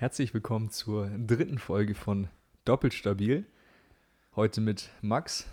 Herzlich 0.00 0.32
willkommen 0.32 0.70
zur 0.70 1.10
dritten 1.10 1.58
Folge 1.58 1.94
von 1.94 2.28
Doppelstabil. 2.64 3.44
Heute 4.34 4.62
mit 4.62 4.88
Max. 5.02 5.46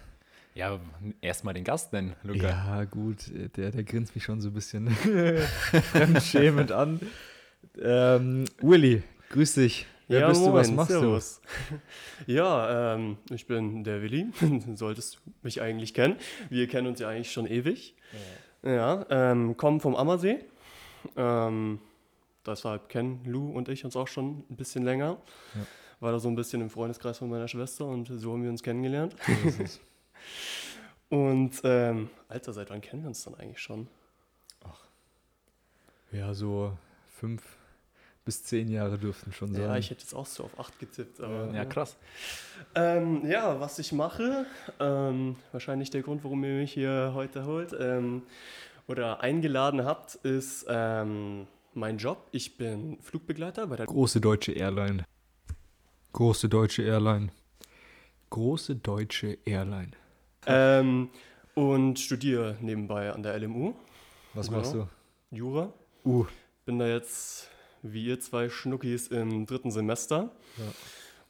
Ja, 0.55 0.79
erstmal 1.19 1.53
den 1.53 1.65
Gast 1.65 1.91
nennen, 1.91 2.15
Luca. 2.23 2.47
Ja, 2.47 2.85
gut, 2.85 3.29
der, 3.57 3.71
der 3.71 3.83
grinst 3.83 4.15
mich 4.15 4.23
schon 4.23 4.39
so 4.39 4.47
ein 4.47 4.53
bisschen 4.53 4.89
fremdschämend 5.91 6.71
an. 6.71 7.01
Ähm, 7.77 8.45
Willi, 8.61 9.03
grüß 9.31 9.55
dich. 9.55 9.85
Wer 10.07 10.21
ja, 10.21 10.29
bist 10.29 10.39
moin, 10.39 10.53
du? 10.53 10.57
Was 10.59 10.71
machst 10.71 10.91
servus. 10.91 11.41
Ja, 12.25 12.95
ähm, 12.95 13.17
ich 13.29 13.47
bin 13.47 13.83
der 13.83 14.01
Willi. 14.01 14.27
Solltest 14.75 15.15
du 15.15 15.31
mich 15.41 15.61
eigentlich 15.61 15.93
kennen. 15.93 16.15
Wir 16.49 16.69
kennen 16.69 16.87
uns 16.87 17.01
ja 17.01 17.09
eigentlich 17.09 17.33
schon 17.33 17.47
ewig. 17.47 17.97
Ja, 18.63 19.05
ähm, 19.09 19.57
kommen 19.57 19.81
vom 19.81 19.93
Ammersee. 19.93 20.39
Ähm, 21.17 21.79
deshalb 22.47 22.89
kennen 22.89 23.21
Lou 23.25 23.51
und 23.51 23.69
ich 23.69 23.85
uns 23.85 23.95
auch 23.95 24.07
schon 24.07 24.43
ein 24.49 24.55
bisschen 24.55 24.83
länger. 24.83 25.17
Ja. 25.55 25.61
War 25.99 26.11
da 26.11 26.19
so 26.19 26.27
ein 26.29 26.35
bisschen 26.35 26.61
im 26.61 26.69
Freundeskreis 26.69 27.17
von 27.17 27.29
meiner 27.29 27.47
Schwester 27.47 27.85
und 27.85 28.07
so 28.07 28.33
haben 28.33 28.43
wir 28.43 28.49
uns 28.49 28.63
kennengelernt. 28.63 29.15
Und 31.09 31.61
ähm, 31.63 32.09
Alter, 32.27 32.51
seit 32.51 32.69
wann 32.69 32.81
kennen 32.81 33.03
wir 33.03 33.07
uns 33.07 33.23
dann 33.23 33.35
eigentlich 33.35 33.59
schon? 33.59 33.87
Ja, 36.11 36.33
so 36.33 36.77
fünf 37.07 37.43
bis 38.25 38.43
zehn 38.43 38.69
Jahre 38.69 38.97
dürften 38.97 39.31
schon 39.31 39.53
sein. 39.53 39.63
Ja, 39.63 39.77
ich 39.77 39.89
hätte 39.89 40.01
jetzt 40.01 40.13
auch 40.13 40.25
so 40.25 40.43
auf 40.43 40.59
8 40.59 40.79
getippt. 40.79 41.21
Aber, 41.21 41.53
Ja, 41.53 41.63
krass. 41.65 41.95
Ähm, 42.75 43.29
ja, 43.29 43.59
was 43.59 43.79
ich 43.79 43.93
mache, 43.93 44.45
ähm, 44.79 45.37
wahrscheinlich 45.53 45.91
der 45.91 46.01
Grund, 46.01 46.23
warum 46.23 46.43
ihr 46.43 46.55
mich 46.55 46.73
hier 46.73 47.11
heute 47.13 47.45
holt 47.45 47.73
ähm, 47.79 48.23
oder 48.87 49.21
eingeladen 49.21 49.85
habt, 49.85 50.15
ist 50.15 50.65
ähm, 50.67 51.47
mein 51.77 51.97
Job. 51.97 52.27
Ich 52.31 52.57
bin 52.57 52.97
Flugbegleiter 53.01 53.67
bei 53.67 53.75
der 53.75 53.85
Große 53.85 54.19
deutsche 54.19 54.51
Airline. 54.53 55.05
Große 56.13 56.49
deutsche 56.49 56.83
Airline. 56.83 57.29
Große 58.29 58.75
deutsche 58.75 59.37
Airline. 59.45 59.91
ähm, 60.45 61.09
und 61.55 61.99
studiere 61.99 62.55
nebenbei 62.61 63.11
an 63.11 63.21
der 63.23 63.37
LMU, 63.39 63.73
Was 64.33 64.47
Genau. 64.47 64.59
machst 64.59 64.73
du? 64.75 64.87
Jura. 65.31 65.73
Uh, 66.05 66.25
Bin 66.65 66.77
da 66.79 66.87
jetzt, 66.87 67.49
wie 67.81 68.05
ihr 68.05 68.19
zwei 68.19 68.47
Schnuckis, 68.49 69.07
im 69.07 69.45
dritten 69.45 69.71
Semester. 69.71 70.29
Ja. 70.57 70.63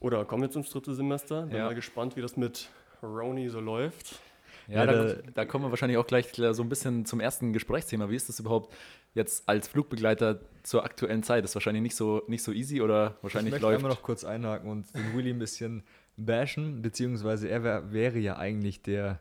Oder 0.00 0.24
kommen 0.24 0.42
jetzt 0.44 0.54
ins 0.56 0.70
dritte 0.70 0.94
Semester. 0.94 1.46
Bin 1.46 1.56
Ja. 1.56 1.64
mal 1.66 1.74
gespannt, 1.74 2.16
wie 2.16 2.20
das 2.20 2.36
mit 2.36 2.68
Roni 3.02 3.48
so 3.48 3.58
läuft. 3.60 4.20
Ja, 4.68 4.84
Ja, 4.84 4.86
da, 4.86 5.04
da- 5.14 5.22
da 5.34 5.44
kommen 5.46 5.64
wir 5.64 5.70
wahrscheinlich 5.70 5.96
auch 5.98 6.06
gleich 6.06 6.26
so 6.34 6.62
ein 6.62 6.68
bisschen 6.68 7.06
zum 7.06 7.20
ersten 7.20 7.52
Gesprächsthema. 7.54 8.10
Wie 8.10 8.16
ist 8.16 8.28
das 8.28 8.38
überhaupt 8.38 8.74
jetzt 9.14 9.48
als 9.48 9.68
Flugbegleiter 9.68 10.40
zur 10.62 10.84
aktuellen 10.84 11.22
Zeit? 11.22 11.44
Das 11.44 11.50
ist 11.50 11.54
wahrscheinlich 11.56 11.82
nicht 11.82 11.96
so, 11.96 12.22
nicht 12.28 12.42
so 12.42 12.52
easy 12.52 12.80
oder 12.80 13.14
ich 13.18 13.22
wahrscheinlich 13.22 13.52
möchte 13.52 13.66
läuft. 13.66 13.76
einmal 13.78 13.90
noch 13.92 14.02
kurz 14.02 14.24
einhaken 14.24 14.70
und 14.70 14.94
den 14.94 15.16
Willi 15.16 15.30
ein 15.30 15.38
bisschen 15.38 15.82
bashen, 16.16 16.82
beziehungsweise 16.82 17.48
er 17.48 17.62
wär, 17.62 17.92
wäre 17.92 18.18
ja 18.18 18.36
eigentlich 18.38 18.82
der, 18.82 19.20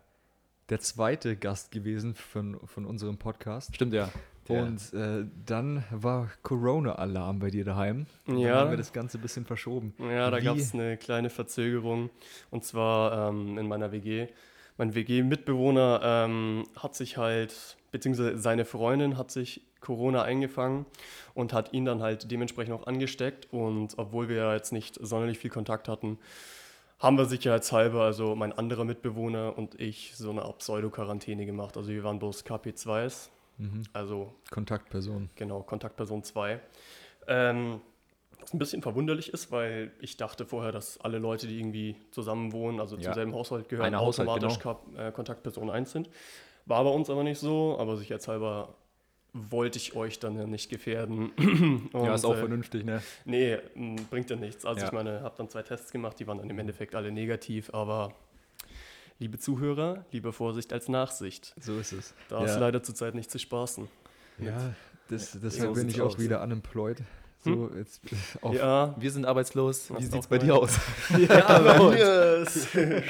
der 0.70 0.80
zweite 0.80 1.36
Gast 1.36 1.72
gewesen 1.72 2.16
von, 2.16 2.60
von 2.66 2.86
unserem 2.86 3.18
Podcast. 3.18 3.76
Stimmt 3.76 3.94
ja. 3.94 4.10
Der- 4.50 4.64
Und 4.64 4.94
äh, 4.94 5.26
dann 5.46 5.84
war 5.92 6.30
Corona-Alarm 6.42 7.40
bei 7.40 7.50
dir 7.50 7.66
daheim. 7.66 8.06
Und 8.28 8.38
Ja. 8.40 8.50
Dann 8.50 8.58
haben 8.60 8.70
wir 8.72 8.78
das 8.78 8.94
Ganze 8.94 9.18
ein 9.18 9.22
bisschen 9.22 9.46
verschoben. 9.46 9.94
Ja, 10.00 10.32
da 10.32 10.40
gab 10.40 10.56
es 10.58 10.74
eine 10.74 10.96
kleine 10.98 11.30
Verzögerung. 11.30 12.10
Und 12.50 12.64
zwar 12.64 13.30
ähm, 13.30 13.58
in 13.58 13.68
meiner 13.68 13.92
WG. 13.92 14.28
Mein 14.78 14.96
WG-Mitbewohner 14.96 16.00
ähm, 16.04 16.64
hat 16.78 16.96
sich 16.96 17.18
halt, 17.18 17.77
beziehungsweise 17.92 18.38
seine 18.38 18.66
Freundin 18.66 19.18
hat 19.18 19.32
sich 19.32 19.62
Corona 19.80 20.24
eingefangen 20.24 20.86
und 21.34 21.54
hat 21.54 21.74
ihn 21.74 21.86
dann 21.86 22.02
halt 22.02 22.32
dementsprechend 22.32 22.74
auch 22.74 22.88
angesteckt. 22.88 23.48
Und 23.52 23.94
obwohl 23.98 24.28
wir 24.30 24.36
ja 24.38 24.54
jetzt 24.54 24.72
nicht 24.74 24.96
sonderlich 25.02 25.38
viel 25.40 25.52
Kontakt 25.52 25.88
hatten, 25.88 26.18
haben 27.00 27.18
wir 27.18 27.26
sicherheitshalber, 27.26 28.02
also 28.04 28.36
mein 28.36 28.54
anderer 28.54 28.84
Mitbewohner 28.84 29.56
und 29.58 29.80
ich, 29.80 30.14
so 30.16 30.32
eine 30.32 30.42
Art 30.44 30.60
Pseudo-Quarantäne 30.60 31.46
gemacht. 31.46 31.78
Also 31.78 31.90
wir 31.92 32.04
waren 32.04 32.20
bloß 32.20 32.44
KP2s, 32.46 33.30
Mhm. 33.60 33.84
also 33.94 34.34
Kontaktperson. 34.52 35.30
Genau, 35.36 35.62
Kontaktperson 35.64 36.24
2. 36.24 36.60
Ähm, 37.28 37.82
was 38.40 38.54
ein 38.54 38.60
bisschen 38.60 38.82
verwunderlich 38.84 39.34
ist, 39.34 39.52
weil 39.52 39.92
ich 40.00 40.16
dachte 40.18 40.46
vorher, 40.46 40.72
dass 40.72 41.00
alle 41.02 41.18
Leute, 41.20 41.48
die 41.48 41.60
irgendwie 41.60 41.96
zusammen 42.12 42.52
wohnen, 42.52 42.80
also 42.80 42.96
Ja. 42.98 43.02
zum 43.04 43.14
selben 43.14 43.34
Haushalt 43.34 43.68
gehören, 43.70 43.96
Haushalt, 43.96 44.30
automatisch 44.30 44.60
Kap- 44.60 44.86
äh, 44.98 45.12
Kontaktperson 45.12 45.70
1 45.70 45.92
sind. 45.92 46.10
War 46.68 46.84
bei 46.84 46.90
uns 46.90 47.10
aber 47.10 47.24
nicht 47.24 47.40
so, 47.40 47.78
aber 47.80 47.98
sicherheitshalber 47.98 48.76
wollte 49.34 49.78
ich 49.78 49.96
euch 49.96 50.20
dann 50.20 50.38
ja 50.38 50.46
nicht 50.46 50.70
gefährden. 50.70 51.32
ja, 51.94 52.14
ist 52.16 52.26
auch 52.26 52.34
äh, 52.34 52.38
vernünftig, 52.38 52.84
ne? 52.86 53.02
Nee, 53.26 53.58
bringt 54.10 54.30
ja 54.30 54.36
nichts. 54.36 54.66
Also 54.66 54.82
Ja. 54.82 54.88
ich 54.88 54.92
meine, 54.94 55.22
habe 55.22 55.36
dann 55.38 55.50
zwei 55.50 55.64
Tests 55.64 55.92
gemacht, 55.92 56.20
die 56.20 56.28
waren 56.28 56.40
dann 56.40 56.50
im 56.50 56.60
Endeffekt 56.60 56.96
alle 56.96 57.12
negativ, 57.12 57.74
aber 57.74 58.14
liebe 59.20 59.38
Zuhörer, 59.40 60.06
lieber 60.12 60.34
Vorsicht 60.34 60.74
als 60.74 60.90
Nachsicht. 60.90 61.54
So 61.60 61.80
ist 61.80 61.92
es. 61.94 62.14
Da 62.30 62.40
Ja. 62.40 62.46
ist 62.46 62.60
leider 62.60 62.84
zurzeit 62.84 63.16
nicht 63.16 63.32
zu 63.32 63.40
spaßen. 63.40 63.88
Ja, 64.40 64.74
das, 65.08 65.32
So 65.34 65.40
deshalb 65.40 65.74
bin 65.74 65.84
sieht's 65.84 65.96
ich 65.96 66.02
auch 66.02 66.20
wieder 66.20 66.42
unemployed. 66.44 67.02
So, 67.56 67.72
jetzt 67.78 68.02
auf, 68.42 68.56
Ja, 68.56 68.96
Wir 68.98 69.12
sind 69.12 69.26
arbeitslos. 69.26 69.90
Wie 69.98 70.04
sieht 70.04 70.16
es 70.16 70.28
bei 70.28 70.38
dir 70.38 70.56
aus? 70.56 70.78
Ja, 71.18 71.60
bei 71.60 71.80
mir 71.80 72.46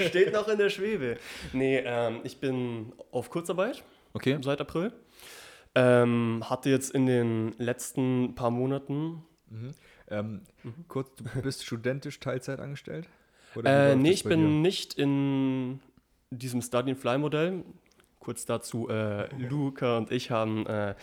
steht 0.07 0.33
noch 0.33 0.47
in 0.47 0.57
der 0.57 0.69
Schwebe. 0.69 1.17
Nee, 1.53 1.81
ähm, 1.85 2.21
ich 2.23 2.39
bin 2.39 2.93
auf 3.11 3.29
Kurzarbeit 3.29 3.83
Okay. 4.13 4.37
seit 4.41 4.61
April. 4.61 4.93
Ähm, 5.75 6.43
hatte 6.49 6.69
jetzt 6.69 6.91
in 6.91 7.05
den 7.05 7.53
letzten 7.57 8.33
paar 8.35 8.49
Monaten. 8.49 9.23
Mhm. 9.49 9.73
Ähm, 10.09 10.41
Kurz, 10.87 11.11
du 11.15 11.41
bist 11.41 11.65
studentisch 11.65 12.19
Teilzeit 12.19 12.59
angestellt? 12.59 13.07
Oder 13.55 13.91
Äh, 13.91 13.95
nee, 13.95 14.11
ich 14.11 14.23
bin 14.23 14.61
nicht 14.61 14.93
in 14.95 15.79
diesem 16.31 16.61
Study 16.61 16.91
and 16.91 16.99
Fly 16.99 17.17
Modell. 17.17 17.63
Kurz 18.27 18.45
dazu, 18.45 18.89
äh, 18.89 19.33
Luca 19.37 19.97
und 19.97 20.11
ich 20.11 20.31
haben 20.31 20.65
äh, 20.65 20.95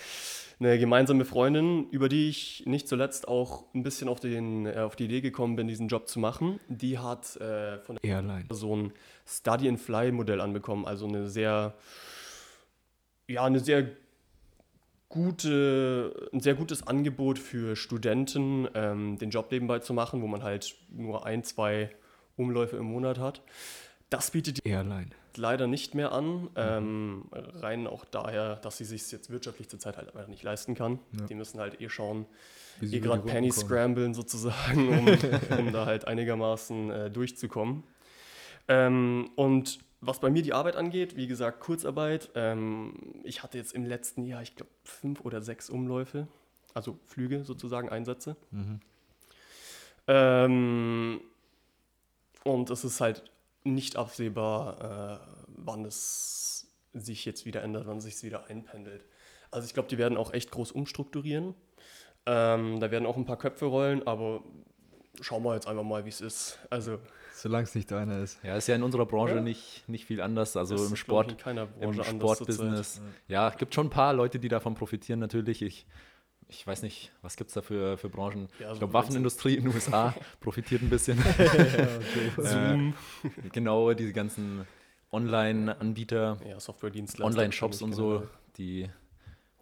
eine 0.61 0.79
gemeinsame 0.79 1.25
Freundin, 1.25 1.89
über 1.89 2.11
die 2.11 2.29
ich 2.29 2.65
nicht 2.67 2.87
zuletzt 2.87 3.29
auch 3.29 3.65
ein 3.73 3.83
bisschen 3.83 4.11
auf, 4.11 4.21
den, 4.21 4.67
äh, 4.67 4.81
auf 4.81 4.95
die 4.95 5.07
Idee 5.07 5.23
gekommen 5.23 5.57
bin, 5.57 5.67
diesen 5.67 5.89
Job 5.89 6.07
zu 6.07 6.19
machen. 6.19 6.61
Die 6.69 6.99
hat 6.99 7.37
äh, 7.37 7.79
von 7.79 7.97
dir? 7.97 8.11
Airline. 8.11 8.45
so 8.51 8.77
ein 8.77 8.93
Study 9.27 9.71
and 9.71 9.81
Fly 9.81 10.13
Modell 10.13 10.43
anbekommen, 10.43 10.85
also 10.85 11.07
eine 11.07 11.27
sehr, 11.27 11.73
ja, 13.27 13.43
eine 13.43 13.61
sehr 13.61 13.89
gute, 15.09 16.29
ein 16.35 16.41
sehr 16.41 16.57
gutes 16.57 16.87
Angebot 16.87 17.39
für 17.39 17.75
Studenten, 17.75 18.69
ähm, 18.75 19.17
den 19.17 19.31
Job 19.31 19.51
nebenbei 19.51 19.79
zu 19.79 19.95
machen, 19.95 20.21
wo 20.21 20.27
man 20.27 20.43
halt 20.43 20.75
nur 20.91 21.25
ein, 21.25 21.43
zwei 21.43 21.89
Umläufe 22.37 22.77
im 22.77 22.85
Monat 22.85 23.19
hat. 23.19 23.41
Das 24.17 24.31
bietet 24.31 24.65
die 24.65 24.69
Airline. 24.69 25.11
leider 25.37 25.67
nicht 25.67 25.95
mehr 25.95 26.13
an, 26.13 26.49
ähm, 26.57 27.25
rein 27.33 27.87
auch 27.87 28.05
daher, 28.05 28.57
dass 28.57 28.79
sie 28.79 28.85
sich 28.85 29.11
jetzt 29.11 29.31
wirtschaftlich 29.31 29.69
zurzeit 29.69 29.97
halt 29.97 30.09
einfach 30.15 30.29
nicht 30.29 30.43
leisten 30.43 30.75
kann. 30.75 30.99
Ja. 31.19 31.27
Die 31.27 31.35
müssen 31.35 31.59
halt 31.61 31.81
eh 31.81 31.89
schauen, 31.89 32.27
eh 32.81 33.01
gerade 33.01 33.23
Penny 33.23 33.49
kommen. 33.49 33.67
scramblen 33.67 34.15
sozusagen, 34.15 34.89
um, 34.89 35.07
um 35.59 35.73
da 35.73 35.87
halt 35.87 36.07
einigermaßen 36.07 36.91
äh, 36.91 37.11
durchzukommen. 37.11 37.83
Ähm, 38.69 39.31
und 39.37 39.81
was 40.07 40.21
bei 40.21 40.31
mir 40.31 40.43
die 40.43 40.53
Arbeit 40.53 40.77
angeht, 40.77 41.17
wie 41.17 41.27
gesagt, 41.27 41.61
Kurzarbeit. 41.61 42.31
Ähm, 42.35 42.95
ich 43.25 43.43
hatte 43.43 43.59
jetzt 43.59 43.73
im 43.73 43.85
letzten 43.85 44.25
Jahr, 44.25 44.43
ich 44.43 44.55
glaube, 44.55 44.71
fünf 44.85 45.23
oder 45.23 45.41
sechs 45.41 45.71
Umläufe, 45.71 46.29
also 46.75 46.99
Flüge 47.07 47.45
sozusagen, 47.45 47.89
Einsätze. 47.89 48.37
Mhm. 48.51 48.81
Ähm, 50.07 51.21
und 52.45 52.71
es 52.71 52.85
ist 52.85 53.01
halt 53.01 53.25
nicht 53.65 53.97
absehbar, 53.97 55.21
äh, 55.23 55.27
wann 55.49 55.85
es 55.85 56.69
sich 56.93 57.25
jetzt 57.25 57.45
wieder 57.45 57.63
ändert, 57.63 57.87
wann 57.87 58.01
sich 58.01 58.15
es 58.15 58.23
wieder 58.23 58.47
einpendelt. 58.47 59.05
Also 59.51 59.67
ich 59.67 59.75
glaube, 59.75 59.89
die 59.89 59.99
werden 59.99 60.17
auch 60.19 60.33
echt 60.33 60.51
groß 60.51 60.73
umstrukturieren. 60.73 61.55
Ähm, 62.27 62.81
da 62.81 62.91
werden 62.91 63.07
auch 63.07 63.17
ein 63.17 63.27
paar 63.27 63.39
Köpfe 63.39 63.67
rollen, 63.67 64.07
aber 64.07 64.43
schauen 65.21 65.43
wir 65.43 65.55
jetzt 65.55 65.67
einfach 65.67 65.83
mal, 65.83 66.05
wie 66.05 66.09
es 66.11 66.21
ist. 66.21 66.59
Also 66.71 66.99
Solange 67.35 67.65
es 67.65 67.75
nicht 67.75 67.91
deiner 67.91 68.21
ist. 68.21 68.39
Ja, 68.45 68.57
ist 68.57 68.69
ja 68.69 68.77
in 68.77 68.83
unserer 68.83 69.07
Branche 69.07 69.37
Ja. 69.37 69.41
nicht, 69.41 69.89
nicht 69.89 70.07
viel 70.07 70.21
anders. 70.21 70.57
Also 70.57 70.77
das 70.77 70.89
im 70.89 70.97
Sport, 70.97 71.27
ich, 71.27 71.33
in 71.33 71.39
keiner 71.39 71.69
im. 71.81 71.93
Sportbusiness. 72.03 73.01
Ja, 73.29 73.51
gibt 73.51 73.75
schon 73.75 73.89
ein 73.89 73.91
paar 73.91 74.13
Leute, 74.15 74.39
die 74.39 74.49
davon 74.49 74.75
profitieren 74.75 75.19
natürlich. 75.19 75.63
Ich, 75.63 75.87
ich 76.49 76.67
weiß 76.67 76.83
nicht, 76.83 77.11
was 77.23 77.37
gibt 77.37 77.49
es 77.49 77.55
da 77.55 77.63
für, 77.63 77.97
für 77.99 78.09
Branchen? 78.09 78.49
Ja, 78.59 78.73
ich 78.73 78.79
glaube, 78.79 78.93
Waffenindustrie 78.93 79.55
in 79.57 79.65
den 79.65 79.75
USA 79.75 80.15
profitiert 80.41 80.83
ein 80.83 80.91
bisschen. 80.91 81.19
Zoom. 82.39 82.95
Äh, 83.25 83.49
genau, 83.53 83.93
diese 83.95 84.13
ganzen 84.13 84.67
Online-Anbieter, 85.13 86.39
Ja, 86.49 86.61
Software-Dienstleister. 86.61 87.25
Online-Shops 87.25 87.83
und 87.83 87.93
so, 87.93 88.27
die 88.59 88.89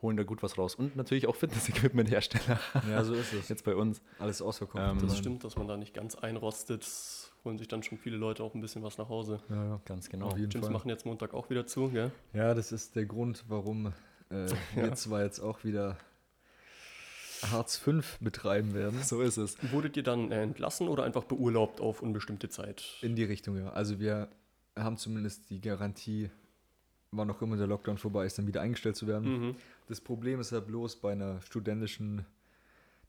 holen 0.01 0.17
da 0.17 0.23
gut 0.25 0.43
was 0.43 0.59
raus. 0.59 0.75
Und 0.75 0.97
natürlich 0.97 1.27
auch 1.29 1.37
Fitness-Equipment-Hersteller 1.37 2.59
Ja, 2.91 3.05
so 3.05 3.15
ist 3.15 3.33
es. 3.33 3.49
jetzt 3.49 3.65
bei 3.65 3.75
uns. 3.77 4.03
Alles 4.19 4.43
ausverkauft. 4.43 4.85
Ähm, 4.85 4.99
Das 5.07 5.17
stimmt, 5.19 5.45
dass 5.45 5.57
man 5.57 5.69
da 5.69 5.77
nicht 5.77 5.95
ganz 5.95 6.15
einrostet. 6.17 6.87
Holen 7.45 7.59
sich 7.59 7.69
dann 7.69 7.83
schon 7.83 7.99
viele 7.99 8.17
Leute 8.17 8.43
auch 8.45 8.55
ein 8.55 8.61
bisschen 8.61 8.83
was 8.83 8.99
nach 8.99 9.09
Hause. 9.09 9.41
Ja, 9.49 9.65
ja. 9.65 9.81
Ganz 9.85 10.09
genau. 10.09 10.27
Auf 10.29 10.39
jeden 10.39 10.51
Gyms 10.51 10.67
Fall. 10.67 10.73
machen 10.73 10.89
jetzt 10.89 11.07
Montag 11.07 11.35
auch 11.35 11.51
wieder 11.51 11.67
zu, 11.67 11.89
gell? 11.89 12.11
Ja, 12.33 12.55
das 12.55 12.71
ist 12.73 12.95
der 12.97 13.05
Grund, 13.05 13.45
warum 13.49 13.87
äh, 14.31 14.47
wir 14.75 14.85
Ja. 14.87 14.93
zwar 14.95 15.23
jetzt 15.25 15.41
auch 15.41 15.65
wieder 15.65 15.97
Hartz 17.51 17.77
V 17.77 18.01
betreiben 18.21 18.75
werden. 18.75 19.03
So 19.03 19.21
ist 19.21 19.37
es. 19.37 19.57
Wurdet 19.73 19.97
ihr 19.97 20.03
dann 20.03 20.31
äh, 20.31 20.43
entlassen 20.43 20.89
oder 20.89 21.05
einfach 21.05 21.25
beurlaubt 21.25 21.81
auf 21.81 22.03
unbestimmte 22.03 22.49
Zeit? 22.49 22.85
In 23.03 23.17
die 23.17 23.25
Richtung, 23.25 23.57
ja. 23.57 23.71
Also 23.71 23.99
wir 23.99 24.29
haben 24.77 24.97
zumindest 24.97 25.51
die 25.51 25.61
Garantie, 25.61 26.31
wann 27.11 27.31
auch 27.31 27.43
immer 27.43 27.57
der 27.57 27.67
Lockdown 27.67 27.99
vorbei 27.99 28.27
ist, 28.27 28.39
dann 28.39 28.47
wieder 28.47 28.61
eingestellt 28.61 28.97
zu 28.97 29.07
werden. 29.07 29.49
Mhm. 29.49 29.57
Das 29.89 30.01
Problem 30.01 30.41
ist 30.41 30.53
ja 30.53 30.61
bloß 30.61 30.97
bei 30.97 31.13
einer 31.13 31.41
studentischen 31.43 32.25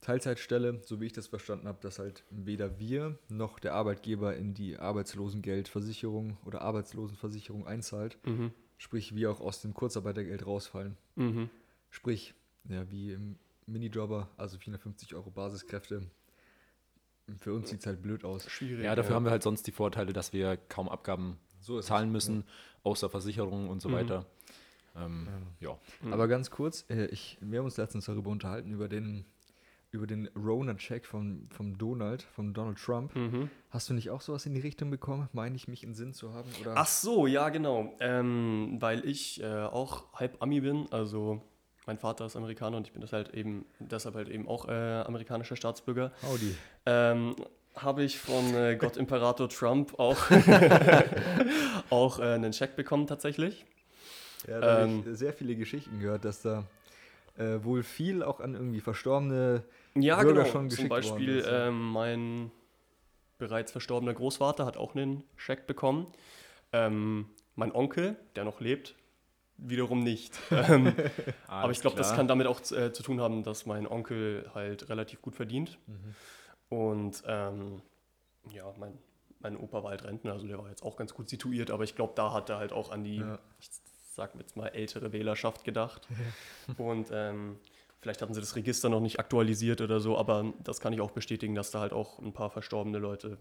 Teilzeitstelle, 0.01 0.81
so 0.85 0.99
wie 0.99 1.05
ich 1.05 1.13
das 1.13 1.27
verstanden 1.27 1.67
habe, 1.67 1.77
dass 1.81 1.97
halt 1.97 2.23
weder 2.29 2.77
wir 2.77 3.17
noch 3.29 3.57
der 3.59 3.73
Arbeitgeber 3.73 4.35
in 4.35 4.53
die 4.53 4.77
Arbeitslosengeldversicherung 4.77 6.37
oder 6.45 6.61
Arbeitslosenversicherung 6.61 7.65
einzahlt. 7.65 8.17
Mhm. 8.25 8.51
Sprich, 8.77 9.15
wir 9.15 9.31
auch 9.31 9.39
aus 9.39 9.61
dem 9.61 9.73
Kurzarbeitergeld 9.73 10.45
rausfallen. 10.45 10.97
Mhm. 11.15 11.49
Sprich, 11.89 12.33
ja, 12.67 12.89
wie 12.91 13.13
im 13.13 13.37
Minijobber, 13.67 14.29
also 14.37 14.57
450 14.57 15.15
Euro 15.15 15.29
Basiskräfte. 15.31 16.03
Für 17.39 17.53
uns 17.53 17.69
sieht 17.69 17.79
es 17.79 17.85
halt 17.85 18.01
blöd 18.01 18.25
aus. 18.25 18.49
Schwierig. 18.49 18.83
Ja, 18.83 18.95
dafür 18.95 19.15
haben 19.15 19.23
wir 19.23 19.31
halt 19.31 19.43
sonst 19.43 19.65
die 19.65 19.71
Vorteile, 19.71 20.11
dass 20.13 20.33
wir 20.33 20.57
kaum 20.57 20.89
Abgaben 20.89 21.37
So 21.61 21.79
zahlen 21.79 22.11
müssen, 22.11 22.43
außer 22.83 23.09
Versicherung 23.09 23.69
und 23.69 23.81
so 23.81 23.87
Mhm. 23.87 23.93
weiter. 23.93 24.25
Ähm, 24.97 25.27
ja. 25.61 25.77
Mhm. 26.01 26.11
Aber 26.13 26.27
ganz 26.27 26.51
kurz, 26.51 26.85
äh, 26.89 27.05
ich, 27.05 27.37
wir 27.39 27.59
haben 27.59 27.65
uns 27.65 27.77
letztens 27.77 28.05
darüber 28.05 28.29
unterhalten, 28.29 28.71
über 28.71 28.89
den, 28.89 29.23
über 29.91 30.05
den 30.05 30.27
Rona-Check 30.35 31.05
von, 31.05 31.47
vom 31.49 31.77
Donald, 31.77 32.21
von 32.23 32.53
Donald 32.53 32.77
Trump. 32.77 33.15
Mhm. 33.15 33.49
Hast 33.69 33.89
du 33.89 33.93
nicht 33.93 34.09
auch 34.09 34.19
sowas 34.19 34.45
in 34.45 34.53
die 34.53 34.59
Richtung 34.59 34.89
bekommen? 34.91 35.29
Meine 35.31 35.55
ich, 35.55 35.69
mich 35.69 35.83
in 35.83 35.93
Sinn 35.95 36.13
zu 36.13 36.33
haben? 36.33 36.49
Oder? 36.59 36.73
Ach 36.75 36.87
so, 36.87 37.25
ja, 37.27 37.47
genau. 37.47 37.95
Ähm, 38.01 38.77
weil 38.81 39.05
ich 39.05 39.41
äh, 39.41 39.45
auch 39.63 40.11
halb 40.13 40.41
Ami 40.41 40.59
bin, 40.59 40.91
also 40.91 41.41
mein 41.85 41.97
Vater 41.97 42.25
ist 42.25 42.35
Amerikaner 42.35 42.77
und 42.77 42.87
ich 42.87 42.93
bin 42.93 43.01
das 43.01 43.13
halt 43.13 43.33
eben, 43.33 43.65
deshalb 43.79 44.15
halt 44.15 44.29
eben 44.29 44.47
auch 44.47 44.67
äh, 44.67 44.71
amerikanischer 44.71 45.55
Staatsbürger. 45.55 46.11
Howdy. 46.23 46.55
Ähm, 46.85 47.35
habe 47.75 48.03
ich 48.03 48.19
von 48.19 48.53
äh, 48.53 48.75
Gott 48.79 48.97
Imperator 48.97 49.49
Trump 49.49 49.99
auch, 49.99 50.17
auch 51.89 52.19
äh, 52.19 52.23
einen 52.23 52.51
Check 52.51 52.75
bekommen 52.75 53.07
tatsächlich. 53.07 53.65
Ja, 54.47 54.59
da 54.59 54.71
habe 54.79 54.91
Ähm. 54.91 55.03
ich 55.05 55.17
sehr 55.17 55.33
viele 55.33 55.55
Geschichten 55.55 55.99
gehört, 55.99 56.25
dass 56.25 56.41
da 56.41 56.63
äh, 57.37 57.63
wohl 57.63 57.83
viel 57.83 58.23
auch 58.23 58.39
an 58.39 58.53
irgendwie 58.53 58.81
verstorbene. 58.81 59.63
Ja, 59.95 60.21
Bürger 60.21 60.41
genau. 60.41 60.45
schon 60.45 60.69
Zum 60.69 60.87
geschickt 60.87 60.89
worden 60.89 61.01
Beispiel 61.03 61.37
ist, 61.37 61.47
ja. 61.47 61.67
ähm, 61.67 61.91
mein 61.91 62.51
bereits 63.37 63.71
verstorbener 63.71 64.13
Großvater 64.13 64.65
hat 64.65 64.77
auch 64.77 64.95
einen 64.95 65.23
Scheck 65.35 65.67
bekommen. 65.67 66.07
Ähm, 66.71 67.27
mein 67.55 67.71
Onkel, 67.73 68.15
der 68.35 68.45
noch 68.45 68.59
lebt, 68.59 68.95
wiederum 69.69 70.03
nicht. 70.03 70.37
ähm, 70.51 70.93
aber 71.47 71.71
ich 71.71 71.81
glaube, 71.81 71.97
das 71.97 72.13
kann 72.13 72.27
damit 72.27 72.47
auch 72.47 72.59
äh, 72.71 72.91
zu 72.91 73.03
tun 73.03 73.21
haben, 73.21 73.43
dass 73.43 73.65
mein 73.65 73.87
Onkel 73.87 74.49
halt 74.53 74.89
relativ 74.89 75.21
gut 75.21 75.35
verdient. 75.35 75.77
Und 76.69 77.23
ähm, 77.27 77.81
ja, 78.51 78.73
mein, 78.77 78.97
mein 79.39 79.57
Opa 79.57 79.83
war 79.83 79.91
halt 79.91 80.03
Rentner, 80.03 80.33
also 80.33 80.47
der 80.47 80.57
war 80.57 80.69
jetzt 80.69 80.83
auch 80.83 80.95
ganz 80.95 81.13
gut 81.13 81.29
situiert, 81.29 81.71
aber 81.71 81.83
ich 81.83 81.95
glaube, 81.95 82.13
da 82.15 82.33
hat 82.33 82.49
er 82.49 82.57
halt 82.57 82.73
auch 82.73 82.91
an 82.91 83.03
die, 83.03 83.17
Ja. 83.17 83.39
ich 83.59 83.69
sag 84.13 84.35
jetzt 84.35 84.55
mal, 84.55 84.67
ältere 84.67 85.11
Wählerschaft 85.11 85.63
gedacht. 85.63 86.07
Und 86.77 87.09
ähm, 87.11 87.59
vielleicht 87.99 88.21
hatten 88.21 88.33
sie 88.33 88.41
das 88.41 88.55
Register 88.55 88.89
noch 88.89 88.99
nicht 89.01 89.19
aktualisiert 89.19 89.81
oder 89.81 89.99
so, 89.99 90.17
aber 90.17 90.53
das 90.63 90.79
kann 90.79 90.93
ich 90.93 91.01
auch 91.01 91.11
bestätigen, 91.11 91.55
dass 91.55 91.71
da 91.71 91.79
halt 91.79 91.93
auch 91.93 92.19
ein 92.19 92.33
paar 92.33 92.49
verstorbene 92.49 92.97
Leute 92.99 93.37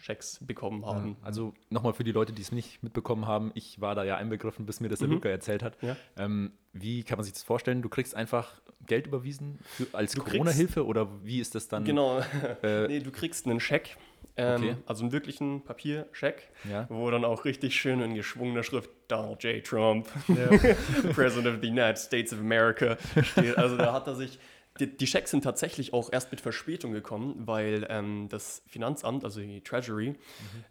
Schecks 0.00 0.38
bekommen 0.44 0.84
haben. 0.86 1.16
Also 1.22 1.54
nochmal 1.68 1.92
für 1.92 2.04
die 2.04 2.12
Leute, 2.12 2.32
die 2.32 2.42
es 2.42 2.52
nicht 2.52 2.82
mitbekommen 2.82 3.26
haben, 3.26 3.50
ich 3.54 3.80
war 3.80 3.94
da 3.94 4.02
ja 4.04 4.16
einbegriffen, 4.16 4.66
bis 4.66 4.80
mir 4.80 4.88
das 4.88 4.98
der 5.00 5.08
Mhm. 5.08 5.14
Luca 5.14 5.28
erzählt 5.28 5.62
hat. 5.62 5.76
Ja. 5.82 5.96
Ähm, 6.16 6.52
wie 6.72 7.02
kann 7.04 7.18
man 7.18 7.24
sich 7.24 7.32
das 7.34 7.42
vorstellen? 7.42 7.82
Du 7.82 7.88
kriegst 7.88 8.14
einfach 8.14 8.60
Geld 8.86 9.06
überwiesen 9.06 9.58
für, 9.64 9.86
als 9.92 10.16
Corona-Hilfe 10.16 10.86
oder 10.86 11.08
wie 11.24 11.40
ist 11.40 11.54
das 11.54 11.68
dann? 11.68 11.84
Genau. 11.84 12.20
Äh, 12.62 12.86
nee, 12.88 13.00
du 13.00 13.10
kriegst 13.10 13.46
einen 13.46 13.60
Scheck, 13.60 13.96
ähm, 14.36 14.62
Okay. 14.62 14.76
also 14.86 15.02
einen 15.02 15.12
wirklichen 15.12 15.62
Papierscheck, 15.64 16.48
Ja. 16.70 16.86
wo 16.88 17.10
dann 17.10 17.24
auch 17.24 17.44
richtig 17.44 17.74
schön 17.78 18.00
in 18.00 18.14
geschwungener 18.14 18.62
Schrift 18.62 18.90
Donald 19.08 19.42
J. 19.44 19.62
Trump, 19.64 20.08
President 21.14 21.46
of 21.54 21.60
the 21.60 21.68
United 21.68 21.98
States 21.98 22.32
of 22.32 22.38
America 22.40 22.96
steht. 23.22 23.56
Also 23.58 23.76
da 23.76 23.92
hat 23.92 24.06
er 24.06 24.14
sich. 24.14 24.38
Die, 24.80 24.96
die 24.96 25.06
Schecks 25.06 25.30
sind 25.30 25.44
tatsächlich 25.44 25.92
auch 25.92 26.10
erst 26.12 26.30
mit 26.30 26.40
Verspätung 26.40 26.92
gekommen, 26.92 27.34
weil 27.46 27.86
ähm, 27.88 28.28
das 28.28 28.62
Finanzamt, 28.66 29.24
also 29.24 29.40
die 29.40 29.60
Treasury, 29.60 30.16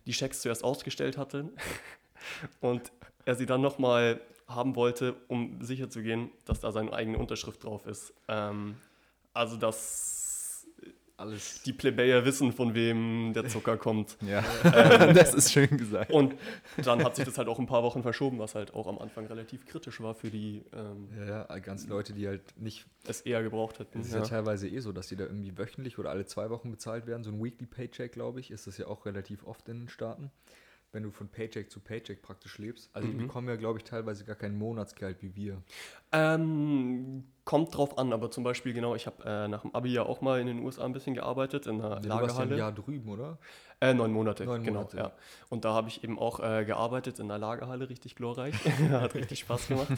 die 0.05 0.13
Schecks 0.13 0.41
zuerst 0.41 0.63
ausgestellt 0.63 1.17
hatte 1.17 1.49
und 2.61 2.91
er 3.25 3.35
sie 3.35 3.45
dann 3.45 3.61
nochmal 3.61 4.19
haben 4.47 4.75
wollte, 4.75 5.15
um 5.27 5.63
sicherzugehen, 5.63 6.31
dass 6.45 6.59
da 6.59 6.71
seine 6.71 6.91
eigene 6.91 7.19
Unterschrift 7.19 7.63
drauf 7.63 7.85
ist. 7.85 8.13
Ähm, 8.27 8.75
also 9.33 9.57
dass 9.57 10.18
Alles. 11.19 11.61
die 11.63 11.73
Plebejer 11.73 12.23
wissen, 12.25 12.53
von 12.53 12.73
wem 12.73 13.33
der 13.33 13.47
Zucker 13.47 13.77
kommt. 13.77 14.17
Ja, 14.21 14.43
das 15.13 15.33
ist 15.33 15.51
schön 15.51 15.77
gesagt. 15.77 16.11
Und 16.11 16.35
dann 16.77 17.03
hat 17.03 17.15
sich 17.17 17.25
das 17.25 17.37
halt 17.37 17.49
auch 17.49 17.59
ein 17.59 17.65
paar 17.65 17.83
Wochen 17.83 18.01
verschoben, 18.03 18.39
was 18.39 18.55
halt 18.55 18.73
auch 18.73 18.87
am 18.87 18.97
Anfang 18.99 19.25
relativ 19.27 19.65
kritisch 19.65 19.99
war 20.01 20.15
für 20.15 20.29
die 20.29 20.63
ähm, 20.73 21.09
Ja, 21.19 21.45
ja, 21.49 21.59
ganz 21.59 21.87
Leute, 21.87 22.13
die 22.13 22.27
halt 22.27 22.41
nicht. 22.57 22.85
es 23.05 23.21
eher 23.21 23.43
gebraucht 23.43 23.79
hätten. 23.79 23.99
Es 23.99 24.07
ist 24.07 24.13
ja. 24.13 24.21
teilweise 24.21 24.67
eh 24.69 24.79
so, 24.79 24.91
dass 24.91 25.07
die 25.07 25.17
da 25.17 25.25
irgendwie 25.25 25.57
wöchentlich 25.57 25.99
oder 25.99 26.09
alle 26.09 26.25
zwei 26.25 26.49
Wochen 26.49 26.71
bezahlt 26.71 27.05
werden. 27.05 27.23
So 27.23 27.31
ein 27.31 27.43
Weekly 27.43 27.67
Paycheck, 27.67 28.13
glaube 28.13 28.39
ich, 28.39 28.51
ist 28.51 28.67
das 28.67 28.77
ja 28.77 28.87
auch 28.87 29.05
relativ 29.05 29.45
oft 29.45 29.67
in 29.67 29.79
den 29.79 29.89
Staaten. 29.89 30.31
Wenn 30.91 31.03
du 31.03 31.11
von 31.11 31.27
Paycheck 31.29 31.69
zu 31.69 31.79
Paycheck 31.79 32.23
praktisch 32.23 32.57
lebst. 32.57 32.89
Also 32.93 33.07
die 33.07 33.13
Mhm. 33.13 33.27
bekommen 33.27 33.47
ja, 33.47 33.55
glaube 33.57 33.77
ich, 33.77 33.83
teilweise 33.83 34.25
gar 34.25 34.35
kein 34.35 34.57
Monatsgehalt 34.57 35.21
wie 35.21 35.35
wir. 35.35 35.61
Ähm, 36.11 37.25
kommt 37.45 37.75
drauf 37.77 37.97
an, 37.97 38.11
aber 38.13 38.31
zum 38.31 38.43
Beispiel, 38.43 38.73
genau, 38.73 38.95
ich 38.95 39.05
habe 39.05 39.23
äh, 39.23 39.47
nach 39.47 39.61
dem 39.61 39.73
Abi 39.75 39.89
ja 39.93 40.03
auch 40.03 40.21
mal 40.21 40.39
in 40.39 40.47
den 40.47 40.59
USA 40.59 40.85
ein 40.85 40.93
bisschen 40.93 41.13
gearbeitet, 41.13 41.67
in 41.67 41.75
einer 41.79 41.95
Ja, 41.95 41.99
du 41.99 42.09
warst 42.09 42.37
ja 42.37 42.43
ein 42.43 42.49
Lagerhalle. 42.49 42.57
Jahr 42.57 42.71
drüben, 42.71 43.09
oder? 43.09 43.37
Äh, 43.81 43.93
neun 43.93 44.11
Monate, 44.11 44.45
Neun 44.45 44.63
genau. 44.63 44.79
Monate. 44.79 44.97
Ja. 44.97 45.11
Und 45.49 45.63
da 45.63 45.73
habe 45.73 45.87
ich 45.89 46.03
eben 46.03 46.17
auch 46.19 46.39
äh, 46.39 46.65
gearbeitet 46.65 47.19
in 47.19 47.25
einer 47.25 47.37
Lagerhalle, 47.37 47.87
richtig 47.89 48.15
glorreich. 48.15 48.55
Hat 48.89 49.13
richtig 49.15 49.39
Spaß 49.39 49.67
gemacht. 49.67 49.89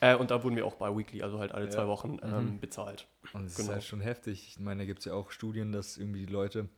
äh, 0.00 0.14
und 0.14 0.30
da 0.30 0.44
wurden 0.44 0.56
wir 0.56 0.66
auch 0.66 0.76
bei 0.76 0.94
Weekly, 0.94 1.22
also 1.22 1.38
halt 1.38 1.52
alle 1.52 1.64
Ja. 1.64 1.70
zwei 1.70 1.86
Wochen 1.88 2.18
ähm, 2.22 2.44
Mhm. 2.54 2.60
bezahlt. 2.60 3.08
Und 3.32 3.46
es 3.46 3.54
Genau. 3.56 3.68
ist 3.68 3.72
halt 3.74 3.84
schon 3.84 4.00
heftig. 4.02 4.48
Ich 4.48 4.60
meine, 4.60 4.82
da 4.82 4.86
gibt 4.86 4.98
es 5.00 5.06
ja 5.06 5.14
auch 5.14 5.30
Studien, 5.30 5.72
dass 5.72 5.96
irgendwie 5.96 6.26
die 6.26 6.32
Leute 6.32 6.68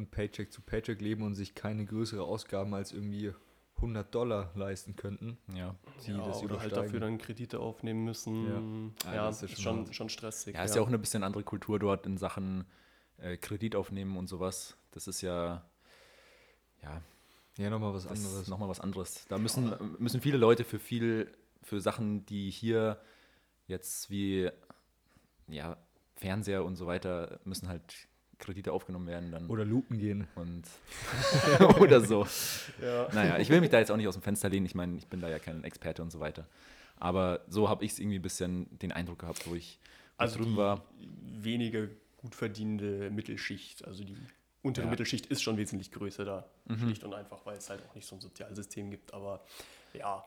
von 0.00 0.10
Paycheck 0.10 0.50
zu 0.52 0.62
Paycheck 0.62 1.00
leben 1.00 1.22
und 1.22 1.34
sich 1.34 1.54
keine 1.54 1.84
größere 1.84 2.22
Ausgaben 2.22 2.72
als 2.74 2.92
irgendwie 2.92 3.34
100 3.76 4.14
Dollar 4.14 4.50
leisten 4.54 4.96
könnten. 4.96 5.36
Ja. 5.54 5.74
Die 6.06 6.12
ja, 6.12 6.26
das 6.26 6.42
oder 6.42 6.58
halt 6.60 6.72
dafür 6.72 7.00
dann 7.00 7.18
Kredite 7.18 7.60
aufnehmen 7.60 8.04
müssen. 8.04 8.94
Ja. 9.04 9.10
Ja, 9.10 9.14
Ja, 9.16 9.26
das 9.26 9.42
ist 9.42 9.52
ist 9.52 9.62
schon 9.62 9.84
schon, 9.86 9.92
schon 9.92 10.08
stressig. 10.08 10.54
Ja, 10.54 10.64
ist 10.64 10.74
ja 10.74 10.82
auch 10.82 10.88
eine 10.88 10.98
bisschen 10.98 11.22
andere 11.22 11.42
Kultur 11.44 11.78
dort 11.78 12.06
in 12.06 12.16
Sachen 12.16 12.64
äh, 13.18 13.36
Kredit 13.36 13.76
aufnehmen 13.76 14.16
und 14.16 14.26
sowas. 14.28 14.76
Das 14.92 15.06
ist 15.06 15.20
ja, 15.20 15.64
ja, 16.82 17.02
Ja, 17.58 17.70
nochmal 17.70 17.92
was 17.92 18.06
anderes. 18.06 18.48
nochmal 18.48 18.68
was 18.68 18.80
anderes. 18.80 19.26
Da 19.28 19.36
müssen, 19.38 19.74
müssen 19.98 20.20
viele 20.22 20.38
Leute 20.38 20.64
für 20.64 20.78
viel, 20.78 21.30
für 21.62 21.80
Sachen, 21.80 22.24
die 22.26 22.50
hier 22.50 23.00
jetzt 23.66 24.10
wie 24.10 24.50
ja, 25.48 25.76
Fernseher 26.16 26.64
und 26.64 26.76
so 26.76 26.86
weiter, 26.86 27.40
müssen 27.44 27.68
halt 27.68 28.08
Kredite 28.40 28.72
aufgenommen 28.72 29.06
werden 29.06 29.30
dann. 29.30 29.46
Oder 29.48 29.64
Lupen 29.64 29.98
gehen. 29.98 30.26
und 30.34 30.64
oder 31.80 32.00
so. 32.00 32.26
Ja. 32.82 33.08
Naja, 33.12 33.38
ich 33.38 33.48
will 33.50 33.60
mich 33.60 33.70
da 33.70 33.78
jetzt 33.78 33.90
auch 33.90 33.96
nicht 33.96 34.08
aus 34.08 34.14
dem 34.14 34.22
Fenster 34.22 34.48
lehnen. 34.48 34.66
Ich 34.66 34.74
meine, 34.74 34.96
ich 34.96 35.06
bin 35.06 35.20
da 35.20 35.28
ja 35.28 35.38
kein 35.38 35.62
Experte 35.64 36.02
und 36.02 36.10
so 36.10 36.18
weiter. 36.20 36.46
Aber 36.96 37.40
so 37.48 37.68
habe 37.68 37.84
ich 37.84 37.92
es 37.92 37.98
irgendwie 37.98 38.18
ein 38.18 38.22
bisschen 38.22 38.66
den 38.78 38.92
Eindruck 38.92 39.20
gehabt, 39.20 39.46
wo 39.48 39.54
ich, 39.54 39.78
Also 40.16 40.36
drüben 40.38 40.52
die 40.52 40.56
war. 40.58 40.84
weniger 41.40 41.86
gut 42.18 42.34
verdienende 42.34 43.10
Mittelschicht, 43.10 43.86
also 43.86 44.04
die 44.04 44.16
untere 44.62 44.84
Ja. 44.84 44.90
Mittelschicht 44.90 45.24
ist 45.26 45.40
schon 45.42 45.56
wesentlich 45.56 45.90
größer 45.92 46.24
da. 46.26 46.50
Mhm. 46.66 46.78
Schlicht 46.80 47.04
und 47.04 47.14
einfach, 47.14 47.46
weil 47.46 47.56
es 47.56 47.70
halt 47.70 47.80
auch 47.88 47.94
nicht 47.94 48.06
so 48.06 48.16
ein 48.16 48.20
Sozialsystem 48.20 48.90
gibt, 48.90 49.14
aber 49.14 49.42
ja. 49.94 50.22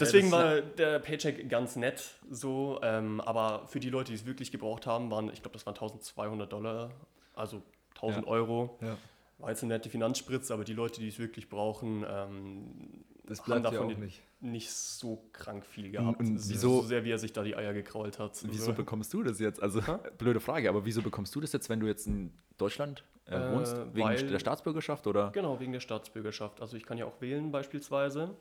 Deswegen 0.00 0.30
war 0.30 0.60
der 0.60 0.98
Paycheck 0.98 1.48
ganz 1.48 1.76
nett 1.76 2.02
so, 2.30 2.78
ähm, 2.82 3.20
aber 3.20 3.66
für 3.68 3.80
die 3.80 3.90
Leute, 3.90 4.12
die 4.12 4.16
es 4.16 4.26
wirklich 4.26 4.50
gebraucht 4.52 4.86
haben, 4.86 5.10
waren, 5.10 5.28
ich 5.32 5.42
glaube, 5.42 5.54
das 5.54 5.66
waren 5.66 5.74
1200 5.74 6.52
Dollar, 6.52 6.90
also 7.34 7.62
1000 7.94 8.26
Ja. 8.26 8.30
Euro. 8.32 8.78
Ja. 8.80 8.96
War 9.38 9.50
jetzt 9.50 9.62
eine 9.62 9.74
nette 9.74 9.88
Finanzspritze, 9.88 10.52
aber 10.52 10.64
die 10.64 10.72
Leute, 10.74 11.00
die 11.00 11.08
es 11.08 11.18
wirklich 11.18 11.48
brauchen, 11.48 12.04
ähm, 12.08 13.04
Das 13.24 13.38
haben 13.40 13.46
bleibt 13.46 13.64
ja 13.66 13.70
davon 13.70 13.94
auch 13.94 13.98
nicht. 13.98 14.20
nicht 14.40 14.70
so 14.72 15.22
krank 15.32 15.64
viel 15.64 15.90
gehabt. 15.92 16.18
und 16.18 16.38
so, 16.38 16.50
wieso- 16.50 16.80
so 16.80 16.86
sehr, 16.88 17.04
wie 17.04 17.12
er 17.12 17.18
sich 17.18 17.32
da 17.32 17.42
die 17.44 17.54
Eier 17.54 17.72
gekrault 17.72 18.18
hat. 18.18 18.32
Wieso 18.44 18.64
so. 18.66 18.72
bekommst 18.72 19.12
du 19.14 19.22
das 19.22 19.38
jetzt? 19.38 19.62
Also, 19.62 19.80
blöde 20.18 20.40
Frage, 20.40 20.68
aber 20.68 20.84
wieso 20.84 21.02
bekommst 21.02 21.34
du 21.36 21.40
das 21.40 21.52
jetzt, 21.52 21.68
wenn 21.68 21.78
du 21.80 21.86
jetzt 21.86 22.06
in 22.08 22.32
Deutschland 22.56 23.04
äh, 23.26 23.36
Äh, 23.36 23.52
wohnst? 23.52 23.76
Wegen 23.94 24.06
weil- 24.08 24.26
der 24.26 24.38
Staatsbürgerschaft 24.40 25.06
oder? 25.06 25.30
Genau, 25.30 25.60
wegen 25.60 25.70
der 25.72 25.80
Staatsbürgerschaft. 25.80 26.60
Also 26.60 26.76
ich 26.76 26.84
kann 26.84 26.98
ja 26.98 27.04
auch 27.04 27.20
wählen 27.20 27.52
beispielsweise. 27.52 28.34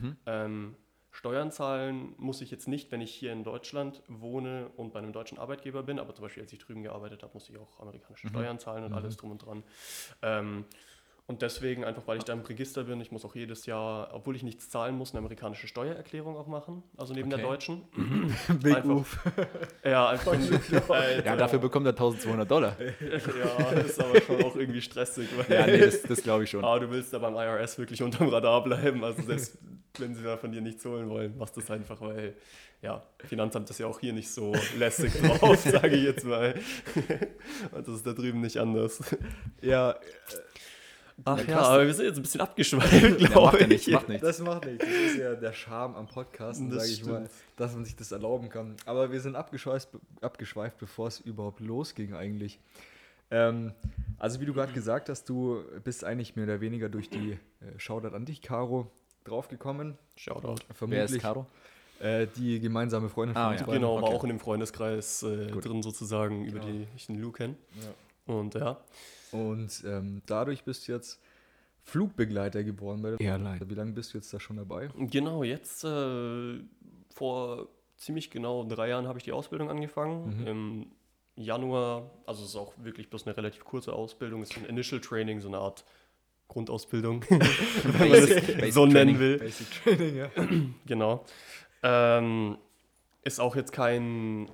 Mhm. 0.00 0.16
Ähm, 0.26 0.76
Steuern 1.18 1.50
zahlen 1.50 2.14
muss 2.16 2.40
ich 2.42 2.50
jetzt 2.52 2.68
nicht, 2.68 2.92
wenn 2.92 3.00
ich 3.00 3.12
hier 3.12 3.32
in 3.32 3.42
Deutschland 3.42 4.02
wohne 4.06 4.70
und 4.76 4.92
bei 4.92 5.00
einem 5.00 5.12
deutschen 5.12 5.36
Arbeitgeber 5.36 5.82
bin, 5.82 5.98
aber 5.98 6.14
zum 6.14 6.22
Beispiel 6.22 6.44
als 6.44 6.52
ich 6.52 6.60
drüben 6.60 6.84
gearbeitet 6.84 7.24
habe, 7.24 7.32
muss 7.34 7.48
ich 7.50 7.58
auch 7.58 7.80
amerikanische 7.80 8.28
Mhm. 8.28 8.30
Steuern 8.30 8.58
zahlen 8.60 8.84
und 8.84 8.90
Mhm. 8.92 8.96
alles 8.98 9.16
drum 9.16 9.32
und 9.32 9.44
dran. 9.44 9.64
Ähm, 10.22 10.64
Und 11.30 11.42
deswegen, 11.42 11.84
einfach 11.84 12.06
weil 12.06 12.16
ich 12.16 12.24
da 12.24 12.32
im 12.32 12.40
Register 12.40 12.84
bin, 12.84 13.02
ich 13.02 13.12
muss 13.12 13.22
auch 13.26 13.34
jedes 13.34 13.66
Jahr, 13.66 14.14
obwohl 14.14 14.34
ich 14.34 14.42
nichts 14.42 14.70
zahlen 14.70 14.96
muss, 14.96 15.10
eine 15.10 15.18
amerikanische 15.18 15.66
Steuererklärung 15.68 16.38
auch 16.38 16.46
machen, 16.46 16.82
also 16.96 17.12
neben 17.12 17.28
der 17.28 17.40
Okay. 17.40 17.48
deutschen. 17.48 17.82
Big 18.62 18.76
Einfach- 18.76 18.84
Move. 18.88 19.06
Ja, 19.84 20.08
einfach. 20.08 20.32
Alter. 20.88 21.26
Ja, 21.26 21.36
dafür 21.36 21.58
bekommt 21.58 21.84
er 21.84 21.90
1200 21.92 22.50
Dollar. 22.50 22.76
Ja, 22.80 23.74
das 23.74 23.84
ist 23.90 24.00
aber 24.02 24.18
schon 24.22 24.42
auch 24.42 24.56
irgendwie 24.56 24.80
stressig. 24.80 25.28
Weil 25.36 25.54
Ja, 25.54 25.66
nee, 25.66 25.76
das, 25.80 26.00
das 26.00 26.22
glaube 26.22 26.44
ich 26.44 26.50
schon. 26.50 26.64
Aber 26.64 26.80
du 26.80 26.90
willst 26.90 27.12
da 27.12 27.18
beim 27.18 27.34
IRS 27.34 27.76
wirklich 27.78 28.02
unterm 28.02 28.28
Radar 28.30 28.64
bleiben. 28.64 29.04
Also 29.04 29.20
selbst 29.20 29.58
wenn 30.00 30.14
sie 30.14 30.22
da 30.22 30.36
von 30.36 30.52
dir 30.52 30.60
nichts 30.60 30.84
holen 30.84 31.08
wollen, 31.08 31.36
machst 31.38 31.56
du 31.56 31.60
es 31.60 31.70
einfach, 31.70 32.00
weil 32.00 32.34
ja, 32.82 33.02
Finanzamt 33.24 33.68
ist 33.70 33.78
ja 33.80 33.86
auch 33.86 33.98
hier 34.00 34.12
nicht 34.12 34.30
so 34.30 34.54
lässig 34.78 35.12
drauf, 35.22 35.58
sage 35.60 35.96
ich 35.96 36.04
jetzt 36.04 36.24
mal. 36.24 36.54
Und 37.72 37.88
das 37.88 37.96
ist 37.96 38.06
da 38.06 38.12
drüben 38.12 38.40
nicht 38.40 38.56
anders. 38.58 39.02
Ja, 39.60 39.96
Ach 41.24 41.38
Ja, 41.38 41.44
ja, 41.50 41.60
aber 41.62 41.84
wir 41.86 41.94
sind 41.94 42.06
jetzt 42.06 42.16
ein 42.16 42.22
bisschen 42.22 42.40
abgeschweift, 42.40 43.20
Ja, 43.20 43.28
glaube 43.28 43.56
ja 43.58 43.62
ich. 43.64 43.68
nichts, 43.68 43.88
macht 43.90 44.08
nichts. 44.08 44.22
das 44.22 44.38
macht 44.40 44.64
nichts. 44.66 44.84
Das 44.84 44.94
ist 44.94 45.16
ja 45.16 45.34
der 45.34 45.52
Charme 45.52 45.96
am 45.96 46.06
Podcasten, 46.06 46.70
Das 46.70 46.82
sage 46.84 46.92
ich 46.92 47.04
mal, 47.04 47.28
dass 47.56 47.74
man 47.74 47.84
sich 47.84 47.96
das 47.96 48.12
erlauben 48.12 48.48
kann. 48.48 48.76
Aber 48.86 49.10
wir 49.10 49.20
sind 49.20 49.34
abgeschweift, 49.34 49.88
abgeschweift 50.20 50.78
bevor 50.78 51.08
es 51.08 51.18
überhaupt 51.18 51.58
losging 51.58 52.14
eigentlich. 52.14 52.60
Ähm, 53.32 53.72
also 54.18 54.40
wie 54.40 54.46
du 54.46 54.54
gerade 54.54 54.72
gesagt 54.72 55.08
hast, 55.08 55.28
du 55.28 55.64
bist 55.82 56.04
eigentlich 56.04 56.36
mehr 56.36 56.44
oder 56.44 56.60
weniger 56.60 56.88
durch 56.88 57.10
die 57.10 57.32
äh, 57.32 57.38
Shoutout 57.78 58.14
an 58.14 58.24
dich, 58.24 58.40
Caro, 58.40 58.88
draufgekommen. 59.28 59.96
Shoutout. 60.16 60.56
Wer 60.80 61.04
ist 61.04 61.18
Caro? 61.20 61.46
Äh, 62.00 62.26
die 62.36 62.60
gemeinsame 62.60 63.08
Freundin 63.08 63.36
Ah, 63.36 63.50
uns 63.50 63.60
ja. 63.60 63.66
Genau, 63.66 63.96
war 63.96 64.04
okay. 64.04 64.14
auch 64.14 64.22
in 64.24 64.28
dem 64.28 64.40
Freundeskreis 64.40 65.22
äh, 65.24 65.48
drin 65.48 65.82
sozusagen, 65.82 66.44
über 66.44 66.60
Genau. 66.60 66.72
die 66.72 66.86
ich 66.96 67.06
den 67.06 67.20
Lou 67.20 67.32
kenne. 67.32 67.56
Ja. 67.82 68.34
Und 68.34 68.54
ja, 68.54 68.80
Und 69.32 69.82
ähm, 69.86 70.22
dadurch 70.26 70.64
bist 70.64 70.86
du 70.86 70.92
jetzt 70.92 71.20
Flugbegleiter 71.82 72.62
geworden 72.64 73.02
bei 73.02 73.10
der 73.10 73.20
Airline. 73.20 73.60
Wie 73.68 73.74
lange 73.74 73.92
bist 73.92 74.12
du 74.12 74.18
jetzt 74.18 74.32
da 74.32 74.38
schon 74.38 74.56
dabei? 74.56 74.90
genau, 74.96 75.42
jetzt 75.42 75.84
äh, 75.84 76.60
vor 77.14 77.68
ziemlich 77.96 78.30
genau 78.30 78.64
drei 78.64 78.90
Jahren 78.90 79.08
habe 79.08 79.18
ich 79.18 79.24
die 79.24 79.32
Ausbildung 79.32 79.70
angefangen. 79.70 80.40
Mhm. 80.42 80.46
Im 80.46 80.86
Januar, 81.34 82.10
also 82.26 82.42
es 82.42 82.50
ist 82.50 82.56
auch 82.56 82.74
wirklich 82.78 83.08
bloß 83.10 83.26
eine 83.26 83.36
relativ 83.36 83.64
kurze 83.64 83.92
Ausbildung, 83.92 84.42
es 84.42 84.50
ist 84.50 84.58
ein 84.58 84.66
Initial 84.66 85.00
Training, 85.00 85.40
so 85.40 85.48
eine 85.48 85.58
Art 85.58 85.84
Grundausbildung, 86.48 87.24
wenn 87.28 87.98
man 87.98 88.10
Basic 88.10 88.72
so 88.72 88.86
nennen 88.86 89.16
Training. 89.16 89.18
will. 89.18 89.38
Basic 89.38 89.82
Training, 89.82 90.16
ja. 90.16 90.30
Genau. 90.86 91.24
Ähm, 91.82 92.58
ist 93.22 93.38
auch 93.38 93.54
jetzt 93.54 93.72
kein, 93.72 94.50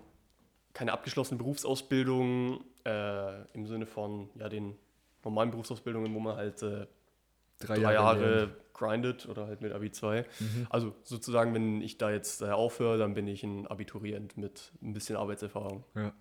keine 0.72 0.92
abgeschlossene 0.92 1.38
Berufsausbildung 1.38 2.64
äh, 2.84 3.42
im 3.52 3.66
Sinne 3.66 3.86
von 3.86 4.28
ja, 4.38 4.48
den 4.48 4.76
normalen 5.22 5.50
Berufsausbildungen, 5.50 6.12
wo 6.14 6.20
man 6.20 6.36
halt 6.36 6.62
äh, 6.62 6.86
drei, 7.60 7.78
Jahre, 7.78 8.36
lernen. 8.36 8.52
grindet 8.74 9.28
oder 9.28 9.46
halt 9.46 9.60
mit 9.60 9.72
Abi 9.72 9.90
2. 9.90 10.26
Mhm. 10.40 10.66
Also 10.68 10.94
sozusagen, 11.04 11.54
wenn 11.54 11.80
ich 11.80 11.96
da 11.96 12.10
jetzt 12.10 12.42
äh, 12.42 12.50
aufhöre, 12.50 12.98
dann 12.98 13.14
bin 13.14 13.26
ich 13.28 13.42
ein 13.44 13.66
Abiturient 13.66 14.36
mit 14.36 14.72
ein 14.82 14.92
bisschen 14.92 15.16
Arbeitserfahrung. 15.16 15.84
Ja. 15.94 16.12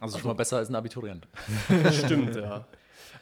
Also 0.00 0.18
schon 0.18 0.28
mal 0.28 0.34
besser 0.34 0.56
als 0.56 0.70
ein 0.70 0.74
Abiturient. 0.76 1.28
Stimmt, 1.92 2.34
ja. 2.36 2.66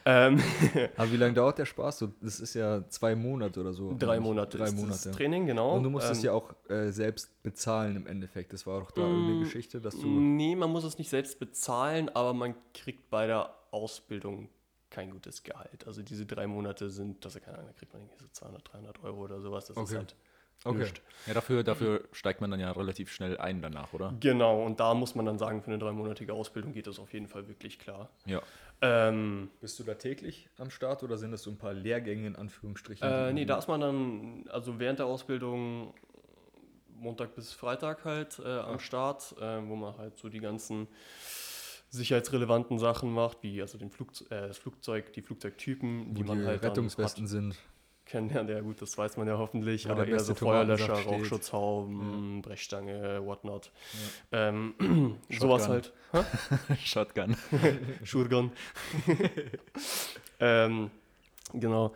Ähm, 0.05 0.41
Aber 0.97 1.11
wie 1.11 1.17
lange 1.17 1.33
dauert 1.33 1.57
der 1.57 1.65
Spaß? 1.65 2.05
Das 2.21 2.39
ist 2.39 2.53
ja 2.53 2.87
zwei 2.89 3.15
Monate 3.15 3.59
oder 3.59 3.73
so. 3.73 3.95
drei 3.97 4.19
Monate 4.19 4.57
Drei 4.57 4.65
ist 4.65 4.75
Monate. 4.75 5.09
das 5.09 5.17
Training, 5.17 5.45
genau. 5.45 5.75
Und 5.77 5.83
du 5.83 5.89
musst 5.89 6.09
es 6.09 6.17
Ähm, 6.19 6.25
ja 6.25 6.31
auch 6.33 6.53
äh, 6.69 6.91
selbst 6.91 7.41
bezahlen 7.43 7.95
im 7.95 8.07
Endeffekt. 8.07 8.53
Das 8.53 8.65
war 8.65 8.79
doch 8.79 8.91
da 8.91 9.01
irgendeine 9.03 9.37
Mm, 9.37 9.39
Geschichte, 9.39 9.81
dass 9.81 9.99
du. 9.99 10.07
Nee, 10.07 10.55
man 10.55 10.69
muss 10.71 10.83
es 10.83 10.97
nicht 10.97 11.09
selbst 11.09 11.39
bezahlen, 11.39 12.09
aber 12.09 12.33
man 12.33 12.55
kriegt 12.73 13.09
bei 13.09 13.27
der 13.27 13.53
Ausbildung 13.71 14.49
kein 14.89 15.11
gutes 15.11 15.43
Gehalt. 15.43 15.85
Also 15.85 16.01
diese 16.01 16.25
drei 16.25 16.47
Monate 16.47 16.89
sind, 16.89 17.23
also 17.25 17.39
keine 17.39 17.57
Ahnung, 17.59 17.67
da 17.71 17.73
kriegt 17.77 17.93
man 17.93 18.01
irgendwie 18.01 18.19
so 18.19 18.27
200, 18.31 18.73
300 18.73 19.03
Euro 19.03 19.21
oder 19.23 19.39
sowas. 19.41 19.65
Das 19.67 19.77
ist 19.77 19.83
Okay. 19.83 19.97
halt 19.97 20.15
Okay. 20.65 20.77
nichts. 20.79 21.01
Ja, 21.25 21.33
dafür, 21.33 21.63
dafür 21.63 22.03
steigt 22.11 22.41
man 22.41 22.51
dann 22.51 22.59
ja 22.59 22.71
relativ 22.71 23.11
schnell 23.11 23.37
ein 23.37 23.61
danach, 23.61 23.93
oder? 23.93 24.17
Genau, 24.19 24.65
und 24.65 24.79
da 24.79 24.93
muss 24.95 25.13
man 25.13 25.25
dann 25.25 25.37
sagen, 25.37 25.61
für 25.61 25.67
eine 25.67 25.77
dreimonatige 25.77 26.33
Ausbildung 26.33 26.73
geht 26.73 26.87
das 26.87 26.97
auf 26.99 27.13
jeden 27.13 27.27
Fall 27.27 27.47
wirklich 27.47 27.77
klar. 27.77 28.09
Ja. 28.25 28.41
Ähm, 28.81 29.49
Bist 29.59 29.77
du 29.79 29.83
da 29.83 29.95
täglich 29.95 30.49
am 30.57 30.69
Start 30.69 31.03
oder 31.03 31.17
sind 31.17 31.31
das 31.31 31.43
so 31.43 31.51
ein 31.51 31.57
paar 31.57 31.73
Lehrgänge 31.73 32.27
in 32.27 32.35
Anführungsstrichen? 32.35 33.07
äh, 33.07 33.33
nee, 33.33 33.45
da 33.45 33.57
ist 33.57 33.67
man 33.67 33.81
dann, 33.81 34.45
also 34.49 34.79
während 34.79 34.99
der 34.99 35.05
Ausbildung 35.05 35.93
Montag 36.99 37.35
bis 37.35 37.53
Freitag 37.53 38.05
halt 38.05 38.39
äh, 38.39 38.47
am 38.47 38.79
Start, 38.79 39.35
äh, 39.39 39.67
wo 39.67 39.75
man 39.75 39.97
halt 39.97 40.17
so 40.17 40.29
die 40.29 40.39
ganzen 40.39 40.87
sicherheitsrelevanten 41.89 42.77
Sachen 42.77 43.11
macht, 43.11 43.41
wie 43.41 43.61
also 43.61 43.77
den 43.77 43.89
Flug, 43.89 44.11
äh, 44.29 44.47
das 44.47 44.57
Flugzeug, 44.57 45.11
die 45.13 45.21
Flugzeugtypen, 45.21 46.11
wo 46.11 46.13
die 46.13 46.23
man 46.23 46.45
halt 46.45 46.63
Rettungswesten 46.63 47.27
sind. 47.27 47.55
Kennenlernt. 48.09 48.49
Ja 48.49 48.59
gut, 48.61 48.81
das 48.81 48.97
weiß 48.97 49.17
man 49.17 49.27
ja 49.27 49.37
hoffentlich, 49.37 49.87
Wo 49.87 49.91
aber 49.93 50.07
eher 50.07 50.19
so 50.19 50.35
Feuerlöscher. 50.35 50.93
Rauchschutzhauben, 50.93 52.41
Brechstange, 52.41 53.25
whatnot. 53.25 53.71
Ähm, 54.31 54.73
sowas 55.29 55.65
Shotgun. 55.65 55.83
halt. 56.13 56.79
Shotgun. 56.83 57.37
Shurgon. 58.03 58.51
ähm, 60.39 60.91
genau. 61.53 61.93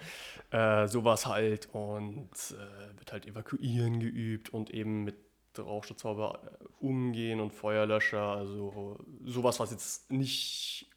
Äh, 0.51 0.88
sowas 0.88 1.25
halt 1.25 1.67
und 1.74 2.29
äh, 2.51 3.00
wird 3.00 3.12
halt 3.12 3.25
evakuieren 3.25 4.00
geübt 4.00 4.53
und 4.53 4.70
eben 4.70 5.03
mit 5.03 5.15
Rauchschutzhauber 5.58 6.39
äh, 6.46 6.65
umgehen 6.86 7.39
und 7.39 7.51
Feuerlöscher. 7.53 8.22
Also 8.22 8.98
sowas, 9.25 9.60
was 9.60 9.72
jetzt 9.72 10.12
nicht 10.12 10.88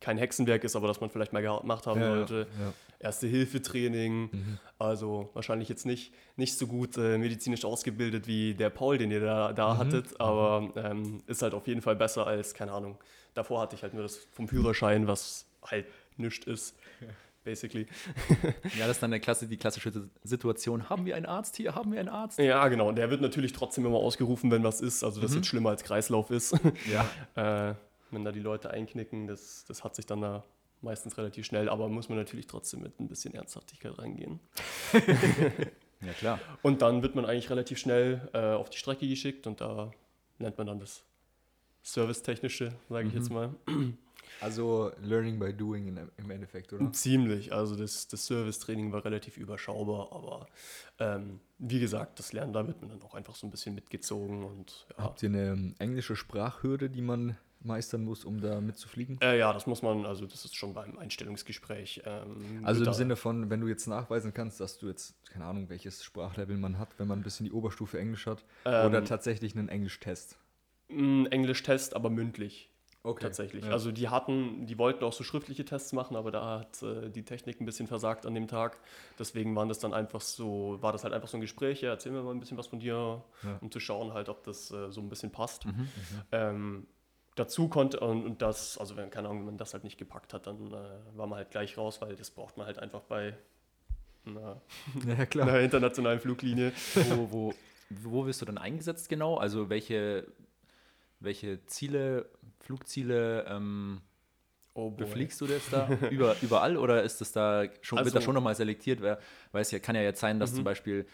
kein 0.00 0.18
Hexenwerk 0.18 0.64
ist, 0.64 0.74
aber 0.76 0.88
das 0.88 1.00
man 1.00 1.10
vielleicht 1.10 1.32
mal 1.32 1.42
gemacht 1.42 1.86
haben 1.86 2.00
Ja, 2.00 2.14
sollte. 2.16 2.46
ja. 2.60 2.72
Erste-Hilfe-Training. 3.02 4.30
Mhm. 4.32 4.58
Also 4.78 5.30
wahrscheinlich 5.34 5.68
jetzt 5.68 5.86
nicht, 5.86 6.12
nicht 6.36 6.56
so 6.56 6.66
gut 6.66 6.96
äh, 6.96 7.18
medizinisch 7.18 7.64
ausgebildet 7.64 8.26
wie 8.26 8.54
der 8.54 8.70
Paul, 8.70 8.98
den 8.98 9.10
ihr 9.10 9.20
da, 9.20 9.52
da 9.52 9.74
Mhm. 9.74 9.78
hattet, 9.78 10.20
aber 10.20 10.70
ähm, 10.76 11.22
ist 11.26 11.42
halt 11.42 11.54
auf 11.54 11.66
jeden 11.66 11.82
Fall 11.82 11.96
besser 11.96 12.26
als, 12.26 12.54
keine 12.54 12.72
Ahnung. 12.72 12.98
Davor 13.34 13.60
hatte 13.60 13.76
ich 13.76 13.82
halt 13.82 13.94
nur 13.94 14.02
das 14.02 14.16
vom 14.32 14.48
Führerschein, 14.48 15.06
was 15.06 15.46
halt 15.64 15.86
nichts 16.16 16.46
ist, 16.46 16.76
basically. 17.44 17.86
Ja, 18.78 18.86
das 18.86 18.96
ist 18.96 19.02
dann 19.02 19.10
der 19.10 19.20
Klasse, 19.20 19.46
die 19.46 19.56
klassische 19.56 19.90
Situation. 20.22 20.88
Haben 20.90 21.06
wir 21.06 21.16
einen 21.16 21.26
Arzt 21.26 21.56
hier? 21.56 21.74
Haben 21.74 21.92
wir 21.92 22.00
einen 22.00 22.08
Arzt? 22.08 22.38
Ja, 22.38 22.68
genau. 22.68 22.88
Und 22.88 22.96
der 22.96 23.10
wird 23.10 23.20
natürlich 23.20 23.52
trotzdem 23.52 23.86
immer 23.86 23.96
ausgerufen, 23.98 24.50
wenn 24.50 24.62
was 24.64 24.80
ist. 24.80 25.02
Also 25.02 25.20
das 25.20 25.30
Mhm. 25.32 25.36
jetzt 25.38 25.46
schlimmer 25.46 25.70
als 25.70 25.82
Kreislauf 25.84 26.30
ist. 26.30 26.54
Ja. 26.90 27.08
äh, 27.70 27.74
wenn 28.10 28.24
da 28.24 28.32
die 28.32 28.40
Leute 28.40 28.70
einknicken, 28.70 29.26
das, 29.26 29.64
das 29.66 29.82
hat 29.84 29.96
sich 29.96 30.04
dann 30.04 30.20
da 30.20 30.44
meistens 30.82 31.16
relativ 31.18 31.46
schnell, 31.46 31.68
aber 31.68 31.88
muss 31.88 32.08
man 32.08 32.18
natürlich 32.18 32.46
trotzdem 32.46 32.80
mit 32.82 32.98
ein 33.00 33.08
bisschen 33.08 33.34
Ernsthaftigkeit 33.34 33.98
rangehen. 33.98 34.40
Ja, 36.04 36.12
klar. 36.14 36.40
Und 36.62 36.82
dann 36.82 37.00
wird 37.02 37.14
man 37.14 37.24
eigentlich 37.24 37.48
relativ 37.48 37.78
schnell 37.78 38.28
äh, 38.32 38.38
auf 38.54 38.70
die 38.70 38.78
Strecke 38.78 39.06
geschickt 39.06 39.46
und 39.46 39.60
da 39.60 39.92
lernt 40.40 40.58
man 40.58 40.66
dann 40.66 40.80
das 40.80 41.04
Servicetechnische, 41.84 42.72
sage 42.88 43.06
ich 43.06 43.14
Mhm. 43.14 43.18
jetzt 43.20 43.30
mal. 43.30 43.54
Also 44.40 44.90
Learning 45.02 45.38
by 45.38 45.52
Doing 45.52 45.86
in, 45.86 46.00
im 46.16 46.30
Endeffekt, 46.30 46.72
oder? 46.72 46.92
Ziemlich. 46.92 47.52
Also 47.52 47.76
das, 47.76 48.08
das 48.08 48.26
Servicetraining 48.26 48.90
war 48.90 49.04
relativ 49.04 49.36
überschaubar, 49.36 50.10
aber 50.10 50.46
ähm, 50.98 51.38
wie 51.58 51.78
gesagt, 51.78 52.18
das 52.18 52.32
Lernen, 52.32 52.52
da 52.52 52.66
wird 52.66 52.80
man 52.80 52.90
dann 52.90 53.02
auch 53.02 53.14
einfach 53.14 53.36
so 53.36 53.46
ein 53.46 53.50
bisschen 53.52 53.74
mitgezogen 53.76 54.42
und 54.42 54.86
ja. 54.96 55.04
Habt 55.04 55.22
ihr 55.22 55.28
eine 55.28 55.74
englische 55.78 56.16
Sprachhürde, 56.16 56.90
die 56.90 57.02
man 57.02 57.36
meistern 57.64 58.04
muss, 58.04 58.24
um 58.24 58.40
da 58.40 58.60
mitzufliegen? 58.60 59.18
Äh, 59.20 59.38
ja, 59.38 59.52
das 59.52 59.66
muss 59.66 59.82
man, 59.82 60.04
also 60.06 60.26
das 60.26 60.44
ist 60.44 60.54
schon 60.56 60.74
beim 60.74 60.98
Einstellungsgespräch. 60.98 62.02
Ähm, 62.04 62.60
Also 62.64 62.84
im 62.84 62.92
Sinne 62.92 63.16
von, 63.16 63.50
wenn 63.50 63.60
du 63.60 63.68
jetzt 63.68 63.86
nachweisen 63.86 64.32
kannst, 64.34 64.60
dass 64.60 64.78
du 64.78 64.88
jetzt, 64.88 65.14
keine 65.30 65.44
Ahnung, 65.44 65.68
welches 65.68 66.04
Sprachlevel 66.04 66.56
man 66.56 66.78
hat, 66.78 66.98
wenn 66.98 67.08
man 67.08 67.20
ein 67.20 67.22
bisschen 67.22 67.44
die 67.44 67.52
Oberstufe 67.52 67.98
Englisch 67.98 68.26
hat, 68.26 68.44
Ähm, 68.64 68.86
oder 68.86 69.04
tatsächlich 69.04 69.56
einen 69.56 69.68
Englischtest. 69.68 70.38
Englisch-Test, 70.88 71.94
aber 71.96 72.10
mündlich. 72.10 72.68
Okay. 73.04 73.24
tatsächlich. 73.24 73.64
Ja. 73.64 73.72
Also 73.72 73.90
die 73.90 74.08
hatten, 74.10 74.64
die 74.66 74.78
wollten 74.78 75.02
auch 75.02 75.12
so 75.12 75.24
schriftliche 75.24 75.64
Tests 75.64 75.92
machen, 75.92 76.14
aber 76.16 76.30
da 76.30 76.60
hat 76.60 76.80
äh, 76.84 77.10
die 77.10 77.24
Technik 77.24 77.60
ein 77.60 77.64
bisschen 77.64 77.88
versagt 77.88 78.26
an 78.26 78.34
dem 78.34 78.46
Tag. 78.46 78.78
Deswegen 79.18 79.56
waren 79.56 79.68
das 79.68 79.80
dann 79.80 79.92
einfach 79.92 80.20
so, 80.20 80.78
war 80.80 80.92
das 80.92 81.02
halt 81.02 81.12
einfach 81.12 81.26
so 81.26 81.36
ein 81.36 81.40
Gespräch, 81.40 81.80
ja, 81.80 81.90
erzähl 81.90 82.12
mir 82.12 82.22
mal 82.22 82.30
ein 82.30 82.38
bisschen 82.38 82.58
was 82.58 82.68
von 82.68 82.78
dir, 82.78 83.24
Ja. 83.42 83.58
um 83.60 83.72
zu 83.72 83.80
schauen 83.80 84.12
halt, 84.12 84.28
ob 84.28 84.44
das 84.44 84.70
äh, 84.70 84.92
so 84.92 85.00
ein 85.00 85.08
bisschen 85.08 85.32
passt. 85.32 85.66
Mhm. 85.66 85.88
Ähm, 86.30 86.86
dazu 87.34 87.68
konnte, 87.68 88.00
und, 88.00 88.24
und 88.24 88.42
das, 88.42 88.78
also 88.78 88.96
wenn, 88.96 89.10
keine 89.10 89.28
Ahnung, 89.28 89.40
wenn 89.40 89.46
man 89.46 89.58
das 89.58 89.72
halt 89.74 89.84
nicht 89.84 89.98
gepackt 89.98 90.34
hat, 90.34 90.46
dann 90.46 90.66
äh, 90.72 91.16
war 91.16 91.26
man 91.26 91.38
halt 91.38 91.50
gleich 91.50 91.76
raus, 91.78 92.00
weil 92.00 92.14
das 92.16 92.30
braucht 92.30 92.56
man 92.56 92.66
halt 92.66 92.78
einfach 92.78 93.00
bei 93.02 93.34
einer, 94.26 94.60
ja, 95.06 95.26
klar. 95.26 95.48
einer 95.48 95.60
internationalen 95.60 96.20
Fluglinie. 96.20 96.72
Wo, 97.10 97.30
wo, 97.32 97.54
wo 97.90 98.26
wirst 98.26 98.40
du 98.40 98.44
dann 98.46 98.58
eingesetzt 98.58 99.08
genau? 99.08 99.36
Also 99.36 99.68
welche, 99.70 100.26
welche 101.20 101.64
Ziele, 101.66 102.28
Flugziele 102.60 103.44
ähm, 103.48 104.00
Oh 104.74 104.90
befliegst 104.90 105.38
du 105.40 105.46
das 105.46 105.68
da? 105.70 105.86
Über, 106.10 106.34
überall 106.40 106.78
oder 106.78 107.02
ist 107.02 107.20
das 107.20 107.32
da 107.32 107.64
schon, 107.82 107.98
wird 107.98 108.06
Also- 108.06 108.14
das 108.16 108.24
schon 108.24 108.34
nochmal 108.34 108.54
selektiert? 108.54 109.00
Wer, 109.02 109.18
weiß 109.52 109.70
ja, 109.70 109.78
kann 109.78 109.94
ja 109.96 110.02
jetzt 110.02 110.20
sein, 110.20 110.38
dass 110.40 110.52
Mhm. 110.52 110.56
zum 110.56 110.64
Beispiel 110.64 111.06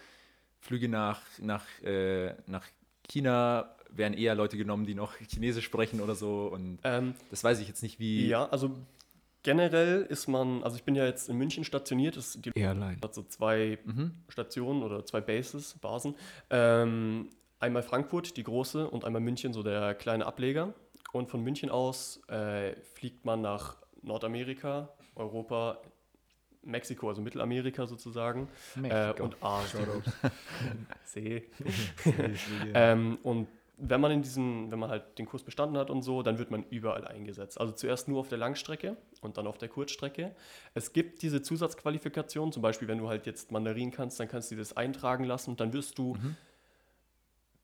Flüge 0.60 0.88
nach, 0.88 1.20
nach, 1.40 1.64
äh, 1.82 2.34
nach 2.46 2.64
China 3.08 3.74
werden 3.90 4.14
eher 4.14 4.34
Leute 4.34 4.56
genommen, 4.56 4.86
die 4.86 4.94
noch 4.94 5.14
Chinesisch 5.16 5.64
sprechen 5.64 6.00
oder 6.00 6.14
so. 6.14 6.46
Und 6.46 6.78
Ähm, 6.84 7.14
das 7.30 7.42
weiß 7.44 7.60
ich 7.60 7.68
jetzt 7.68 7.82
nicht, 7.82 7.98
wie. 7.98 8.26
Ja, 8.28 8.46
also 8.48 8.70
generell 9.42 10.02
ist 10.02 10.28
man, 10.28 10.62
also 10.62 10.76
ich 10.76 10.84
bin 10.84 10.94
ja 10.94 11.04
jetzt 11.06 11.28
in 11.28 11.36
München 11.38 11.64
stationiert, 11.64 12.16
das, 12.16 12.38
die 12.40 12.50
Airline. 12.54 12.98
hat 13.02 13.14
so 13.14 13.22
zwei 13.22 13.78
Mhm. 13.84 14.12
Stationen 14.28 14.82
oder 14.82 15.04
zwei 15.06 15.20
Bases, 15.20 15.74
Basen. 15.80 16.14
Ähm, 16.50 17.30
einmal 17.60 17.82
Frankfurt, 17.82 18.36
die 18.36 18.42
große, 18.44 18.88
und 18.88 19.04
einmal 19.04 19.20
München, 19.22 19.52
so 19.52 19.62
der 19.62 19.94
kleine 19.94 20.26
Ableger. 20.26 20.74
Und 21.12 21.30
von 21.30 21.42
München 21.42 21.70
aus 21.70 22.20
äh, 22.28 22.74
fliegt 22.94 23.24
man 23.24 23.40
nach 23.40 23.76
Nordamerika, 24.02 24.90
Europa, 25.14 25.80
Mexiko, 26.62 27.08
also 27.08 27.22
Mittelamerika 27.22 27.86
sozusagen. 27.86 28.48
Äh, 28.76 28.80
Mexiko. 28.80 29.24
und 29.24 29.42
Asien. 29.42 29.88
See. 31.04 31.36
Äh, 31.36 31.44
Ähm, 32.74 33.18
und 33.22 33.48
wenn 33.80 34.00
man 34.00 34.10
in 34.10 34.22
diesen, 34.22 34.70
wenn 34.72 34.78
man 34.78 34.90
halt 34.90 35.18
den 35.18 35.26
Kurs 35.26 35.42
bestanden 35.44 35.78
hat 35.78 35.88
und 35.90 36.02
so, 36.02 36.22
dann 36.22 36.38
wird 36.38 36.50
man 36.50 36.64
überall 36.70 37.06
eingesetzt. 37.06 37.60
Also 37.60 37.72
zuerst 37.72 38.08
nur 38.08 38.18
auf 38.20 38.28
der 38.28 38.38
Langstrecke 38.38 38.96
und 39.20 39.38
dann 39.38 39.46
auf 39.46 39.56
der 39.58 39.68
Kurzstrecke. 39.68 40.34
Es 40.74 40.92
gibt 40.92 41.22
diese 41.22 41.42
Zusatzqualifikation, 41.42 42.52
zum 42.52 42.60
Beispiel, 42.62 42.88
wenn 42.88 42.98
du 42.98 43.08
halt 43.08 43.26
jetzt 43.26 43.52
Mandarin 43.52 43.90
kannst, 43.92 44.18
dann 44.18 44.26
kannst 44.28 44.50
du 44.50 44.56
dir 44.56 44.60
das 44.62 44.76
eintragen 44.76 45.24
lassen 45.24 45.50
und 45.50 45.60
dann 45.60 45.72
wirst 45.72 45.96
du 45.98 46.14
Mhm. 46.14 46.36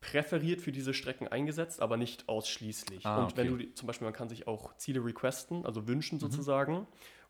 präferiert 0.01 0.61
für 0.61 0.71
diese 0.71 0.93
Strecken 0.93 1.27
eingesetzt, 1.27 1.81
aber 1.81 1.97
nicht 1.97 2.29
ausschließlich. 2.29 3.05
Ah, 3.05 3.23
und 3.23 3.37
wenn 3.37 3.47
okay. 3.47 3.57
du 3.57 3.63
die- 3.69 3.73
zum 3.73 3.87
Beispiel, 3.87 4.05
man 4.05 4.13
kann 4.13 4.29
sich 4.29 4.47
auch 4.47 4.75
Ziele 4.77 5.03
requesten, 5.03 5.65
also 5.65 5.87
wünschen 5.87 6.15
Mhm. 6.17 6.19
sozusagen. 6.21 6.87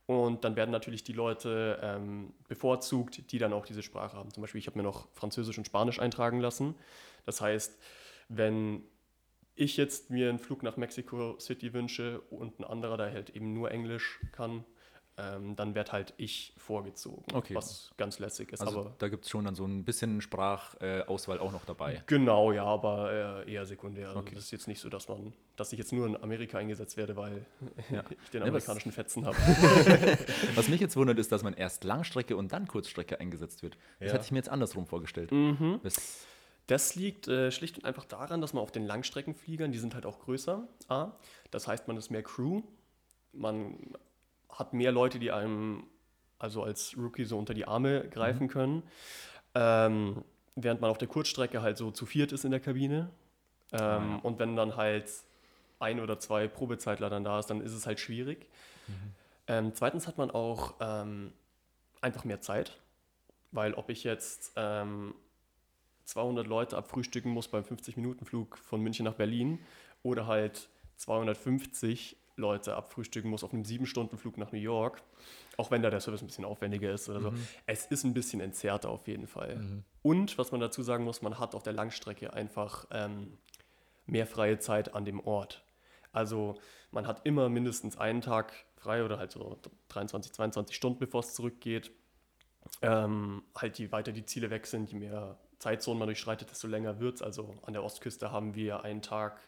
Und 0.08 0.44
dann 0.44 0.56
werden 0.56 0.70
natürlich 0.70 1.04
die 1.04 1.14
Leute 1.14 1.80
ähm, 1.82 2.34
bevorzugt, 2.48 3.32
die 3.32 3.40
dann 3.40 3.54
auch 3.54 3.66
diese 3.66 3.82
Sprache 3.82 4.16
haben. 4.18 4.30
Zum 4.32 4.42
Beispiel, 4.42 4.60
ich 4.60 4.68
habe 4.68 4.78
mir 4.78 4.84
noch 4.84 5.08
Französisch 5.14 5.58
und 5.58 5.66
Spanisch 5.66 6.00
eintragen 6.00 6.40
lassen. 6.40 6.76
Das 7.26 7.42
heißt, 7.42 7.80
wenn 8.30 8.84
ich 9.56 9.78
jetzt 9.78 10.10
mir 10.10 10.30
einen 10.30 10.40
Flug 10.40 10.64
nach 10.64 10.78
Mexico 10.78 11.38
City 11.40 11.74
wünsche 11.74 12.20
und 12.30 12.60
ein 12.60 12.64
anderer, 12.66 12.98
der 12.98 13.12
halt 13.12 13.30
eben 13.30 13.54
nur 13.54 13.72
Englisch 13.72 14.20
kann, 14.34 14.66
ähm, 15.18 15.56
dann 15.56 15.76
wird 15.76 15.94
halt 15.94 16.14
ich 16.18 16.54
vorgezogen, 16.58 17.24
Okay. 17.34 17.56
was 17.56 17.94
ganz 17.96 18.20
lässig 18.20 18.52
ist. 18.52 18.60
Also 18.60 18.82
aber 18.82 18.96
da 18.98 19.08
gibt 19.08 19.24
es 19.24 19.30
schon 19.32 19.46
dann 19.46 19.56
so 19.56 19.64
ein 19.64 19.86
bisschen 19.86 20.20
Sprachauswahl 20.20 21.04
Auswahl 21.04 21.40
auch 21.40 21.54
noch 21.54 21.64
dabei. 21.64 22.04
Genau, 22.08 22.52
ja, 22.52 22.66
aber 22.66 23.44
äh, 23.46 23.50
eher 23.54 23.66
sekundär. 23.66 24.10
Also 24.10 24.20
Okay. 24.20 24.36
Das 24.36 24.44
ist 24.44 24.52
jetzt 24.52 24.68
nicht 24.68 24.82
so, 24.82 24.90
dass 24.90 25.08
man, 25.08 25.32
dass 25.56 25.72
ich 25.72 25.80
jetzt 25.80 25.94
nur 25.94 26.06
in 26.06 26.18
Amerika 26.22 26.58
eingesetzt 26.58 26.98
werde, 26.98 27.16
weil 27.16 27.46
Ja. 27.92 28.04
ich 28.26 28.30
den 28.32 28.42
Ja, 28.42 28.48
amerikanischen 28.48 28.92
Fetzen 28.92 29.26
habe. 29.26 29.38
Was 30.56 30.68
mich 30.68 30.82
jetzt 30.82 30.98
wundert, 30.98 31.18
ist, 31.18 31.32
dass 31.32 31.44
man 31.44 31.54
erst 31.54 31.86
Langstrecke 31.86 32.36
und 32.36 32.52
dann 32.52 32.68
Kurzstrecke 32.68 33.18
eingesetzt 33.22 33.64
wird. 33.64 33.78
Das 34.00 34.08
Ja. 34.10 34.14
hätte 34.16 34.26
ich 34.26 34.32
mir 34.34 34.40
jetzt 34.40 34.50
andersrum 34.50 34.86
vorgestellt. 34.86 35.32
mhm. 35.32 35.80
Das, 35.82 36.26
Das 36.68 36.96
liegt 36.96 37.28
äh, 37.28 37.52
schlicht 37.52 37.78
und 37.78 37.86
einfach 37.86 38.06
daran, 38.06 38.42
dass 38.42 38.54
man 38.54 38.64
auf 38.64 38.72
den 38.72 38.86
Langstreckenfliegern, 38.86 39.72
die 39.72 39.78
sind 39.78 39.94
halt 39.94 40.06
auch 40.06 40.20
größer, 40.20 40.68
A. 40.88 41.12
Das 41.52 41.68
heißt, 41.68 41.88
man 41.88 41.98
ist 41.98 42.10
mehr 42.10 42.24
Crew, 42.24 42.64
man 43.34 43.78
hat 44.50 44.74
mehr 44.74 44.92
Leute, 44.92 45.20
die 45.20 45.32
einem 45.32 45.84
also 46.40 46.64
als 46.64 46.96
Rookie 46.98 47.26
so 47.26 47.38
unter 47.38 47.54
die 47.54 47.68
Arme 47.68 48.08
greifen 48.10 48.48
können. 48.48 48.84
Ähm, 49.54 50.24
während 50.56 50.82
man 50.82 50.90
auf 50.90 50.98
der 50.98 51.08
Kurzstrecke 51.08 51.62
halt 51.62 51.78
so 51.78 51.92
zu 51.92 52.06
viert 52.06 52.32
ist 52.32 52.46
in 52.46 52.52
der 52.52 52.60
Kabine. 52.60 53.10
Ähm, 53.72 53.80
ja. 53.80 54.20
Und 54.24 54.40
wenn 54.40 54.56
dann 54.56 54.76
halt 54.76 55.10
ein 55.80 56.00
oder 56.00 56.20
zwei 56.20 56.48
Probezeitler 56.48 57.10
dann 57.10 57.24
da 57.24 57.40
ist, 57.40 57.48
dann 57.48 57.62
ist 57.62 57.74
es 57.74 57.86
halt 57.86 58.00
schwierig. 58.00 58.48
Ähm, 59.48 59.74
zweitens 59.74 60.08
hat 60.08 60.18
man 60.18 60.32
auch 60.32 60.76
ähm, 60.80 61.34
einfach 62.02 62.24
mehr 62.24 62.42
Zeit, 62.42 62.78
weil 63.52 63.74
ob 63.74 63.90
ich 63.90 64.04
jetzt 64.04 64.54
ähm, 64.56 65.14
200 66.06 66.48
Leute 66.48 66.78
abfrühstücken 66.78 67.32
muss 67.32 67.48
beim 67.48 67.64
50-Minuten-Flug 67.64 68.58
von 68.58 68.82
München 68.82 69.06
nach 69.06 69.16
Berlin 69.16 69.60
oder 70.04 70.28
halt 70.28 70.70
250 70.98 72.18
Leute 72.38 72.76
abfrühstücken 72.76 73.30
muss 73.30 73.44
auf 73.44 73.54
einem 73.54 73.64
7-Stunden-Flug 73.64 74.38
nach 74.38 74.52
New 74.52 74.60
York, 74.60 75.02
auch 75.58 75.72
wenn 75.72 75.82
da 75.82 75.90
der 75.90 76.02
Service 76.02 76.22
ein 76.22 76.28
bisschen 76.28 76.46
aufwendiger 76.46 76.92
ist 76.92 77.10
oder 77.10 77.22
so. 77.22 77.34
Es 77.66 77.86
ist 77.86 78.04
ein 78.04 78.14
bisschen 78.14 78.42
entzerrter 78.42 78.90
auf 78.90 79.08
jeden 79.08 79.28
Fall. 79.28 79.84
Und 80.02 80.38
was 80.38 80.52
man 80.52 80.62
dazu 80.62 80.84
sagen 80.84 81.04
muss, 81.04 81.22
man 81.22 81.40
hat 81.40 81.56
auf 81.56 81.64
der 81.64 81.74
Langstrecke 81.74 82.34
einfach 82.34 82.86
ähm, 82.92 83.38
mehr 84.06 84.28
freie 84.28 84.60
Zeit 84.60 84.94
an 84.94 85.06
dem 85.06 85.20
Ort. 85.20 85.64
Also 86.12 86.56
man 86.92 87.08
hat 87.08 87.26
immer 87.26 87.50
mindestens 87.50 87.98
einen 87.98 88.22
Tag 88.22 88.54
frei 88.76 89.04
oder 89.04 89.18
halt 89.18 89.32
so 89.32 89.60
23, 89.90 90.32
22 90.34 90.76
Stunden, 90.76 91.00
bevor 91.00 91.22
es 91.22 91.34
zurückgeht. 91.34 91.92
Ähm, 92.82 93.44
halt, 93.56 93.78
je 93.80 93.92
weiter 93.92 94.12
die 94.12 94.26
Ziele 94.26 94.50
weg 94.50 94.66
sind, 94.66 94.92
je 94.92 95.00
mehr 95.00 95.38
Zeitzonen 95.66 95.98
man 95.98 96.08
durchschreitet, 96.08 96.52
desto 96.52 96.68
länger 96.68 97.00
wird 97.00 97.16
es. 97.16 97.22
Also 97.24 97.56
an 97.66 97.74
der 97.74 97.84
Ostküste 97.84 98.32
haben 98.32 98.54
wir 98.54 98.84
einen 98.84 99.02
Tag, 99.02 99.40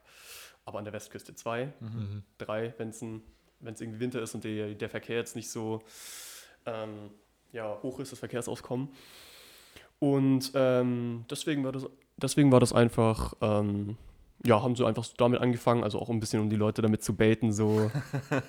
aber 0.65 0.80
an 0.80 0.84
der 0.84 0.93
Westküste 0.93 1.36
zwei, 1.36 1.73
Mhm. 1.80 2.23
drei, 2.39 2.73
wenn 2.80 2.89
es 2.89 3.01
irgendwie 3.82 3.99
Winter 3.99 4.19
ist 4.19 4.34
und 4.34 4.43
der, 4.43 4.73
der 4.73 4.89
Verkehr 4.89 5.17
jetzt 5.17 5.36
nicht 5.36 5.51
so 5.51 5.84
ähm, 6.65 7.12
ja, 7.51 7.77
hoch 7.84 7.99
ist, 7.99 8.12
das 8.12 8.17
Verkehrsaufkommen. 8.17 8.89
Und 9.99 10.51
ähm, 10.56 11.25
deswegen, 11.30 11.63
war 11.63 11.71
das, 11.71 11.86
deswegen 12.17 12.51
war 12.51 12.60
das 12.60 12.73
einfach, 12.73 13.36
ähm, 13.41 13.95
ja, 14.43 14.63
haben 14.63 14.75
sie 14.75 14.86
einfach 14.88 15.03
so 15.03 15.13
damit 15.17 15.39
angefangen, 15.39 15.84
also 15.84 15.99
auch 15.99 16.10
ein 16.10 16.19
bisschen, 16.19 16.41
um 16.41 16.49
die 16.49 16.56
Leute 16.56 16.82
damit 16.82 17.03
zu 17.03 17.15
baiten, 17.15 17.53
so. 17.53 17.91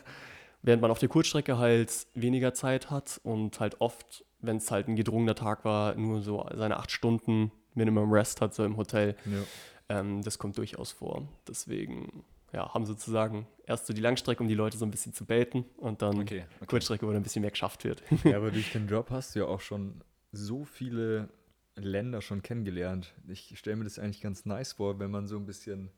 Während 0.62 0.81
man 0.81 0.90
auf 0.90 0.98
der 0.98 1.09
Kurzstrecke 1.11 1.59
halt 1.59 2.07
weniger 2.14 2.54
Zeit 2.54 2.90
hat 2.90 3.20
und 3.22 3.61
halt 3.61 3.81
oft, 3.81 4.24
wenn 4.40 4.57
es 4.57 4.70
halt 4.70 4.88
ein 4.88 4.96
gedrungener 4.96 5.35
Tag 5.37 5.64
war, 5.64 5.94
nur 5.94 6.22
so 6.22 6.48
seine 6.54 6.78
acht 6.78 6.90
Stunden 6.90 7.52
Minimum 7.79 8.12
Rest 8.12 8.41
hat, 8.41 8.55
so 8.55 8.64
im 8.64 8.77
Hotel. 8.77 9.17
Ja. 9.25 10.01
Ähm, 10.01 10.23
das 10.23 10.38
kommt 10.38 10.59
durchaus 10.59 10.93
vor. 10.93 11.27
Deswegen, 11.49 12.25
ja, 12.53 12.73
haben 12.75 12.85
sozusagen 12.85 13.47
erst 13.67 13.87
so 13.87 13.95
die 13.95 14.03
Langstrecke, 14.03 14.43
um 14.43 14.49
die 14.49 14.55
Leute 14.55 14.77
so 14.77 14.85
ein 14.85 14.91
bisschen 14.91 15.14
zu 15.14 15.25
baiten 15.25 15.64
und 15.79 16.03
dann 16.03 16.21
okay, 16.21 16.45
okay. 16.57 16.67
Kurzstrecke, 16.67 17.07
wo 17.07 17.11
dann 17.11 17.21
ein 17.21 17.23
bisschen 17.23 17.43
mehr 17.43 17.51
geschafft 17.51 17.85
wird. 17.85 18.03
ja, 18.25 18.37
aber 18.37 18.51
durch 18.51 18.73
den 18.73 18.87
Job 18.87 19.11
hast 19.11 19.35
du 19.35 19.41
ja 19.41 19.47
auch 19.47 19.61
schon 19.61 20.03
so 20.33 20.64
viele 20.64 21.31
Länder 21.77 22.21
schon 22.21 22.43
kennengelernt. 22.43 23.14
Ich 23.29 23.59
stelle 23.59 23.77
mir 23.77 23.85
das 23.85 23.99
eigentlich 23.99 24.21
ganz 24.21 24.45
nice 24.45 24.75
vor, 24.75 24.99
wenn 24.99 25.11
man 25.11 25.27
so 25.27 25.37
ein 25.37 25.47
bisschen, 25.47 25.91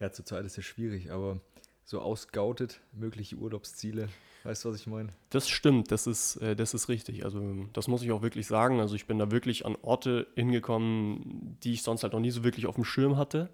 ja, 0.00 0.10
zurzeit 0.10 0.44
ist 0.44 0.58
es 0.58 0.64
schwierig, 0.64 1.12
aber 1.12 1.40
so 1.84 2.00
ausgautet, 2.00 2.80
mögliche 2.92 3.36
Urlaubsziele. 3.36 4.08
Weißt 4.44 4.64
du, 4.64 4.70
was 4.70 4.76
ich 4.76 4.86
meine? 4.86 5.08
Das 5.30 5.48
stimmt, 5.48 5.90
das 5.90 6.06
ist, 6.06 6.36
äh, 6.36 6.54
das 6.54 6.74
ist 6.74 6.88
richtig. 6.88 7.24
Also 7.24 7.66
das 7.72 7.88
muss 7.88 8.02
ich 8.02 8.12
auch 8.12 8.22
wirklich 8.22 8.46
sagen. 8.46 8.80
Also 8.80 8.94
ich 8.94 9.06
bin 9.06 9.18
da 9.18 9.30
wirklich 9.30 9.66
an 9.66 9.76
Orte 9.82 10.26
hingekommen, 10.34 11.58
die 11.62 11.72
ich 11.72 11.82
sonst 11.82 12.02
halt 12.02 12.12
noch 12.12 12.20
nie 12.20 12.30
so 12.30 12.44
wirklich 12.44 12.66
auf 12.66 12.76
dem 12.76 12.84
Schirm 12.84 13.16
hatte. 13.16 13.50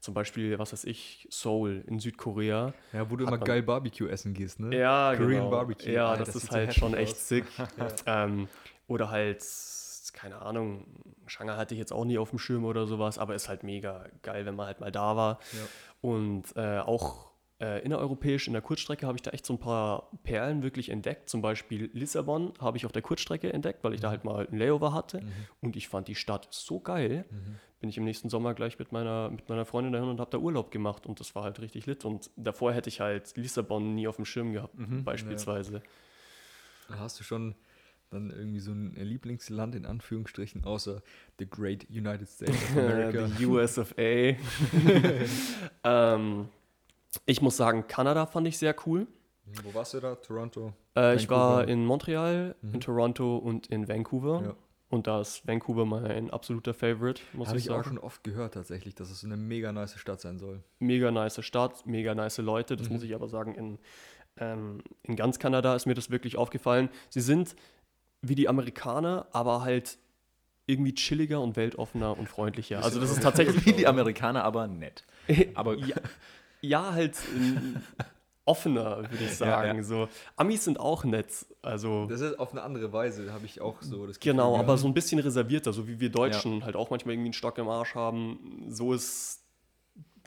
Zum 0.00 0.14
Beispiel, 0.14 0.58
was 0.58 0.72
weiß 0.72 0.84
ich, 0.84 1.26
Seoul 1.30 1.82
in 1.86 1.98
Südkorea. 1.98 2.74
Ja, 2.92 3.10
wo 3.10 3.16
du 3.16 3.24
immer 3.24 3.38
geil 3.38 3.62
Barbecue 3.62 4.08
essen 4.08 4.34
gehst, 4.34 4.60
ne? 4.60 4.76
Ja, 4.76 5.14
Korean 5.16 5.30
genau. 5.30 5.50
Barbecue. 5.50 5.90
Ja, 5.90 6.10
Alter, 6.10 6.24
das, 6.24 6.34
das 6.34 6.44
ist 6.44 6.50
so 6.50 6.56
halt 6.56 6.74
schon 6.74 6.94
echt 6.94 7.14
aus. 7.14 7.28
sick. 7.28 7.44
ähm, 8.06 8.48
oder 8.86 9.10
halt, 9.10 9.42
keine 10.12 10.42
Ahnung, 10.42 10.86
Shanghai 11.26 11.56
hatte 11.56 11.74
ich 11.74 11.80
jetzt 11.80 11.92
auch 11.92 12.04
nie 12.04 12.18
auf 12.18 12.30
dem 12.30 12.38
Schirm 12.38 12.64
oder 12.64 12.86
sowas, 12.86 13.18
aber 13.18 13.34
ist 13.34 13.48
halt 13.48 13.64
mega 13.64 14.06
geil, 14.22 14.46
wenn 14.46 14.54
man 14.54 14.66
halt 14.66 14.80
mal 14.80 14.92
da 14.92 15.16
war. 15.16 15.40
Ja. 15.52 15.58
Und 16.02 16.44
äh, 16.56 16.78
auch 16.78 17.32
äh, 17.60 17.82
innereuropäisch 17.84 18.46
in 18.46 18.52
der 18.52 18.62
Kurzstrecke 18.62 19.06
habe 19.06 19.16
ich 19.16 19.22
da 19.22 19.30
echt 19.30 19.46
so 19.46 19.54
ein 19.54 19.58
paar 19.58 20.10
Perlen 20.24 20.62
wirklich 20.62 20.90
entdeckt. 20.90 21.30
Zum 21.30 21.40
Beispiel 21.40 21.90
Lissabon 21.92 22.52
habe 22.60 22.76
ich 22.76 22.84
auf 22.84 22.92
der 22.92 23.02
Kurzstrecke 23.02 23.52
entdeckt, 23.52 23.82
weil 23.82 23.94
ich 23.94 24.00
da 24.00 24.10
halt 24.10 24.24
mal 24.24 24.46
ein 24.46 24.58
Layover 24.58 24.92
hatte. 24.92 25.22
Und 25.60 25.76
ich 25.76 25.88
fand 25.88 26.08
die 26.08 26.14
Stadt 26.14 26.48
so 26.50 26.80
geil. 26.80 27.24
Bin 27.80 27.88
ich 27.88 27.96
im 27.96 28.04
nächsten 28.04 28.28
Sommer 28.28 28.52
gleich 28.54 28.78
mit 28.78 28.92
meiner, 28.92 29.30
mit 29.30 29.48
meiner 29.48 29.64
Freundin 29.64 29.92
dahin 29.92 30.08
und 30.08 30.20
habe 30.20 30.30
da 30.30 30.38
Urlaub 30.38 30.70
gemacht. 30.70 31.06
Und 31.06 31.18
das 31.20 31.34
war 31.34 31.44
halt 31.44 31.60
richtig 31.60 31.86
lit. 31.86 32.04
Und 32.04 32.30
davor 32.36 32.74
hätte 32.74 32.88
ich 32.90 33.00
halt 33.00 33.36
Lissabon 33.36 33.94
nie 33.94 34.06
auf 34.06 34.16
dem 34.16 34.26
Schirm 34.26 34.52
gehabt, 34.52 34.74
beispielsweise. 35.04 35.82
Da 36.88 36.98
hast 36.98 37.18
du 37.18 37.24
schon 37.24 37.54
dann 38.10 38.30
irgendwie 38.30 38.60
so 38.60 38.72
ein 38.72 38.94
Lieblingsland 38.94 39.74
in 39.74 39.84
Anführungsstrichen, 39.84 40.64
außer 40.64 41.02
the 41.38 41.48
Great 41.48 41.86
United 41.90 42.28
States 42.28 42.54
of 42.70 42.70
America. 42.76 43.28
The 43.28 43.46
US 43.46 43.78
of 43.78 43.94
A. 43.98 44.02
ähm, 45.84 46.48
ich 47.24 47.40
muss 47.40 47.56
sagen, 47.56 47.86
Kanada 47.88 48.26
fand 48.26 48.46
ich 48.48 48.58
sehr 48.58 48.74
cool. 48.86 49.06
Wo 49.62 49.74
warst 49.74 49.94
du 49.94 50.00
da? 50.00 50.16
Toronto? 50.16 50.72
Äh, 50.96 51.14
ich 51.16 51.28
war 51.30 51.66
in 51.68 51.84
Montreal, 51.86 52.54
Mhm. 52.62 52.74
in 52.74 52.80
Toronto 52.80 53.36
und 53.38 53.68
in 53.68 53.88
Vancouver. 53.88 54.42
Ja. 54.44 54.54
Und 54.88 55.06
da 55.08 55.20
ist 55.20 55.46
Vancouver 55.46 55.84
mein 55.84 56.30
absoluter 56.30 56.72
Favorite, 56.72 57.20
muss 57.32 57.48
Habe 57.48 57.58
ich 57.58 57.64
ich 57.66 57.70
auch 57.70 57.76
sagen. 57.76 57.88
schon 57.88 57.98
oft 57.98 58.22
gehört 58.22 58.54
tatsächlich, 58.54 58.94
dass 58.94 59.10
es 59.10 59.24
eine 59.24 59.36
mega 59.36 59.72
nice 59.72 59.98
Stadt 59.98 60.20
sein 60.20 60.38
soll. 60.38 60.62
Mega 60.78 61.10
nice 61.10 61.44
Stadt, 61.44 61.86
mega 61.86 62.14
nice 62.14 62.38
Leute. 62.38 62.76
Das 62.76 62.88
Mhm. 62.88 62.94
muss 62.94 63.02
ich 63.02 63.14
aber 63.14 63.28
sagen, 63.28 63.54
in, 63.54 63.78
ähm, 64.38 64.82
in 65.02 65.16
ganz 65.16 65.38
Kanada 65.38 65.74
ist 65.74 65.86
mir 65.86 65.94
das 65.94 66.10
wirklich 66.10 66.36
aufgefallen. 66.36 66.88
Sie 67.08 67.20
sind 67.20 67.56
wie 68.22 68.34
die 68.36 68.48
Amerikaner, 68.48 69.26
aber 69.32 69.62
halt 69.62 69.98
irgendwie 70.66 70.94
chilliger 70.94 71.40
und 71.40 71.56
weltoffener 71.56 72.16
und 72.18 72.28
freundlicher. 72.28 72.82
Also 72.82 73.00
das 73.00 73.10
ist 73.10 73.22
tatsächlich 73.22 73.64
Wie 73.66 73.72
die 73.72 73.86
Amerikaner, 73.86 74.42
aber 74.44 74.66
nett. 74.66 75.04
Aber 75.54 75.74
ja, 75.74 75.96
ja, 76.60 76.92
halt 76.92 77.16
ähm, 77.34 77.82
offener, 78.44 78.98
würde 79.10 79.24
ich 79.24 79.30
Ja, 79.30 79.36
sagen. 79.36 79.78
ja. 79.78 79.82
So. 79.84 80.08
Amis 80.36 80.64
sind 80.64 80.78
auch 80.78 81.04
nett. 81.04 81.46
Also 81.62 82.06
Das 82.06 82.20
ist 82.20 82.38
auf 82.38 82.52
eine 82.52 82.62
andere 82.62 82.92
Weise, 82.92 83.32
habe 83.32 83.44
ich 83.46 83.60
auch 83.60 83.82
so 83.82 84.06
das 84.06 84.18
Gefühl. 84.18 84.32
genau, 84.32 84.54
ja. 84.54 84.60
aber 84.60 84.76
so 84.78 84.86
ein 84.86 84.94
bisschen 84.94 85.18
reservierter, 85.18 85.72
so 85.72 85.88
wie 85.88 85.98
wir 86.00 86.10
Deutschen 86.10 86.64
halt 86.64 86.76
auch 86.76 86.90
manchmal 86.90 87.14
irgendwie 87.14 87.28
einen 87.28 87.32
Stock 87.34 87.58
im 87.58 87.68
Arsch 87.68 87.94
haben. 87.94 88.66
So 88.68 88.92
ist, 88.94 89.42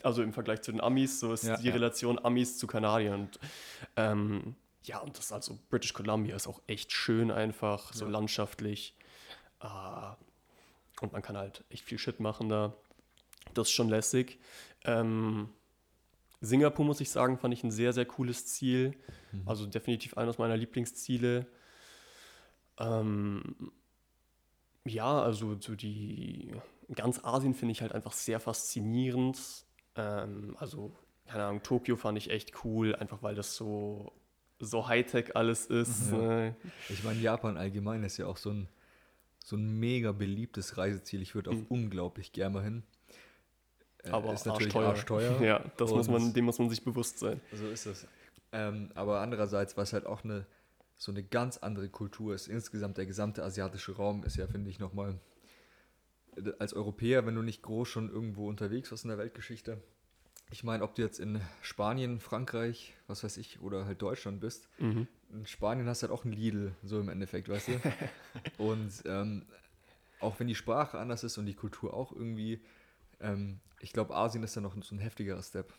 also 0.02 0.22
im 0.22 0.32
Vergleich 0.32 0.62
zu 0.62 0.70
den 0.72 0.80
Amis, 0.80 1.20
so 1.20 1.32
ist 1.32 1.44
Ja, 1.44 1.56
die 1.56 1.68
ja. 1.68 1.72
Relation 1.74 2.18
Amis 2.22 2.58
zu 2.58 2.66
Kanadiern. 2.66 3.22
Und 3.22 3.38
ähm, 3.96 4.54
ja, 4.82 4.98
und 4.98 5.16
das 5.18 5.30
also 5.32 5.58
British 5.68 5.92
Columbia 5.92 6.36
ist 6.36 6.46
auch 6.46 6.60
echt 6.66 6.92
schön 6.92 7.30
einfach, 7.30 7.92
so 7.92 8.04
Ja. 8.06 8.10
landschaftlich. 8.10 8.96
Äh, 9.62 9.66
und 11.02 11.12
man 11.12 11.22
kann 11.22 11.36
halt 11.36 11.64
echt 11.70 11.84
viel 11.84 11.98
Shit 11.98 12.20
machen 12.20 12.48
da. 12.50 12.74
Das 13.54 13.68
ist 13.68 13.72
schon 13.72 13.88
lässig. 13.88 14.38
Ähm, 14.84 15.48
Singapur, 16.40 16.84
muss 16.84 17.00
ich 17.00 17.10
sagen, 17.10 17.38
fand 17.38 17.52
ich 17.54 17.62
ein 17.64 17.70
sehr, 17.70 17.92
sehr 17.92 18.06
cooles 18.06 18.46
Ziel. 18.46 18.94
Also 19.46 19.66
definitiv 19.66 20.16
eines 20.16 20.38
meiner 20.38 20.56
Lieblingsziele. 20.56 21.46
Ähm, 22.78 23.72
ja, 24.84 25.22
also 25.22 25.56
so 25.60 25.74
die 25.74 26.50
ganz 26.94 27.22
Asien 27.24 27.54
finde 27.54 27.72
ich 27.72 27.82
halt 27.82 27.92
einfach 27.92 28.12
sehr 28.12 28.40
faszinierend. 28.40 29.38
Ähm, 29.96 30.56
also, 30.58 30.96
keine 31.26 31.44
Ahnung, 31.44 31.62
Tokio 31.62 31.96
fand 31.96 32.18
ich 32.18 32.30
echt 32.30 32.64
cool, 32.64 32.94
einfach 32.96 33.22
weil 33.22 33.34
das 33.34 33.54
so, 33.54 34.12
so 34.58 34.88
Hightech 34.88 35.36
alles 35.36 35.66
ist. 35.66 36.10
Ja. 36.10 36.18
ne? 36.18 36.56
Ich 36.88 37.04
meine, 37.04 37.20
Japan 37.20 37.56
allgemein 37.56 38.02
ist 38.02 38.16
ja 38.16 38.26
auch 38.26 38.36
so 38.38 38.50
ein, 38.50 38.68
so 39.44 39.56
ein 39.56 39.78
mega 39.78 40.12
beliebtes 40.12 40.76
Reiseziel. 40.78 41.22
Ich 41.22 41.34
würde 41.34 41.50
auch 41.50 41.54
Mhm. 41.54 41.66
unglaublich 41.68 42.32
gerne 42.32 42.54
mal 42.54 42.64
hin. 42.64 42.82
Äh, 44.04 44.10
Aber 44.10 44.32
ist 44.32 44.46
natürlich 44.46 44.74
arschteuer. 44.74 44.88
arschteuer. 45.30 45.40
Ja, 45.42 45.64
das 45.76 45.90
muss 45.90 46.08
man, 46.08 46.32
dem 46.32 46.44
muss 46.44 46.58
man 46.58 46.70
sich 46.70 46.82
bewusst 46.84 47.18
sein. 47.18 47.40
So 47.52 47.68
ist 47.68 47.86
es. 47.86 48.06
Ähm, 48.52 48.90
aber 48.94 49.20
andererseits, 49.20 49.76
was 49.76 49.92
halt 49.92 50.06
auch 50.06 50.24
eine 50.24 50.46
so 50.96 51.12
eine 51.12 51.22
ganz 51.22 51.56
andere 51.56 51.88
Kultur 51.88 52.34
ist. 52.34 52.46
Insgesamt 52.46 52.98
der 52.98 53.06
gesamte 53.06 53.42
asiatische 53.42 53.96
Raum 53.96 54.22
ist 54.22 54.36
ja, 54.36 54.46
finde 54.46 54.68
ich, 54.68 54.78
nochmal 54.78 55.18
als 56.58 56.74
Europäer, 56.74 57.24
wenn 57.26 57.34
du 57.34 57.42
nicht 57.42 57.62
groß 57.62 57.88
schon 57.88 58.10
irgendwo 58.10 58.48
unterwegs 58.48 58.90
warst 58.90 59.04
in 59.04 59.08
der 59.08 59.16
Weltgeschichte. 59.18 59.82
Ich 60.50 60.62
meine, 60.64 60.82
ob 60.84 60.94
du 60.94 61.02
jetzt 61.02 61.18
in 61.18 61.40
Spanien, 61.62 62.20
Frankreich, 62.20 62.92
was 63.06 63.24
weiß 63.24 63.36
ich, 63.38 63.60
oder 63.62 63.86
halt 63.86 64.02
Deutschland 64.02 64.40
bist, 64.40 64.68
Mhm. 64.78 65.06
in 65.32 65.46
Spanien 65.46 65.86
hast 65.88 66.02
du 66.02 66.08
halt 66.08 66.18
auch 66.18 66.24
ein 66.26 66.32
Lidl, 66.32 66.74
so 66.82 67.00
im 67.00 67.08
Endeffekt, 67.08 67.48
weißt 67.48 67.68
du? 67.68 67.72
und 68.58 68.92
ähm, 69.06 69.46
auch 70.18 70.38
wenn 70.38 70.48
die 70.48 70.54
Sprache 70.54 70.98
anders 70.98 71.24
ist 71.24 71.38
und 71.38 71.46
die 71.46 71.54
Kultur 71.54 71.94
auch 71.94 72.12
irgendwie, 72.12 72.60
ähm, 73.20 73.60
ich 73.80 73.92
glaube, 73.92 74.14
Asien 74.14 74.42
ist 74.42 74.56
da 74.56 74.60
noch 74.60 74.74
so 74.82 74.94
ein 74.94 74.98
heftigerer 74.98 75.42
Step. 75.42 75.72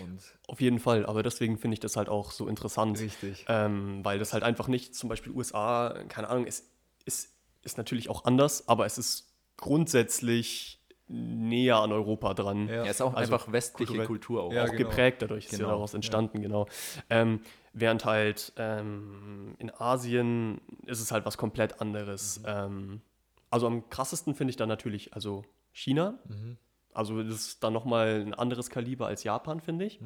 Und 0.00 0.20
Auf 0.48 0.60
jeden 0.60 0.80
Fall, 0.80 1.06
aber 1.06 1.22
deswegen 1.22 1.58
finde 1.58 1.74
ich 1.74 1.80
das 1.80 1.96
halt 1.96 2.08
auch 2.08 2.32
so 2.32 2.48
interessant. 2.48 2.98
richtig. 2.98 3.44
Ähm, 3.48 4.04
weil 4.04 4.18
das 4.18 4.32
halt 4.32 4.42
einfach 4.42 4.68
nicht, 4.68 4.94
zum 4.94 5.08
Beispiel 5.08 5.32
USA, 5.32 6.04
keine 6.08 6.28
Ahnung, 6.28 6.46
es 6.46 6.68
ist, 7.04 7.36
ist 7.62 7.78
natürlich 7.78 8.08
auch 8.08 8.24
anders, 8.24 8.68
aber 8.68 8.84
es 8.84 8.98
ist 8.98 9.32
grundsätzlich 9.56 10.82
näher 11.08 11.76
an 11.76 11.92
Europa 11.92 12.34
dran. 12.34 12.66
Ja. 12.68 12.84
Ja, 12.84 12.90
ist 12.90 13.00
auch 13.00 13.14
Also 13.14 13.32
einfach 13.34 13.52
westliche 13.52 14.04
Kultur 14.04 14.42
auch. 14.42 14.52
Ja, 14.52 14.64
auch 14.64 14.72
genau. 14.72 14.88
geprägt 14.88 15.22
dadurch, 15.22 15.46
ist 15.46 15.52
ja 15.52 15.58
Genau, 15.58 15.70
daraus 15.70 15.94
entstanden, 15.94 16.42
genau. 16.42 16.66
Ähm, 17.08 17.40
während 17.72 18.04
halt 18.04 18.52
ähm, 18.56 19.54
in 19.58 19.70
Asien 19.70 20.60
ist 20.84 21.00
es 21.00 21.12
halt 21.12 21.24
was 21.24 21.38
komplett 21.38 21.80
anderes. 21.80 22.40
Ähm, 22.44 23.02
also 23.50 23.68
am 23.68 23.88
krassesten 23.88 24.34
finde 24.34 24.50
ich 24.50 24.56
dann 24.56 24.68
natürlich, 24.68 25.14
also 25.14 25.44
China. 25.72 26.18
Mhm. 26.28 26.58
Also 26.96 27.22
das 27.22 27.34
ist 27.48 27.62
dann 27.64 27.72
nochmal 27.72 28.22
ein 28.26 28.34
anderes 28.34 28.70
Kaliber 28.70 29.06
als 29.06 29.22
Japan, 29.24 29.60
finde 29.60 29.84
ich. 29.84 30.00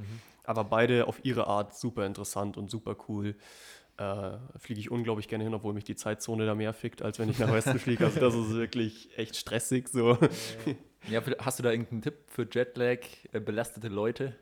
Aber 0.45 0.65
beide 0.65 1.07
auf 1.07 1.25
ihre 1.25 1.47
Art 1.47 1.77
super 1.77 2.05
interessant 2.07 2.57
und 2.57 2.71
super 2.71 2.97
cool. 3.09 3.37
Äh, 3.97 4.39
fliege 4.59 4.81
ich 4.81 4.91
unglaublich 4.91 5.29
gerne 5.29 5.45
hin, 5.45 5.53
obwohl 5.55 5.75
mich 5.75 5.85
die 5.85 5.95
Zeitzone 5.95 6.47
da 6.47 6.55
mehr 6.55 6.73
fickt, 6.73 7.03
als 7.03 7.19
wenn 7.19 7.29
ich 7.29 7.39
nach 7.39 7.53
Westen 7.53 7.79
fliege. 7.79 8.05
Also 8.07 8.19
das 8.19 8.35
ist 8.35 8.55
wirklich 8.55 9.11
echt 9.19 9.37
stressig 9.37 9.89
so. 9.89 10.17
Ja, 11.09 11.21
hast 11.41 11.59
du 11.59 11.63
da 11.63 11.71
irgendeinen 11.71 12.01
Tipp 12.03 12.15
für 12.27 12.49
Jetlag, 12.51 13.01
äh, 13.33 13.41
belastete 13.41 13.89
Leute? 13.89 14.35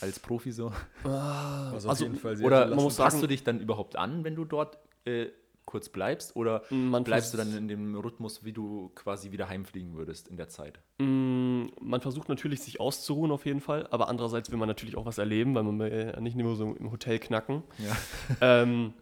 Als 0.00 0.20
Profi 0.20 0.52
so? 0.52 0.72
Was 1.02 1.84
auf 1.84 1.90
Also, 1.90 2.04
jeden 2.04 2.16
Fall 2.16 2.36
sehr 2.36 2.46
Oder 2.46 2.66
man 2.68 2.76
muss 2.76 2.96
passt 2.96 3.14
sagen- 3.16 3.20
du 3.22 3.26
dich 3.26 3.42
dann 3.42 3.60
überhaupt 3.60 3.96
an, 3.96 4.22
wenn 4.22 4.36
du 4.36 4.44
dort 4.44 4.78
äh, 5.04 5.26
kurz 5.68 5.90
bleibst? 5.90 6.34
Oder 6.34 6.62
Man 6.70 7.04
bleibst 7.04 7.34
du 7.34 7.36
dann 7.36 7.54
in 7.54 7.68
dem 7.68 7.94
Rhythmus, 7.94 8.42
wie 8.42 8.54
du 8.54 8.90
quasi 8.94 9.32
wieder 9.32 9.48
heimfliegen 9.50 9.94
würdest 9.94 10.28
in 10.28 10.38
der 10.38 10.48
Zeit? 10.48 10.80
Mm, 10.98 11.66
Man 11.80 12.00
versucht 12.00 12.30
natürlich, 12.30 12.60
sich 12.62 12.80
auszuruhen 12.80 13.30
auf 13.30 13.44
jeden 13.44 13.60
Fall, 13.60 13.86
aber 13.90 14.08
andererseits 14.08 14.50
will 14.50 14.58
man 14.58 14.66
natürlich 14.66 14.96
auch 14.96 15.04
was 15.04 15.18
erleben, 15.18 15.54
weil 15.54 15.62
man 15.64 15.78
will 15.78 16.12
ja 16.14 16.20
nicht 16.20 16.36
nur 16.36 16.56
so 16.56 16.74
im 16.74 16.90
Hotel 16.90 17.18
knacken. 17.18 17.62
Ja. 17.78 17.96
ähm, 18.62 18.94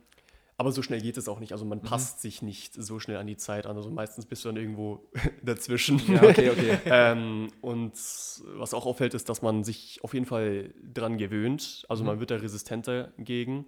aber 0.58 0.72
so 0.72 0.82
schnell 0.82 1.00
geht 1.00 1.16
es 1.18 1.28
auch 1.28 1.38
nicht. 1.38 1.52
Also 1.52 1.64
man 1.64 1.82
passt 1.82 2.20
sich 2.20 2.42
nicht 2.42 2.74
so 2.74 2.98
schnell 2.98 3.18
an 3.18 3.26
die 3.26 3.36
Zeit 3.36 3.66
an. 3.66 3.76
Also 3.76 3.90
meistens 3.90 4.26
bist 4.26 4.44
du 4.44 4.48
dann 4.48 4.56
irgendwo 4.56 5.06
dazwischen. 5.42 6.00
Ja, 6.08 6.22
okay, 6.22 6.50
okay. 6.50 6.78
ähm, 6.86 7.48
und 7.60 7.92
was 7.92 8.74
auch 8.74 8.86
auffällt, 8.86 9.14
ist, 9.14 9.28
dass 9.28 9.42
man 9.42 9.64
sich 9.64 10.00
auf 10.02 10.14
jeden 10.14 10.26
Fall 10.26 10.74
dran 10.82 11.18
gewöhnt. 11.18 11.84
Also 11.88 12.04
man 12.04 12.18
wird 12.18 12.30
da 12.30 12.36
resistenter 12.36 13.12
gegen. 13.18 13.66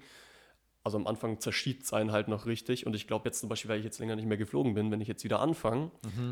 Also 0.84 0.96
am 0.96 1.06
Anfang 1.06 1.40
zerschiebt 1.40 1.84
es 1.84 1.92
einen 1.92 2.12
halt 2.12 2.28
noch 2.28 2.46
richtig. 2.46 2.86
Und 2.86 2.94
ich 2.94 3.06
glaube 3.06 3.28
jetzt 3.28 3.40
zum 3.40 3.48
Beispiel, 3.48 3.70
weil 3.70 3.78
ich 3.78 3.84
jetzt 3.84 3.98
länger 3.98 4.16
nicht 4.16 4.26
mehr 4.26 4.36
geflogen 4.36 4.74
bin, 4.74 4.90
wenn 4.90 5.00
ich 5.00 5.08
jetzt 5.08 5.24
wieder 5.24 5.40
anfange, 5.40 5.90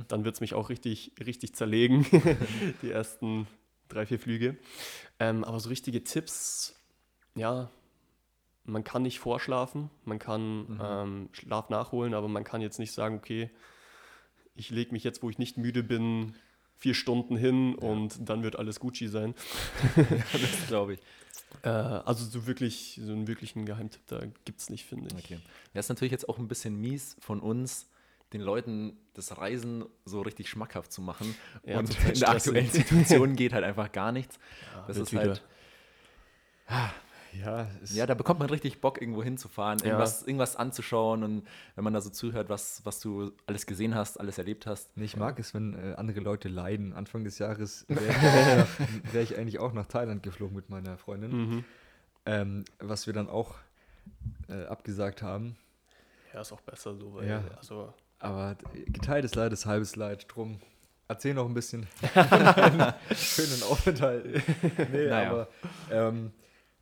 dann 0.08 0.24
wird 0.24 0.36
es 0.36 0.40
mich 0.40 0.54
auch 0.54 0.68
richtig, 0.70 1.12
richtig 1.24 1.54
zerlegen. 1.54 2.06
die 2.82 2.90
ersten 2.90 3.46
drei, 3.88 4.06
vier 4.06 4.18
Flüge. 4.18 4.56
Ähm, 5.18 5.44
aber 5.44 5.60
so 5.60 5.68
richtige 5.68 6.04
Tipps, 6.04 6.74
ja, 7.34 7.70
man 8.64 8.84
kann 8.84 9.02
nicht 9.02 9.20
vorschlafen, 9.20 9.90
man 10.04 10.18
kann 10.18 10.80
ähm, 10.82 11.28
Schlaf 11.32 11.68
nachholen, 11.68 12.14
aber 12.14 12.28
man 12.28 12.44
kann 12.44 12.60
jetzt 12.60 12.78
nicht 12.78 12.92
sagen, 12.92 13.16
okay, 13.16 13.50
ich 14.54 14.70
lege 14.70 14.92
mich 14.92 15.04
jetzt, 15.04 15.22
wo 15.22 15.30
ich 15.30 15.38
nicht 15.38 15.56
müde 15.56 15.82
bin, 15.82 16.34
vier 16.76 16.94
Stunden 16.94 17.36
hin 17.36 17.74
und 17.74 18.28
dann 18.28 18.42
wird 18.42 18.56
alles 18.56 18.80
Gucci 18.80 19.08
sein. 19.08 19.34
das 19.96 20.66
glaube 20.68 20.94
ich. 20.94 21.00
Äh, 21.62 21.68
also 21.68 22.24
so 22.24 22.46
wirklich, 22.46 23.00
so 23.02 23.12
einen 23.12 23.26
wirklichen 23.26 23.64
Geheimtipp 23.64 24.06
da 24.06 24.20
gibt 24.44 24.60
es 24.60 24.70
nicht, 24.70 24.84
finde 24.84 25.08
ich. 25.16 25.24
Okay. 25.24 25.40
Ja, 25.74 25.80
ist 25.80 25.88
natürlich 25.88 26.12
jetzt 26.12 26.28
auch 26.28 26.38
ein 26.38 26.48
bisschen 26.48 26.80
mies 26.80 27.16
von 27.20 27.40
uns, 27.40 27.86
den 28.32 28.40
Leuten 28.40 28.96
das 29.14 29.36
Reisen 29.38 29.84
so 30.04 30.20
richtig 30.20 30.48
schmackhaft 30.48 30.92
zu 30.92 31.00
machen. 31.00 31.34
Ja, 31.64 31.78
und 31.78 31.90
in 32.08 32.18
der 32.18 32.28
aktuellen. 32.30 32.70
Situation 32.70 33.36
geht 33.36 33.52
halt 33.52 33.64
einfach 33.64 33.92
gar 33.92 34.12
nichts. 34.12 34.38
das 34.86 34.96
wird 34.96 35.06
ist 35.06 35.12
wieder. 35.12 35.40
halt, 36.66 36.92
Ja, 37.44 37.66
ja, 37.92 38.06
da 38.06 38.14
bekommt 38.14 38.40
man 38.40 38.48
richtig 38.50 38.80
Bock, 38.80 39.00
irgendwo 39.00 39.22
hinzufahren, 39.22 39.78
Ja. 39.80 39.86
irgendwas, 39.86 40.22
irgendwas 40.22 40.56
anzuschauen 40.56 41.22
und 41.22 41.46
wenn 41.74 41.84
man 41.84 41.92
da 41.92 42.00
so 42.00 42.10
zuhört, 42.10 42.48
was, 42.48 42.80
was 42.84 43.00
du 43.00 43.32
alles 43.46 43.66
gesehen 43.66 43.94
hast, 43.94 44.18
alles 44.20 44.38
erlebt 44.38 44.66
hast. 44.66 44.96
Nee, 44.96 45.04
ich 45.04 45.16
mag 45.16 45.38
es, 45.38 45.52
wenn 45.54 45.74
äh, 45.74 45.94
andere 45.96 46.20
Leute 46.20 46.48
leiden. 46.48 46.92
Anfang 46.92 47.24
des 47.24 47.38
Jahres 47.38 47.84
wäre 47.88 48.66
ich, 49.06 49.12
wär 49.14 49.22
ich 49.22 49.36
eigentlich 49.38 49.58
auch 49.58 49.72
nach 49.72 49.86
Thailand 49.86 50.22
geflogen 50.22 50.54
mit 50.56 50.70
meiner 50.70 50.96
Freundin, 50.98 51.30
Mhm. 51.30 51.64
ähm, 52.26 52.64
was 52.78 53.06
wir 53.06 53.14
dann 53.14 53.28
auch 53.28 53.54
äh, 54.48 54.64
abgesagt 54.66 55.22
haben. 55.22 55.56
Ja, 56.32 56.40
ist 56.40 56.52
auch 56.52 56.60
besser 56.60 56.94
so, 56.94 57.14
weil 57.14 57.28
Ja. 57.28 57.42
also 57.56 57.92
Aber 58.18 58.56
geteiltes 58.86 59.34
Leid 59.34 59.52
ist 59.52 59.66
halbes 59.66 59.96
Leid. 59.96 60.26
Drum 60.28 60.60
erzähl 61.08 61.34
noch 61.34 61.46
ein 61.46 61.54
bisschen 61.54 61.86
schönen 63.14 63.62
Aufenthalt. 63.70 64.42
Nee, 64.92 65.06
Naja. 65.08 65.30
aber 65.30 65.48
ähm, 65.90 66.32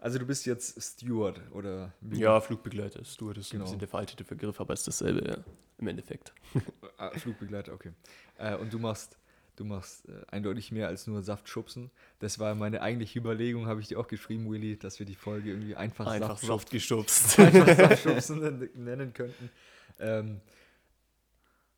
also 0.04 0.18
du 0.18 0.26
bist 0.26 0.44
jetzt 0.46 0.80
Steward 0.82 1.40
oder 1.52 1.92
wie? 2.02 2.18
ja, 2.20 2.40
Flugbegleiter, 2.40 3.04
Steward 3.04 3.38
ist 3.38 3.50
Genau. 3.50 3.62
ein 3.62 3.64
bisschen 3.64 3.78
der 3.78 3.88
veraltete 3.88 4.22
Begriff, 4.24 4.60
aber 4.60 4.74
ist 4.74 4.86
dasselbe 4.86 5.26
ja, 5.28 5.36
im 5.78 5.86
Endeffekt. 5.88 6.32
Ah, 6.98 7.10
Flugbegleiter, 7.10 7.72
okay. 7.72 7.92
Äh, 8.38 8.54
und 8.56 8.72
du 8.72 8.78
machst, 8.78 9.16
du 9.56 9.64
machst 9.64 10.08
äh, 10.08 10.12
eindeutig 10.28 10.70
mehr 10.70 10.86
als 10.88 11.06
nur 11.08 11.22
Saft 11.22 11.48
schubsen. 11.48 11.90
Das 12.20 12.38
war 12.38 12.54
meine 12.54 12.82
eigentliche 12.82 13.18
Überlegung, 13.18 13.66
habe 13.66 13.80
ich 13.80 13.88
dir 13.88 13.98
auch 13.98 14.06
geschrieben, 14.06 14.48
Willi, 14.50 14.76
dass 14.78 14.98
wir 15.00 15.06
die 15.06 15.14
Folge 15.16 15.50
irgendwie 15.50 15.74
einfach, 15.74 16.06
Einfach 16.06 16.36
Saft, 16.38 16.44
Saft 16.46 16.70
geschubst. 16.70 17.38
einfach 17.40 17.76
Saft 17.76 18.02
schubsen 18.04 18.38
nen- 18.58 18.70
nennen 18.84 19.12
könnten. 19.12 19.50
Ähm, 19.98 20.40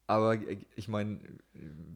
aber 0.07 0.37
ich 0.77 0.87
meine, 0.89 1.19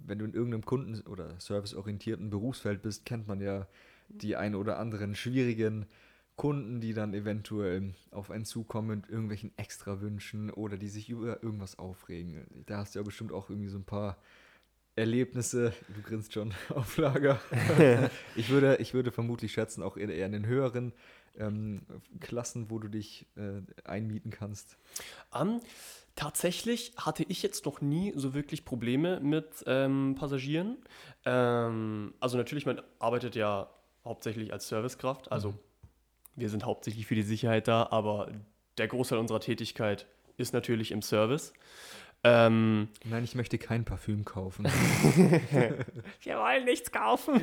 wenn 0.07 0.19
du 0.19 0.25
in 0.25 0.35
irgendeinem 0.35 0.65
Kunden- 0.65 1.07
oder 1.07 1.39
serviceorientierten 1.39 2.31
Berufsfeld 2.31 2.83
bist, 2.83 3.05
kennt 3.05 3.29
man 3.29 3.41
ja 3.41 3.67
die 4.09 4.35
ein 4.37 4.55
oder 4.57 4.79
anderen 4.79 5.15
schwierigen 5.15 5.87
Kunden, 6.41 6.81
die 6.81 6.95
dann 6.95 7.13
eventuell 7.13 7.93
auf 8.13 8.31
einen 8.31 8.47
zukommen 8.47 9.01
mit 9.01 9.11
irgendwelchen 9.11 9.53
Extrawünschen 9.59 10.51
oder 10.51 10.79
die 10.79 10.89
sich 10.89 11.11
über 11.11 11.43
irgendwas 11.43 11.79
aufregen. 11.79 12.47
Da 12.65 12.79
hast 12.79 12.95
du 12.95 12.99
ja 12.99 13.03
bestimmt 13.03 13.31
auch 13.31 13.51
irgendwie 13.51 13.69
so 13.69 13.77
ein 13.77 13.85
paar 13.85 14.17
Erlebnisse, 14.97 15.75
du 15.95 16.01
grinst 16.01 16.33
schon 16.33 16.55
auf 16.75 16.97
Lager. 16.97 17.39
ich, 18.37 18.49
würde, 18.49 18.77
ich 18.77 18.95
würde 18.95 19.13
vermutlich 19.13 19.53
schätzen, 19.53 19.83
auch 19.83 19.99
eher 19.99 20.25
in 20.25 20.33
den 20.33 20.47
höheren 20.47 20.95
ähm, 21.37 21.83
Klassen, 22.21 22.71
wo 22.71 22.79
du 22.79 22.89
dich 22.89 23.27
äh, 23.37 23.61
einmieten 23.85 24.31
kannst. 24.31 24.79
Ähm, 25.39 25.61
tatsächlich 26.17 26.95
hatte 26.97 27.23
ich 27.25 27.43
jetzt 27.43 27.67
noch 27.67 27.83
nie 27.83 28.15
so 28.17 28.33
wirklich 28.33 28.65
Probleme 28.65 29.21
mit 29.21 29.63
ähm, 29.67 30.15
Passagieren. 30.19 30.79
Ähm, 31.27 32.15
also 32.19 32.39
natürlich, 32.39 32.65
man 32.65 32.81
arbeitet 32.99 33.37
ja 33.37 33.69
hauptsächlich 34.07 34.55
als 34.55 34.69
Servicekraft. 34.69 35.31
Also 35.31 35.53
wir 36.37 36.49
sind 36.49 36.65
hauptsächlich 36.65 37.07
für 37.07 37.15
die 37.15 37.23
Sicherheit 37.23 37.69
da, 37.69 37.89
aber 37.91 38.31
der 38.79 38.89
Großteil 38.89 39.19
unserer 39.19 39.41
Tätigkeit 39.41 40.07
ist 40.37 40.53
natürlich 40.53 40.91
im 40.93 41.03
Service. 41.03 41.53
Ähm, 42.23 42.89
Nein, 43.05 43.25
ich 43.25 43.35
möchte 43.35 43.57
kein 43.59 43.85
Parfüm 43.85 44.25
kaufen. 44.25 44.65
wir 46.23 46.37
wollen 46.39 46.65
nichts 46.65 46.93
kaufen. 46.93 47.41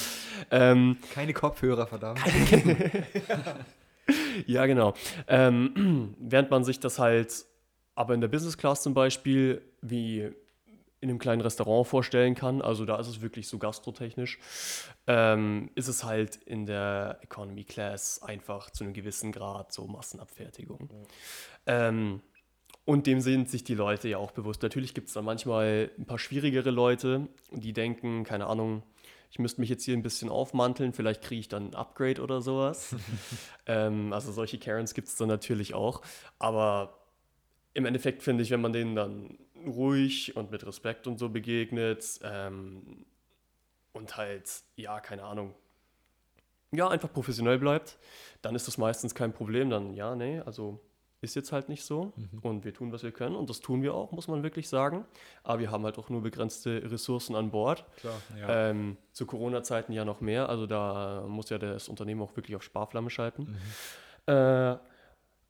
ähm, 0.50 0.96
Keine 1.12 1.34
Kopfhörer, 1.34 1.86
verdammt. 1.86 2.20
Ja, 4.46 4.66
genau. 4.66 4.94
Ähm, 5.28 6.14
während 6.20 6.50
man 6.50 6.64
sich 6.64 6.80
das 6.80 6.98
halt 6.98 7.44
aber 7.94 8.14
in 8.14 8.20
der 8.20 8.28
Business 8.28 8.56
Class 8.58 8.82
zum 8.82 8.94
Beispiel 8.94 9.62
wie 9.80 10.30
in 11.06 11.10
einem 11.10 11.18
kleinen 11.20 11.40
Restaurant 11.40 11.86
vorstellen 11.86 12.34
kann, 12.34 12.60
also 12.60 12.84
da 12.84 12.98
ist 12.98 13.06
es 13.06 13.20
wirklich 13.20 13.46
so 13.48 13.58
gastrotechnisch, 13.58 14.40
ähm, 15.06 15.70
ist 15.76 15.86
es 15.86 16.02
halt 16.02 16.36
in 16.36 16.66
der 16.66 17.20
Economy 17.22 17.62
Class 17.62 18.20
einfach 18.22 18.70
zu 18.70 18.82
einem 18.82 18.92
gewissen 18.92 19.30
Grad 19.30 19.72
so 19.72 19.86
Massenabfertigung. 19.86 20.90
Ähm, 21.66 22.22
und 22.84 23.06
dem 23.06 23.20
sind 23.20 23.48
sich 23.48 23.62
die 23.62 23.74
Leute 23.74 24.08
ja 24.08 24.18
auch 24.18 24.32
bewusst. 24.32 24.62
Natürlich 24.62 24.94
gibt 24.94 25.08
es 25.08 25.14
da 25.14 25.22
manchmal 25.22 25.90
ein 25.96 26.06
paar 26.06 26.18
schwierigere 26.18 26.70
Leute, 26.70 27.28
die 27.52 27.72
denken, 27.72 28.24
keine 28.24 28.46
Ahnung, 28.46 28.82
ich 29.30 29.38
müsste 29.38 29.60
mich 29.60 29.70
jetzt 29.70 29.84
hier 29.84 29.96
ein 29.96 30.02
bisschen 30.02 30.28
aufmanteln, 30.28 30.92
vielleicht 30.92 31.22
kriege 31.22 31.40
ich 31.40 31.48
dann 31.48 31.70
ein 31.70 31.74
Upgrade 31.74 32.20
oder 32.20 32.40
sowas. 32.40 32.96
ähm, 33.66 34.12
also 34.12 34.32
solche 34.32 34.58
Karens 34.58 34.94
gibt 34.94 35.08
es 35.08 35.16
dann 35.16 35.28
natürlich 35.28 35.74
auch. 35.74 36.02
Aber 36.38 37.05
im 37.76 37.84
Endeffekt 37.84 38.22
finde 38.22 38.42
ich, 38.42 38.50
wenn 38.50 38.62
man 38.62 38.72
denen 38.72 38.96
dann 38.96 39.38
ruhig 39.66 40.34
und 40.34 40.50
mit 40.50 40.66
Respekt 40.66 41.06
und 41.06 41.18
so 41.18 41.28
begegnet 41.28 42.18
ähm, 42.22 43.04
und 43.92 44.16
halt, 44.16 44.62
ja, 44.76 44.98
keine 45.00 45.24
Ahnung, 45.24 45.54
ja, 46.72 46.88
einfach 46.88 47.12
professionell 47.12 47.58
bleibt, 47.58 47.98
dann 48.40 48.54
ist 48.54 48.66
das 48.66 48.78
meistens 48.78 49.14
kein 49.14 49.32
Problem. 49.32 49.68
Dann, 49.68 49.92
ja, 49.92 50.16
nee, 50.16 50.40
also 50.40 50.80
ist 51.20 51.34
jetzt 51.34 51.52
halt 51.52 51.68
nicht 51.68 51.84
so 51.84 52.14
mhm. 52.16 52.38
und 52.40 52.64
wir 52.64 52.72
tun, 52.72 52.92
was 52.92 53.02
wir 53.02 53.12
können 53.12 53.36
und 53.36 53.50
das 53.50 53.60
tun 53.60 53.82
wir 53.82 53.94
auch, 53.94 54.10
muss 54.10 54.26
man 54.26 54.42
wirklich 54.42 54.70
sagen. 54.70 55.04
Aber 55.42 55.60
wir 55.60 55.70
haben 55.70 55.84
halt 55.84 55.98
auch 55.98 56.08
nur 56.08 56.22
begrenzte 56.22 56.82
Ressourcen 56.90 57.36
an 57.36 57.50
Bord. 57.50 57.84
Klar, 57.98 58.20
ja. 58.40 58.70
ähm, 58.70 58.96
zu 59.12 59.26
Corona-Zeiten 59.26 59.92
ja 59.92 60.06
noch 60.06 60.22
mehr, 60.22 60.48
also 60.48 60.66
da 60.66 61.26
muss 61.28 61.50
ja 61.50 61.58
das 61.58 61.88
Unternehmen 61.88 62.22
auch 62.22 62.34
wirklich 62.36 62.56
auf 62.56 62.62
Sparflamme 62.62 63.10
schalten. 63.10 63.42
Mhm. 64.26 64.32
Äh, 64.32 64.76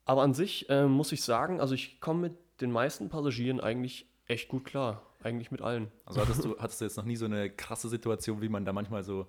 aber 0.06 0.22
an 0.22 0.32
sich 0.32 0.70
äh, 0.70 0.86
muss 0.86 1.12
ich 1.12 1.22
sagen, 1.22 1.60
also 1.60 1.74
ich 1.74 2.00
komme 2.00 2.20
mit 2.20 2.38
den 2.60 2.70
meisten 2.70 3.10
Passagieren 3.10 3.60
eigentlich 3.60 4.06
echt 4.26 4.48
gut 4.48 4.64
klar. 4.64 5.02
Eigentlich 5.22 5.50
mit 5.50 5.60
allen. 5.60 5.90
Also 6.04 6.20
hattest 6.20 6.44
du, 6.44 6.56
hattest 6.60 6.80
du 6.80 6.84
jetzt 6.84 6.96
noch 6.96 7.04
nie 7.04 7.16
so 7.16 7.24
eine 7.26 7.50
krasse 7.50 7.88
Situation, 7.88 8.40
wie 8.40 8.48
man 8.48 8.64
da 8.64 8.72
manchmal 8.72 9.02
so 9.02 9.26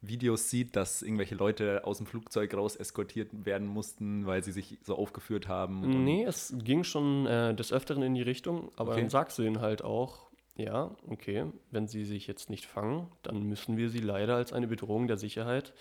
Videos 0.00 0.48
sieht, 0.48 0.76
dass 0.76 1.02
irgendwelche 1.02 1.34
Leute 1.34 1.84
aus 1.84 1.98
dem 1.98 2.06
Flugzeug 2.06 2.54
raus 2.54 2.76
eskortiert 2.76 3.44
werden 3.44 3.66
mussten, 3.66 4.26
weil 4.26 4.42
sie 4.42 4.52
sich 4.52 4.78
so 4.82 4.96
aufgeführt 4.96 5.48
haben? 5.48 6.04
Nee, 6.04 6.24
es 6.24 6.54
ging 6.56 6.84
schon 6.84 7.26
äh, 7.26 7.54
des 7.54 7.72
Öfteren 7.72 8.02
in 8.02 8.14
die 8.14 8.22
Richtung, 8.22 8.70
aber 8.76 8.92
okay. 8.92 9.00
dann 9.00 9.10
sagst 9.10 9.38
du 9.38 9.42
ihnen 9.42 9.60
halt 9.60 9.82
auch, 9.82 10.30
ja, 10.56 10.96
okay, 11.08 11.46
wenn 11.70 11.86
sie 11.88 12.04
sich 12.04 12.26
jetzt 12.26 12.48
nicht 12.48 12.66
fangen, 12.66 13.08
dann 13.22 13.42
müssen 13.42 13.76
wir 13.76 13.90
sie 13.90 14.00
leider 14.00 14.36
als 14.36 14.52
eine 14.52 14.68
Bedrohung 14.68 15.08
der 15.08 15.18
Sicherheit 15.18 15.74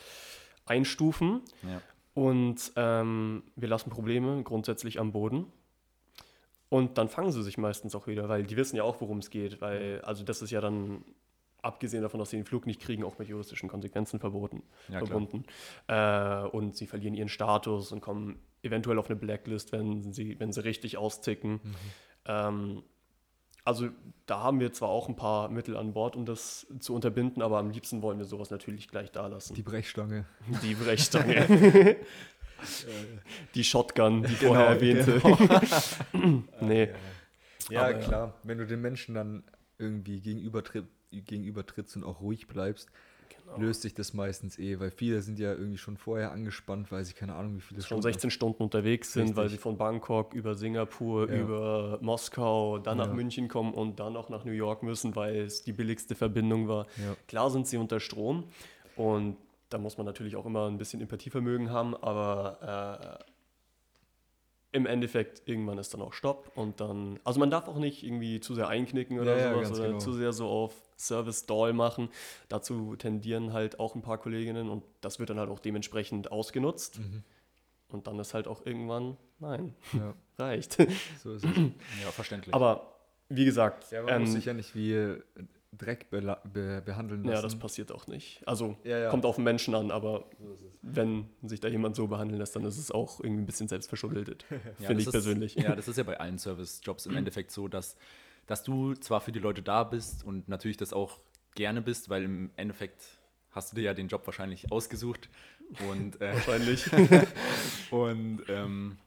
einstufen. 0.65 1.41
Ja. 1.63 1.81
Und 2.17 2.71
ähm, 2.75 3.43
wir 3.55 3.67
lassen 3.67 3.91
Probleme 3.91 4.41
grundsätzlich 4.41 4.99
am 4.99 5.11
Boden. 5.11 5.45
Und 6.67 6.97
dann 6.97 7.09
fangen 7.09 7.31
sie 7.31 7.43
sich 7.43 7.59
meistens 7.59 7.93
auch 7.93 8.07
wieder, 8.07 8.27
weil 8.27 8.41
die 8.41 8.57
wissen 8.57 8.75
ja 8.75 8.81
auch, 8.81 8.99
worum 9.01 9.19
es 9.19 9.29
geht. 9.29 9.61
Weil, 9.61 10.01
also 10.01 10.23
das 10.23 10.41
ist 10.41 10.49
ja 10.49 10.59
dann 10.59 11.05
abgesehen 11.61 12.01
davon, 12.01 12.19
dass 12.19 12.31
sie 12.31 12.37
den 12.37 12.45
Flug 12.47 12.65
nicht 12.65 12.81
kriegen, 12.81 13.03
auch 13.03 13.19
mit 13.19 13.27
juristischen 13.27 13.69
Konsequenzen 13.69 14.19
verboten, 14.19 14.63
ja, 14.87 14.97
verbunden. 14.97 15.45
Äh, 15.85 16.47
und 16.47 16.75
sie 16.75 16.87
verlieren 16.87 17.13
ihren 17.13 17.29
Status 17.29 17.91
und 17.91 18.01
kommen 18.01 18.39
eventuell 18.63 18.97
auf 18.97 19.11
eine 19.11 19.15
Blacklist, 19.15 19.71
wenn 19.71 20.11
sie, 20.11 20.39
wenn 20.39 20.51
sie 20.51 20.63
richtig 20.63 20.97
austicken. 20.97 21.51
Mhm. 21.51 21.75
Ähm, 22.25 22.83
also 23.67 23.89
da 24.25 24.39
haben 24.39 24.61
wir 24.61 24.71
zwar 24.71 24.87
auch 24.87 25.09
ein 25.09 25.17
paar 25.17 25.49
Mittel 25.49 25.75
an 25.75 25.91
Bord, 25.91 26.15
um 26.15 26.25
das 26.25 26.65
zu 26.79 26.95
unterbinden, 26.95 27.41
aber 27.41 27.57
am 27.57 27.69
liebsten 27.69 28.01
wollen 28.01 28.17
wir 28.17 28.25
sowas 28.25 28.49
natürlich 28.49 28.87
gleich 28.87 29.11
da 29.11 29.27
lassen. 29.27 29.55
Die 29.55 29.61
Brechstange. 29.61 30.25
Die 30.63 30.73
Brechstange. 30.73 31.97
die 33.55 33.63
Shotgun, 33.65 34.23
die 34.23 34.35
genau, 34.35 34.53
vorher 34.53 34.67
erwähnte. 34.67 35.19
Genau. 35.19 36.43
nee. 36.61 36.89
Ja, 37.69 37.81
aber, 37.81 37.93
klar. 37.95 38.33
Wenn 38.43 38.57
du 38.57 38.65
den 38.65 38.79
Menschen 38.79 39.15
dann 39.15 39.43
irgendwie 39.77 40.21
gegenübertritt, 40.21 40.85
gegenübertrittst 41.11 41.97
und 41.97 42.05
auch 42.05 42.21
ruhig 42.21 42.47
bleibst, 42.47 42.89
genau. 43.47 43.67
löst 43.67 43.81
sich 43.81 43.93
das 43.93 44.13
meistens 44.13 44.59
eh, 44.59 44.79
weil 44.79 44.91
viele 44.91 45.21
sind 45.21 45.39
ja 45.39 45.51
irgendwie 45.51 45.77
schon 45.77 45.97
vorher 45.97 46.31
angespannt, 46.31 46.91
weil 46.91 47.03
sie 47.05 47.13
keine 47.13 47.35
Ahnung, 47.35 47.57
wie 47.57 47.61
viele 47.61 47.81
schon 47.81 48.01
16 48.01 48.31
Stunden 48.31 48.63
unterwegs 48.63 49.13
sind, 49.13 49.23
Richtig. 49.23 49.37
weil 49.37 49.49
sie 49.49 49.57
von 49.57 49.77
Bangkok 49.77 50.33
über 50.33 50.55
Singapur, 50.55 51.29
ja. 51.29 51.39
über 51.39 51.99
Moskau, 52.01 52.79
dann 52.79 52.97
nach 52.97 53.11
München 53.11 53.47
kommen 53.47 53.73
und 53.73 53.99
dann 53.99 54.15
auch 54.15 54.29
nach 54.29 54.45
New 54.45 54.51
York 54.51 54.83
müssen, 54.83 55.15
weil 55.15 55.37
es 55.37 55.63
die 55.63 55.73
billigste 55.73 56.15
Verbindung 56.15 56.67
war. 56.67 56.85
Ja. 56.97 57.15
Klar 57.27 57.49
sind 57.49 57.67
sie 57.67 57.77
unter 57.77 57.99
Strom 57.99 58.45
und 58.95 59.37
da 59.69 59.77
muss 59.77 59.97
man 59.97 60.05
natürlich 60.05 60.35
auch 60.35 60.45
immer 60.45 60.67
ein 60.67 60.77
bisschen 60.77 61.01
Empathievermögen 61.01 61.71
haben, 61.71 61.95
aber 61.95 63.19
äh, 63.21 64.77
im 64.77 64.85
Endeffekt 64.85 65.47
irgendwann 65.47 65.77
ist 65.77 65.93
dann 65.93 66.01
auch 66.01 66.13
Stopp 66.13 66.51
und 66.55 66.79
dann, 66.79 67.19
also 67.23 67.39
man 67.39 67.49
darf 67.49 67.67
auch 67.67 67.79
nicht 67.79 68.03
irgendwie 68.03 68.39
zu 68.39 68.53
sehr 68.53 68.67
einknicken 68.67 69.19
oder 69.19 69.37
ja, 69.37 69.53
sowas 69.53 69.69
ja, 69.69 69.75
oder 69.75 69.87
genau. 69.87 69.99
zu 69.99 70.13
sehr 70.13 70.33
so 70.33 70.47
auf 70.47 70.73
Service 70.97 71.41
Stall 71.41 71.73
machen. 71.73 72.09
Dazu 72.49 72.95
tendieren 72.95 73.53
halt 73.53 73.79
auch 73.79 73.95
ein 73.95 74.01
paar 74.01 74.17
Kolleginnen 74.17 74.69
und 74.69 74.83
das 75.01 75.19
wird 75.19 75.29
dann 75.29 75.39
halt 75.39 75.49
auch 75.49 75.59
dementsprechend 75.59 76.31
ausgenutzt. 76.31 76.99
Mhm. 76.99 77.23
Und 77.89 78.07
dann 78.07 78.19
ist 78.19 78.33
halt 78.33 78.47
auch 78.47 78.65
irgendwann, 78.65 79.17
nein, 79.39 79.73
ja. 79.93 80.13
reicht. 80.37 80.77
So 81.23 81.33
ist 81.33 81.45
es. 81.45 81.57
Ja, 82.03 82.11
verständlich. 82.11 82.53
Aber 82.53 82.97
wie 83.29 83.45
gesagt, 83.45 83.91
ja, 83.91 84.01
man 84.01 84.13
ähm, 84.13 84.21
muss 84.23 84.33
sich 84.33 84.45
ja 84.45 84.53
nicht 84.53 84.75
wie 84.75 85.15
Dreck 85.77 86.09
be 86.09 86.37
be 86.43 86.81
behandeln 86.83 87.23
lassen. 87.23 87.35
Ja, 87.35 87.41
das 87.41 87.57
passiert 87.57 87.91
auch 87.91 88.07
nicht. 88.07 88.41
Also 88.45 88.77
ja, 88.83 88.97
ja. 88.99 89.09
kommt 89.09 89.25
auf 89.25 89.35
den 89.35 89.43
Menschen 89.43 89.75
an, 89.75 89.91
aber 89.91 90.25
so 90.39 90.71
wenn 90.81 91.29
sich 91.43 91.59
da 91.59 91.67
jemand 91.67 91.95
so 91.95 92.07
behandeln 92.07 92.39
lässt, 92.39 92.55
dann 92.55 92.65
ist 92.65 92.77
es 92.77 92.91
auch 92.91 93.19
irgendwie 93.19 93.43
ein 93.43 93.45
bisschen 93.45 93.67
selbstverschuldet, 93.67 94.43
finde 94.77 95.01
ich 95.01 95.07
ist, 95.07 95.11
persönlich. 95.11 95.55
Ja, 95.55 95.75
das 95.75 95.87
ist 95.87 95.97
ja 95.97 96.03
bei 96.03 96.19
allen 96.19 96.39
Service-Jobs 96.39 97.05
im 97.05 97.15
Endeffekt 97.17 97.51
so, 97.51 97.67
dass, 97.67 97.95
dass 98.47 98.63
du 98.63 98.95
zwar 98.95 99.21
für 99.21 99.31
die 99.31 99.39
Leute 99.39 99.61
da 99.61 99.83
bist 99.83 100.23
und 100.23 100.47
natürlich 100.47 100.77
das 100.77 100.93
auch 100.93 101.19
gerne 101.55 101.81
bist, 101.81 102.09
weil 102.09 102.23
im 102.23 102.51
Endeffekt 102.55 103.03
hast 103.51 103.71
du 103.71 103.75
dir 103.75 103.83
ja 103.83 103.93
den 103.93 104.07
Job 104.07 104.25
wahrscheinlich 104.25 104.71
ausgesucht 104.71 105.29
und 105.89 106.21
äh, 106.21 106.33
wahrscheinlich 106.33 106.85
und 107.91 108.43
ähm, 108.47 108.97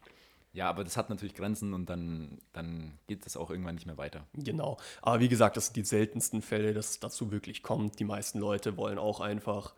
ja, 0.53 0.69
aber 0.69 0.83
das 0.83 0.97
hat 0.97 1.11
natürlich 1.11 1.35
Grenzen 1.35 1.75
und 1.75 1.89
dann, 1.89 2.39
dann 2.53 2.99
geht 3.07 3.25
es 3.25 3.37
auch 3.37 3.51
irgendwann 3.51 3.77
nicht 3.77 3.87
mehr 3.87 3.97
weiter. 3.97 4.27
Genau. 4.35 4.79
Aber 5.01 5.21
wie 5.21 5.29
gesagt, 5.29 5.57
das 5.57 5.67
sind 5.67 5.77
die 5.77 5.85
seltensten 5.85 6.43
Fälle, 6.43 6.75
dass 6.75 6.91
es 6.91 7.01
dazu 7.01 7.31
wirklich 7.31 7.63
kommt. 7.63 8.01
Die 8.01 8.05
meisten 8.05 8.41
Leute 8.41 8.77
wollen 8.77 8.99
auch 8.99 9.21
einfach 9.21 9.75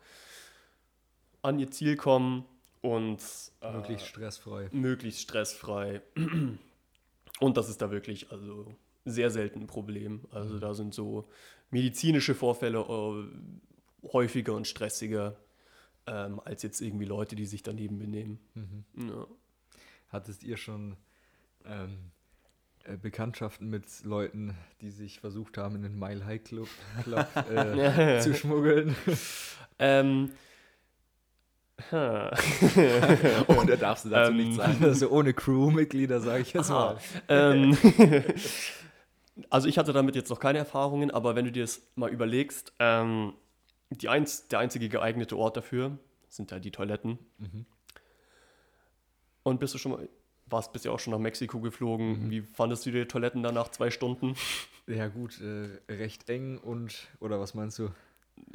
an 1.43 1.59
ihr 1.59 1.69
Ziel 1.69 1.95
kommen 1.95 2.45
und 2.81 3.19
äh, 3.61 3.71
möglichst 3.71 4.07
stressfrei. 4.07 4.69
Möglichst 4.71 5.21
stressfrei. 5.21 6.01
Und 7.39 7.57
das 7.57 7.67
ist 7.67 7.81
da 7.81 7.89
wirklich 7.91 8.31
also 8.31 8.75
sehr 9.05 9.29
selten 9.29 9.61
ein 9.61 9.67
Problem. 9.67 10.21
Also 10.31 10.59
da 10.59 10.73
sind 10.73 10.93
so 10.93 11.27
medizinische 11.71 12.35
Vorfälle 12.35 12.79
äh, 12.79 14.07
häufiger 14.11 14.53
und 14.53 14.67
stressiger 14.67 15.35
ähm, 16.07 16.41
als 16.43 16.63
jetzt 16.63 16.81
irgendwie 16.81 17.05
Leute, 17.05 17.35
die 17.35 17.45
sich 17.45 17.63
daneben 17.63 17.97
benehmen. 17.97 18.39
Mhm. 18.53 19.09
Ja. 19.09 19.27
Hattest 20.09 20.43
ihr 20.43 20.57
schon 20.57 20.97
ähm, 21.65 22.11
äh, 22.83 22.97
Bekanntschaften 22.97 23.69
mit 23.69 23.85
Leuten, 24.03 24.55
die 24.81 24.91
sich 24.91 25.19
versucht 25.19 25.57
haben, 25.57 25.75
in 25.75 25.83
den 25.83 25.97
Mile 25.97 26.25
High 26.25 26.43
Club, 26.43 26.67
Club 27.03 27.27
äh, 27.49 28.19
zu 28.19 28.33
schmuggeln? 28.35 28.95
Ähm, 29.79 30.31
Oder 31.91 33.77
darfst 33.77 34.05
du 34.05 34.09
dazu 34.09 34.31
ähm, 34.31 34.37
nichts 34.37 34.57
sagen? 34.57 34.83
Also 34.83 35.09
ohne 35.09 35.33
Crewmitglieder, 35.33 36.19
sage 36.21 36.43
ich 36.43 36.53
jetzt 36.53 36.69
mal. 36.69 36.97
Ähm, 37.27 37.75
also 39.49 39.67
ich 39.67 39.77
hatte 39.77 39.93
damit 39.93 40.15
jetzt 40.15 40.29
noch 40.29 40.39
keine 40.39 40.59
Erfahrungen, 40.59 41.11
aber 41.11 41.35
wenn 41.35 41.45
du 41.45 41.51
dir 41.51 41.63
das 41.63 41.81
mal 41.95 42.09
überlegst, 42.09 42.73
ähm, 42.79 43.33
die 43.89 44.09
einz 44.09 44.47
der 44.47 44.59
einzige 44.59 44.89
geeignete 44.89 45.37
Ort 45.37 45.57
dafür 45.57 45.97
sind 46.29 46.51
ja 46.51 46.59
die 46.59 46.71
Toiletten. 46.71 47.19
Mhm. 47.37 47.65
Und 49.43 49.59
bist 49.59 49.73
du 49.73 49.77
schon 49.77 49.91
mal, 49.93 50.09
warst 50.47 50.73
bisher 50.73 50.91
auch 50.91 50.99
schon 50.99 51.11
nach 51.11 51.19
Mexiko 51.19 51.59
geflogen. 51.59 52.25
Mhm. 52.25 52.29
Wie 52.29 52.41
fandest 52.41 52.85
du 52.85 52.91
die 52.91 53.05
Toiletten 53.05 53.43
da 53.43 53.51
nach 53.51 53.69
zwei 53.69 53.91
Stunden? 53.91 54.35
Ja, 54.87 55.07
gut, 55.07 55.39
äh, 55.41 55.79
recht 55.91 56.29
eng 56.29 56.57
und, 56.57 57.07
oder 57.19 57.39
was 57.39 57.53
meinst 57.53 57.79
du? 57.79 57.89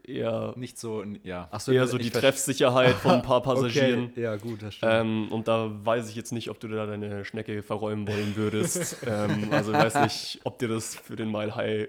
Eher 0.04 0.54
nicht 0.56 0.78
so, 0.78 1.04
ja. 1.22 1.48
Ach 1.50 1.60
so, 1.60 1.70
eher 1.70 1.86
so 1.86 1.98
die 1.98 2.08
Treffsicherheit 2.08 2.94
von 2.94 3.16
ein 3.16 3.22
paar 3.22 3.42
Passagieren. 3.44 4.06
Okay. 4.06 4.22
Ja, 4.22 4.36
gut, 4.36 4.62
das 4.62 4.76
stimmt. 4.76 4.92
Ähm, 4.92 5.28
und 5.30 5.48
da 5.48 5.70
weiß 5.84 6.08
ich 6.08 6.16
jetzt 6.16 6.32
nicht, 6.32 6.48
ob 6.48 6.58
du 6.60 6.68
da 6.68 6.86
deine 6.86 7.26
Schnecke 7.26 7.62
verräumen 7.62 8.08
wollen 8.08 8.34
würdest. 8.34 8.96
ähm, 9.06 9.48
also 9.50 9.70
ich 9.70 9.78
weiß 9.78 9.96
nicht, 10.02 10.40
ob 10.44 10.58
dir 10.58 10.68
das 10.68 10.94
für 10.94 11.14
den 11.14 11.30
Mile 11.30 11.54
High, 11.54 11.88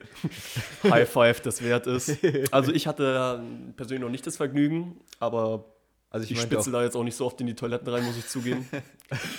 High 0.84 1.10
Five 1.10 1.40
das 1.40 1.64
wert 1.64 1.88
ist. 1.88 2.18
Also 2.52 2.74
ich 2.74 2.88
hatte 2.88 3.42
persönlich 3.78 4.02
noch 4.02 4.12
nicht 4.12 4.28
das 4.28 4.36
Vergnügen, 4.36 5.00
aber 5.22 5.64
also 6.12 6.24
ich, 6.26 6.32
ich 6.32 6.42
spitze 6.42 6.72
da 6.72 6.84
jetzt 6.84 6.96
auch 6.96 7.04
nicht 7.04 7.16
so 7.16 7.26
oft 7.26 7.40
in 7.40 7.48
die 7.48 7.56
Toiletten 7.56 7.88
rein, 7.88 8.04
muss 8.04 8.18
ich 8.18 8.28
zugeben. 8.28 8.68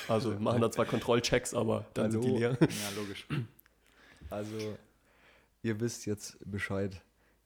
Also 0.09 0.33
wir 0.33 0.41
machen 0.41 0.61
da 0.61 0.69
zwar 0.69 0.85
Kontrollchecks, 0.85 1.55
aber 1.55 1.85
dann 1.95 2.07
Hallo. 2.11 2.23
sind 2.23 2.25
die 2.25 2.39
leer. 2.39 2.59
Ja, 2.61 2.67
logisch. 2.97 3.25
Also 4.29 4.57
ihr 5.63 5.79
wisst 5.79 6.07
jetzt 6.07 6.39
Bescheid. 6.45 7.01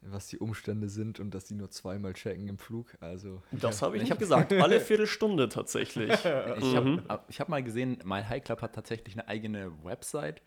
Was 0.06 0.26
die 0.28 0.38
Umstände 0.38 0.88
sind 0.88 1.18
und 1.20 1.34
dass 1.34 1.44
die 1.46 1.54
nur 1.54 1.70
zweimal 1.70 2.12
checken 2.12 2.46
im 2.48 2.58
Flug. 2.58 2.94
Also 3.00 3.42
Das 3.52 3.82
habe 3.82 3.96
ich 3.96 4.02
Ich 4.02 4.08
nicht 4.10 4.18
gesagt. 4.18 4.52
Alle 4.52 4.80
Viertelstunde 4.80 5.48
tatsächlich. 5.48 6.10
Ich 6.58 6.64
Mhm. 6.74 7.02
habe 7.08 7.22
hab 7.38 7.48
mal 7.48 7.62
gesehen, 7.62 7.98
My 8.04 8.22
High 8.22 8.42
Club 8.44 8.62
hat 8.62 8.74
tatsächlich 8.74 9.14
eine 9.14 9.28
eigene 9.28 9.72
Website 9.82 10.42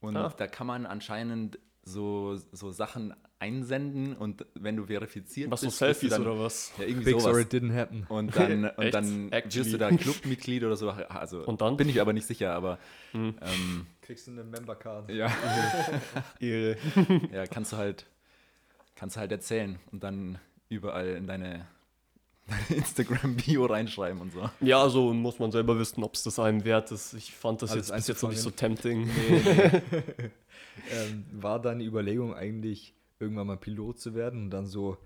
und 0.00 0.16
Ah. 0.16 0.32
da 0.36 0.46
kann 0.46 0.66
man 0.66 0.86
anscheinend 0.86 1.58
so, 1.84 2.36
so 2.52 2.70
Sachen 2.70 3.12
einsenden 3.40 4.14
und 4.16 4.46
wenn 4.54 4.76
du 4.76 4.86
verifiziert 4.86 5.50
Was 5.50 5.62
so 5.62 5.66
bist, 5.66 5.80
bist 5.80 5.80
du 5.80 5.84
Selfies 5.86 6.10
dann, 6.10 6.22
oder 6.22 6.38
was? 6.38 6.72
Ja, 6.78 6.84
irgendwie 6.84 7.04
Big 7.06 7.14
sowas. 7.14 7.24
sorry, 7.24 7.42
it 7.42 7.52
didn't 7.52 7.74
happen. 7.74 8.06
Und 8.08 8.36
dann, 8.36 8.66
und 8.76 8.94
dann 8.94 9.32
Actually. 9.32 9.64
wirst 9.64 9.72
du 9.74 9.78
da 9.78 9.90
Clubmitglied 9.90 10.62
oder 10.62 10.76
so. 10.76 10.90
Also 10.90 11.44
Und 11.44 11.60
dann? 11.60 11.76
bin 11.76 11.88
ich 11.88 12.00
aber 12.00 12.12
nicht 12.12 12.26
sicher, 12.26 12.54
aber 12.54 12.78
Hm. 13.10 13.34
ähm, 13.40 13.86
Kriegst 14.00 14.28
du 14.28 14.30
eine 14.30 14.44
Member-Card. 14.44 15.10
ja, 15.10 15.26
ja, 16.40 17.46
kannst 17.46 17.72
du 17.72 17.76
halt 17.76 18.06
kannst 19.02 19.16
halt 19.16 19.32
erzählen 19.32 19.80
und 19.90 20.04
dann 20.04 20.38
überall 20.68 21.08
in 21.16 21.26
deine, 21.26 21.66
deine 22.46 22.78
Instagram-Bio 22.78 23.66
reinschreiben 23.66 24.20
und 24.20 24.32
so. 24.32 24.48
Ja, 24.60 24.80
also 24.80 25.12
muss 25.12 25.40
man 25.40 25.50
selber 25.50 25.76
wissen, 25.76 26.04
ob 26.04 26.14
es 26.14 26.22
das 26.22 26.38
einem 26.38 26.64
wert 26.64 26.92
ist. 26.92 27.12
Ich 27.14 27.34
fand 27.34 27.62
das 27.62 27.72
Alles 27.72 27.88
jetzt 27.88 27.96
bis 27.96 28.06
jetzt 28.06 28.22
noch 28.22 28.30
nicht 28.30 28.42
so 28.42 28.52
tempting. 28.52 29.10
ähm, 29.28 31.24
war 31.32 31.60
deine 31.60 31.82
Überlegung 31.82 32.32
eigentlich, 32.32 32.94
irgendwann 33.18 33.48
mal 33.48 33.56
Pilot 33.56 33.98
zu 33.98 34.14
werden 34.14 34.44
und 34.44 34.50
dann 34.50 34.66
so 34.66 34.96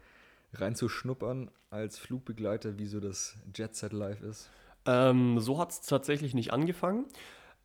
reinzuschnuppern 0.52 1.50
als 1.70 1.98
Flugbegleiter, 1.98 2.78
wie 2.78 2.86
so 2.88 3.00
das 3.00 3.38
Jet 3.54 3.74
Set 3.76 3.94
Life 3.94 4.26
ist? 4.26 4.50
Ähm, 4.84 5.40
so 5.40 5.58
hat 5.58 5.70
es 5.70 5.80
tatsächlich 5.80 6.34
nicht 6.34 6.52
angefangen. 6.52 7.06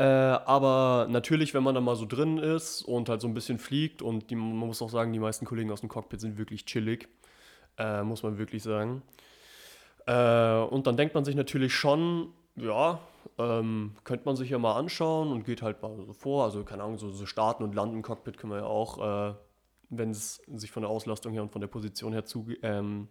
Äh, 0.01 0.03
aber 0.03 1.05
natürlich, 1.11 1.53
wenn 1.53 1.61
man 1.61 1.75
da 1.75 1.81
mal 1.81 1.95
so 1.95 2.07
drin 2.07 2.39
ist 2.39 2.81
und 2.81 3.07
halt 3.07 3.21
so 3.21 3.27
ein 3.27 3.35
bisschen 3.35 3.59
fliegt 3.59 4.01
und 4.01 4.31
die, 4.31 4.35
man 4.35 4.55
muss 4.55 4.81
auch 4.81 4.89
sagen, 4.89 5.13
die 5.13 5.19
meisten 5.19 5.45
Kollegen 5.45 5.69
aus 5.69 5.81
dem 5.81 5.89
Cockpit 5.89 6.19
sind 6.19 6.39
wirklich 6.39 6.65
chillig, 6.65 7.07
äh, 7.77 8.01
muss 8.01 8.23
man 8.23 8.39
wirklich 8.39 8.63
sagen. 8.63 9.03
Äh, 10.07 10.55
und 10.55 10.87
dann 10.87 10.97
denkt 10.97 11.13
man 11.13 11.23
sich 11.23 11.35
natürlich 11.35 11.75
schon, 11.75 12.33
ja, 12.55 12.99
ähm, 13.37 13.91
könnte 14.03 14.25
man 14.25 14.35
sich 14.35 14.49
ja 14.49 14.57
mal 14.57 14.73
anschauen 14.73 15.31
und 15.31 15.43
geht 15.43 15.61
halt 15.61 15.83
mal 15.83 15.95
so 16.03 16.13
vor. 16.13 16.45
Also 16.45 16.63
keine 16.63 16.81
Ahnung, 16.81 16.97
so, 16.97 17.11
so 17.11 17.27
starten 17.27 17.63
und 17.63 17.75
landen 17.75 17.97
im 17.97 18.01
Cockpit 18.01 18.39
können 18.39 18.53
wir 18.53 18.61
ja 18.61 18.65
auch, 18.65 18.97
äh, 19.29 19.35
wenn 19.91 20.09
es 20.09 20.41
sich 20.47 20.71
von 20.71 20.81
der 20.81 20.89
Auslastung 20.89 21.31
her 21.33 21.43
und 21.43 21.51
von 21.51 21.61
der 21.61 21.67
Position 21.67 22.11
her 22.11 22.25
zu, 22.25 22.47
ähm, 22.63 23.07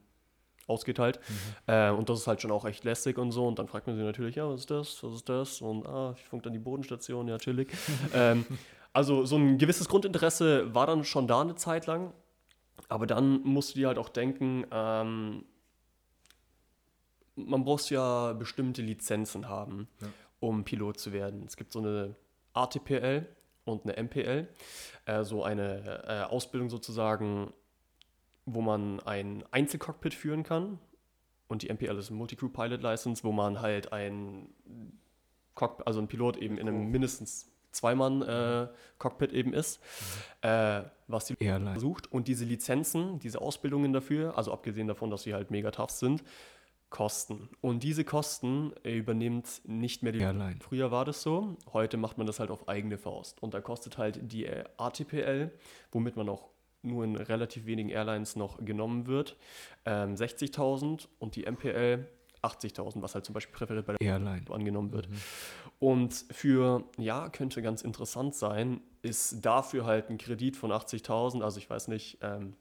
ausgeht 0.71 0.99
halt. 0.99 1.21
Äh, 1.67 1.91
und 1.91 2.09
das 2.09 2.21
ist 2.21 2.27
halt 2.27 2.41
schon 2.41 2.51
auch 2.51 2.65
echt 2.65 2.85
lästig 2.85 3.19
und 3.19 3.33
so. 3.33 3.47
Und 3.47 3.59
dann 3.59 3.69
fragt 3.69 3.87
man 3.87 3.97
sich 3.97 4.05
natürlich, 4.05 4.37
ja, 4.37 4.49
was 4.49 4.61
ist 4.61 4.71
das, 4.71 5.03
was 5.03 5.15
ist 5.15 5.29
das? 5.29 5.61
Und 5.61 5.87
ah, 5.87 6.15
ich 6.17 6.25
funk 6.25 6.43
dann 6.45 6.53
die 6.55 6.59
Bodenstation, 6.59 7.29
ja, 7.29 7.37
chillig. 7.39 7.69
ähm, 8.15 8.47
also 8.93 9.25
so 9.27 9.37
ein 9.37 9.59
gewisses 9.59 9.89
Grundinteresse 9.89 10.75
war 10.75 10.87
dann 10.87 11.05
schon 11.05 11.27
da 11.27 11.41
eine 11.43 11.55
Zeit 11.57 11.87
lang. 11.87 12.13
Aber 12.89 13.07
dann 13.07 13.43
musst 13.43 13.75
du 13.75 13.79
dir 13.79 13.89
halt 13.89 13.99
auch 13.99 14.09
denken, 14.09 14.65
ähm, 14.71 15.45
man 17.37 17.65
braucht 17.65 17.91
ja 17.91 18.33
bestimmte 18.33 18.83
Lizenzen 18.83 19.49
haben, 19.49 19.89
Ja. 20.01 20.09
um 20.41 20.65
Pilot 20.65 20.99
zu 20.99 21.13
werden. 21.13 21.45
Es 21.47 21.57
gibt 21.57 21.73
so 21.73 21.79
eine 21.79 22.15
ATPL 22.53 23.27
und 23.65 23.85
eine 23.85 23.97
MPL, 23.97 24.49
äh, 25.07 25.25
so 25.25 25.45
eine 25.45 26.03
äh, 26.07 26.23
Ausbildung 26.33 26.69
sozusagen, 26.71 27.53
wo 28.47 28.61
man 28.61 29.01
ein 29.01 29.45
Einzelcockpit 29.51 30.15
führen 30.15 30.43
kann. 30.43 30.79
Und 31.49 31.63
die 31.63 31.73
MPL 31.73 31.99
ist 31.99 32.11
ein 32.11 32.17
Multicrew 32.17 32.49
Pilot 32.49 32.83
License, 32.83 33.25
wo 33.25 33.33
man 33.33 33.61
halt 33.61 33.93
ein 33.93 34.49
Cockpit, 35.55 35.87
also 35.87 36.01
ein 36.01 36.09
Pilot 36.09 36.37
eben 36.37 36.59
in 36.59 36.69
einem 36.69 36.91
mindestens 36.91 37.51
Zweimann-Cockpit 37.73 39.33
eben 39.33 39.53
ist, 39.53 39.81
äh, 40.43 40.83
was 41.07 41.27
die 41.27 41.37
Airline. 41.39 41.73
versucht. 41.73 42.11
Und 42.11 42.29
diese 42.29 42.45
Lizenzen, 42.45 43.19
diese 43.21 43.41
Ausbildungen 43.41 43.93
dafür, 43.93 44.37
also 44.37 44.53
abgesehen 44.53 44.89
davon, 44.89 45.11
dass 45.11 45.23
sie 45.23 45.35
halt 45.35 45.51
mega 45.51 45.71
tough 45.71 45.91
sind, 45.91 46.23
kosten. 46.91 47.49
Und 47.61 47.85
diese 47.85 48.05
Kosten 48.05 48.73
äh, 48.85 48.97
übernimmt 48.97 49.63
nicht 49.65 50.03
mehr 50.03 50.13
die 50.13 50.19
Airline. 50.19 50.57
Früher 50.61 50.91
war 50.91 51.05
das 51.05 51.23
so, 51.23 51.57
heute 51.73 51.97
macht 51.97 52.19
man 52.19 52.27
das 52.27 52.41
halt 52.41 52.51
auf 52.51 52.69
eigene 52.69 52.99
Faust. 52.99 53.41
Und 53.43 53.55
da 53.55 53.61
kostet 53.61 53.97
halt 53.97 54.19
die 54.33 54.47
äh, 54.47 54.65
ATPL, 54.77 55.53
womit 55.93 56.17
man 56.17 56.29
auch 56.29 56.49
nur 56.83 57.05
in 57.05 57.17
relativ 57.17 57.67
wenigen 57.67 57.89
Airlines 57.91 58.37
noch 58.37 58.65
genommen 58.65 59.07
wird, 59.07 59.37
ähm, 59.85 60.15
60.000 60.15 61.09
und 61.19 61.37
die 61.37 61.45
MPL 61.51 62.07
80.000, 62.43 63.03
was 63.03 63.15
halt 63.15 63.25
zum 63.25 63.35
Beispiel 63.35 63.55
präferiert 63.55 63.87
bei 63.87 63.95
der 63.95 64.01
Airline. 64.01 64.43
angenommen 64.51 64.93
wird. 64.93 65.09
Und 65.79 66.15
für, 66.31 66.85
ja, 66.97 67.29
könnte 67.29 67.63
ganz 67.63 67.83
interessant 67.83 68.35
sein, 68.35 68.81
ist 69.03 69.45
dafür 69.45 69.85
halt 69.85 70.11
ein 70.11 70.19
Kredit 70.19 70.57
von 70.57 70.73
80.000, 70.73 71.43
also 71.43 71.59
ich 71.59 71.69
weiß 71.69 71.89
nicht, 71.89 72.19
ähm, 72.23 72.55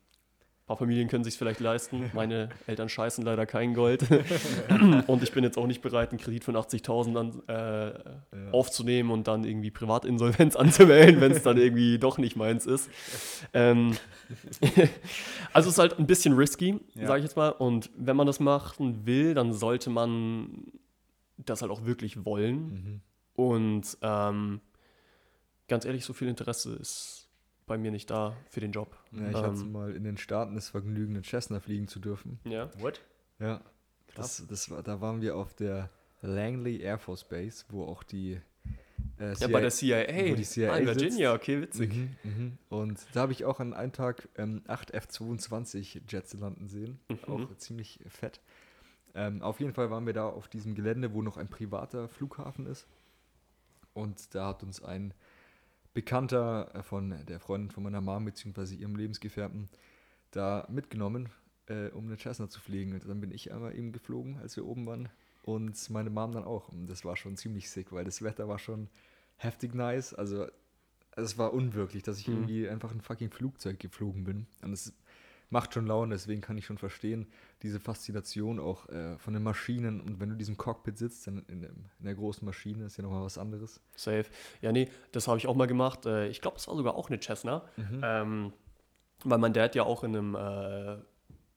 paar 0.69 0.77
Familien 0.77 1.08
können 1.08 1.23
sich 1.23 1.36
vielleicht 1.36 1.60
leisten. 1.60 2.10
Meine 2.13 2.49
Eltern 2.67 2.89
scheißen 2.89 3.25
leider 3.25 3.47
kein 3.47 3.73
Gold. 3.73 4.03
und 5.08 5.23
ich 5.23 5.32
bin 5.32 5.43
jetzt 5.43 5.58
auch 5.58 5.65
nicht 5.65 5.82
bereit, 5.82 6.12
einen 6.12 6.19
Kredit 6.19 6.43
von 6.43 6.55
80.000 6.55 7.13
dann 7.13 7.41
äh, 7.47 8.51
aufzunehmen 8.51 9.10
und 9.10 9.27
dann 9.27 9.43
irgendwie 9.45 9.71
Privatinsolvenz 9.71 10.55
anzumelden, 10.55 11.21
wenn 11.21 11.32
es 11.32 11.41
dann 11.41 11.58
irgendwie 11.58 11.97
doch 11.97 12.19
nicht 12.19 12.36
meins 12.36 12.67
ist. 12.67 12.88
Ähm, 13.53 13.97
also 15.53 15.69
es 15.69 15.73
ist 15.75 15.79
halt 15.79 15.97
ein 15.97 16.05
bisschen 16.05 16.34
risky, 16.36 16.79
Ja. 16.93 17.08
sage 17.08 17.19
ich 17.21 17.25
jetzt 17.25 17.36
mal. 17.36 17.49
Und 17.49 17.89
wenn 17.97 18.15
man 18.15 18.27
das 18.27 18.39
machen 18.39 19.08
will, 19.08 19.34
dann 19.34 19.53
sollte 19.53 19.89
man 19.89 20.67
das 21.38 21.63
halt 21.63 21.71
auch 21.71 21.86
wirklich 21.86 22.25
wollen. 22.25 22.62
Mhm. 22.67 23.01
Und 23.34 23.97
ähm, 24.03 24.62
ganz 25.67 25.86
ehrlich, 25.86 26.05
so 26.05 26.13
viel 26.13 26.27
Interesse 26.27 26.75
ist 26.75 27.18
bei 27.69 27.77
mir 27.77 27.91
nicht 27.91 28.10
da 28.10 28.36
für 28.49 28.60
den 28.60 28.73
Job. 28.73 28.97
Ja, 29.12 29.29
ich 29.29 29.36
hatte 29.38 29.62
ähm, 29.62 29.71
mal 29.71 29.95
in 29.95 30.03
den 30.03 30.17
Staaten 30.17 30.55
das 30.55 30.67
Vergnügen, 30.67 31.13
einen 31.13 31.23
Cessna 31.23 31.62
fliegen 31.62 31.88
zu 31.88 31.99
dürfen. 31.99 32.39
ja. 32.43 32.69
What? 32.79 32.99
Ja, 33.39 33.62
das, 34.15 34.45
das 34.47 34.69
war, 34.69 34.84
da 34.84 34.99
waren 34.99 35.21
wir 35.21 35.38
auf 35.38 35.53
der 35.53 35.89
Langley 36.21 36.82
Air 36.82 36.97
Force 36.97 37.23
Base, 37.23 37.63
wo 37.69 37.86
auch 37.86 38.03
die 38.03 38.41
äh, 39.17 39.34
ja, 39.36 39.47
bei 39.47 39.62
der 39.62 39.69
CIA. 39.69 40.32
wo 40.32 40.36
die 40.36 40.43
CIA 40.43 40.73
ah, 40.73 40.77
in 40.77 40.88
sitzt. 40.88 41.01
Virginia, 41.01 41.34
okay, 41.34 41.62
witzig. 41.62 41.93
Mhm, 41.93 42.15
mhm. 42.23 42.58
Und 42.67 42.99
da 43.13 43.21
habe 43.21 43.32
ich 43.32 43.45
auch 43.45 43.62
an 43.62 43.73
einem 43.73 43.93
Tag 43.93 44.27
ähm, 44.38 44.62
8 44.67 44.91
F-22 44.91 46.01
Jets 46.10 46.34
landen 46.34 46.67
sehen. 46.67 46.99
Mhm. 47.08 47.19
Auch 47.27 47.55
ziemlich 47.58 47.99
fett. 48.10 48.41
Ähm, 49.15 49.41
auf 49.41 49.60
jeden 49.60 49.73
Fall 49.73 49.89
waren 49.89 50.05
wir 50.05 50.13
da 50.13 50.27
auf 50.27 50.47
diesem 50.47 50.75
Gelände, 50.75 51.13
wo 51.13 51.21
noch 51.21 51.38
ein 51.38 51.49
privater 51.49 52.10
Flughafen 52.10 52.65
ist. 52.65 52.88
Und 53.93 54.36
da 54.36 54.47
hat 54.47 54.63
uns 54.63 54.84
ein 54.84 55.13
Bekannter 55.93 56.73
äh, 56.75 56.84
von 56.84 57.25
der 57.28 57.39
Freundin 57.39 57.71
von 57.71 57.84
meiner 57.84 58.02
Mom 58.02 58.25
bzw. 58.25 58.75
ihrem 58.75 58.95
Lebensgefährten 58.95 59.69
da 60.32 60.67
mitgenommen, 60.69 61.30
äh, 61.67 61.88
um 61.89 62.08
eine 62.08 62.17
Cessna 62.17 62.49
zu 62.49 62.60
fliegen. 62.60 62.93
Und 62.93 63.08
dann 63.08 63.19
bin 63.21 63.32
ich 63.32 63.52
einmal 63.52 63.75
eben 63.75 63.91
geflogen, 63.91 64.38
als 64.39 64.56
wir 64.56 64.65
oben 64.65 64.86
waren. 64.86 65.10
Und 65.43 65.89
meine 65.89 66.10
Mom 66.10 66.32
dann 66.32 66.43
auch. 66.43 66.69
Und 66.69 66.88
das 66.88 67.06
war 67.06 67.15
schon 67.15 67.36
ziemlich 67.38 67.69
sick, 67.69 67.91
weil 67.91 68.06
das 68.06 68.21
Wetter 68.21 68.47
war 68.47 68.60
schon 68.60 68.89
heftig 69.38 69.73
nice. 69.73 70.13
Also 70.13 70.47
es 71.15 71.38
war 71.38 71.54
unwirklich, 71.54 72.04
dass 72.04 72.19
ich 72.19 72.28
Mhm. 72.28 72.34
irgendwie 72.36 72.69
einfach 72.69 72.91
ein 72.91 73.02
fucking 73.02 73.32
Flugzeug 73.32 73.80
geflogen 73.80 74.23
bin. 74.23 74.45
Und 74.62 74.73
es 74.73 74.93
macht 75.49 75.73
schon 75.73 75.88
Laune, 75.88 76.13
deswegen 76.15 76.41
kann 76.41 76.57
ich 76.57 76.65
schon 76.65 76.77
verstehen, 76.77 77.27
diese 77.63 77.79
Faszination 77.79 78.59
auch 78.59 78.88
äh, 78.89 79.17
von 79.17 79.33
den 79.33 79.43
Maschinen. 79.43 79.99
Und 80.01 80.19
wenn 80.19 80.29
du 80.29 80.33
in 80.33 80.39
diesem 80.39 80.57
Cockpit 80.57 80.97
sitzt, 80.97 81.27
dann 81.27 81.43
in, 81.47 81.62
dem, 81.62 81.85
in 81.99 82.05
der 82.05 82.15
großen 82.15 82.45
Maschine, 82.45 82.85
ist 82.85 82.97
ja 82.97 83.03
nochmal 83.03 83.23
was 83.23 83.38
anderes. 83.38 83.81
Safe. 83.95 84.25
Ja, 84.62 84.71
nee, 84.71 84.89
das 85.12 85.27
habe 85.27 85.38
ich 85.38 85.47
auch 85.47 85.55
mal 85.55 85.67
gemacht. 85.67 86.05
Äh, 86.05 86.27
Ich 86.29 86.41
glaube, 86.41 86.57
es 86.57 86.67
war 86.67 86.75
sogar 86.75 86.95
auch 86.95 87.09
eine 87.09 87.19
Cessna. 87.19 87.63
Mhm. 87.77 88.01
Ähm, 88.03 88.53
weil 89.25 89.38
mein 89.39 89.53
Dad 89.53 89.75
ja 89.75 89.83
auch 89.83 90.03
in 90.03 90.15
einem 90.15 90.35
äh, 90.35 90.97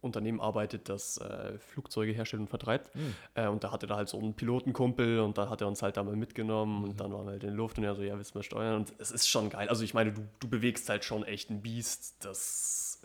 Unternehmen 0.01 0.41
arbeitet, 0.41 0.89
das 0.89 1.19
äh, 1.19 1.57
Flugzeuge 1.61 2.11
herstellt 2.11 2.41
und 2.41 2.49
vertreibt. 2.49 2.93
Mhm. 2.97 3.15
Äh, 3.35 3.47
und 3.47 3.63
da 3.63 3.71
hatte 3.71 3.87
er 3.89 3.95
halt 3.95 4.09
so 4.09 4.19
einen 4.19 4.35
Pilotenkumpel 4.35 5.21
und 5.21 5.39
da 5.39 5.49
hat 5.49 5.61
er 5.61 5.69
uns 5.69 5.81
halt 5.81 5.97
da 5.97 6.03
mal 6.03 6.17
mitgenommen 6.17 6.79
Mhm. 6.79 6.85
und 6.85 7.01
dann 7.01 7.13
waren 7.13 7.27
wir 7.27 7.31
halt 7.33 7.45
in 7.45 7.51
der 7.51 7.57
Luft 7.57 7.79
und 7.79 7.85
er 7.85 7.95
so, 7.95 8.03
ja, 8.03 8.17
willst 8.17 8.35
du 8.35 8.39
mal 8.39 8.43
steuern? 8.43 8.75
Und 8.77 8.93
es 8.99 9.13
ist 9.13 9.29
schon 9.29 9.49
geil. 9.51 9.69
Also 9.69 9.85
ich 9.85 9.95
meine, 9.95 10.13
du, 10.13 10.27
du 10.41 10.49
bewegst 10.49 10.89
halt 10.89 11.05
schon 11.05 11.23
echt 11.23 11.51
ein 11.51 11.63
Biest, 11.63 12.25
das 12.25 13.01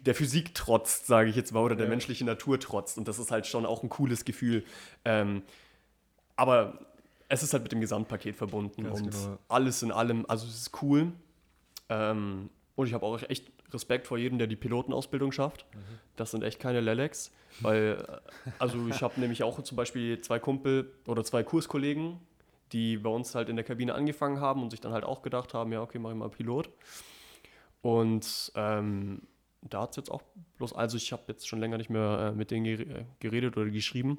der 0.00 0.14
Physik 0.14 0.54
trotzt, 0.54 1.06
sage 1.06 1.28
ich 1.30 1.36
jetzt 1.36 1.52
mal, 1.52 1.60
oder 1.60 1.76
der 1.76 1.86
Ja. 1.86 1.90
menschlichen 1.90 2.26
Natur 2.26 2.58
trotzt. 2.58 2.96
Und 2.98 3.06
das 3.08 3.18
ist 3.18 3.30
halt 3.30 3.46
schon 3.46 3.66
auch 3.66 3.82
ein 3.82 3.88
cooles 3.88 4.24
Gefühl. 4.24 4.64
Ähm, 5.04 5.42
aber 6.36 6.78
es 7.28 7.42
ist 7.42 7.52
halt 7.52 7.62
mit 7.62 7.72
dem 7.72 7.80
Gesamtpaket 7.80 8.34
verbunden 8.36 8.84
Ganz 8.84 9.00
und 9.00 9.10
genau. 9.10 9.38
alles 9.48 9.82
in 9.82 9.92
allem, 9.92 10.24
also 10.28 10.46
es 10.46 10.54
ist 10.56 10.82
cool. 10.82 11.12
Ähm, 11.88 12.50
und 12.76 12.86
ich 12.86 12.94
habe 12.94 13.04
auch 13.04 13.22
echt 13.28 13.50
Respekt 13.72 14.06
vor 14.06 14.18
jedem, 14.18 14.38
der 14.38 14.46
die 14.48 14.56
Pilotenausbildung 14.56 15.30
schafft. 15.32 15.64
Das 16.16 16.30
sind 16.32 16.42
echt 16.42 16.58
keine 16.58 16.80
Lelex, 16.80 17.30
weil, 17.60 18.04
äh, 18.08 18.50
also 18.58 18.88
ich 18.88 19.02
habe 19.02 19.20
nämlich 19.20 19.42
auch 19.42 19.62
zum 19.62 19.76
Beispiel 19.76 20.20
zwei 20.22 20.38
Kumpel 20.38 20.90
oder 21.06 21.22
zwei 21.24 21.42
Kurskollegen, 21.42 22.18
die 22.72 22.96
bei 22.96 23.10
uns 23.10 23.34
halt 23.34 23.48
in 23.48 23.56
der 23.56 23.64
Kabine 23.64 23.94
angefangen 23.94 24.40
haben 24.40 24.62
und 24.62 24.70
sich 24.70 24.80
dann 24.80 24.92
halt 24.92 25.04
auch 25.04 25.22
gedacht 25.22 25.54
haben, 25.54 25.72
ja, 25.72 25.82
okay, 25.82 25.98
mach 25.98 26.10
ich 26.10 26.16
mal 26.16 26.30
Pilot. 26.30 26.68
Und 27.82 28.52
ähm, 28.54 29.22
da 29.62 29.82
hat 29.82 29.90
es 29.90 29.96
jetzt 29.96 30.10
auch 30.10 30.22
bloß, 30.58 30.72
also 30.72 30.96
ich 30.96 31.12
habe 31.12 31.22
jetzt 31.28 31.46
schon 31.48 31.60
länger 31.60 31.76
nicht 31.78 31.90
mehr 31.90 32.30
äh, 32.32 32.36
mit 32.36 32.50
denen 32.50 32.66
gere- 32.66 33.04
geredet 33.20 33.56
oder 33.56 33.70
geschrieben, 33.70 34.18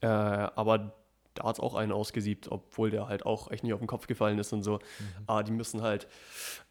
äh, 0.00 0.06
aber 0.06 0.92
da 1.34 1.44
hat 1.44 1.56
es 1.56 1.60
auch 1.60 1.74
einen 1.74 1.92
ausgesiebt, 1.92 2.50
obwohl 2.52 2.90
der 2.90 3.08
halt 3.08 3.24
auch 3.24 3.50
echt 3.50 3.64
nicht 3.64 3.72
auf 3.72 3.80
den 3.80 3.86
Kopf 3.88 4.06
gefallen 4.06 4.38
ist 4.38 4.52
und 4.52 4.62
so. 4.62 4.80
Aber 5.26 5.42
die 5.42 5.52
müssen 5.52 5.80
halt, 5.82 6.06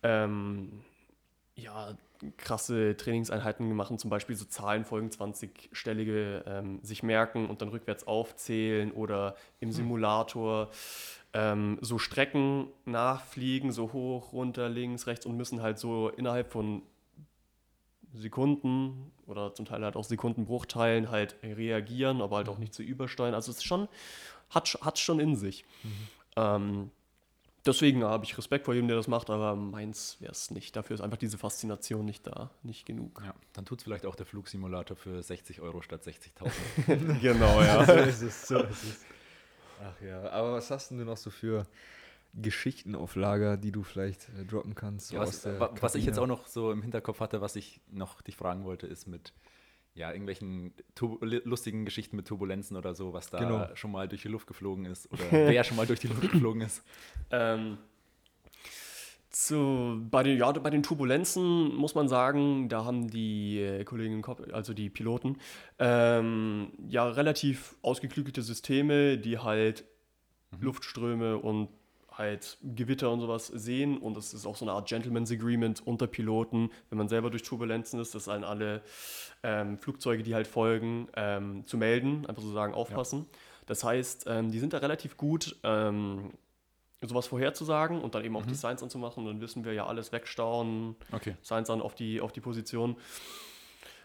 ähm, 0.03 0.83
ja, 1.55 1.95
krasse 2.37 2.95
Trainingseinheiten 2.95 3.73
machen, 3.75 3.97
zum 3.97 4.11
Beispiel 4.11 4.35
so 4.35 4.45
Zahlenfolgen, 4.45 5.09
20-stellige 5.09 6.43
ähm, 6.45 6.79
sich 6.83 7.01
merken 7.01 7.49
und 7.49 7.61
dann 7.63 7.69
rückwärts 7.69 8.05
aufzählen 8.05 8.91
oder 8.91 9.35
im 9.59 9.71
Simulator 9.71 10.69
ähm, 11.33 11.79
so 11.81 11.97
Strecken 11.97 12.67
nachfliegen, 12.85 13.71
so 13.71 13.91
hoch, 13.93 14.33
runter, 14.33 14.69
links, 14.69 15.07
rechts 15.07 15.25
und 15.25 15.35
müssen 15.35 15.61
halt 15.63 15.79
so 15.79 16.09
innerhalb 16.09 16.51
von 16.51 16.83
Sekunden 18.14 19.12
oder 19.26 19.53
zum 19.53 19.66
Teil 19.66 19.84
halt 19.84 19.95
auch 19.95 20.03
Sekundenbruchteilen 20.03 21.09
halt 21.09 21.36
reagieren, 21.43 22.22
aber 22.22 22.38
halt 22.38 22.49
auch 22.49 22.57
nicht 22.57 22.74
zu 22.74 22.84
übersteuern. 22.84 23.34
Also 23.34 23.51
es 23.51 23.57
ist 23.57 23.64
schon, 23.64 23.88
hat, 24.49 24.78
hat 24.82 24.99
schon 24.99 25.20
in 25.20 25.36
sich. 25.36 25.66
Ähm, 26.36 26.91
deswegen 27.66 28.03
habe 28.03 28.26
ich 28.26 28.38
Respekt 28.38 28.66
vor 28.66 28.74
jedem, 28.74 28.88
der 28.88 28.97
das 28.97 29.07
macht, 29.07 29.30
aber 29.30 29.55
meins 29.55 30.18
wäre 30.20 30.32
es 30.32 30.51
nicht. 30.51 30.76
Dafür 30.76 30.95
ist 30.95 31.01
einfach 31.01 31.18
diese 31.18 31.38
Faszination 31.38 32.05
nicht 32.05 32.28
da, 32.28 32.51
nicht 32.64 32.86
genug. 32.86 33.22
Ja, 33.26 33.34
dann 33.53 33.66
tut 33.66 33.80
es 33.80 33.84
vielleicht 33.84 34.05
auch 34.05 34.16
der 34.16 34.26
Flugsimulator 34.26 34.97
für 34.97 35.22
60 35.22 35.62
Euro 35.62 35.82
statt 35.82 36.03
60.000. 36.03 37.20
genau, 37.22 37.62
ja. 37.62 37.86
so 37.86 37.93
ist 37.93 38.22
es, 38.22 38.47
so 38.47 38.59
ist 38.59 38.84
es. 38.84 39.05
Ach 39.84 40.01
ja, 40.01 40.30
aber 40.30 40.53
was 40.53 40.70
hast 40.70 40.91
denn 40.91 40.99
du 40.99 41.05
noch 41.05 41.18
so 41.18 41.30
für 41.30 41.66
Geschichten 42.34 42.95
auf 42.95 43.15
Lager, 43.15 43.57
die 43.57 43.71
du 43.71 43.84
vielleicht 43.84 44.29
äh, 44.39 44.45
droppen 44.45 44.75
kannst? 44.75 45.09
so 45.09 45.15
Ja, 45.15 45.21
was, 45.21 45.45
was 45.45 45.95
ich 45.95 46.05
jetzt 46.05 46.19
auch 46.19 46.27
noch 46.27 46.47
so 46.47 46.71
im 46.71 46.82
Hinterkopf 46.82 47.19
hatte, 47.19 47.41
was 47.41 47.55
ich 47.55 47.82
noch 47.91 48.21
dich 48.21 48.36
fragen 48.36 48.63
wollte, 48.63 48.88
ist 48.88 49.07
mit 49.07 49.34
ja, 49.93 50.09
irgendwelchen 50.11 50.73
lustigen 51.19 51.84
Geschichten 51.84 52.15
mit 52.15 52.27
Turbulenzen 52.27 52.77
oder 52.77 52.95
so, 52.95 53.11
was 53.11 53.29
da 53.29 53.39
Genau. 53.39 53.75
schon 53.75 53.91
mal 53.91 54.07
durch 54.07 54.21
die 54.21 54.29
Luft 54.29 54.47
geflogen 54.47 54.86
ist 54.86 55.11
oder 55.11 55.25
wer 55.32 55.63
schon 55.63 55.75
mal 55.77 55.86
durch 55.86 55.99
die 55.99 56.07
Luft 56.07 56.21
geflogen 56.21 56.61
ist. 56.61 56.82
Ähm, 57.29 57.77
zu, 59.29 60.01
bei, 60.11 60.23
den, 60.23 60.38
ja, 60.38 60.51
bei 60.51 60.69
den 60.69 60.84
Turbulenzen 60.84 61.73
muss 61.75 61.95
man 61.95 62.09
sagen, 62.09 62.67
da 62.67 62.84
haben 62.84 63.09
die 63.09 63.59
äh, 63.59 63.84
Kollegen, 63.86 64.15
im 64.15 64.21
Kopf- 64.21 64.41
also 64.51 64.73
die 64.73 64.89
Piloten, 64.89 65.38
ähm, 65.79 66.71
ja 66.88 67.07
relativ 67.07 67.75
ausgeklügelte 67.82 68.41
Systeme, 68.41 69.17
die 69.17 69.39
halt 69.39 69.86
Luftströme 70.59 71.38
und 71.38 71.69
halt 72.22 72.57
Gewitter 72.63 73.11
und 73.11 73.19
sowas 73.19 73.47
sehen. 73.47 73.97
Und 73.97 74.15
es 74.15 74.34
ist 74.34 74.45
auch 74.45 74.55
so 74.55 74.65
eine 74.65 74.74
Art 74.74 74.88
Gentleman's 74.88 75.32
Agreement 75.32 75.86
unter 75.86 76.07
Piloten, 76.07 76.69
wenn 76.89 76.97
man 76.97 77.09
selber 77.09 77.30
durch 77.30 77.43
Turbulenzen 77.43 77.99
ist, 77.99 78.13
dass 78.15 78.28
allen 78.28 78.43
alle 78.43 78.82
ähm, 79.43 79.78
Flugzeuge, 79.78 80.24
die 80.24 80.36
halt 80.36 80.47
folgen, 80.47 81.07
ähm, 81.15 81.65
zu 81.65 81.78
melden, 81.78 82.26
einfach 82.28 82.43
so 82.43 82.53
sagen, 82.53 82.74
aufpassen. 82.74 83.26
Das 83.65 83.84
heißt, 83.84 84.26
ähm, 84.28 84.51
die 84.51 84.59
sind 84.59 84.74
da 84.74 84.78
relativ 84.78 85.17
gut, 85.17 85.55
ähm, 85.63 86.32
sowas 87.03 87.28
vorherzusagen 87.28 87.99
und 87.99 88.13
dann 88.13 88.24
eben 88.24 88.36
auch 88.36 88.45
die 88.45 88.53
Science 88.55 88.84
anzumachen. 88.84 89.24
Und 89.26 89.34
dann 89.34 89.41
wissen 89.41 89.65
wir 89.65 89.74
ja 89.74 89.88
alles 89.88 90.11
wegstauen, 90.11 90.95
Okay. 91.11 91.36
Science 91.43 91.69
an 91.69 91.82
auf 91.82 91.95
die, 91.95 92.22
auf 92.22 92.32
die 92.32 92.41
Position 92.41 92.95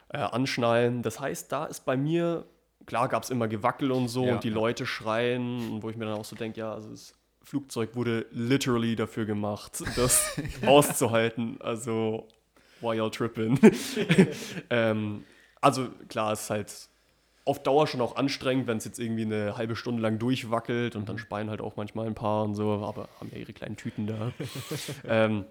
äh, 0.09 0.19
anschnallen. 0.19 1.03
Das 1.03 1.21
heißt, 1.21 1.53
da 1.53 1.67
ist 1.67 1.85
bei 1.85 1.97
mir, 1.97 2.47
klar 2.87 3.09
gab 3.09 3.25
es 3.25 3.31
immer 3.31 3.49
Gewackel 3.49 3.91
und 3.93 4.09
so 4.09 4.25
Ja, 4.25 4.35
und 4.35 4.45
die 4.45 4.49
ja. 4.49 4.55
Leute 4.55 4.87
schreien, 4.87 5.73
und 5.73 5.83
wo 5.83 5.91
ich 5.91 5.97
mir 5.97 6.07
dann 6.07 6.19
auch 6.19 6.25
so 6.25 6.37
denke, 6.37 6.61
ja, 6.61 6.73
also 6.73 6.91
das 6.91 7.13
Flugzeug 7.47 7.95
wurde 7.95 8.27
literally 8.33 8.97
dafür 8.97 9.25
gemacht, 9.25 9.81
das 9.97 10.37
auszuhalten. 10.67 11.61
Also, 11.61 12.27
why 12.81 12.97
y'all 12.97 13.11
tripping? 13.11 13.59
ähm, 14.71 15.25
also 15.61 15.89
klar, 16.09 16.33
es 16.33 16.43
ist 16.43 16.51
halt 16.51 16.89
auf 17.45 17.63
Dauer 17.63 17.87
schon 17.87 18.01
auch 18.01 18.17
anstrengend, 18.17 18.67
wenn 18.67 18.79
es 18.79 18.85
jetzt 18.85 18.99
irgendwie 18.99 19.23
eine 19.23 19.57
halbe 19.57 19.77
Stunde 19.77 20.03
lang 20.03 20.19
durchwackelt 20.19 20.97
und 20.97 21.09
dann 21.09 21.19
speien 21.19 21.49
halt 21.49 21.61
auch 21.61 21.77
manchmal 21.77 22.09
ein 22.09 22.17
paar 22.17 22.43
und 22.43 22.57
so, 22.57 22.73
aber 22.85 23.09
haben 23.21 23.31
ja 23.31 23.39
ihre 23.39 23.53
kleinen 23.53 23.77
Tüten 23.77 24.09
da. 24.09 24.33
ähm, 25.07 25.45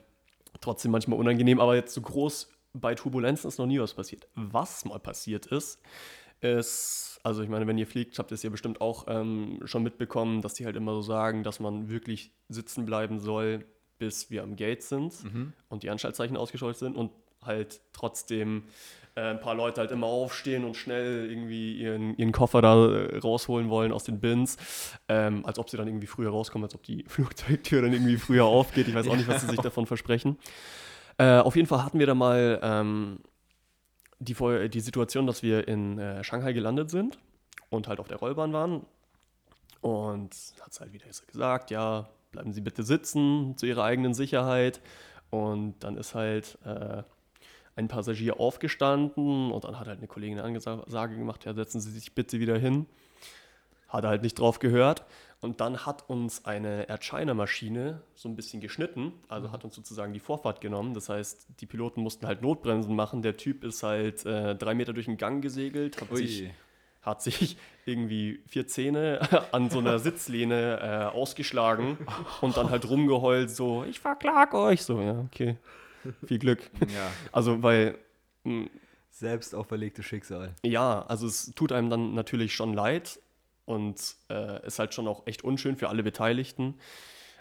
trotzdem 0.60 0.92
manchmal 0.92 1.18
unangenehm, 1.18 1.62
aber 1.62 1.76
jetzt 1.76 1.94
so 1.94 2.02
groß 2.02 2.50
bei 2.74 2.94
Turbulenzen 2.94 3.48
ist 3.48 3.58
noch 3.58 3.68
nie 3.68 3.80
was 3.80 3.94
passiert. 3.94 4.28
Was 4.36 4.84
mal 4.84 5.00
passiert 5.00 5.46
ist, 5.46 5.80
ist, 6.46 7.20
also 7.24 7.42
ich 7.42 7.50
meine, 7.50 7.68
wenn 7.68 7.78
ihr 7.78 7.88
fliegt, 7.88 8.18
habt 8.20 8.32
ihr 8.32 8.36
es 8.36 8.44
ja 8.44 8.50
bestimmt 8.50 8.82
auch 8.82 9.06
ähm, 9.08 9.60
schon 9.66 9.84
mitbekommen, 9.84 10.42
dass 10.42 10.54
die 10.54 10.66
halt 10.66 10.76
immer 10.76 10.94
so 10.94 11.02
sagen, 11.02 11.44
dass 11.44 11.60
man 11.60 11.90
wirklich 11.90 12.32
sitzen 12.50 12.86
bleiben 12.86 13.20
soll, 13.20 13.66
bis 13.98 14.30
wir 14.30 14.44
am 14.44 14.56
Gate 14.56 14.84
sind 14.84 15.14
und 15.70 15.84
die 15.84 15.90
Anschaltzeichen 15.90 16.36
ausgeschaltet 16.36 16.80
sind 16.80 16.98
und 16.98 17.12
halt 17.42 17.82
trotzdem 17.94 18.64
äh, 19.16 19.22
ein 19.22 19.40
paar 19.40 19.56
Leute 19.56 19.82
halt 19.82 19.92
immer 19.92 20.08
aufstehen 20.08 20.66
und 20.66 20.76
schnell 20.76 21.30
irgendwie 21.30 21.78
ihren, 21.78 22.18
ihren 22.18 22.32
Koffer 22.32 22.62
da 22.62 22.86
äh, 22.86 23.18
rausholen 23.18 23.70
wollen 23.70 23.92
aus 23.92 24.04
den 24.04 24.20
Bins, 24.20 24.58
ähm, 25.08 25.46
als 25.46 25.58
ob 25.58 25.70
sie 25.70 25.78
dann 25.78 25.88
irgendwie 25.88 26.08
früher 26.08 26.32
rauskommen, 26.32 26.66
als 26.66 26.76
ob 26.76 26.84
die 26.84 27.06
Flugzeugtür 27.08 27.82
dann 27.82 27.94
irgendwie 27.94 28.18
früher 28.18 28.46
aufgeht. 28.46 28.88
Ich 28.88 28.96
weiß 28.96 29.08
auch 29.08 29.16
nicht, 29.16 29.28
was 29.28 29.42
sie 29.42 29.48
sich 29.48 29.60
davon 29.62 29.86
versprechen. 29.86 30.38
Äh, 31.18 31.38
auf 31.38 31.56
jeden 31.56 31.68
Fall 31.68 31.84
hatten 31.84 32.00
wir 32.00 32.08
da 32.08 32.14
mal 32.14 32.60
ähm, 32.62 33.20
die, 34.20 34.70
die 34.70 34.80
Situation, 34.80 35.28
dass 35.28 35.44
wir 35.44 35.68
in 35.68 36.00
äh, 36.00 36.24
Shanghai 36.24 36.54
gelandet 36.54 36.90
sind 36.90 37.18
und 37.70 37.88
halt 37.88 38.00
auf 38.00 38.08
der 38.08 38.18
Rollbahn 38.18 38.54
waren. 38.54 38.86
Und 39.82 40.34
hat 40.62 40.72
es 40.72 40.80
halt 40.80 40.94
wieder 40.94 41.06
gesagt, 41.06 41.70
ja, 41.70 42.10
bleiben 42.32 42.54
Sie 42.54 42.62
bitte 42.62 42.84
sitzen 42.84 43.56
zu 43.58 43.66
Ihrer 43.66 43.84
eigenen 43.84 44.14
Sicherheit. 44.14 44.82
Und 45.30 45.76
dann 45.84 45.98
ist 45.98 46.16
halt 46.16 46.58
äh, 46.66 47.04
ein 47.76 47.88
Passagier 47.88 48.40
aufgestanden 48.40 49.52
und 49.52 49.64
dann 49.64 49.80
hat 49.80 49.88
halt 49.88 49.98
eine 49.98 50.08
Kollegin 50.08 50.40
eine 50.40 50.66
Ansage 50.66 51.18
gemacht, 51.18 51.46
ja, 51.46 51.54
setzen 51.54 51.82
Sie 51.82 51.92
sich 51.92 52.16
bitte 52.16 52.40
wieder 52.40 52.58
hin. 52.58 52.86
Hat 53.90 54.06
er 54.06 54.12
halt 54.12 54.24
nicht 54.24 54.40
drauf 54.40 54.60
gehört. 54.60 55.06
Und 55.42 55.62
dann 55.62 55.86
hat 55.86 56.10
uns 56.10 56.46
eine 56.46 56.90
Air 56.90 56.98
China-Maschine 56.98 58.02
so 58.16 58.30
ein 58.30 58.36
bisschen 58.36 58.62
geschnitten, 58.62 59.14
also 59.28 59.52
hat 59.52 59.64
uns 59.64 59.76
sozusagen 59.76 60.14
die 60.14 60.20
Vorfahrt 60.20 60.60
genommen. 60.62 60.94
Das 60.94 61.10
heißt, 61.10 61.48
die 61.60 61.66
Piloten 61.66 62.02
mussten 62.02 62.26
halt 62.26 62.42
Notbremsen 62.42 62.96
machen. 62.96 63.22
Der 63.22 63.38
Typ 63.38 63.64
ist 63.64 63.84
halt 63.84 64.26
äh, 64.26 64.56
drei 64.56 64.74
Meter 64.74 64.94
durch 64.94 65.06
den 65.06 65.18
Gang 65.18 65.42
gesegelt, 65.44 66.02
hat 66.02 66.16
sich 66.16 66.50
hat 67.02 67.22
sich 67.22 67.58
irgendwie 67.86 68.42
vier 68.48 68.66
Zähne 68.68 69.20
an 69.52 69.70
so 69.70 69.80
einer 69.80 70.00
Sitzlehne 70.00 70.80
äh, 70.82 71.16
ausgeschlagen 71.16 71.98
und 72.42 72.58
dann 72.58 72.72
halt 72.72 72.90
rumgeheult, 72.90 73.52
so, 73.52 73.84
ich 73.88 74.00
verklag 74.00 74.54
euch. 74.56 74.82
So, 74.82 75.00
ja, 75.00 75.20
okay. 75.20 75.58
Viel 76.26 76.40
Glück. 76.40 76.70
Ja. 76.82 77.12
Also, 77.32 77.62
weil, 77.62 77.98
mh, 78.44 78.68
Selbst 79.12 79.54
auferlegtes 79.54 80.06
Schicksal. 80.06 80.56
ja, 80.64 81.06
also 81.08 81.28
es 81.28 81.54
tut 81.56 81.72
einem 81.72 81.90
dann 81.90 82.14
natürlich 82.16 82.54
schon 82.56 82.74
leid 82.74 83.20
und 83.66 84.16
äh, 84.30 84.66
ist 84.66 84.80
halt 84.80 84.94
schon 84.94 85.08
auch 85.08 85.26
echt 85.28 85.44
unschön 85.44 85.76
für 85.76 85.90
alle 85.90 86.04
Beteiligten. 86.04 86.76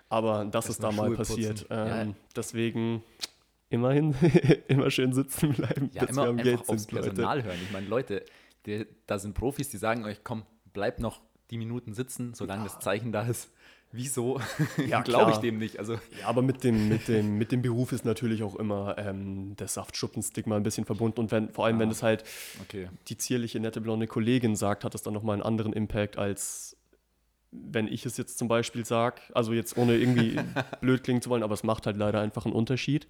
Aber 0.09 0.45
das 0.45 0.69
ist 0.69 0.83
da 0.83 0.93
mal 0.93 1.09
Schuhe 1.09 1.17
passiert. 1.17 1.67
Ähm, 1.71 1.87
Ja. 2.09 2.15
Deswegen 2.37 3.03
immerhin 3.71 4.15
immer 4.69 4.91
schön 4.91 5.13
sitzen 5.13 5.53
bleiben, 5.53 5.91
Ja, 5.93 6.05
immer 6.05 6.27
am 6.29 6.39
einfach 6.39 6.69
aufs 6.69 6.91
Leute. 6.91 7.07
Personal 7.07 7.43
hören. 7.43 7.59
Ich 7.63 7.73
meine, 7.73 7.89
Leute, 7.89 8.25
die, 8.67 8.87
da 9.07 9.19
sind 9.19 9.35
Profis, 9.35 9.69
die 9.71 9.79
sagen 9.79 10.05
euch, 10.05 10.23
komm, 10.23 10.45
bleibt 10.73 11.01
noch 11.01 11.21
die 11.51 11.59
Minuten 11.59 11.95
sitzen, 11.95 12.35
solange 12.35 12.65
das 12.65 12.79
Zeichen 12.79 13.13
da 13.13 13.23
ist. 13.23 13.51
Wieso? 13.97 14.41
Ja, 14.89 15.03
Glaube 15.03 15.31
ich 15.31 15.37
dem 15.39 15.59
nicht. 15.59 15.79
Also, 15.79 15.95
Ja, 16.21 16.27
aber 16.27 16.43
mit 16.43 16.65
dem, 16.65 16.89
mit 16.89 17.07
dem, 17.07 17.39
mit 17.39 17.53
dem 17.53 17.63
Beruf 17.63 17.93
ist 17.93 18.05
natürlich 18.05 18.43
auch 18.43 18.57
immer 18.57 18.97
ähm, 18.99 19.55
der 19.57 19.69
Saftschuppenstigma 19.69 20.57
ein 20.57 20.65
bisschen 20.65 20.85
verbunden. 20.85 21.21
Und 21.21 21.31
wenn, 21.31 21.51
vor 21.51 21.67
allem, 21.67 21.79
wenn 21.79 21.89
Ah. 21.91 21.93
es 21.93 22.03
halt 22.03 22.25
okay. 22.63 22.89
die 23.07 23.17
zierliche, 23.17 23.61
nette, 23.61 23.81
blonde 23.81 24.09
Kollegin 24.09 24.57
sagt, 24.57 24.83
hat 24.85 24.95
es 24.97 25.03
dann 25.03 25.15
nochmal 25.15 25.35
einen 25.35 25.43
anderen 25.43 25.73
Impact, 25.73 26.19
als 26.19 26.77
wenn 27.53 27.87
ich 27.87 28.05
es 28.05 28.17
jetzt 28.17 28.37
zum 28.37 28.49
Beispiel 28.49 28.85
sage. 28.85 29.21
Also 29.33 29.53
jetzt 29.53 29.77
ohne 29.77 29.97
irgendwie 29.97 30.41
blöd 30.81 31.05
klingen 31.05 31.23
zu 31.23 31.31
wollen, 31.31 31.45
aber 31.45 31.55
es 31.55 31.63
macht 31.63 31.87
halt 31.87 31.97
leider 31.97 32.21
einfach 32.21 32.47
einen 32.47 32.55
Unterschied. 32.55 33.07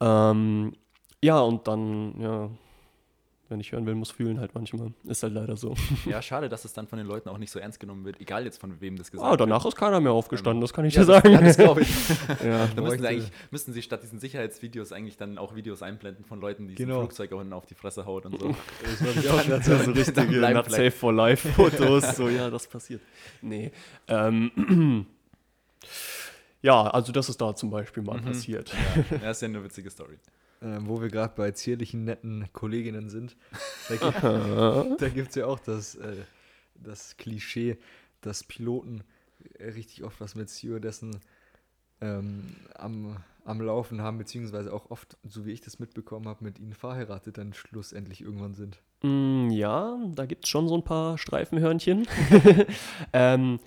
Ähm, 0.00 0.74
ja, 1.24 1.40
und 1.40 1.66
dann, 1.66 2.20
ja, 2.20 2.50
wenn 3.54 3.60
ich 3.60 3.72
hören 3.72 3.86
will, 3.86 3.94
muss 3.94 4.10
fühlen 4.10 4.38
halt 4.40 4.54
manchmal. 4.54 4.92
Ist 5.04 5.22
halt 5.22 5.32
leider 5.32 5.56
so. 5.56 5.74
Ja, 6.04 6.20
schade, 6.20 6.50
dass 6.50 6.66
es 6.66 6.74
dann 6.74 6.86
von 6.86 6.98
den 6.98 7.06
Leuten 7.06 7.28
auch 7.30 7.38
nicht 7.38 7.50
so 7.50 7.58
ernst 7.58 7.80
genommen 7.80 8.04
wird, 8.04 8.20
egal 8.20 8.44
jetzt 8.44 8.60
von 8.60 8.80
wem 8.82 8.96
das 8.98 9.10
gesagt 9.10 9.26
Ah, 9.32 9.36
danach 9.36 9.64
ist 9.64 9.76
keiner 9.76 10.00
mehr 10.00 10.12
aufgestanden, 10.12 10.60
das 10.60 10.72
kann 10.74 10.84
ich 10.84 10.94
wird. 10.96 11.08
dir 11.08 11.12
Ja, 11.14 11.20
das, 11.20 11.22
sagen. 11.24 11.32
ja, 11.34 11.40
das 11.40 11.56
glaube 11.56 11.80
ich. 11.80 11.88
Ja. 12.44 12.66
Da 12.74 12.82
müssten 12.82 13.00
sie, 13.00 13.08
eigentlich, 13.08 13.30
müssten 13.50 13.72
sie 13.72 13.80
statt 13.82 14.02
diesen 14.02 14.18
Sicherheitsvideos 14.18 14.92
eigentlich 14.92 15.16
dann 15.16 15.38
auch 15.38 15.54
Videos 15.54 15.82
einblenden 15.82 16.24
von 16.24 16.40
Leuten, 16.40 16.68
die 16.68 16.74
Genau. 16.74 16.96
ein 16.96 17.00
Flugzeug 17.06 17.32
unten 17.32 17.52
auf 17.54 17.64
die 17.64 17.74
Fresse 17.74 18.04
haut 18.04 18.26
und 18.26 18.38
so. 18.38 18.54
Das 18.82 19.04
wollte 19.04 19.20
ich 19.20 19.30
auch 19.30 19.58
Das 19.60 19.84
so 19.84 19.90
richtige 19.92 20.40
Not 20.52 20.70
Safe 20.70 20.90
for 20.90 21.12
Life 21.12 21.48
Fotos. 21.52 22.16
So, 22.16 22.28
ja, 22.28 22.50
das 22.50 22.66
passiert. 22.66 23.00
Nee. 23.40 23.70
Ähm, 24.08 25.06
ja, 26.62 26.82
also 26.82 27.12
das 27.12 27.28
ist 27.28 27.40
da 27.40 27.54
zum 27.54 27.70
Beispiel 27.70 28.02
mal 28.02 28.18
Mhm. 28.20 28.24
passiert. 28.24 28.72
Ja, 29.10 29.18
das 29.18 29.38
ist 29.38 29.42
ja 29.42 29.48
eine 29.48 29.62
witzige 29.64 29.90
Story. 29.90 30.18
Ähm, 30.64 30.88
wo 30.88 31.02
wir 31.02 31.08
gerade 31.08 31.34
bei 31.36 31.50
zierlichen, 31.50 32.04
netten 32.04 32.48
Kolleginnen 32.54 33.10
sind, 33.10 33.36
da 33.88 33.96
gibt 34.98 35.14
gibt's 35.14 35.34
ja 35.34 35.46
auch 35.46 35.58
das, 35.58 35.94
äh, 35.96 36.16
das 36.74 37.18
Klischee, 37.18 37.76
dass 38.22 38.44
Piloten 38.44 39.04
äh, 39.58 39.70
richtig 39.70 40.04
oft 40.04 40.20
was 40.22 40.34
mit 40.34 40.48
Stewardessen 40.48 41.20
ähm, 42.00 42.56
am, 42.76 43.18
am 43.44 43.60
Laufen 43.60 44.00
haben, 44.00 44.16
beziehungsweise 44.16 44.72
auch 44.72 44.90
oft, 44.90 45.18
so 45.22 45.44
wie 45.44 45.52
ich 45.52 45.60
das 45.60 45.78
mitbekommen 45.78 46.28
habe, 46.28 46.42
mit 46.42 46.58
ihnen 46.58 46.72
verheiratet 46.72 47.36
dann 47.36 47.52
schlussendlich 47.52 48.22
irgendwann 48.22 48.54
sind. 48.54 48.80
Mm, 49.02 49.50
ja, 49.50 49.98
da 50.14 50.24
gibt 50.24 50.44
es 50.44 50.50
schon 50.50 50.66
so 50.66 50.76
ein 50.76 50.84
paar 50.84 51.18
Streifenhörnchen. 51.18 52.08
ähm, 53.12 53.60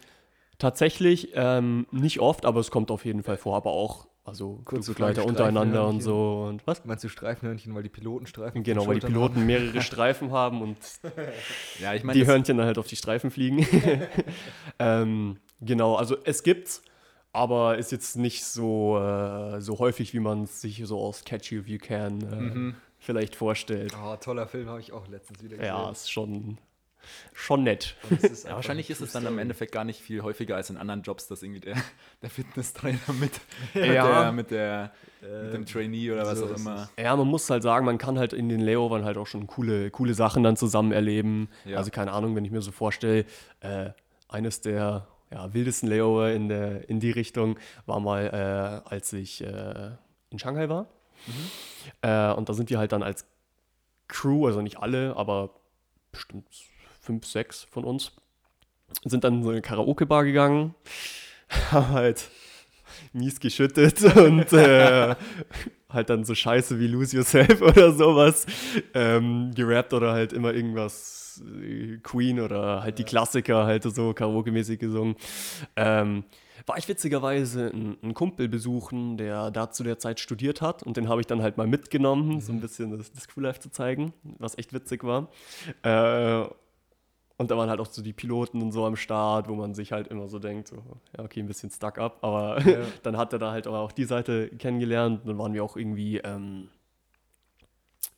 tatsächlich 0.58 1.30
ähm, 1.36 1.86
nicht 1.92 2.22
oft, 2.22 2.44
aber 2.46 2.60
es 2.60 2.72
kommt 2.72 2.90
auf 2.90 3.06
jeden 3.06 3.22
Fall 3.22 3.38
vor. 3.38 3.56
Aber 3.56 3.70
auch 3.72 4.08
Also 4.28 4.60
Kurz 4.66 4.86
Flugbegleiter 4.86 5.26
untereinander 5.26 5.88
und 5.88 6.02
so 6.04 6.48
und 6.50 6.68
was? 6.68 6.84
Meinst 6.84 7.02
du 7.02 7.08
Streifenhörnchen, 7.08 7.74
weil 7.74 7.84
die 7.84 7.90
Piloten 7.90 8.28
Streifen 8.28 8.62
Genau, 8.62 8.86
weil 8.86 9.00
die 9.00 9.06
Piloten 9.08 9.36
haben? 9.38 9.46
mehrere 9.46 9.82
Streifen 9.82 10.32
haben 10.32 10.62
und 10.62 10.78
Ja, 11.82 11.94
ich 11.94 12.04
meine, 12.04 12.20
die 12.20 12.26
Hörnchen 12.28 12.58
dann 12.58 12.66
halt 12.66 12.78
auf 12.78 12.88
die 12.88 12.98
Streifen 12.98 13.32
fliegen. 13.32 13.66
ähm, 14.80 15.38
genau, 15.62 15.96
also 15.96 16.18
es 16.26 16.44
gibt's, 16.44 16.82
aber 17.32 17.78
ist 17.78 17.94
jetzt 17.94 18.18
nicht 18.18 18.44
so, 18.44 18.98
äh, 19.00 19.62
so 19.62 19.80
häufig, 19.80 20.14
wie 20.14 20.20
man 20.20 20.44
es 20.44 20.60
sich 20.60 20.82
so 20.86 21.00
aus 21.00 21.24
Catch 21.24 21.52
You 21.54 21.62
If 21.62 21.68
You 21.70 21.78
Can 21.78 22.22
äh, 22.22 22.36
Mhm. 22.36 22.76
vielleicht 23.00 23.34
vorstellt. 23.36 23.96
Oh, 24.04 24.18
toller 24.18 24.48
Film, 24.48 24.68
habe 24.68 24.82
ich 24.82 24.92
auch 24.92 25.08
letztens 25.08 25.42
wieder 25.42 25.56
gesehen. 25.56 25.74
Ja, 25.74 25.90
ist 25.90 26.12
schon, 26.12 26.58
schon 27.34 27.64
nett. 27.64 27.96
Ist 28.22 28.46
Ja, 28.46 28.56
wahrscheinlich 28.56 28.90
ist 28.90 29.02
es 29.02 29.12
dann 29.12 29.24
am 29.26 29.34
Story. 29.34 29.42
Endeffekt 29.42 29.72
gar 29.72 29.84
nicht 29.84 30.02
viel 30.02 30.22
häufiger 30.24 30.56
als 30.56 30.70
in 30.70 30.78
anderen 30.78 31.02
Jobs, 31.02 31.28
dass 31.28 31.44
irgendwie 31.44 31.60
der, 31.62 31.76
der 32.22 32.30
Fitnesstrainer 32.30 33.00
mit, 33.20 33.32
Ja. 33.74 34.32
mit, 34.32 34.52
der, 34.52 34.92
mit, 35.22 35.32
der, 35.32 35.44
mit 35.44 35.54
dem 35.54 35.66
Trainee 35.66 36.12
oder 36.12 36.26
was 36.26 36.40
so 36.40 36.46
auch 36.46 36.52
ist 36.52 36.60
immer. 36.62 36.90
Ja, 36.98 37.16
man 37.16 37.28
muss 37.28 37.50
halt 37.50 37.64
sagen, 37.64 37.86
man 37.86 37.98
kann 37.98 38.18
halt 38.20 38.34
in 38.34 38.50
den 38.50 38.62
Layovern 38.62 39.06
halt 39.06 39.18
auch 39.18 39.28
schon 39.28 39.48
coole, 39.48 39.92
coole 39.92 40.14
Sachen 40.14 40.44
dann 40.44 40.58
zusammen 40.58 40.92
erleben. 40.92 41.50
Ja. 41.66 41.78
Also 41.78 41.92
keine 41.92 42.12
Ahnung, 42.12 42.36
wenn 42.36 42.46
ich 42.46 42.52
mir 42.52 42.62
so 42.62 42.72
vorstelle, 42.72 43.26
äh, 43.62 43.90
eines 44.30 44.62
der 44.62 45.08
ja, 45.32 45.54
wildesten 45.54 45.90
Layover 45.90 46.32
in, 46.32 46.48
der, 46.50 46.90
in 46.90 47.00
die 47.00 47.12
Richtung 47.12 47.58
war 47.86 48.00
mal, 48.00 48.82
äh, 48.86 48.90
als 48.90 49.12
ich 49.14 49.44
äh, 49.44 49.92
in 50.30 50.40
Shanghai 50.40 50.70
war. 50.70 50.88
Äh, 52.02 52.34
und 52.34 52.48
da 52.50 52.54
sind 52.54 52.70
wir 52.70 52.78
halt 52.78 52.92
dann 52.92 53.04
als 53.04 53.26
Crew, 54.08 54.48
also 54.48 54.62
nicht 54.62 54.78
alle, 54.78 55.16
aber 55.18 55.50
bestimmt 56.12 56.46
fünf, 57.08 57.26
sechs 57.26 57.64
von 57.72 57.86
uns, 57.86 58.12
sind 59.06 59.24
dann 59.24 59.36
in 59.36 59.44
so 59.44 59.50
eine 59.50 59.62
Karaoke-Bar 59.62 60.26
gegangen, 60.26 60.76
haben 61.72 61.90
halt 61.90 62.30
mies 63.14 63.40
geschüttet 63.40 64.04
und 64.16 64.52
äh, 64.52 65.16
halt 65.90 66.10
dann 66.10 66.26
so 66.26 66.36
Scheiße 66.36 66.80
wie 66.80 66.88
Lose 66.88 67.16
Yourself 67.16 67.62
oder 67.62 67.94
sowas 67.94 68.46
ähm, 68.94 69.52
gerappt 69.56 69.94
oder 69.94 70.12
halt 70.12 70.34
immer 70.34 70.54
irgendwas 70.54 71.42
äh, 71.62 71.98
Queen 72.04 72.42
oder 72.42 72.84
halt 72.84 73.00
die 73.00 73.06
Klassiker 73.06 73.66
halt 73.66 73.84
so 73.84 74.12
Karaoke-mäßig 74.12 74.80
gesungen. 74.80 75.16
Ähm, 75.78 76.26
war 76.66 76.78
ich 76.78 76.90
witzigerweise 76.90 77.72
einen, 77.72 78.14
Kumpel 78.14 78.50
besuchen, 78.50 79.16
der 79.16 79.52
da 79.52 79.72
zu 79.72 79.84
der 79.86 80.00
Zeit 80.00 80.20
studiert 80.20 80.62
hat 80.62 80.84
und 80.84 80.98
den 80.98 81.08
habe 81.08 81.22
ich 81.22 81.28
dann 81.28 81.42
halt 81.42 81.56
mal 81.56 81.68
mitgenommen, 81.68 82.42
so 82.42 82.52
ein 82.52 82.60
bisschen 82.60 82.98
das, 82.98 83.14
das 83.14 83.30
Crew 83.30 83.42
Life 83.42 83.62
zu 83.62 83.70
zeigen, 83.70 84.12
was 84.40 84.58
echt 84.58 84.74
witzig 84.74 85.06
war. 85.06 85.30
Äh, 85.84 86.50
und 87.38 87.52
da 87.52 87.58
waren 87.58 87.70
halt 87.70 87.80
auch 87.80 87.86
so 87.88 88.02
die 88.02 88.14
Piloten 88.14 88.62
und 88.62 88.72
so 88.72 88.86
am 88.86 88.96
Start, 88.96 89.48
wo 89.48 89.56
man 89.56 89.74
sich 89.76 89.92
halt 89.92 90.08
immer 90.08 90.28
so 90.28 90.40
denkt, 90.40 90.68
so, 90.70 90.78
ja, 91.18 91.24
okay, 91.24 91.40
ein 91.42 91.48
bisschen 91.48 91.70
stuck 91.70 91.98
up, 92.00 92.18
aber 92.24 92.60
Ja. 92.62 92.80
dann 93.04 93.18
hat 93.18 93.32
er 93.34 93.40
da 93.40 93.52
halt 93.52 93.68
aber 93.68 93.80
auch 93.80 93.92
die 93.92 94.06
Seite 94.06 94.50
kennengelernt. 94.50 95.22
Dann 95.26 95.38
waren 95.38 95.54
wir 95.54 95.64
auch 95.64 95.78
irgendwie 95.78 96.18
ähm, 96.18 96.70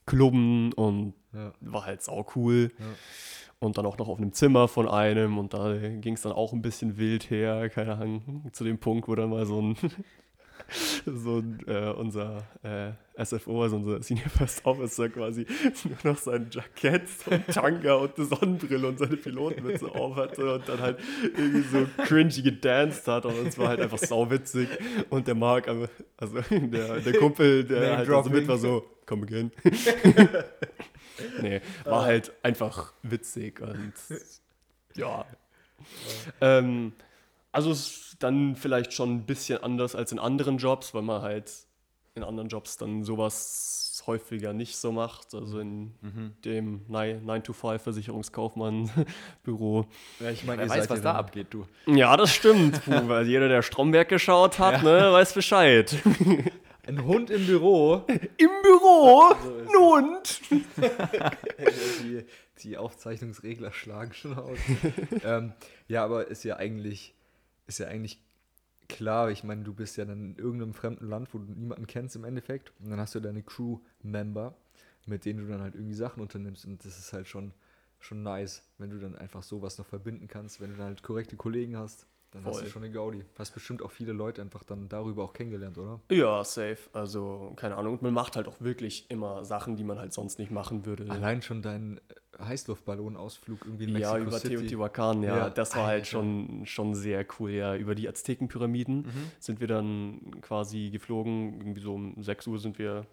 Klubben 0.05 0.73
und 0.73 1.13
Ja. 1.33 1.53
war 1.61 1.85
halt 1.85 2.01
sau 2.01 2.25
cool. 2.35 2.71
Ja. 2.79 2.85
Und 3.59 3.77
dann 3.77 3.85
auch 3.85 3.97
noch 3.97 4.07
auf 4.07 4.17
einem 4.17 4.31
Zimmer 4.31 4.69
von 4.69 4.87
einem 4.87 5.37
und 5.37 5.53
da 5.53 5.77
ging 5.77 6.13
es 6.13 6.21
dann 6.21 6.31
auch 6.31 6.53
ein 6.53 6.61
bisschen 6.61 6.97
wild 6.97 7.29
her, 7.29 7.69
keine 7.69 7.95
Ahnung, 7.97 8.49
zu 8.53 8.63
dem 8.63 8.77
Punkt, 8.79 9.09
wo 9.09 9.15
dann 9.15 9.29
mal 9.31 9.45
so 9.45 9.61
ein, 9.61 9.75
so 11.05 11.43
äh, 11.67 11.89
unser 11.91 12.43
äh, 12.63 12.91
SFO, 13.25 13.63
also 13.63 13.75
unser 13.77 14.01
Senior 14.01 14.29
First 14.29 14.65
Officer 14.65 15.09
quasi, 15.09 15.45
nur 16.03 16.13
noch 16.13 16.17
sein 16.19 16.47
Jackett, 16.51 17.07
sein 17.09 17.45
Tanga 17.47 17.95
und 17.95 18.17
eine 18.17 18.25
Sonnenbrille 18.27 18.87
und 18.87 18.99
seine 18.99 19.17
Pilotenmütze 19.17 19.87
auf 19.93 20.15
hatte 20.15 20.53
und 20.55 20.67
dann 20.69 20.79
halt 20.79 20.99
irgendwie 21.23 21.61
so 21.61 21.87
cringy 22.05 22.41
gedanced 22.41 23.07
hat 23.07 23.25
und 23.25 23.47
es 23.47 23.57
war 23.57 23.69
halt 23.69 23.81
einfach 23.81 23.97
sauwitzig 23.99 24.69
und 25.09 25.27
der 25.27 25.35
Marc, 25.35 25.67
aber- 25.67 25.89
also 26.17 26.39
der, 26.49 26.99
der 26.99 27.13
Kumpel, 27.17 27.63
der 27.65 27.79
Name 27.81 27.97
halt 27.97 28.09
da 28.09 28.23
so 28.23 28.29
mit 28.29 28.47
war 28.47 28.57
so, 28.57 28.85
come 29.05 29.23
again. 29.23 29.51
nee, 31.41 31.61
war 31.83 32.03
halt 32.03 32.31
einfach 32.43 32.93
witzig 33.03 33.59
und 33.61 33.93
ja. 34.95 35.25
Ähm, 36.41 36.93
also 37.51 37.71
es 37.71 37.79
ist 37.79 38.15
dann 38.19 38.55
vielleicht 38.55 38.93
schon 38.93 39.15
ein 39.15 39.25
bisschen 39.25 39.63
anders 39.63 39.95
als 39.95 40.11
in 40.11 40.19
anderen 40.19 40.57
Jobs, 40.57 40.93
weil 40.93 41.01
man 41.01 41.21
halt 41.21 41.51
in 42.15 42.23
anderen 42.23 42.49
Jobs 42.49 42.77
dann 42.77 43.03
sowas 43.03 44.03
häufiger 44.07 44.53
nicht 44.53 44.77
so 44.77 44.91
macht. 44.91 45.33
Also 45.33 45.59
in 45.59 45.93
dem 46.43 46.85
9-to-5-Versicherungskaufmann-Büro. 46.89 49.85
Ja, 50.19 50.31
ich 50.31 50.43
meine, 50.43 50.63
ihr 50.63 50.69
weiß, 50.69 50.89
was 50.89 50.97
ja 50.99 51.03
da 51.03 51.13
abgeht, 51.13 51.47
du. 51.51 51.65
Ja, 51.85 52.17
das 52.17 52.33
stimmt. 52.33 52.83
Puh, 52.83 52.91
weil 53.07 53.25
jeder, 53.27 53.47
der 53.47 53.61
Stromberg 53.61 54.09
geschaut 54.09 54.57
hat, 54.59 54.83
ne, 54.83 55.13
weiß 55.13 55.31
Bescheid. 55.33 55.95
Ein 56.87 57.05
Hund 57.05 57.29
im 57.29 57.45
Büro. 57.45 58.03
Im 58.07 58.49
Büro? 58.63 59.35
So. 59.43 59.59
Ein 59.59 59.67
Hund? 59.77 60.41
die, 62.03 62.25
die 62.63 62.77
Aufzeichnungsregler 62.77 63.71
schlagen 63.71 64.13
schon 64.13 64.37
aus. 64.37 64.57
ähm, 65.23 65.53
ja, 65.87 66.03
aber 66.03 66.27
ist 66.27 66.43
ja 66.43 66.57
eigentlich, 66.57 67.13
ist 67.69 67.77
ja 67.77 67.87
eigentlich 67.87 68.21
klar, 68.89 69.29
ich 69.29 69.43
meine, 69.43 69.63
du 69.63 69.73
bist 69.73 69.95
ja 69.95 70.03
dann 70.03 70.31
in 70.31 70.35
irgendeinem 70.35 70.73
fremden 70.73 71.07
Land, 71.07 71.33
wo 71.33 71.37
du 71.37 71.45
niemanden 71.45 71.87
kennst 71.87 72.15
im 72.15 72.25
Endeffekt. 72.25 72.73
Und 72.79 72.89
dann 72.89 72.99
hast 72.99 73.15
du 73.15 73.19
deine 73.19 73.43
Crew-Member, 73.43 74.55
mit 75.05 75.23
denen 75.23 75.45
du 75.45 75.47
dann 75.47 75.61
halt 75.61 75.75
irgendwie 75.75 75.93
Sachen 75.93 76.21
unternimmst. 76.21 76.65
Und 76.65 76.83
das 76.83 76.97
ist 76.97 77.13
halt 77.13 77.27
schon, 77.27 77.53
schon 77.99 78.23
nice, 78.23 78.63
wenn 78.77 78.89
du 78.89 78.99
dann 78.99 79.15
einfach 79.15 79.43
sowas 79.43 79.77
noch 79.77 79.85
verbinden 79.85 80.27
kannst, 80.27 80.59
wenn 80.59 80.71
du 80.71 80.77
dann 80.77 80.87
halt 80.87 81.03
korrekte 81.03 81.37
Kollegen 81.37 81.77
hast. 81.77 82.07
Dann 82.31 82.45
hast 82.45 82.57
Voll. 82.57 82.65
du 82.65 82.69
schon 82.69 82.83
eine 82.83 82.91
Gaudi. 82.93 83.25
Hast 83.39 83.51
bestimmt 83.55 83.81
auch 83.81 83.89
viele 83.89 84.13
Leute 84.13 84.41
einfach 84.41 84.63
dann 84.63 84.87
darüber 84.87 85.23
auch 85.23 85.33
kennengelernt, 85.33 85.77
oder? 85.79 85.99
Ja, 86.11 86.43
safe. 86.43 86.77
Also, 86.93 87.53
keine 87.55 87.75
Ahnung. 87.75 87.93
Und 87.93 88.01
man 88.03 88.13
macht 88.13 88.35
halt 88.35 88.47
auch 88.47 88.61
wirklich 88.61 89.09
immer 89.09 89.43
Sachen, 89.45 89.75
die 89.75 89.83
man 89.83 89.97
halt 89.97 90.13
sonst 90.13 90.37
nicht 90.37 90.51
machen 90.51 90.85
würde. 90.85 91.09
Allein 91.09 91.41
schon 91.41 91.63
dein 91.63 91.97
äh, 91.97 92.43
Heißluftballonausflug 92.43 93.65
irgendwie 93.65 93.85
in 93.85 93.93
Mexico 93.93 94.15
Ja, 94.17 94.21
über 94.21 94.31
City. 94.39 94.55
Teotihuacan, 94.57 95.23
ja, 95.23 95.37
Ja, 95.37 95.49
das 95.49 95.75
war 95.75 95.87
halt 95.87 96.05
schon, 96.05 96.65
schon 96.67 96.93
sehr 96.93 97.25
cool. 97.39 97.49
Ja, 97.49 97.75
über 97.75 97.95
die 97.95 98.07
Aztekenpyramiden 98.07 99.07
sind 99.39 99.59
wir 99.59 99.67
dann 99.67 100.39
quasi 100.41 100.91
geflogen. 100.91 101.55
Irgendwie 101.59 101.81
so 101.81 101.95
um 101.95 102.21
6 102.21 102.45
Uhr 102.45 102.59
sind 102.59 102.77
wir 102.77 103.07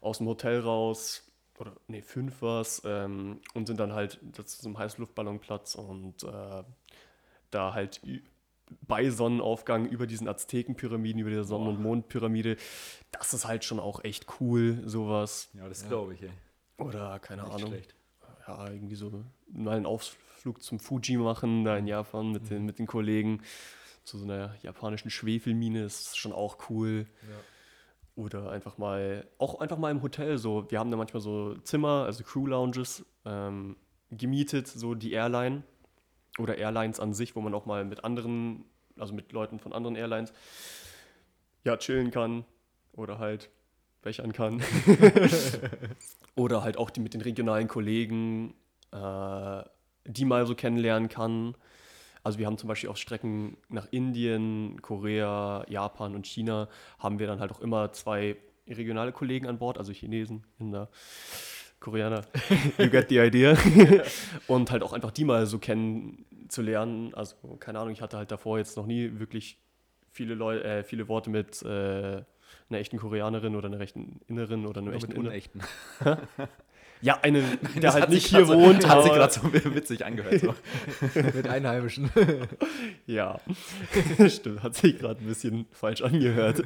aus 0.00 0.18
dem 0.18 0.26
Hotel 0.26 0.60
raus. 0.60 1.30
Oder, 1.58 1.74
nee, 1.86 2.00
5 2.00 2.40
war 2.40 2.62
es. 2.62 2.80
Ähm, 2.86 3.40
und 3.52 3.66
sind 3.66 3.78
dann 3.78 3.92
halt 3.92 4.18
das 4.22 4.58
zum 4.58 4.78
Heißluftballonplatz 4.78 5.74
und 5.74 6.24
äh, 6.24 6.64
da 7.50 7.74
halt 7.74 8.00
bei 8.86 9.10
Sonnenaufgang 9.10 9.86
über 9.86 10.06
diesen 10.06 10.28
Aztekenpyramiden, 10.28 11.20
über 11.20 11.30
die 11.30 11.44
Sonnen- 11.44 11.68
und 11.68 11.82
Mondpyramide. 11.82 12.56
Das 13.12 13.32
ist 13.34 13.46
halt 13.46 13.64
schon 13.64 13.78
auch 13.80 14.02
echt 14.04 14.26
cool, 14.40 14.82
sowas. 14.86 15.50
Ja, 15.54 15.68
das 15.68 15.82
Ja. 15.82 15.88
glaube 15.88 16.14
ich, 16.14 16.22
ey. 16.22 16.30
Oder, 16.78 17.18
keine 17.20 17.42
Nicht 17.42 17.52
Ahnung 17.54 17.68
schlecht. 17.68 17.94
ja, 18.48 18.68
irgendwie 18.70 18.94
so 18.96 19.24
mal 19.52 19.76
einen 19.76 19.86
Ausflug 19.86 20.62
zum 20.62 20.80
Fuji 20.80 21.16
machen, 21.16 21.64
da 21.64 21.76
in 21.76 21.86
Japan 21.86 22.32
mit 22.32 22.50
den, 22.50 22.64
mit 22.64 22.78
den 22.78 22.86
Kollegen. 22.86 23.42
Zu 24.04 24.18
so 24.18 24.24
einer 24.24 24.54
japanischen 24.62 25.10
Schwefelmine 25.10 25.84
ist 25.84 26.18
schon 26.18 26.32
auch 26.32 26.68
cool. 26.68 27.06
Ja. 27.22 27.36
Oder 28.16 28.50
einfach 28.50 28.76
mal, 28.78 29.26
auch 29.38 29.60
einfach 29.60 29.78
mal 29.78 29.90
im 29.90 30.02
Hotel 30.02 30.36
so. 30.38 30.70
Wir 30.70 30.78
haben 30.78 30.90
da 30.90 30.96
manchmal 30.96 31.20
so 31.22 31.54
Zimmer, 31.58 32.04
also 32.04 32.22
Crew 32.22 32.46
Lounges, 32.46 33.04
ähm, 33.24 33.76
gemietet, 34.10 34.68
so 34.68 34.94
die 34.94 35.12
Airline 35.12 35.62
oder 36.38 36.58
Airlines 36.58 37.00
an 37.00 37.14
sich, 37.14 37.36
wo 37.36 37.40
man 37.40 37.54
auch 37.54 37.66
mal 37.66 37.84
mit 37.84 38.04
anderen, 38.04 38.64
also 38.98 39.14
mit 39.14 39.32
Leuten 39.32 39.58
von 39.58 39.72
anderen 39.72 39.96
Airlines, 39.96 40.32
ja, 41.64 41.76
chillen 41.76 42.10
kann 42.10 42.44
oder 42.92 43.18
halt 43.18 43.50
bechern 44.02 44.32
kann. 44.32 44.62
oder 46.34 46.62
halt 46.62 46.76
auch 46.76 46.90
die 46.90 47.00
mit 47.00 47.14
den 47.14 47.20
regionalen 47.20 47.68
Kollegen, 47.68 48.54
äh, 48.92 49.62
die 50.06 50.24
mal 50.24 50.46
so 50.46 50.54
kennenlernen 50.54 51.08
kann. 51.08 51.56
Also 52.22 52.38
wir 52.38 52.46
haben 52.46 52.58
zum 52.58 52.68
Beispiel 52.68 52.90
auf 52.90 52.96
Strecken 52.96 53.56
nach 53.68 53.86
Indien, 53.90 54.80
Korea, 54.82 55.64
Japan 55.68 56.14
und 56.14 56.26
China 56.26 56.68
haben 56.98 57.18
wir 57.18 57.26
dann 57.26 57.40
halt 57.40 57.52
auch 57.52 57.60
immer 57.60 57.92
zwei 57.92 58.36
regionale 58.66 59.12
Kollegen 59.12 59.46
an 59.46 59.58
Bord, 59.58 59.78
also 59.78 59.92
Chinesen, 59.92 60.44
Inder, 60.58 60.88
Koreaner. 61.80 62.22
You 62.78 62.88
get 62.88 63.08
the 63.08 63.18
idea. 63.20 63.56
und 64.46 64.70
halt 64.70 64.82
auch 64.82 64.92
einfach 64.92 65.10
die 65.10 65.24
mal 65.24 65.46
so 65.46 65.58
kennenzulernen. 65.58 67.12
Also 67.14 67.36
keine 67.60 67.78
Ahnung, 67.78 67.92
ich 67.92 68.02
hatte 68.02 68.16
halt 68.16 68.30
davor 68.30 68.58
jetzt 68.58 68.76
noch 68.76 68.86
nie 68.86 69.18
wirklich 69.18 69.58
viele 70.10 70.34
Leute, 70.34 70.64
äh, 70.64 70.84
viele 70.84 71.08
Worte 71.08 71.30
mit 71.30 71.62
äh, 71.62 71.66
einer 71.66 72.78
echten 72.78 72.98
Koreanerin 72.98 73.56
oder 73.56 73.68
einer 73.68 73.80
echten 73.80 74.20
Innerin 74.26 74.66
oder 74.66 74.78
einem 74.78 74.88
Nur 74.88 74.96
echten 74.96 75.08
mit 75.08 75.18
unechten. 75.18 75.60
Ja, 77.00 77.18
eine, 77.20 77.42
der 77.74 77.80
Das 77.82 77.94
halt 77.94 78.08
nicht 78.08 78.28
hier 78.28 78.44
grad 78.44 78.56
wohnt. 78.56 78.82
So, 78.82 78.88
hat 78.88 79.02
sich 79.02 79.12
gerade 79.12 79.32
so 79.32 79.74
witzig 79.74 80.06
angehört. 80.06 80.40
So. 80.40 80.54
Mit 81.20 81.46
Einheimischen. 81.46 82.10
Ja, 83.06 83.40
stimmt, 84.26 84.62
hat 84.62 84.74
sich 84.74 84.98
gerade 84.98 85.20
ein 85.20 85.26
bisschen 85.26 85.66
falsch 85.70 86.00
angehört. 86.00 86.62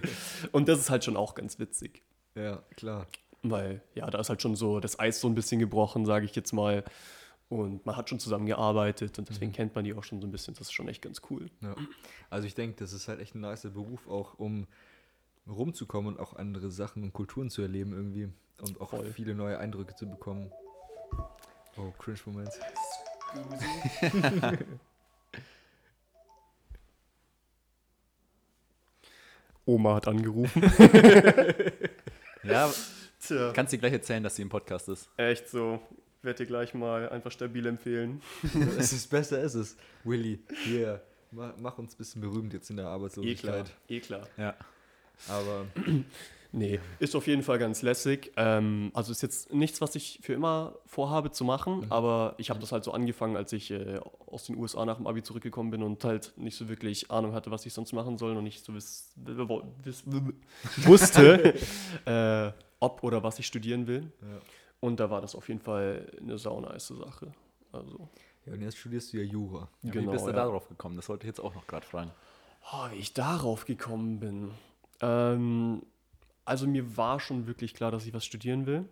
Und 0.52 0.68
das 0.68 0.78
ist 0.78 0.90
halt 0.90 1.02
schon 1.02 1.16
auch 1.16 1.34
ganz 1.34 1.59
witzig. 1.59 2.02
ja, 2.36 2.62
klar. 2.76 3.09
Weil, 3.43 3.82
ja, 3.95 4.09
da 4.11 4.18
ist 4.18 4.30
halt 4.30 4.43
schon 4.43 4.57
so 4.57 4.80
das 4.80 4.99
Eis 4.99 5.20
so 5.20 5.28
ein 5.28 5.34
bisschen 5.34 5.61
gebrochen, 5.61 6.07
sage 6.07 6.24
ich 6.24 6.34
jetzt 6.34 6.53
mal. 6.53 6.82
Und 7.49 7.86
man 7.86 7.97
hat 7.97 8.11
schon 8.11 8.18
zusammengearbeitet 8.18 9.18
und 9.18 9.28
deswegen 9.28 9.53
kennt 9.53 9.74
man 9.74 9.84
die 9.84 9.95
auch 9.95 10.05
schon 10.05 10.20
so 10.20 10.26
ein 10.26 10.32
bisschen. 10.32 10.55
Das 10.55 10.68
ist 10.68 10.72
schon 10.72 10.89
echt 10.89 11.03
ganz 11.03 11.22
cool. 11.30 11.49
Ja. 11.62 11.74
Also 12.28 12.47
ich 12.47 12.55
denke, 12.55 12.76
das 12.76 12.93
ist 12.93 13.09
halt 13.09 13.20
echt 13.20 13.34
ein 13.34 13.41
nicer 13.41 13.70
Beruf 13.70 14.07
auch, 14.07 14.39
um 14.39 14.66
rumzukommen 15.49 16.14
und 16.14 16.20
auch 16.20 16.36
andere 16.36 16.70
Sachen 16.70 17.03
und 17.03 17.14
Kulturen 17.14 17.49
zu 17.49 17.62
erleben 17.62 17.93
irgendwie 17.93 18.28
und 18.61 18.80
auch 18.82 18.91
Voll. 18.91 19.11
viele 19.12 19.34
neue 19.34 19.59
Eindrücke 19.59 19.95
zu 19.95 20.07
bekommen. 20.07 20.53
Oh, 21.78 21.91
Cringe-Moment. 21.99 22.51
Oma 29.64 29.95
hat 29.95 30.09
angerufen. 30.09 30.62
Ja, 32.45 32.70
Tja. 33.21 33.53
kannst 33.53 33.73
dir 33.73 33.79
gleich 33.79 33.93
erzählen, 33.93 34.23
dass 34.23 34.37
sie 34.37 34.43
im 34.43 34.49
Podcast 34.49 34.89
ist. 34.89 35.09
Echt 35.16 35.49
so. 35.49 35.81
Werde 36.23 36.39
dir 36.45 36.47
gleich 36.47 36.75
mal 36.75 37.09
einfach 37.11 37.31
stabil 37.31 37.64
empfehlen. 37.66 38.21
es 38.79 38.93
ist 38.93 39.09
besser, 39.11 39.41
ist 39.41 39.55
es. 39.55 39.77
Willy, 40.05 40.41
hier, 40.64 41.01
mach, 41.31 41.53
mach 41.61 41.79
uns 41.79 41.95
ein 41.95 41.99
bisschen 41.99 42.21
berühmt 42.21 42.53
jetzt 42.53 42.71
in 42.71 42.77
der 42.77 42.85
Eh 42.85 42.89
klar. 42.89 42.95
Arbeitslosigkeit. 42.95 43.73
Eh 43.89 44.01
klar. 44.01 44.29
Ja. 44.37 44.55
Aber 45.29 45.66
Nee, 46.51 46.81
ist 46.99 47.14
auf 47.14 47.27
jeden 47.27 47.43
Fall 47.43 47.59
ganz 47.59 47.83
lässig. 47.83 48.33
Ähm, 48.37 48.91
also 48.95 49.12
ist 49.12 49.21
jetzt 49.23 49.53
nichts, 49.53 49.83
was 49.83 49.95
ich 49.97 50.19
für 50.23 50.33
immer 50.33 50.77
vorhabe 50.87 51.31
zu 51.31 51.45
machen, 51.45 51.81
Mhm. 51.81 51.93
aber 51.93 52.35
ich 52.39 52.49
habe 52.49 52.59
das 52.59 52.73
halt 52.73 52.85
so 52.85 52.93
angefangen, 52.93 53.37
als 53.37 53.53
ich 53.53 53.71
äh, 53.71 54.01
aus 54.27 54.47
den 54.47 54.57
USA 54.57 54.87
nach 54.87 54.97
dem 54.97 55.07
Abi 55.07 55.23
zurückgekommen 55.23 55.71
bin 55.71 55.83
und 55.83 56.03
halt 56.05 56.33
nicht 56.37 56.57
so 56.57 56.71
wirklich 56.71 57.11
Ahnung 57.11 57.35
hatte, 57.35 57.51
was 57.51 57.66
ich 57.66 57.75
sonst 57.75 57.93
machen 57.93 58.16
soll 58.16 58.35
und 58.35 58.45
nicht 58.45 58.64
so 58.64 58.75
wiss, 58.75 59.12
wiss, 59.16 60.05
wusste, 60.87 61.55
äh, 62.07 62.53
ob 62.81 63.03
oder 63.03 63.22
was 63.22 63.39
ich 63.39 63.47
studieren 63.47 63.87
will. 63.87 64.12
ja. 64.22 64.41
Und 64.81 65.01
da 65.01 65.11
war 65.11 65.20
das 65.20 65.35
auf 65.35 65.49
jeden 65.49 65.61
Fall 65.61 66.11
eine 66.20 66.39
saunice 66.39 66.89
Sache. 66.89 67.33
Also, 67.72 68.09
ja, 68.47 68.53
und 68.53 68.62
jetzt 68.62 68.79
studierst 68.79 69.12
du 69.12 69.18
ja 69.18 69.24
Jura. 69.24 69.68
Genau, 69.83 70.09
Wie 70.09 70.12
bist 70.12 70.24
du 70.24 70.31
ja. 70.31 70.37
darauf 70.37 70.68
gekommen? 70.68 70.97
Das 70.97 71.09
wollte 71.09 71.24
ich 71.24 71.29
jetzt 71.29 71.41
auch 71.41 71.55
noch 71.55 71.66
gerade 71.66 71.85
fragen. 71.85 72.12
Oh, 72.72 72.91
wie 72.93 72.97
ich 72.97 73.12
darauf 73.12 73.64
gekommen 73.64 74.20
bin. 74.20 74.53
Ähm, 75.01 75.83
also 76.45 76.66
mir 76.66 76.97
war 76.97 77.18
schon 77.20 77.47
wirklich 77.47 77.74
klar, 77.74 77.91
dass 77.91 78.07
ich 78.07 78.14
was 78.14 78.24
studieren 78.24 78.66
will. 78.66 78.85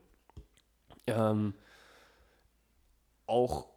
Ähm, 1.06 1.54
auch 3.26 3.68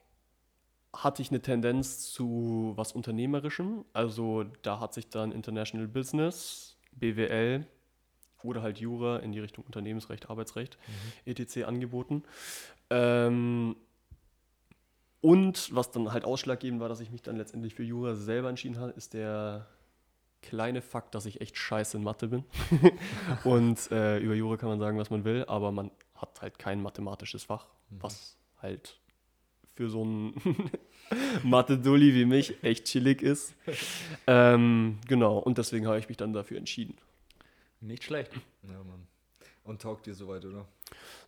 hatte 0.93 1.21
ich 1.21 1.29
eine 1.29 1.41
Tendenz 1.41 2.11
zu 2.11 2.73
was 2.75 2.93
Unternehmerischem. 2.93 3.85
Also 3.93 4.45
da 4.63 4.79
hat 4.79 4.93
sich 4.93 5.09
dann 5.09 5.31
International 5.31 5.87
Business, 5.87 6.77
BWL 6.93 7.67
oder 8.43 8.61
halt 8.61 8.79
Jura 8.79 9.17
in 9.17 9.31
die 9.31 9.39
Richtung 9.39 9.65
Unternehmensrecht, 9.65 10.29
Arbeitsrecht, 10.29 10.77
etc. 11.25 11.63
angeboten. 11.63 12.23
Ähm, 12.89 13.75
und 15.21 15.75
was 15.75 15.91
dann 15.91 16.11
halt 16.13 16.23
ausschlaggebend 16.23 16.79
war, 16.79 16.89
dass 16.89 17.01
ich 17.01 17.11
mich 17.11 17.21
dann 17.21 17.35
letztendlich 17.35 17.75
für 17.75 17.83
Jura 17.83 18.15
selber 18.15 18.49
entschieden 18.49 18.79
habe, 18.79 18.91
ist 18.91 19.13
der 19.13 19.67
kleine 20.41 20.81
Fakt, 20.81 21.15
dass 21.15 21.25
ich 21.25 21.41
echt 21.41 21.57
scheiße 21.57 21.97
in 21.97 22.03
Mathe 22.03 22.29
bin. 22.29 22.45
und 23.43 23.91
äh, 23.91 24.19
über 24.19 24.33
Jura 24.33 24.57
kann 24.57 24.69
man 24.69 24.79
sagen, 24.79 24.97
was 24.97 25.09
man 25.09 25.25
will, 25.25 25.43
aber 25.47 25.71
man 25.71 25.91
hat 26.15 26.41
halt 26.41 26.57
kein 26.59 26.81
mathematisches 26.81 27.43
Fach, 27.43 27.67
was 27.89 28.37
halt 28.61 28.99
für 29.75 29.89
so 29.89 30.01
einen 30.01 30.33
Mathe-Dulli 31.43 32.13
wie 32.13 32.25
mich 32.25 32.63
echt 32.63 32.85
chillig 32.85 33.21
ist. 33.21 33.53
ähm, 34.27 34.99
genau, 35.07 35.37
und 35.37 35.57
deswegen 35.57 35.87
habe 35.87 35.99
ich 35.99 36.07
mich 36.07 36.17
dann 36.17 36.33
dafür 36.33 36.57
entschieden. 36.57 36.95
Nicht 37.81 38.03
schlecht. 38.03 38.31
Ja, 38.63 38.83
Mann. 38.83 39.07
Und 39.63 39.81
taugt 39.81 40.05
dir 40.05 40.13
soweit, 40.15 40.43
oder? 40.45 40.65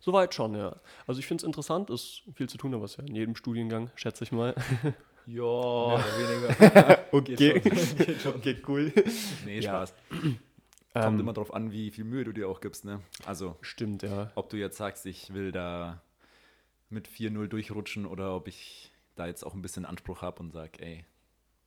Soweit 0.00 0.34
schon, 0.34 0.54
ja. 0.54 0.76
Also 1.06 1.20
ich 1.20 1.26
finde 1.26 1.42
es 1.42 1.46
interessant, 1.46 1.90
ist 1.90 2.22
viel 2.34 2.48
zu 2.48 2.58
tun, 2.58 2.74
aber 2.74 2.84
es 2.84 2.92
ist 2.92 2.96
ja 2.98 3.04
in 3.04 3.14
jedem 3.14 3.36
Studiengang, 3.36 3.90
schätze 3.94 4.24
ich 4.24 4.32
mal. 4.32 4.54
Ja. 5.24 5.42
Weniger. 5.44 6.98
Okay, 7.12 7.36
Geht 7.36 7.62
schon, 7.78 7.96
geht 8.06 8.20
schon. 8.22 8.34
okay 8.34 8.60
cool. 8.66 8.92
Nee, 9.44 9.60
Ja. 9.60 9.86
Spaß. 9.86 9.94
Kommt 10.10 10.38
Ähm, 10.94 11.20
immer 11.20 11.32
drauf 11.32 11.54
an, 11.54 11.70
wie 11.70 11.92
viel 11.92 12.02
Mühe 12.02 12.24
du 12.24 12.32
dir 12.32 12.48
auch 12.48 12.60
gibst, 12.60 12.84
ne? 12.84 13.00
Also, 13.24 13.56
Stimmt, 13.60 14.02
ja. 14.02 14.32
ob 14.34 14.50
du 14.50 14.56
jetzt 14.56 14.76
sagst, 14.78 15.06
ich 15.06 15.32
will 15.32 15.52
da 15.52 16.02
mit 16.90 17.06
4-0 17.08 17.46
durchrutschen 17.46 18.04
oder 18.04 18.34
ob 18.34 18.48
ich 18.48 18.90
da 19.14 19.26
jetzt 19.28 19.44
auch 19.46 19.54
ein 19.54 19.62
bisschen 19.62 19.84
Anspruch 19.86 20.22
habe 20.22 20.40
und 20.40 20.50
sage, 20.50 20.82
ey, 20.82 21.04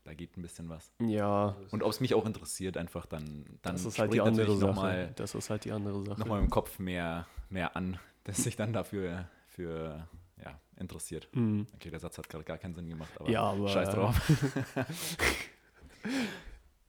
da 0.05 0.13
geht 0.13 0.37
ein 0.37 0.41
bisschen 0.41 0.69
was. 0.69 0.91
Ja, 1.01 1.55
Und 1.71 1.83
ob 1.83 1.91
es 1.91 1.99
mich 1.99 2.13
auch 2.13 2.25
interessiert, 2.25 2.77
einfach 2.77 3.05
dann, 3.05 3.45
dann 3.63 3.73
das 3.73 3.85
ist 3.85 3.99
halt 3.99 4.13
die 4.13 4.21
andere 4.21 4.55
Sache. 4.55 4.73
mal, 4.73 5.11
das 5.15 5.35
ist 5.35 5.49
halt 5.49 5.65
die 5.65 5.71
andere 5.73 6.05
Sache. 6.05 6.19
noch 6.19 6.27
mal 6.27 6.39
im 6.39 6.49
Kopf 6.49 6.79
mehr, 6.79 7.27
mehr 7.49 7.75
an, 7.75 7.99
dass 8.23 8.37
sich 8.37 8.55
dann 8.55 8.71
dafür 8.71 9.27
für, 9.47 10.07
ja, 10.43 10.59
interessiert. 10.77 11.27
Mhm. 11.33 11.67
Okay, 11.75 11.89
der 11.89 11.99
Satz 11.99 12.17
hat 12.17 12.29
gerade 12.29 12.43
gar 12.43 12.57
keinen 12.57 12.75
Sinn 12.75 12.87
gemacht, 12.87 13.11
aber, 13.19 13.29
Ja, 13.29 13.41
aber, 13.41 13.67
scheiß 13.67 13.89
äh, 13.89 13.93
drauf. 13.93 14.21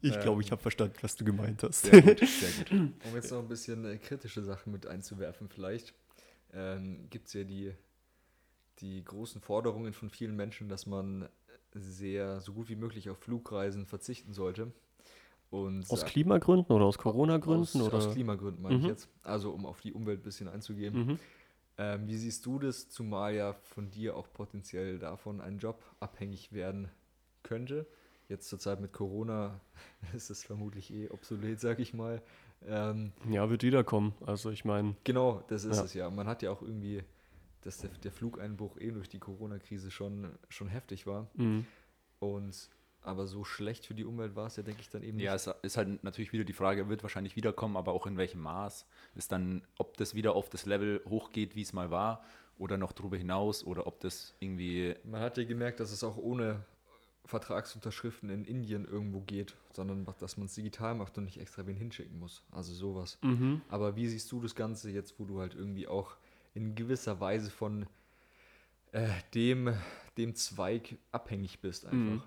Ich 0.02 0.14
Ähm, 0.14 0.20
glaube, 0.20 0.42
ich 0.42 0.50
habe 0.52 0.60
verstanden, 0.60 0.94
was 1.00 1.16
du 1.16 1.24
gemeint 1.24 1.62
hast. 1.62 1.82
Sehr 1.86 2.02
gut, 2.02 2.18
sehr 2.28 2.50
gut. 2.64 2.70
Um 2.70 3.14
jetzt 3.14 3.30
noch 3.32 3.38
ein 3.38 3.48
bisschen 3.48 3.84
äh, 3.86 3.96
kritische 3.96 4.42
Sachen 4.42 4.70
mit 4.72 4.86
einzuwerfen, 4.86 5.48
vielleicht 5.48 5.94
ähm, 6.52 7.08
gibt 7.08 7.28
es 7.28 7.32
ja 7.32 7.44
die, 7.44 7.72
die 8.80 9.02
großen 9.02 9.40
Forderungen 9.40 9.94
von 9.94 10.10
vielen 10.10 10.36
Menschen, 10.36 10.68
dass 10.68 10.84
man 10.86 11.28
sehr 11.80 12.40
so 12.40 12.52
gut 12.52 12.68
wie 12.68 12.76
möglich 12.76 13.10
auf 13.10 13.18
Flugreisen 13.18 13.86
verzichten 13.86 14.32
sollte. 14.32 14.72
Und 15.50 15.88
Aus 15.90 16.04
Klimagründen 16.04 16.74
oder 16.74 16.84
aus 16.86 16.98
Corona-Gründen? 16.98 17.60
aus, 17.62 17.74
oder? 17.76 17.96
aus 17.98 18.10
Klimagründen 18.12 18.62
meine 18.62 18.78
ich 18.78 18.82
Mhm. 18.82 18.88
jetzt. 18.88 19.08
Also 19.22 19.52
um 19.52 19.64
auf 19.64 19.80
die 19.80 19.92
Umwelt 19.92 20.20
ein 20.20 20.24
bisschen 20.24 20.48
einzugehen. 20.48 20.94
Mhm. 21.06 21.18
Ähm, 21.78 22.06
wie 22.08 22.16
siehst 22.16 22.44
du 22.46 22.58
das, 22.58 22.88
zumal 22.88 23.34
ja 23.34 23.52
von 23.52 23.90
dir 23.90 24.16
auch 24.16 24.32
potenziell 24.32 24.98
davon 24.98 25.40
ein 25.40 25.58
Job 25.58 25.82
abhängig 26.00 26.52
werden 26.52 26.88
könnte? 27.42 27.86
Jetzt 28.28 28.48
zur 28.48 28.58
Zeit 28.58 28.80
mit 28.80 28.92
Corona 28.92 29.60
ist 30.14 30.30
es 30.30 30.42
vermutlich 30.42 30.92
eh 30.92 31.08
obsolet, 31.10 31.60
sag 31.60 31.78
ich 31.78 31.94
mal. 31.94 32.22
Ähm, 32.66 33.12
Ja, 33.30 33.48
wird 33.50 33.62
wiederkommen. 33.62 34.14
Also 34.26 34.50
ich 34.50 34.64
meine, 34.64 34.96
genau, 35.04 35.44
das 35.48 35.64
ist 35.64 35.76
Ja. 35.76 35.84
es 35.84 35.94
ja. 35.94 36.10
Man 36.10 36.26
hat 36.26 36.42
ja 36.42 36.50
auch 36.50 36.62
irgendwie, 36.62 37.04
dass 37.66 37.78
der, 37.78 37.90
der 37.90 38.12
Flugeinbruch 38.12 38.78
eh 38.78 38.90
durch 38.90 39.08
die 39.08 39.18
Corona-Krise 39.18 39.90
schon, 39.90 40.32
schon 40.48 40.68
heftig 40.68 41.06
war. 41.06 41.28
mhm. 41.34 41.66
Und 42.18 42.70
aber 43.02 43.28
so 43.28 43.44
schlecht 43.44 43.86
für 43.86 43.94
die 43.94 44.04
Umwelt 44.04 44.34
war 44.34 44.46
es 44.48 44.56
ja, 44.56 44.64
denke 44.64 44.80
ich, 44.80 44.90
dann 44.90 45.04
eben 45.04 45.20
Ja, 45.20 45.34
nicht. 45.34 45.46
es 45.46 45.54
ist 45.62 45.76
halt 45.76 46.02
natürlich 46.02 46.32
wieder 46.32 46.42
die 46.42 46.52
Frage, 46.52 46.88
wird 46.88 47.04
wahrscheinlich 47.04 47.36
wiederkommen, 47.36 47.76
aber 47.76 47.92
auch 47.92 48.06
in 48.06 48.16
welchem 48.16 48.40
Maß. 48.40 48.84
Ist 49.14 49.30
dann, 49.30 49.62
ob 49.78 49.96
das 49.96 50.16
wieder 50.16 50.34
auf 50.34 50.50
das 50.50 50.66
Level 50.66 51.00
hochgeht, 51.08 51.54
wie 51.54 51.62
es 51.62 51.72
mal 51.72 51.92
war, 51.92 52.24
oder 52.58 52.78
noch 52.78 52.90
darüber 52.90 53.16
hinaus, 53.16 53.62
oder 53.64 53.86
ob 53.86 54.00
das 54.00 54.34
irgendwie. 54.40 54.96
Man 55.04 55.20
hat 55.20 55.38
ja 55.38 55.44
gemerkt, 55.44 55.78
dass 55.78 55.92
es 55.92 56.02
auch 56.02 56.16
ohne 56.16 56.64
Vertragsunterschriften 57.26 58.28
in 58.30 58.44
Indien 58.44 58.84
irgendwo 58.86 59.20
geht, 59.20 59.54
sondern 59.72 60.06
dass 60.18 60.36
man 60.36 60.46
es 60.46 60.54
digital 60.54 60.94
macht 60.96 61.16
und 61.18 61.24
nicht 61.24 61.38
extra 61.40 61.64
wen 61.66 61.76
hinschicken 61.76 62.18
muss. 62.18 62.42
Also 62.50 62.72
sowas. 62.72 63.18
Mhm. 63.22 63.60
Aber 63.68 63.94
wie 63.94 64.08
siehst 64.08 64.32
du 64.32 64.40
das 64.40 64.54
Ganze 64.56 64.90
jetzt, 64.90 65.18
wo 65.20 65.24
du 65.24 65.38
halt 65.38 65.54
irgendwie 65.54 65.86
auch 65.86 66.16
in 66.56 66.74
gewisser 66.74 67.20
Weise 67.20 67.50
von 67.50 67.86
äh, 68.92 69.08
dem, 69.34 69.74
dem 70.16 70.34
Zweig 70.34 70.96
abhängig 71.12 71.60
bist 71.60 71.86
einfach? 71.86 72.26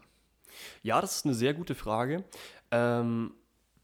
Ja, 0.83 1.01
das 1.01 1.17
ist 1.17 1.25
eine 1.25 1.33
sehr 1.33 1.53
gute 1.53 1.75
Frage. 1.75 2.23
Ähm, 2.71 3.33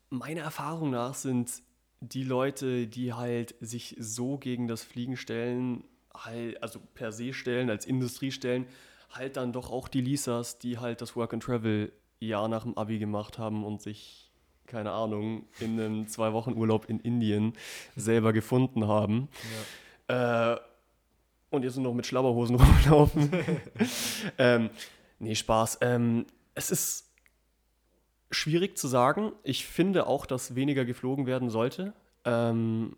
meiner 0.10 0.42
Erfahrung 0.42 0.92
nach 0.92 1.16
sind 1.16 1.62
die 2.00 2.24
Leute, 2.24 2.88
die 2.88 3.14
halt 3.14 3.56
sich 3.60 3.96
so 4.00 4.38
gegen 4.38 4.68
das 4.68 4.84
Fliegen 4.84 5.18
stellen, 5.18 5.84
halt, 6.14 6.62
also 6.62 6.80
per 6.94 7.12
se 7.12 7.34
stellen, 7.34 7.70
als 7.70 7.86
Industrie 7.86 8.32
stellen, 8.32 8.68
halt 9.10 9.38
dann 9.38 9.54
doch 9.54 9.72
auch 9.72 9.88
die 9.88 10.02
Lisas, 10.02 10.60
die 10.60 10.78
halt 10.78 11.02
das 11.02 11.16
Work 11.16 11.34
and 11.34 11.44
Travel 11.44 11.92
Jahr 12.20 12.48
nach 12.48 12.64
dem 12.64 12.78
Abi 12.78 13.00
gemacht 13.00 13.38
haben 13.38 13.64
und 13.64 13.82
sich, 13.82 14.32
keine 14.68 14.92
Ahnung, 14.92 15.48
in 15.60 15.80
einem 15.80 16.08
zwei 16.08 16.34
Wochen 16.34 16.54
Urlaub 16.54 16.90
in 16.90 17.00
Indien 17.00 17.54
selber 17.96 18.34
gefunden 18.34 18.88
haben. 18.88 19.28
Äh, 20.08 20.56
und 21.50 21.64
jetzt 21.64 21.76
nur 21.76 21.86
noch 21.86 21.94
mit 21.94 22.06
Schlabberhosen 22.06 22.56
rumlaufen. 22.60 23.32
ähm, 24.38 24.70
nee, 25.20 25.36
Spaß. 25.36 25.80
Ähm, 25.82 26.26
es 26.54 26.72
ist 26.72 27.12
schwierig 28.32 28.78
zu 28.78 28.88
sagen. 28.88 29.32
Ich 29.44 29.66
finde 29.66 30.08
auch, 30.08 30.26
dass 30.26 30.56
weniger 30.56 30.86
geflogen 30.86 31.26
werden 31.26 31.50
sollte. 31.50 31.94
Ähm, 32.26 32.98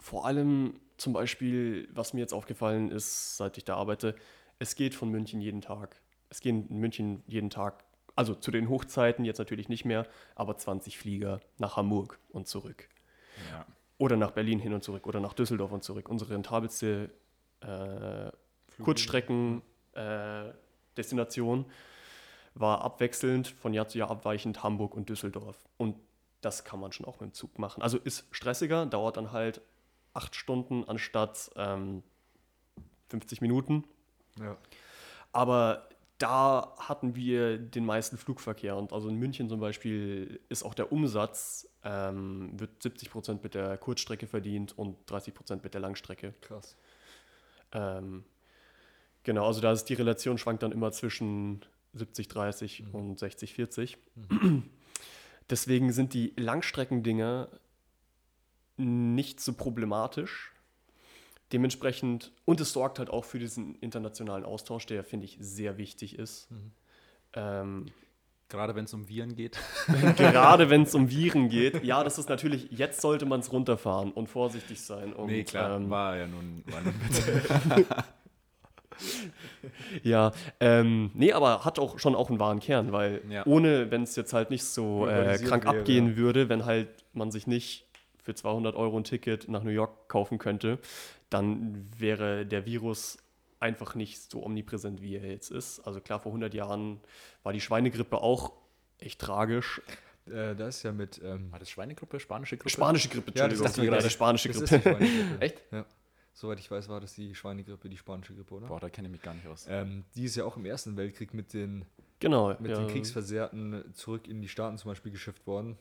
vor 0.00 0.26
allem 0.26 0.80
zum 0.96 1.12
Beispiel, 1.12 1.88
was 1.92 2.14
mir 2.14 2.20
jetzt 2.20 2.32
aufgefallen 2.32 2.90
ist, 2.90 3.36
seit 3.36 3.58
ich 3.58 3.64
da 3.64 3.76
arbeite, 3.76 4.14
es 4.58 4.76
geht 4.76 4.94
von 4.94 5.10
München 5.10 5.40
jeden 5.40 5.60
Tag. 5.60 6.00
Es 6.30 6.40
gehen 6.40 6.68
in 6.68 6.78
München 6.78 7.22
jeden 7.26 7.50
Tag, 7.50 7.84
also 8.16 8.34
zu 8.34 8.50
den 8.50 8.68
Hochzeiten 8.68 9.24
jetzt 9.24 9.38
natürlich 9.38 9.68
nicht 9.68 9.84
mehr, 9.84 10.06
aber 10.34 10.56
20 10.56 10.98
Flieger 10.98 11.40
nach 11.58 11.76
Hamburg 11.76 12.18
und 12.30 12.46
zurück. 12.46 12.88
Ja. 13.50 13.66
Oder 13.98 14.16
nach 14.16 14.30
Berlin 14.32 14.58
hin 14.58 14.74
und 14.74 14.82
zurück 14.82 15.06
oder 15.06 15.20
nach 15.20 15.34
Düsseldorf 15.34 15.70
und 15.72 15.84
zurück. 15.84 16.08
Unsere 16.08 16.34
rentabelste 16.34 17.10
äh, 17.60 18.32
Kurzstrecken-Destination 18.82 21.66
war 22.54 22.82
abwechselnd 22.82 23.48
von 23.48 23.74
Jahr 23.74 23.88
zu 23.88 23.98
Jahr 23.98 24.10
abweichend 24.10 24.62
Hamburg 24.62 24.94
und 24.94 25.08
Düsseldorf. 25.08 25.56
Und 25.76 25.96
das 26.40 26.64
kann 26.64 26.78
man 26.80 26.92
schon 26.92 27.06
auch 27.06 27.20
mit 27.20 27.30
dem 27.30 27.34
Zug 27.34 27.58
machen. 27.58 27.82
Also 27.82 27.98
ist 27.98 28.26
stressiger, 28.30 28.86
dauert 28.86 29.16
dann 29.16 29.32
halt 29.32 29.60
acht 30.12 30.36
Stunden 30.36 30.84
anstatt 30.84 31.50
ähm, 31.56 32.04
50 33.08 33.40
Minuten. 33.40 33.84
Ja. 34.38 34.56
Aber 35.32 35.88
da 36.24 36.72
hatten 36.78 37.14
wir 37.14 37.58
den 37.58 37.84
meisten 37.84 38.16
Flugverkehr. 38.16 38.76
Und 38.76 38.94
also 38.94 39.10
in 39.10 39.16
München 39.16 39.50
zum 39.50 39.60
Beispiel 39.60 40.40
ist 40.48 40.62
auch 40.62 40.72
der 40.72 40.90
Umsatz, 40.90 41.68
ähm, 41.84 42.58
wird 42.58 42.82
70 42.82 43.10
Prozent 43.10 43.44
mit 43.44 43.54
der 43.54 43.76
Kurzstrecke 43.76 44.26
verdient 44.26 44.72
und 44.78 44.96
30 45.04 45.34
Prozent 45.34 45.62
mit 45.64 45.74
der 45.74 45.82
Langstrecke. 45.82 46.32
Krass. 46.40 46.78
Ähm, 47.72 48.24
genau, 49.22 49.46
also 49.46 49.60
da 49.60 49.72
ist 49.72 49.84
die 49.84 49.94
Relation 49.94 50.38
schwankt 50.38 50.62
dann 50.62 50.72
immer 50.72 50.92
zwischen 50.92 51.62
70, 51.92 52.28
30 52.28 52.84
Mhm. 52.84 52.94
und 52.94 53.18
60, 53.18 53.52
40. 53.52 53.98
Deswegen 55.50 55.92
sind 55.92 56.14
die 56.14 56.32
Langstreckendinger 56.38 57.48
nicht 58.78 59.40
so 59.40 59.52
problematisch. 59.52 60.53
Dementsprechend, 61.52 62.32
und 62.44 62.60
es 62.60 62.72
sorgt 62.72 62.98
halt 62.98 63.10
auch 63.10 63.24
für 63.24 63.38
diesen 63.38 63.74
internationalen 63.76 64.44
Austausch, 64.44 64.86
der, 64.86 65.04
finde 65.04 65.26
ich, 65.26 65.36
sehr 65.40 65.78
wichtig 65.78 66.18
ist. 66.18 66.50
Mhm. 66.50 66.72
Ähm, 67.34 67.86
Gerade 68.48 68.74
wenn 68.74 68.84
es 68.84 68.94
um 68.94 69.08
Viren 69.08 69.34
geht. 69.34 69.58
gerade 70.16 70.70
wenn 70.70 70.82
es 70.82 70.94
um 70.94 71.10
Viren 71.10 71.48
geht. 71.48 71.82
Ja, 71.82 72.04
das 72.04 72.18
ist 72.18 72.28
natürlich, 72.28 72.70
jetzt 72.70 73.00
sollte 73.00 73.26
man 73.26 73.40
es 73.40 73.52
runterfahren 73.52 74.12
und 74.12 74.28
vorsichtig 74.28 74.80
sein. 74.80 75.12
Und, 75.12 75.26
nee, 75.26 75.44
klar, 75.44 75.76
ähm, 75.76 75.90
war 75.90 76.16
ja 76.16 76.26
nun, 76.26 76.62
war 76.66 76.80
nun. 76.82 76.94
Ja, 80.02 80.32
ähm, 80.60 81.10
nee, 81.14 81.32
aber 81.32 81.64
hat 81.64 81.78
auch 81.78 81.98
schon 81.98 82.14
auch 82.14 82.28
einen 82.30 82.38
wahren 82.38 82.60
Kern, 82.60 82.92
weil 82.92 83.22
Ja. 83.28 83.44
ohne, 83.46 83.90
wenn 83.90 84.02
es 84.02 84.14
jetzt 84.16 84.32
halt 84.32 84.50
nicht 84.50 84.64
so 84.64 85.08
äh, 85.08 85.38
krank 85.38 85.64
wäre, 85.64 85.78
abgehen 85.78 86.10
ja. 86.10 86.16
würde, 86.16 86.48
wenn 86.48 86.64
halt 86.64 86.88
man 87.12 87.30
sich 87.30 87.46
nicht 87.46 87.86
für 88.22 88.34
200 88.34 88.74
Euro 88.76 88.96
ein 88.96 89.04
Ticket 89.04 89.48
nach 89.48 89.62
New 89.62 89.70
York 89.70 90.08
kaufen 90.08 90.38
könnte, 90.38 90.78
dann 91.34 91.90
wäre 91.98 92.46
der 92.46 92.64
Virus 92.64 93.18
einfach 93.60 93.94
nicht 93.94 94.30
so 94.30 94.44
omnipräsent, 94.44 95.02
wie 95.02 95.16
er 95.16 95.26
jetzt 95.30 95.50
ist. 95.50 95.80
Also 95.80 96.00
klar, 96.00 96.20
vor 96.20 96.30
100 96.30 96.54
Jahren 96.54 97.00
war 97.42 97.52
die 97.52 97.60
Schweinegrippe 97.60 98.18
auch 98.22 98.52
echt 98.98 99.20
tragisch. 99.20 99.80
Äh, 100.26 100.54
das 100.54 100.76
ist 100.78 100.82
ja 100.84 100.92
mit. 100.92 101.20
Ähm, 101.22 101.50
War 101.52 101.58
das 101.58 101.68
Schweinegruppe, 101.70 102.18
spanische 102.20 102.56
Gruppe? 102.56 102.70
Spanische 102.70 103.08
Grippe, 103.08 103.32
Ja, 103.34 103.46
das 103.48 103.60
Entschuldigung, 103.60 103.94
ich 103.96 104.00
gerade 104.00 104.10
spanische 104.10 104.48
das 104.48 104.62
ist 104.62 104.68
Grippe. 104.70 104.90
Schweinegrippe. 104.96 105.40
Echt? 105.40 105.62
Ja. 105.70 105.84
Soweit 106.32 106.58
ich 106.58 106.70
weiß, 106.70 106.88
war 106.88 107.00
das 107.00 107.14
die 107.14 107.34
Schweinegrippe, 107.34 107.88
die 107.88 107.96
spanische 107.96 108.34
Grippe, 108.34 108.54
oder? 108.54 108.66
Boah, 108.66 108.80
da 108.80 108.88
kenne 108.88 109.08
ich 109.08 109.12
mich 109.12 109.22
gar 109.22 109.34
nicht 109.34 109.46
aus. 109.46 109.66
Ähm, 109.68 110.04
die 110.16 110.24
ist 110.24 110.34
ja 110.36 110.44
auch 110.44 110.56
im 110.56 110.64
Ersten 110.66 110.96
Weltkrieg 110.96 111.32
mit 111.34 111.52
den, 111.52 111.84
Genau, 112.20 112.54
mit 112.58 112.70
ja. 112.70 112.78
den 112.78 112.88
Kriegsversehrten 112.88 113.92
zurück 113.94 114.26
in 114.26 114.40
die 114.40 114.48
Staaten 114.48 114.78
zum 114.78 114.90
Beispiel 114.90 115.12
geschifft 115.12 115.46
worden. 115.46 115.76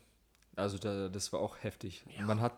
Also 0.56 0.78
da, 0.78 1.10
das 1.10 1.34
war 1.34 1.40
auch 1.40 1.58
heftig. 1.64 2.06
Man 2.26 2.40
hat, 2.42 2.54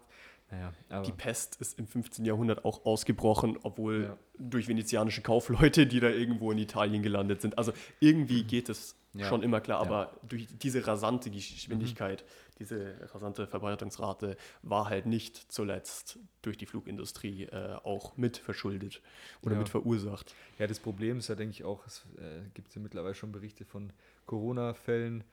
naja, 0.51 0.73
Die 1.03 1.11
Pest 1.11 1.55
ist 1.59 1.77
im 1.79 1.87
15. 1.87 2.23
Jahrhundert 2.25 2.65
auch 2.65 2.85
ausgebrochen, 2.85 3.57
obwohl 3.63 4.03
Ja. 4.03 4.17
durch 4.37 4.67
venezianische 4.67 5.21
Kaufleute, 5.21 5.87
die 5.87 5.99
da 5.99 6.09
irgendwo 6.09 6.51
in 6.51 6.57
Italien 6.57 7.01
gelandet 7.03 7.41
sind. 7.41 7.57
Also 7.57 7.73
irgendwie 7.99 8.43
geht 8.43 8.69
es 8.69 8.95
Ja. 9.13 9.27
schon 9.27 9.43
immer 9.43 9.59
klar, 9.61 9.79
aber 9.79 10.19
durch 10.27 10.47
diese 10.61 10.85
rasante 10.85 11.29
Geschwindigkeit, 11.31 12.23
diese 12.59 12.95
rasante 13.13 13.47
Verbreitungsrate 13.47 14.37
war 14.61 14.87
halt 14.89 15.05
nicht 15.07 15.51
zuletzt 15.51 16.19
durch 16.41 16.57
die 16.57 16.65
Flugindustrie 16.65 17.43
äh, 17.45 17.75
auch 17.83 18.15
mit 18.17 18.37
verschuldet 18.37 19.01
oder 19.41 19.55
mit 19.55 19.69
verursacht. 19.69 20.33
Ja, 20.59 20.67
das 20.67 20.79
Problem 20.79 21.17
ist 21.19 21.27
ja, 21.29 21.35
denke 21.35 21.51
ich, 21.53 21.63
auch, 21.63 21.85
es 21.87 22.05
äh, 22.17 22.41
gibt 22.53 22.73
ja 22.75 22.81
mittlerweile 22.81 23.15
schon 23.15 23.31
Berichte 23.31 23.65
von 23.65 23.91
Corona-Fällen, 24.25 25.23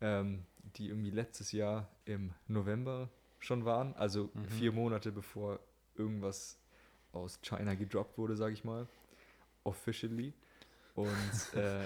ähm, 0.00 0.44
die 0.76 0.88
irgendwie 0.88 1.10
letztes 1.10 1.52
Jahr 1.52 1.88
im 2.04 2.32
November 2.48 3.08
schon 3.42 3.64
waren, 3.64 3.94
also 3.96 4.30
vier 4.58 4.72
Monate 4.72 5.12
bevor 5.12 5.58
irgendwas 5.96 6.58
aus 7.12 7.40
China 7.42 7.74
gedroppt 7.74 8.16
wurde, 8.18 8.36
sage 8.36 8.54
ich 8.54 8.64
mal, 8.64 8.86
officially. 9.64 10.32
Und 10.94 11.08
äh, 11.54 11.80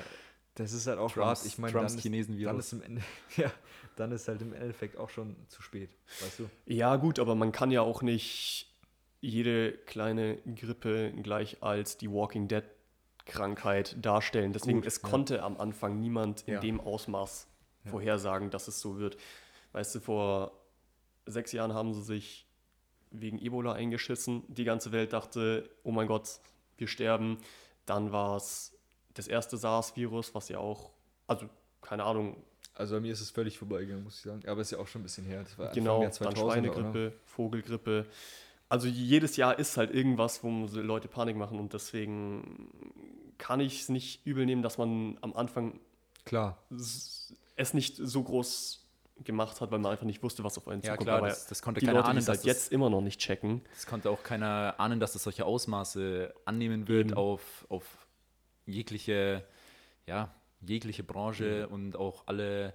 das 0.55 0.73
ist 0.73 0.87
halt 0.87 0.99
auch 0.99 1.13
Trumps- 1.13 1.41
hart. 1.41 1.47
Ich 1.47 1.59
meine, 1.59 1.73
dann, 1.73 1.87
ist- 1.87 2.05
dann 2.05 2.59
ist 2.59 2.73
im 2.73 2.83
Ende, 2.83 3.03
ja, 3.37 3.51
dann 3.97 4.13
ist 4.13 4.29
halt 4.29 4.43
im 4.43 4.53
Endeffekt 4.53 4.97
auch 4.97 5.11
schon 5.11 5.37
zu 5.49 5.63
spät, 5.63 5.91
weißt 6.21 6.41
du? 6.41 6.51
Ja, 6.67 6.97
gut, 6.97 7.19
aber 7.19 7.35
man 7.35 7.53
kann 7.53 7.71
ja 7.71 7.81
auch 7.83 8.03
nicht 8.03 8.73
jede 9.21 9.73
kleine 9.73 10.37
Grippe 10.55 11.13
gleich 11.23 11.63
als 11.63 11.97
die 11.97 12.11
Walking 12.11 12.49
Dead 12.49 12.65
Krankheit 13.25 13.97
darstellen. 14.01 14.53
Deswegen, 14.53 14.79
Gut, 14.81 14.87
es 14.87 15.03
ja. 15.03 15.09
konnte 15.09 15.43
am 15.43 15.57
Anfang 15.59 15.99
niemand 15.99 16.43
in 16.47 16.55
Ja. 16.55 16.61
dem 16.61 16.81
Ausmaß 16.81 17.49
vorhersagen, 17.87 18.51
dass 18.51 18.69
es 18.69 18.81
so 18.81 18.99
wird. 18.99 19.17
Weißt 19.73 19.95
du, 19.97 20.01
vor 20.01 20.53
sechs 21.27 21.53
Jahren 21.53 21.75
haben 21.75 21.93
sie 21.93 22.03
sich 22.03 22.47
wegen 23.11 23.39
Ebola 23.39 23.73
eingeschissen. 23.73 24.43
Die 24.49 24.65
ganze 24.65 24.93
Welt 24.93 25.13
dachte, 25.13 25.69
oh 25.83 25.93
mein 25.93 26.07
Gott, 26.07 26.41
wir 26.77 26.89
sterben. 26.89 27.39
Dann 27.85 28.13
war 28.13 28.37
es 28.37 28.73
das 29.15 29.29
erste 29.29 29.57
SARS-Virus, 29.57 30.35
was 30.35 30.49
ja 30.49 30.59
auch, 30.59 30.91
also 31.27 31.49
keine 31.81 32.05
Ahnung, 32.05 32.37
Also 32.79 32.97
bei 32.97 33.01
mir 33.01 33.13
ist 33.13 33.21
es 33.21 33.31
völlig 33.31 33.59
vorbeigegangen, 33.59 34.05
muss 34.05 34.17
ich 34.17 34.23
sagen. 34.23 34.43
Aber 34.47 34.61
es 34.61 34.69
ist 34.69 34.73
ja 34.73 34.79
auch 34.79 34.87
schon 34.87 35.01
ein 35.01 35.05
bisschen 35.05 35.25
her. 35.25 35.45
Genau, 35.73 36.03
dann 36.03 36.13
2000er, 36.13 36.27
oder? 36.27 36.37
Schweinegrippe, 36.37 37.13
Vogelgrippe. 37.25 38.07
Also 38.69 38.89
jedes 38.89 39.37
Jahr 39.37 39.59
ist 39.59 39.77
halt 39.77 39.95
irgendwas, 39.95 40.45
wo 40.45 40.51
Leute 40.75 41.09
Panik 41.09 41.37
machen 41.37 41.59
und 41.59 41.73
deswegen 41.73 42.69
kann 43.39 43.61
ich 43.61 43.83
es 43.83 43.89
nicht 43.89 44.27
übel 44.27 44.45
nehmen, 44.45 44.63
dass 44.63 44.77
man 44.77 45.17
am 45.21 45.35
Anfang 45.35 45.79
Klar, 46.25 46.59
es 46.71 47.73
nicht 47.73 47.97
so 47.97 48.23
groß 48.23 48.86
gemacht 49.25 49.61
hat, 49.61 49.71
weil 49.71 49.79
man 49.79 49.93
einfach 49.93 50.05
nicht 50.07 50.23
wusste, 50.23 50.45
was 50.45 50.59
auf 50.59 50.69
einen 50.69 50.83
Ja, 50.83 50.93
zukommt. 50.93 51.07
klar, 51.07 51.19
Aber 51.19 51.29
das, 51.29 51.47
das 51.47 51.63
konnte 51.63 51.81
die 51.81 51.87
keiner 51.87 51.99
Leute, 51.99 52.09
ahnen, 52.11 52.19
dass 52.19 52.29
halt 52.29 52.45
jetzt 52.45 52.73
immer 52.73 52.91
noch 52.91 53.01
nicht 53.01 53.21
checken, 53.21 53.63
das, 53.65 53.73
das 53.83 53.87
konnte 53.87 54.11
auch 54.11 54.23
keiner 54.23 54.75
ahnen, 54.79 55.01
dass 55.01 55.13
das 55.13 55.23
solche 55.23 55.45
Ausmaße 55.45 56.35
annehmen 56.45 56.89
wird 56.89 57.09
Eben. 57.11 57.17
auf, 57.17 57.67
auf 57.69 57.85
jegliche, 58.67 59.45
ja, 60.07 60.35
jegliche 60.61 61.03
Branche 61.03 61.69
und 61.69 61.97
auch 61.97 62.25
alle, 62.27 62.75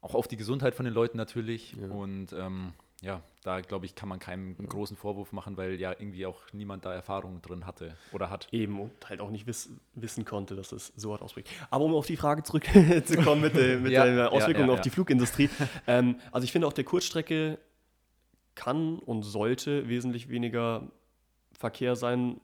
auch 0.00 0.14
auf 0.14 0.28
die 0.28 0.36
Gesundheit 0.36 0.74
von 0.74 0.84
den 0.84 0.94
Leuten 0.94 1.16
natürlich. 1.16 1.72
Ja. 1.72 1.88
Und 1.88 2.32
ähm, 2.32 2.72
ja, 3.04 3.22
da 3.42 3.60
glaube 3.60 3.84
ich, 3.84 3.94
kann 3.94 4.08
man 4.08 4.18
keinen 4.18 4.56
großen 4.66 4.96
Vorwurf 4.96 5.32
machen, 5.32 5.56
weil 5.58 5.78
ja 5.78 5.92
irgendwie 5.92 6.24
auch 6.24 6.40
niemand 6.52 6.86
da 6.86 6.94
Erfahrung 6.94 7.42
drin 7.42 7.66
hatte 7.66 7.94
oder 8.12 8.30
hat. 8.30 8.48
eben 8.50 8.80
und 8.80 9.08
halt 9.08 9.20
auch 9.20 9.30
nicht 9.30 9.46
wiss, 9.46 9.68
wissen 9.94 10.24
konnte, 10.24 10.56
dass 10.56 10.72
es 10.72 10.92
so 10.96 11.12
hart 11.12 11.20
ausbricht. 11.20 11.48
Aber 11.70 11.84
um 11.84 11.94
auf 11.94 12.06
die 12.06 12.16
Frage 12.16 12.42
zurückzukommen 12.42 13.40
mit, 13.42 13.54
der, 13.54 13.78
mit 13.78 13.92
Ja, 13.92 14.06
der 14.06 14.14
ja, 14.14 14.28
Auswirkung 14.28 14.66
ja, 14.66 14.72
auf 14.72 14.78
ja. 14.78 14.82
die 14.82 14.90
Flugindustrie. 14.90 15.50
ähm, 15.86 16.18
also 16.32 16.44
ich 16.44 16.52
finde 16.52 16.66
auch 16.66 16.72
der 16.72 16.84
Kurzstrecke 16.84 17.58
kann 18.54 18.98
und 19.00 19.22
sollte 19.22 19.88
wesentlich 19.88 20.30
weniger 20.30 20.88
Verkehr 21.52 21.96
sein. 21.96 22.40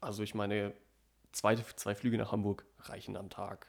Also 0.00 0.22
ich 0.22 0.34
meine, 0.34 0.72
zwei, 1.32 1.56
zwei 1.56 1.96
Flüge 1.96 2.16
nach 2.16 2.30
Hamburg 2.30 2.64
reichen 2.78 3.16
am 3.16 3.28
Tag. 3.28 3.66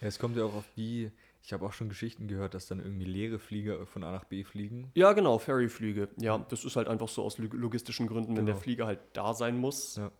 Ja, 0.00 0.08
es 0.08 0.18
kommt 0.18 0.36
ja 0.36 0.44
auch 0.44 0.54
auf 0.54 0.64
wie, 0.74 1.12
ich 1.42 1.52
habe 1.52 1.64
auch 1.66 1.72
schon 1.72 1.88
Geschichten 1.88 2.28
gehört, 2.28 2.54
dass 2.54 2.66
dann 2.66 2.80
irgendwie 2.80 3.06
leere 3.06 3.38
Flieger 3.38 3.86
von 3.86 4.04
A 4.04 4.12
nach 4.12 4.24
B 4.24 4.44
fliegen. 4.44 4.90
Ja, 4.94 5.12
genau, 5.14 5.38
Ferryflüge. 5.38 6.08
Ja, 6.18 6.38
das 6.38 6.64
ist 6.64 6.76
halt 6.76 6.86
einfach 6.88 7.08
so 7.08 7.22
aus 7.24 7.38
log- 7.38 7.54
logistischen 7.54 8.06
Gründen, 8.06 8.36
wenn 8.36 8.44
Genau. 8.46 8.56
der 8.56 8.62
Flieger 8.62 8.86
halt 8.86 9.00
da 9.14 9.32
sein 9.34 9.56
muss. 9.58 9.96
Ja. 9.96 10.10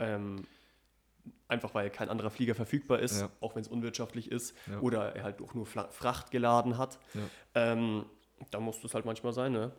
Ähm, 0.00 0.42
einfach 1.48 1.74
weil 1.74 1.90
kein 1.90 2.08
anderer 2.08 2.30
Flieger 2.30 2.54
verfügbar 2.54 2.98
ist, 2.98 3.20
Ja. 3.20 3.30
auch 3.40 3.54
wenn 3.54 3.62
es 3.62 3.68
unwirtschaftlich 3.68 4.30
ist. 4.30 4.54
Ja. 4.66 4.80
Oder 4.80 5.14
er 5.14 5.22
halt 5.24 5.40
auch 5.40 5.54
nur 5.54 5.64
Fracht 5.66 6.30
geladen 6.30 6.76
hat. 6.76 6.98
Ja. 7.14 7.20
Ähm, 7.54 8.04
da 8.50 8.58
muss 8.60 8.80
das 8.80 8.94
halt 8.94 9.04
manchmal 9.04 9.32
sein, 9.32 9.52
ne? 9.52 9.70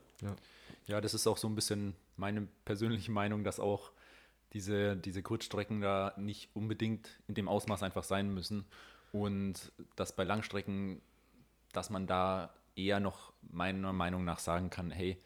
Ja, 0.87 1.01
das 1.01 1.13
ist 1.13 1.27
auch 1.27 1.37
so 1.37 1.47
ein 1.47 1.55
bisschen 1.55 1.93
meine 2.15 2.47
persönliche 2.63 3.11
Meinung, 3.11 3.43
dass 3.43 3.59
auch 3.59 3.91
diese, 4.53 4.95
diese 4.95 5.21
Kurzstrecken 5.21 5.81
da 5.81 6.13
nicht 6.17 6.49
unbedingt 6.55 7.09
in 7.27 7.35
dem 7.35 7.49
Ausmaß 7.49 7.83
einfach 7.83 8.03
sein 8.03 8.33
müssen. 8.33 8.65
Und 9.15 9.71
dass 9.95 10.13
bei 10.13 10.25
Langstrecken, 10.25 11.01
dass 11.71 11.89
man 11.89 12.05
da 12.05 12.53
eher 12.75 12.99
noch 12.99 13.31
meiner 13.41 13.93
Meinung 13.93 14.25
nach 14.25 14.39
sagen 14.39 14.69
kann, 14.69 14.91
hey, 14.91 15.17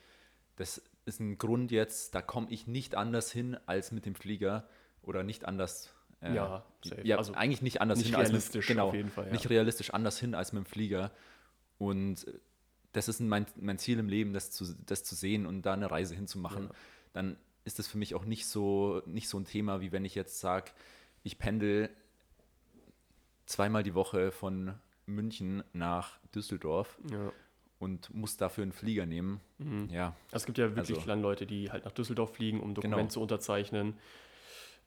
das 0.58 0.80
ist 1.06 1.20
ein 1.20 1.40
Grund 1.40 1.72
jetzt, 1.72 2.14
da 2.14 2.22
komme 2.22 2.52
ich 2.52 2.68
nicht 2.68 2.94
anders 2.94 3.32
hin 3.32 3.58
als 3.66 3.92
mit 3.92 4.06
dem 4.06 4.14
Flieger 4.14 4.70
oder 5.02 5.24
nicht 5.24 5.44
anders. 5.46 5.92
äh, 6.22 6.36
Ja, 6.36 6.68
safe. 6.86 7.02
ja 7.02 7.18
Also 7.18 7.34
eigentlich 7.34 7.64
nicht 7.64 7.82
anders 7.82 7.98
nicht 7.98 8.10
hin 8.10 8.16
als 8.16 8.30
realistisch 8.30 8.70
mit, 8.70 8.78
genau, 8.78 8.90
auf 8.90 8.94
jeden 8.94 9.10
Fall, 9.10 9.26
ja. 9.26 9.32
nicht 9.32 9.50
realistisch 9.50 9.92
anders 9.92 10.20
hin 10.20 10.36
als 10.36 10.54
mit 10.54 10.66
dem 10.66 10.68
Flieger. 10.68 11.12
Und 11.80 12.28
das 12.92 13.08
ist 13.08 13.20
mein, 13.22 13.48
mein 13.56 13.80
Ziel 13.80 13.98
im 13.98 14.08
Leben, 14.08 14.34
das 14.34 14.52
zu, 14.52 14.72
das 14.86 15.04
zu 15.04 15.16
sehen 15.16 15.48
und 15.48 15.64
da 15.64 15.74
eine 15.74 15.90
Reise 15.90 16.14
hinzumachen. 16.14 16.66
Ja. 16.66 16.72
Dann 17.14 17.38
ist 17.66 17.80
das 17.80 17.88
für 17.88 17.98
mich 17.98 18.14
auch 18.14 18.26
nicht 18.26 18.46
so, 18.46 19.02
nicht 19.08 19.30
so 19.30 19.40
ein 19.40 19.46
Thema, 19.46 19.82
wie 19.82 19.92
wenn 19.92 20.06
ich 20.06 20.14
jetzt 20.14 20.40
sage, 20.42 20.74
ich 21.24 21.40
pendel 21.40 21.90
zweimal 23.50 23.84
die 23.84 23.96
Woche 23.96 24.32
von 24.32 24.76
München 25.06 25.64
nach 25.74 26.20
Düsseldorf 26.36 27.00
Ja. 27.12 27.32
und 27.80 28.14
muss 28.14 28.38
dafür 28.38 28.62
einen 28.62 28.72
Flieger 28.72 29.06
nehmen. 29.06 29.42
Mhm. 29.58 29.90
Ja, 29.90 30.16
Es 30.32 30.46
gibt 30.46 30.58
ja 30.60 30.76
wirklich 30.76 30.98
Also- 31.00 31.14
Leute, 31.16 31.46
die 31.48 31.72
halt 31.72 31.84
nach 31.86 31.92
Düsseldorf 31.92 32.36
fliegen, 32.36 32.60
um 32.62 32.74
Dokumente 32.76 32.98
Genau. 33.00 33.10
zu 33.10 33.22
unterzeichnen, 33.22 33.96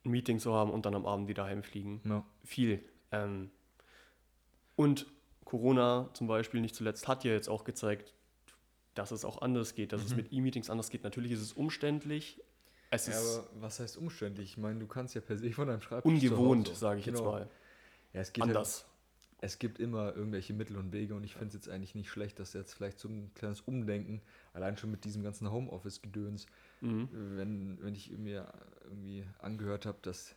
ein 0.05 0.11
Meeting 0.11 0.39
zu 0.39 0.53
haben 0.55 0.71
und 0.71 0.87
dann 0.87 0.95
am 0.95 1.07
Abend 1.07 1.29
wieder 1.29 1.45
heimfliegen. 1.45 2.01
Ja. 2.05 2.25
Viel. 2.45 2.85
Ähm, 3.11 3.51
und 4.77 5.07
Corona 5.45 6.09
zum 6.15 6.29
Beispiel 6.29 6.61
nicht 6.61 6.75
zuletzt 6.75 7.09
hat 7.09 7.25
ja 7.25 7.33
jetzt 7.33 7.49
auch 7.49 7.65
gezeigt, 7.65 8.15
dass 8.95 9.11
es 9.11 9.25
auch 9.25 9.43
anders 9.43 9.75
geht, 9.75 9.93
dass 9.93 10.05
es 10.05 10.15
mit 10.15 10.33
E-Meetings 10.33 10.71
anders 10.71 10.89
geht. 10.91 11.03
Natürlich 11.03 11.33
ist 11.33 11.41
es 11.41 11.53
umständlich. 11.53 12.41
Es 12.91 13.07
Ja, 13.07 13.15
ist 13.15 13.39
aber 13.39 13.63
was 13.63 13.81
heißt 13.81 13.97
umständlich? 13.97 14.51
Ich 14.51 14.59
meine, 14.59 14.79
du 14.79 14.87
kannst 14.87 15.15
ja 15.15 15.21
per 15.21 15.37
se 15.39 15.51
von 15.53 15.67
deinem 15.67 15.81
Schreibtisch 15.81 16.13
ungewohnt, 16.13 16.69
sage 16.69 17.01
ich 17.01 17.07
jetzt 17.07 17.19
Genau. 17.19 17.33
mal. 17.33 17.51
Ja, 18.13 18.21
es 18.21 18.33
geht 18.33 18.43
halt- 18.45 18.57
anders. 18.57 18.87
es 19.39 19.59
gibt 19.59 19.79
immer 19.81 20.15
irgendwelche 20.15 20.53
Mittel 20.53 20.77
und 20.77 20.93
Wege 20.93 21.15
und 21.15 21.25
ich 21.25 21.33
finde 21.35 21.49
es 21.49 21.55
jetzt 21.55 21.69
eigentlich 21.69 21.95
nicht 21.95 22.11
schlecht, 22.11 22.39
dass 22.39 22.53
jetzt 22.53 22.75
vielleicht 22.75 22.99
so 23.01 23.09
ein 23.09 23.33
kleines 23.35 23.61
Umdenken, 23.63 24.21
allein 24.53 24.77
schon 24.77 24.91
mit 24.91 25.05
diesem 25.05 25.23
ganzen 25.23 25.51
Homeoffice-Gedöns, 25.51 26.47
Mhm. 26.81 27.09
wenn, 27.13 27.83
wenn 27.83 27.95
ich 27.95 28.11
mir 28.11 28.53
irgendwie 28.85 29.25
angehört 29.39 29.87
habe, 29.87 29.99
dass 30.03 30.35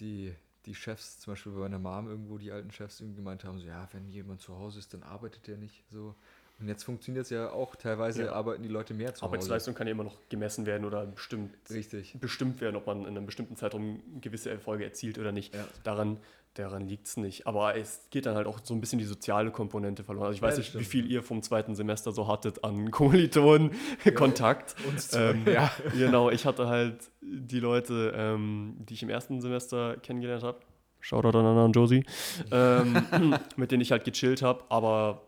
die, 0.00 0.34
die 0.66 0.74
Chefs, 0.74 1.18
zum 1.20 1.32
Beispiel 1.32 1.52
bei 1.52 1.58
meiner 1.60 1.78
Mom 1.78 2.08
irgendwo, 2.08 2.38
die 2.38 2.52
alten 2.52 2.70
Chefs 2.70 3.00
irgendwie 3.00 3.16
gemeint 3.16 3.44
haben, 3.44 3.58
so 3.58 3.66
ja, 3.66 3.88
wenn 3.92 4.08
jemand 4.10 4.40
zu 4.40 4.56
Hause 4.56 4.78
ist, 4.78 4.94
dann 4.94 5.02
arbeitet 5.02 5.46
der 5.46 5.56
nicht 5.56 5.84
so. 5.90 6.14
Und 6.62 6.68
jetzt 6.68 6.84
funktioniert 6.84 7.24
es 7.24 7.30
ja 7.30 7.50
auch, 7.50 7.74
teilweise 7.74 8.26
Ja. 8.26 8.32
arbeiten 8.32 8.62
die 8.62 8.68
Leute 8.68 8.94
mehr 8.94 9.12
zu 9.14 9.22
Hause. 9.22 9.24
Arbeitsleistung 9.34 9.74
kann 9.74 9.88
ja 9.88 9.90
immer 9.90 10.04
noch 10.04 10.16
gemessen 10.28 10.64
werden 10.64 10.84
oder 10.84 11.04
bestimmt, 11.06 11.52
Richtig. 11.68 12.16
bestimmt 12.20 12.60
werden, 12.60 12.76
ob 12.76 12.86
man 12.86 13.00
in 13.00 13.08
einem 13.08 13.26
bestimmten 13.26 13.56
Zeitraum 13.56 14.00
gewisse 14.20 14.48
Erfolge 14.50 14.84
erzielt 14.84 15.18
oder 15.18 15.32
nicht. 15.32 15.52
Ja. 15.54 15.64
Daran, 15.82 16.18
daran 16.54 16.86
liegt 16.88 17.08
es 17.08 17.16
nicht. 17.16 17.48
Aber 17.48 17.76
es 17.76 18.06
geht 18.10 18.26
dann 18.26 18.36
halt 18.36 18.46
auch 18.46 18.60
so 18.62 18.74
ein 18.74 18.80
bisschen 18.80 19.00
die 19.00 19.04
soziale 19.04 19.50
Komponente 19.50 20.04
verloren. 20.04 20.26
Also 20.26 20.36
ich 20.36 20.40
Ja, 20.42 20.46
weiß 20.48 20.58
nicht, 20.58 20.68
wie 20.74 20.84
stimmt. 20.84 20.86
viel 20.86 21.10
ihr 21.10 21.24
vom 21.24 21.42
zweiten 21.42 21.74
Semester 21.74 22.12
so 22.12 22.28
hattet 22.28 22.62
an 22.62 22.90
Kommilitonen 22.92 23.72
Kontakt. 24.14 24.76
Uns 24.88 25.12
Ähm, 25.16 25.42
ja. 25.46 25.68
Genau, 25.98 26.30
ich 26.30 26.46
hatte 26.46 26.68
halt 26.68 27.10
die 27.20 27.58
Leute, 27.58 28.12
ähm, 28.16 28.76
die 28.78 28.94
ich 28.94 29.02
im 29.02 29.10
ersten 29.10 29.40
Semester 29.40 29.96
kennengelernt 29.96 30.44
habe. 30.44 30.60
Shoutout 31.00 31.36
an 31.36 31.44
Anna 31.46 31.64
und 31.64 31.72
Josie. 31.74 32.04
Ähm, 32.52 33.02
mit 33.56 33.72
denen 33.72 33.80
ich 33.80 33.90
halt 33.90 34.04
gechillt 34.04 34.42
habe, 34.42 34.62
aber 34.68 35.22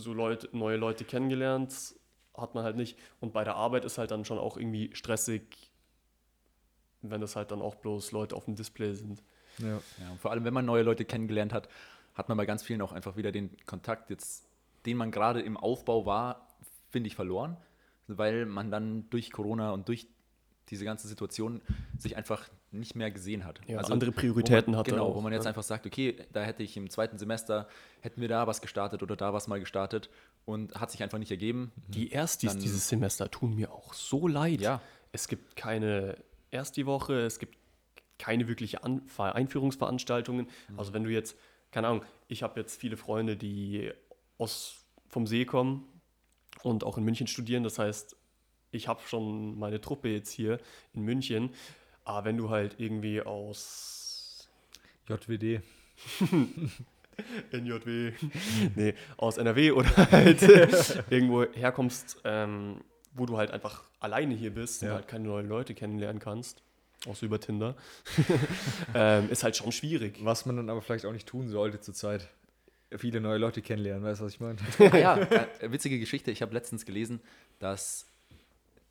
so 0.00 0.12
Leute, 0.12 0.48
neue 0.52 0.76
Leute 0.76 1.04
kennengelernt 1.04 1.94
hat 2.36 2.54
man 2.54 2.64
halt 2.64 2.76
nicht. 2.76 2.98
Und 3.20 3.32
bei 3.32 3.44
der 3.44 3.56
Arbeit 3.56 3.84
ist 3.84 3.98
halt 3.98 4.10
dann 4.10 4.24
schon 4.24 4.38
auch 4.38 4.56
irgendwie 4.56 4.90
stressig, 4.94 5.72
wenn 7.02 7.20
das 7.20 7.36
halt 7.36 7.50
dann 7.50 7.60
auch 7.60 7.74
bloß 7.76 8.12
Leute 8.12 8.36
auf 8.36 8.44
dem 8.44 8.54
Display 8.54 8.94
sind. 8.94 9.22
Ja. 9.58 9.80
Ja, 10.00 10.10
und 10.10 10.20
vor 10.20 10.30
allem, 10.30 10.44
wenn 10.44 10.54
man 10.54 10.64
neue 10.64 10.82
Leute 10.82 11.04
kennengelernt 11.04 11.52
hat, 11.52 11.68
hat 12.14 12.28
man 12.28 12.36
bei 12.36 12.46
ganz 12.46 12.62
vielen 12.62 12.82
auch 12.82 12.92
einfach 12.92 13.16
wieder 13.16 13.32
den 13.32 13.56
Kontakt, 13.66 14.10
jetzt, 14.10 14.48
den 14.86 14.96
man 14.96 15.10
gerade 15.10 15.40
im 15.40 15.56
Aufbau 15.56 16.06
war, 16.06 16.48
finde 16.90 17.08
ich, 17.08 17.16
verloren, 17.16 17.56
weil 18.06 18.46
man 18.46 18.70
dann 18.70 19.08
durch 19.10 19.30
Corona 19.30 19.72
und 19.72 19.88
durch 19.88 20.08
diese 20.70 20.84
ganze 20.84 21.08
Situation 21.08 21.60
sich 21.98 22.16
einfach 22.16 22.48
nicht 22.70 22.94
mehr 22.94 23.10
gesehen 23.10 23.44
hat. 23.44 23.60
Ja, 23.66 23.78
Also, 23.78 23.92
andere 23.92 24.12
Prioritäten 24.12 24.72
man, 24.72 24.80
hatte 24.80 24.90
Genau, 24.90 25.06
auch, 25.06 25.14
wo 25.14 25.20
man 25.20 25.32
jetzt 25.32 25.44
ne? 25.44 25.48
einfach 25.50 25.62
sagt, 25.62 25.86
okay, 25.86 26.16
da 26.32 26.42
hätte 26.42 26.62
ich 26.62 26.76
im 26.76 26.90
zweiten 26.90 27.18
Semester, 27.18 27.68
hätten 28.00 28.20
wir 28.20 28.28
da 28.28 28.46
was 28.46 28.60
gestartet 28.60 29.02
oder 29.02 29.16
da 29.16 29.32
was 29.32 29.48
mal 29.48 29.58
gestartet 29.60 30.10
und 30.44 30.74
hat 30.74 30.90
sich 30.90 31.02
einfach 31.02 31.18
nicht 31.18 31.30
ergeben. 31.30 31.72
Die 31.88 32.10
Erstis 32.12 32.52
Dann- 32.52 32.60
dieses 32.60 32.88
Semester 32.88 33.30
tun 33.30 33.54
mir 33.54 33.72
auch 33.72 33.94
so 33.94 34.28
leid. 34.28 34.60
Ja. 34.60 34.80
Es 35.12 35.28
gibt 35.28 35.56
keine 35.56 36.16
Ersti-Woche, 36.50 37.20
es 37.20 37.38
gibt 37.38 37.56
keine 38.18 38.48
wirkliche 38.48 38.82
An 38.84 39.02
Ver- 39.06 39.34
Einführungsveranstaltungen. 39.34 40.48
Also 40.76 40.92
wenn 40.92 41.04
du 41.04 41.10
jetzt, 41.10 41.36
keine 41.70 41.88
Ahnung, 41.88 42.02
ich 42.26 42.42
habe 42.42 42.58
jetzt 42.60 42.78
viele 42.80 42.96
Freunde, 42.96 43.36
die 43.36 43.90
aus 44.38 44.84
vom 45.08 45.26
See 45.26 45.44
kommen 45.44 45.86
und 46.62 46.84
auch 46.84 46.98
in 46.98 47.04
München 47.04 47.26
studieren. 47.26 47.62
Das 47.62 47.78
heißt, 47.78 48.16
ich 48.70 48.88
habe 48.88 49.00
schon 49.06 49.58
meine 49.58 49.80
Truppe 49.80 50.08
jetzt 50.08 50.30
hier 50.30 50.58
in 50.94 51.02
München. 51.02 51.50
Aber 52.04 52.24
wenn 52.24 52.36
du 52.36 52.50
halt 52.50 52.76
irgendwie 52.78 53.20
aus 53.22 54.48
JWD. 55.08 55.62
NJW, 57.52 58.12
nee, 58.76 58.94
aus 59.16 59.38
NRW 59.38 59.72
oder 59.72 59.88
halt 60.12 60.40
irgendwo 61.10 61.44
herkommst, 61.52 62.20
ähm, 62.24 62.80
wo 63.12 63.26
du 63.26 63.36
halt 63.36 63.50
einfach 63.50 63.82
alleine 63.98 64.34
hier 64.34 64.52
bist 64.54 64.82
und 64.82 64.88
Ja. 64.88 64.94
halt 64.94 65.08
keine 65.08 65.26
neuen 65.26 65.48
Leute 65.48 65.74
kennenlernen 65.74 66.20
kannst, 66.20 66.62
außer 67.08 67.26
über 67.26 67.40
Tinder, 67.40 67.74
ähm, 68.94 69.28
ist 69.30 69.42
halt 69.42 69.56
schon 69.56 69.72
schwierig. 69.72 70.18
Was 70.24 70.46
man 70.46 70.56
dann 70.56 70.70
aber 70.70 70.80
vielleicht 70.80 71.06
auch 71.06 71.12
nicht 71.12 71.26
tun 71.26 71.48
sollte 71.48 71.80
zurzeit. 71.80 72.28
Viele 72.96 73.20
neue 73.20 73.38
Leute 73.38 73.60
kennenlernen, 73.62 74.04
weißt 74.04 74.20
du, 74.20 74.24
was 74.26 74.32
ich 74.34 74.40
meine? 74.40 74.56
Ah 74.92 74.96
ja, 74.96 75.16
äh, 75.18 75.72
witzige 75.72 75.98
Geschichte. 75.98 76.30
Ich 76.30 76.40
habe 76.40 76.54
letztens 76.54 76.86
gelesen, 76.86 77.20
dass 77.58 78.06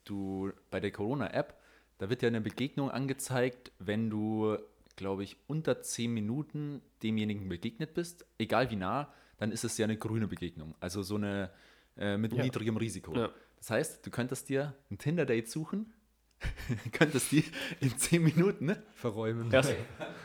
du 0.10 0.52
bei 0.72 0.80
der 0.80 0.92
Corona-App, 0.92 1.56
da 2.00 2.10
wird 2.10 2.22
ja 2.22 2.28
eine 2.28 2.42
Begegnung 2.42 2.92
angezeigt, 2.92 3.72
wenn 3.80 4.10
du, 4.10 4.58
glaube 4.96 5.24
ich, 5.24 5.38
unter 5.48 5.82
10 5.82 6.14
Minuten 6.14 6.82
demjenigen 7.04 7.50
begegnet 7.50 7.94
bist, 7.94 8.26
egal 8.38 8.70
wie 8.72 8.76
nah, 8.76 9.12
dann 9.38 9.52
ist 9.52 9.64
es 9.64 9.78
ja 9.78 9.86
eine 9.86 9.98
grüne 9.98 10.28
Begegnung. 10.28 10.76
Also 10.80 11.04
so 11.04 11.16
eine 11.16 11.52
äh, 11.98 12.18
mit 12.18 12.34
Ja. 12.34 12.44
niedrigem 12.44 12.78
Risiko. 12.78 13.16
Ja. 13.16 13.30
Das 13.58 13.70
heißt, 13.72 14.06
du 14.06 14.12
könntest 14.12 14.50
dir 14.50 14.76
ein 14.92 14.98
Tinder-Date 15.00 15.50
suchen, 15.50 15.94
könntest 16.92 17.32
die 17.32 17.44
in 17.80 17.98
10 17.98 18.22
Minuten 18.24 18.66
ne, 18.68 18.84
Verräumen. 18.94 19.52
Erst 19.52 19.74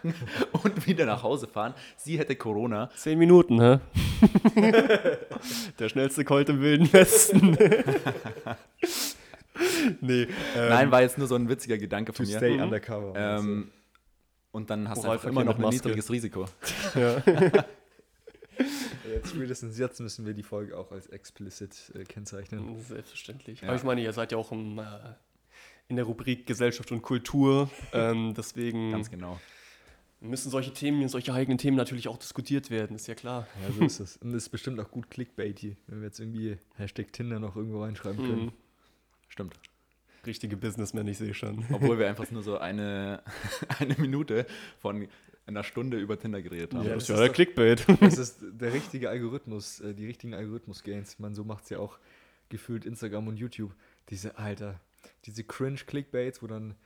und 0.63 0.87
wieder 0.87 1.07
nach 1.07 1.23
Hause 1.23 1.47
fahren. 1.47 1.73
Sie 1.97 2.19
hätte 2.19 2.37
Corona. 2.37 2.91
zehn 2.95 3.19
Minuten, 3.19 3.59
hä? 3.61 3.79
Der 5.79 5.89
schnellste 5.89 6.25
Colt 6.27 6.51
im 6.51 6.61
Wilden 6.61 6.93
Westen. 6.93 7.57
nee, 10.01 10.23
ähm, 10.23 10.29
Nein, 10.69 10.91
war 10.91 11.03
jetzt 11.03 11.19
nur 11.19 11.27
so 11.27 11.35
ein 11.35 11.49
witziger 11.49 11.79
Gedanke 11.79 12.13
To 12.13 12.17
von 12.19 12.27
mir. 12.27 12.37
stay 12.39 12.57
Mhm. 12.57 12.63
undercover. 12.63 13.13
Ähm, 13.17 13.71
und 14.51 14.69
dann 14.71 14.89
hast 14.89 14.99
du 15.05 15.09
einfach 15.11 15.25
Oralverkehr 15.25 15.31
immer 15.31 15.45
noch 15.45 15.57
ein 15.57 15.63
Maske. 15.63 15.77
niedriges 15.89 16.11
Risiko. 16.11 16.47
ja. 16.95 17.23
Jetzt 19.13 19.31
spätestens 19.31 19.79
jetzt 19.79 19.99
müssen 20.01 20.27
wir 20.27 20.35
die 20.35 20.43
Folge 20.43 20.77
auch 20.77 20.93
als 20.93 21.07
explicit 21.09 21.93
äh, 21.95 22.05
kennzeichnen. 22.05 22.79
Selbstverständlich. 22.81 23.61
Ja. 23.63 23.69
Aber 23.69 23.77
ich 23.77 23.83
meine, 23.83 24.03
ihr 24.03 24.13
seid 24.13 24.31
ja 24.33 24.39
auch 24.39 24.53
im, 24.53 24.79
äh, 24.79 24.85
in 25.89 25.97
der 25.97 26.05
Rubrik 26.05 26.47
Gesellschaft 26.47 26.93
und 26.93 27.03
Kultur. 27.03 27.71
Ähm, 27.93 28.35
deswegen 28.37 28.91
Ganz 28.93 29.11
genau. 29.11 29.41
müssen 30.21 30.51
solche 30.51 30.73
Themen, 30.73 31.09
solche 31.09 31.33
eigenen 31.33 31.59
Themen 31.59 31.77
natürlich 31.77 32.09
auch 32.09 32.19
diskutiert 32.19 32.71
werden, 32.71 32.95
ist 32.97 33.07
ja 33.09 33.15
klar. 33.15 33.47
Ja, 33.67 33.73
so 33.73 33.85
ist 33.85 34.01
es. 34.01 34.17
Und 34.19 34.33
das 34.33 34.45
ist 34.45 34.49
bestimmt 34.51 34.79
auch 34.81 34.91
gut 34.91 35.11
clickbaity, 35.11 35.77
wenn 35.89 36.01
wir 36.01 36.07
jetzt 36.07 36.21
irgendwie 36.21 36.59
Hashtag 36.77 37.13
Tinder 37.13 37.39
noch 37.41 37.57
irgendwo 37.57 37.83
reinschreiben 37.83 38.19
können. 38.25 38.45
Mhm. 38.47 38.53
Stimmt. 39.29 39.55
Richtige 40.27 40.57
Businessmen, 40.57 41.07
ich 41.09 41.19
sehe 41.19 41.35
schon. 41.35 41.65
Obwohl 41.73 41.99
wir 41.99 42.09
einfach 42.09 42.31
nur 42.31 42.43
so 42.43 42.59
eine, 42.59 43.23
eine 43.81 43.95
Minute 43.99 44.47
von 44.79 45.09
einer 45.47 45.65
Stunde 45.65 45.99
über 45.99 46.19
Tinder 46.19 46.41
geredet 46.43 46.75
haben. 46.75 46.85
Ja, 46.87 46.95
das 46.95 46.95
das 46.95 47.03
ist 47.05 47.09
ja 47.11 47.17
der 47.17 47.27
doch- 47.29 47.35
Clickbait. 47.35 47.87
Das 48.01 48.19
ist 48.19 48.39
der 48.53 48.73
richtige 48.73 49.11
Algorithmus, 49.11 49.81
äh, 49.81 49.95
die 49.95 50.07
richtigen 50.07 50.35
Algorithmus-Gains. 50.35 51.19
Meine, 51.19 51.35
so 51.35 51.43
macht 51.45 51.65
es 51.65 51.71
ja 51.71 51.79
auch 51.79 51.99
gefühlt 52.49 52.85
Instagram 52.85 53.27
und 53.29 53.37
YouTube. 53.39 53.75
Diese, 54.11 54.39
Alter, 54.39 54.81
diese 55.25 55.43
Cringe-Clickbaits, 55.43 56.43
wo 56.43 56.47
dann 56.47 56.77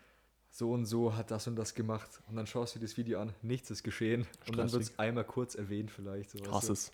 so 0.50 0.72
und 0.72 0.86
so 0.86 1.14
hat 1.14 1.30
das 1.30 1.46
und 1.48 1.56
das 1.56 1.74
gemacht 1.74 2.08
und 2.28 2.36
dann 2.36 2.46
schaust 2.46 2.74
du 2.74 2.78
dir 2.78 2.86
das 2.86 2.96
Video 2.96 3.20
an, 3.20 3.34
nichts 3.42 3.70
ist 3.70 3.82
geschehen 3.82 4.22
und 4.48 4.56
dann 4.56 4.68
Stressig. 4.68 4.72
wird 4.72 4.82
es 4.84 4.98
einmal 4.98 5.24
kurz 5.24 5.54
erwähnt 5.54 5.90
vielleicht. 5.90 6.30
So, 6.30 6.38
hasse 6.50 6.72
es. 6.72 6.92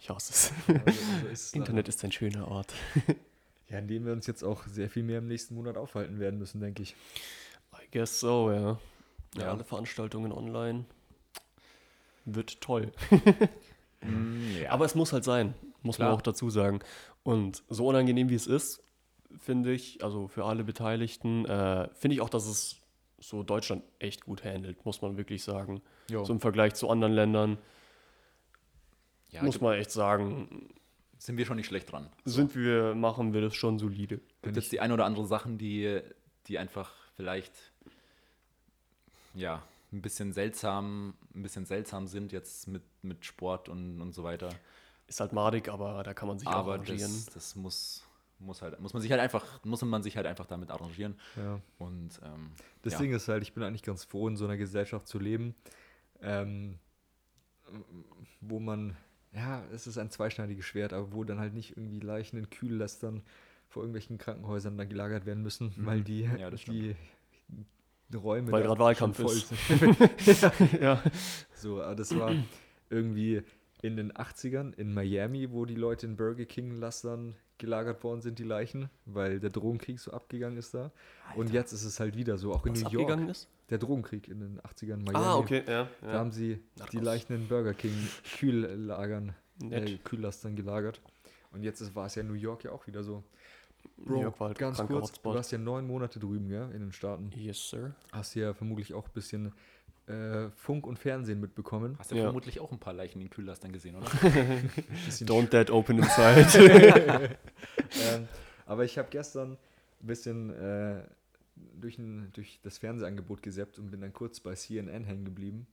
Ich 0.00 0.10
hasse 0.10 0.32
es. 0.32 0.52
Also, 0.84 1.00
so 1.22 1.26
ist. 1.28 1.54
Internet 1.54 1.88
ist 1.88 2.02
ein 2.02 2.10
schöner 2.10 2.48
Ort. 2.48 2.74
Ja, 3.74 3.80
in 3.80 3.88
dem 3.88 4.04
wir 4.06 4.12
uns 4.12 4.28
jetzt 4.28 4.44
auch 4.44 4.62
sehr 4.68 4.88
viel 4.88 5.02
mehr 5.02 5.18
im 5.18 5.26
nächsten 5.26 5.56
Monat 5.56 5.76
aufhalten 5.76 6.20
werden 6.20 6.38
müssen, 6.38 6.60
denke 6.60 6.84
ich. 6.84 6.94
I 7.74 7.88
guess 7.90 8.20
so, 8.20 8.52
ja. 8.52 8.78
Ja, 9.34 9.42
Ja. 9.42 9.50
alle 9.50 9.64
Veranstaltungen 9.64 10.30
online. 10.30 10.84
Wird 12.24 12.60
toll. 12.60 12.92
Mm, 14.06 14.56
ja. 14.62 14.70
Aber 14.70 14.84
es 14.84 14.94
muss 14.94 15.14
halt 15.14 15.24
sein, 15.24 15.54
muss 15.80 15.96
Klar. 15.96 16.10
man 16.10 16.18
auch 16.18 16.22
dazu 16.22 16.50
sagen. 16.50 16.80
Und 17.22 17.62
so 17.70 17.86
unangenehm 17.86 18.28
wie 18.28 18.34
es 18.34 18.46
ist, 18.46 18.82
finde 19.38 19.72
ich, 19.72 20.04
also 20.04 20.28
für 20.28 20.44
alle 20.44 20.62
Beteiligten, 20.62 21.46
äh, 21.46 21.88
finde 21.94 22.14
ich 22.16 22.20
auch, 22.20 22.28
dass 22.28 22.46
es 22.46 22.76
so 23.18 23.42
Deutschland 23.42 23.82
echt 24.00 24.26
gut 24.26 24.44
handelt, 24.44 24.84
muss 24.84 25.00
man 25.00 25.16
wirklich 25.16 25.42
sagen. 25.42 25.80
Jo. 26.10 26.22
So 26.22 26.34
im 26.34 26.40
Vergleich 26.40 26.74
zu 26.74 26.90
anderen 26.90 27.14
Ländern, 27.14 27.56
ja, 29.30 29.42
muss 29.42 29.62
man 29.62 29.72
echt 29.78 29.90
sagen, 29.90 30.68
sind 31.24 31.38
wir 31.38 31.46
schon 31.46 31.56
nicht 31.56 31.66
schlecht 31.66 31.90
dran. 31.90 32.10
sind 32.26 32.54
wir, 32.54 32.94
machen 32.94 33.32
wir 33.32 33.40
das 33.40 33.54
schon 33.54 33.78
solide. 33.78 34.20
Gibt 34.42 34.56
jetzt 34.56 34.72
die 34.72 34.80
ein 34.80 34.92
oder 34.92 35.06
andere 35.06 35.26
Sachen, 35.26 35.56
die, 35.56 36.00
die 36.46 36.58
einfach 36.58 36.92
vielleicht 37.16 37.52
ja, 39.34 39.62
ein 39.90 40.02
bisschen 40.02 40.34
seltsam, 40.34 41.14
ein 41.34 41.42
bisschen 41.42 41.64
seltsam 41.64 42.06
sind 42.06 42.30
jetzt 42.32 42.68
mit, 42.68 42.82
mit 43.02 43.24
Sport 43.24 43.70
und, 43.70 44.02
und 44.02 44.12
so 44.12 44.22
weiter. 44.22 44.50
Ist 45.06 45.20
halt 45.20 45.32
madig, 45.32 45.68
aber 45.70 46.02
da 46.02 46.12
kann 46.12 46.28
man 46.28 46.38
sich 46.38 46.46
auch 46.46 46.52
Aber 46.52 46.72
arrangieren. 46.74 47.00
das, 47.00 47.26
das 47.26 47.56
muss, 47.56 48.04
muss 48.38 48.60
halt, 48.60 48.78
muss 48.80 48.92
man 48.92 49.00
sich 49.00 49.10
halt 49.10 49.22
einfach, 49.22 49.64
muss 49.64 49.82
man 49.82 50.02
sich 50.02 50.16
halt 50.18 50.26
einfach 50.26 50.46
damit 50.46 50.70
arrangieren. 50.70 51.18
Ja. 51.36 51.58
Und 51.78 52.20
ähm, 52.22 52.52
Das 52.82 52.94
ja. 52.94 52.98
Ding 52.98 53.14
ist 53.14 53.28
halt, 53.28 53.42
ich 53.42 53.54
bin 53.54 53.62
eigentlich 53.62 53.82
ganz 53.82 54.04
froh, 54.04 54.28
in 54.28 54.36
so 54.36 54.44
einer 54.44 54.58
Gesellschaft 54.58 55.08
zu 55.08 55.18
leben, 55.18 55.54
ähm, 56.20 56.78
wo 58.42 58.60
man, 58.60 58.94
ja, 59.34 59.62
es 59.72 59.86
ist 59.86 59.98
ein 59.98 60.10
zweischneidiges 60.10 60.64
Schwert, 60.64 60.92
aber 60.92 61.12
wo 61.12 61.24
dann 61.24 61.38
halt 61.38 61.54
nicht 61.54 61.76
irgendwie 61.76 62.00
Leichen 62.00 62.38
in 62.38 62.50
Kühllästern 62.50 63.22
vor 63.68 63.82
irgendwelchen 63.82 64.18
Krankenhäusern 64.18 64.76
dann 64.78 64.88
gelagert 64.88 65.26
werden 65.26 65.42
müssen, 65.42 65.72
Mhm. 65.76 65.86
weil 65.86 66.02
die, 66.02 66.22
Ja, 66.38 66.50
die 66.50 66.94
Räume 68.16 68.52
Weil 68.52 68.62
gerade 68.62 68.78
Wahlkampf 68.78 69.16
voll 69.20 69.36
ist. 69.36 69.48
sind. 69.48 70.72
ja. 70.80 71.02
So, 71.54 71.82
aber 71.82 71.94
das 71.96 72.16
war 72.16 72.32
irgendwie 72.90 73.42
in 73.82 73.96
den 73.96 74.12
80ern 74.12 74.72
in 74.74 74.94
Miami, 74.94 75.50
wo 75.50 75.64
die 75.64 75.74
Leute 75.74 76.06
in 76.06 76.16
Burger 76.16 76.44
King-Lastern 76.44 77.34
gelagert 77.58 78.02
worden 78.04 78.20
sind, 78.20 78.38
die 78.38 78.44
Leichen, 78.44 78.88
weil 79.04 79.40
der 79.40 79.50
Drogenkrieg 79.50 79.98
so 80.00 80.12
abgegangen 80.12 80.58
ist 80.58 80.74
da. 80.74 80.92
Und 81.36 81.50
jetzt 81.52 81.72
ist 81.72 81.84
es 81.84 81.98
halt 82.00 82.16
wieder 82.16 82.36
so, 82.38 82.52
auch 82.52 82.66
in 82.66 82.72
Was 82.74 82.82
New 82.82 82.90
York. 82.90 83.04
abgegangen 83.10 83.28
ist? 83.30 83.48
Der 83.70 83.78
Drogenkrieg 83.78 84.28
in 84.28 84.40
den 84.40 84.60
80ern 84.60 84.94
in 84.94 85.04
Miami. 85.04 85.24
Ah, 85.24 85.36
okay, 85.36 85.62
ja. 85.66 85.88
Da 86.00 86.06
ja. 86.06 86.18
haben 86.18 86.32
sie 86.32 86.56
die 86.76 86.78
Narcos. 86.78 87.02
Leichen 87.02 87.32
in 87.34 87.48
Burger 87.48 87.74
King 87.74 88.08
Kühllagern, 88.38 89.34
äh, 89.70 89.96
Kühllastern 89.98 90.56
gelagert. 90.56 91.00
Und 91.52 91.62
jetzt 91.62 91.80
ist, 91.80 91.94
war 91.94 92.06
es 92.06 92.14
ja 92.14 92.22
in 92.22 92.28
New 92.28 92.34
York 92.34 92.64
ja 92.64 92.72
auch 92.72 92.86
wieder 92.86 93.02
so. 93.02 93.22
New 93.96 94.20
York 94.20 94.40
war 94.40 94.48
halt 94.48 94.58
ganz 94.58 94.78
kurz, 94.78 94.88
du 94.88 95.00
Hotspot. 95.00 95.34
warst 95.34 95.52
ja 95.52 95.58
neun 95.58 95.86
Monate 95.86 96.18
drüben, 96.18 96.48
gell, 96.48 96.70
in 96.72 96.80
den 96.80 96.92
Staaten. 96.92 97.30
Yes, 97.36 97.68
sir. 97.68 97.94
Hast 98.12 98.34
ja 98.34 98.54
vermutlich 98.54 98.94
auch 98.94 99.06
ein 99.06 99.12
bisschen 99.12 99.52
äh, 100.06 100.50
Funk 100.56 100.86
und 100.86 100.98
Fernsehen 100.98 101.40
mitbekommen. 101.40 101.96
Hast 101.98 102.10
du 102.10 102.16
Ja. 102.16 102.24
vermutlich 102.24 102.60
auch 102.60 102.72
ein 102.72 102.78
paar 102.78 102.92
Leichen 102.92 103.20
in 103.20 103.26
den 103.26 103.30
Kühllastern 103.30 103.72
gesehen, 103.72 103.96
oder? 103.96 104.06
Don't 105.20 105.48
that 105.48 105.70
open 105.70 105.98
inside. 105.98 106.46
ähm, 108.12 108.28
aber 108.66 108.84
ich 108.84 108.98
habe 108.98 109.08
gestern 109.10 109.52
ein 109.52 110.06
bisschen 110.06 110.50
äh, 110.50 111.02
durch, 111.56 111.98
ein, 111.98 112.30
durch 112.32 112.60
das 112.62 112.78
Fernsehangebot 112.78 113.42
gesäppt 113.42 113.78
und 113.78 113.90
bin 113.90 114.00
dann 114.00 114.12
kurz 114.12 114.40
bei 114.40 114.54
CNN 114.54 115.04
hängen 115.04 115.24
geblieben. 115.24 115.66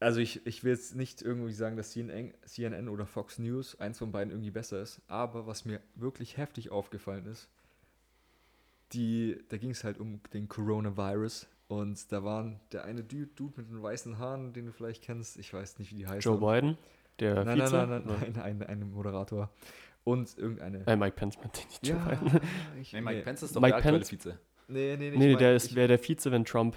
Also 0.00 0.20
ich, 0.20 0.44
ich 0.46 0.64
will 0.64 0.72
jetzt 0.72 0.96
nicht 0.96 1.22
irgendwie 1.22 1.52
sagen, 1.52 1.76
dass 1.76 1.92
CNN, 1.92 2.34
CNN 2.44 2.88
oder 2.88 3.06
Fox 3.06 3.38
News, 3.38 3.80
eins 3.80 3.98
von 3.98 4.12
beiden 4.12 4.32
irgendwie 4.32 4.50
besser 4.50 4.82
ist, 4.82 5.00
aber 5.08 5.46
was 5.46 5.64
mir 5.64 5.80
wirklich 5.94 6.36
heftig 6.36 6.70
aufgefallen 6.70 7.26
ist, 7.26 7.48
die, 8.92 9.38
da 9.48 9.56
ging 9.56 9.70
es 9.70 9.82
halt 9.84 9.98
um 9.98 10.20
den 10.32 10.48
Coronavirus 10.48 11.46
und 11.68 12.12
da 12.12 12.22
waren 12.22 12.60
der 12.72 12.84
eine 12.84 13.02
Dude, 13.02 13.30
Dude 13.34 13.54
mit 13.56 13.70
den 13.70 13.82
weißen 13.82 14.18
Haaren, 14.18 14.52
den 14.52 14.66
du 14.66 14.72
vielleicht 14.72 15.02
kennst, 15.02 15.38
ich 15.38 15.52
weiß 15.52 15.78
nicht, 15.78 15.90
wie 15.92 15.96
die 15.96 16.06
heißt. 16.06 16.24
Joe 16.24 16.38
Biden, 16.38 16.76
der 17.18 17.44
Nein, 17.44 17.58
nein, 17.58 17.66
Vize. 17.66 17.76
nein, 17.76 17.88
nein, 18.04 18.32
nein, 18.34 18.40
ein, 18.42 18.62
ein 18.62 18.90
Moderator. 18.92 19.50
Und 20.04 20.36
irgendeine. 20.36 20.86
Äh, 20.86 20.96
Mike 20.96 21.16
Pence 21.16 21.38
meinte 21.38 21.60
ich 21.60 21.66
nicht 21.82 21.86
Ja, 21.86 22.20
ich, 22.80 22.92
Nee, 22.92 23.00
Mike 23.00 23.22
Pence 23.22 23.42
ist 23.42 23.56
doch 23.56 23.60
Mike 23.60 23.70
der 23.72 23.76
aktuelle 23.78 23.98
Pence? 23.98 24.10
Vize. 24.12 24.38
Nee, 24.68 24.96
nee, 24.98 25.10
nee. 25.10 25.16
Nee, 25.16 25.32
ich 25.32 25.38
der 25.38 25.48
mein, 25.48 25.56
ist 25.56 25.66
ich, 25.66 25.74
wäre 25.76 25.88
der 25.88 25.98
Vize, 25.98 26.30
wenn 26.30 26.44
Trump. 26.44 26.76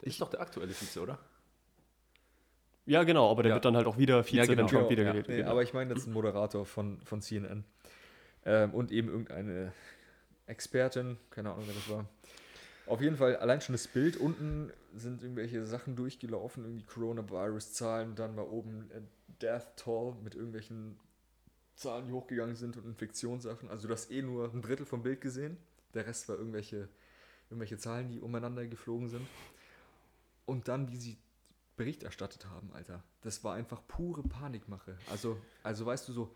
Der 0.00 0.08
ist 0.08 0.20
doch 0.20 0.30
der 0.30 0.40
aktuelle 0.40 0.72
Vize, 0.72 1.00
oder? 1.00 1.18
Ja, 2.86 3.02
genau, 3.02 3.30
aber 3.30 3.42
der 3.42 3.50
Ja. 3.50 3.56
wird 3.56 3.64
dann 3.64 3.76
halt 3.76 3.86
auch 3.86 3.98
wieder 3.98 4.24
Vize, 4.24 4.36
Ja, 4.36 4.44
genau. 4.46 4.62
wenn 4.62 4.66
Trump 4.68 4.90
wieder 4.90 5.02
ja. 5.02 5.10
gewählt 5.12 5.28
nee, 5.28 5.42
aber 5.42 5.62
ich 5.62 5.74
meine 5.74 5.92
jetzt 5.92 6.04
einen 6.04 6.14
Moderator 6.14 6.64
von, 6.64 7.00
von 7.02 7.20
CNN. 7.20 7.64
Ähm, 8.44 8.72
und 8.74 8.92
eben 8.92 9.08
irgendeine 9.08 9.72
Expertin, 10.46 11.18
keine 11.30 11.50
Ahnung, 11.52 11.64
wer 11.66 11.74
das 11.74 11.88
war. 11.90 12.06
Auf 12.86 13.00
jeden 13.00 13.16
Fall, 13.16 13.36
allein 13.38 13.60
schon 13.60 13.72
das 13.72 13.88
Bild. 13.88 14.16
Unten 14.16 14.72
sind 14.94 15.20
irgendwelche 15.20 15.66
Sachen 15.66 15.96
durchgelaufen, 15.96 16.64
irgendwie 16.64 16.84
Coronavirus-Zahlen, 16.84 18.14
dann 18.14 18.36
mal 18.36 18.44
oben 18.46 18.88
äh, 18.92 19.00
Death 19.42 19.76
Toll 19.76 20.14
mit 20.22 20.36
irgendwelchen 20.36 20.96
Zahlen, 21.76 22.06
die 22.06 22.12
hochgegangen 22.12 22.56
sind 22.56 22.76
und 22.76 22.86
Infektionssachen. 22.86 23.70
Also 23.70 23.86
du 23.86 23.94
hast 23.94 24.10
eh 24.10 24.22
nur 24.22 24.52
ein 24.52 24.62
Drittel 24.62 24.86
vom 24.86 25.02
Bild 25.02 25.20
gesehen. 25.20 25.56
Der 25.94 26.06
Rest 26.06 26.28
war 26.28 26.36
irgendwelche, 26.36 26.88
irgendwelche 27.50 27.78
Zahlen, 27.78 28.08
die 28.08 28.20
umeinander 28.20 28.66
geflogen 28.66 29.08
sind. 29.08 29.26
Und 30.46 30.68
dann, 30.68 30.90
wie 30.90 30.96
sie 30.96 31.18
Bericht 31.76 32.02
erstattet 32.02 32.46
haben, 32.46 32.72
Alter. 32.72 33.02
Das 33.20 33.44
war 33.44 33.54
einfach 33.54 33.82
pure 33.86 34.22
Panikmache. 34.22 34.96
Also, 35.10 35.38
also 35.62 35.84
weißt 35.84 36.08
du 36.08 36.12
so, 36.12 36.34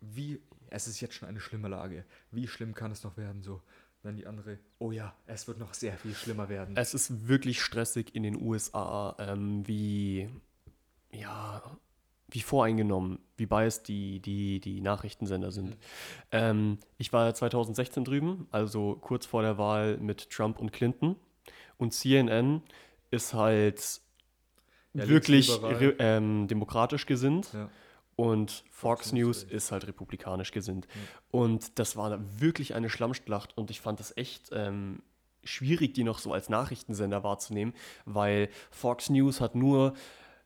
wie, 0.00 0.40
es 0.68 0.86
ist 0.86 1.00
jetzt 1.00 1.14
schon 1.14 1.28
eine 1.28 1.40
schlimme 1.40 1.68
Lage. 1.68 2.04
Wie 2.30 2.46
schlimm 2.46 2.74
kann 2.74 2.92
es 2.92 3.02
noch 3.02 3.16
werden? 3.16 3.42
So, 3.42 3.62
dann 4.02 4.16
die 4.16 4.26
andere, 4.26 4.58
oh 4.78 4.92
ja, 4.92 5.16
es 5.26 5.48
wird 5.48 5.58
noch 5.58 5.72
sehr 5.72 5.96
viel 5.96 6.14
schlimmer 6.14 6.50
werden. 6.50 6.76
Es 6.76 6.92
ist 6.92 7.26
wirklich 7.26 7.62
stressig 7.62 8.14
in 8.14 8.22
den 8.22 8.40
USA, 8.40 9.16
ähm, 9.18 9.66
wie, 9.66 10.28
ja, 11.10 11.62
wie 12.34 12.40
voreingenommen, 12.40 13.20
wie 13.36 13.46
biased 13.46 13.86
die, 13.86 14.18
die, 14.18 14.58
die 14.58 14.80
Nachrichtensender 14.80 15.52
sind. 15.52 15.76
Ähm, 16.32 16.78
ich 16.98 17.12
war 17.12 17.26
ja 17.26 17.32
2016 17.32 18.04
drüben, 18.04 18.48
also 18.50 18.96
kurz 19.00 19.24
vor 19.24 19.42
der 19.42 19.56
Wahl 19.56 19.98
mit 19.98 20.30
Trump 20.30 20.58
und 20.58 20.72
Clinton. 20.72 21.14
Und 21.76 21.92
CNN 21.92 22.62
ist 23.12 23.34
halt 23.34 24.00
Ja, 24.94 25.06
wirklich 25.06 25.48
ähm, 26.00 26.48
demokratisch 26.48 27.06
gesinnt. 27.06 27.52
ja. 27.52 27.70
Und 28.16 28.64
Fox 28.68 29.06
Fox 29.06 29.12
News 29.12 29.42
News 29.42 29.52
ist 29.52 29.70
halt 29.72 29.86
republikanisch 29.86 30.50
gesinnt. 30.50 30.88
Und 31.30 31.78
das 31.78 31.96
war 31.96 32.18
wirklich 32.40 32.74
eine 32.74 32.90
Schlammschlacht. 32.90 33.56
Und 33.56 33.70
ich 33.70 33.80
fand 33.80 34.00
das 34.00 34.16
echt 34.16 34.50
ähm, 34.52 35.02
schwierig, 35.44 35.94
die 35.94 36.02
noch 36.04 36.18
so 36.18 36.32
als 36.32 36.48
Nachrichtensender 36.48 37.22
wahrzunehmen, 37.22 37.74
weil 38.06 38.48
Fox 38.72 39.08
News 39.08 39.40
hat 39.40 39.54
nur 39.54 39.94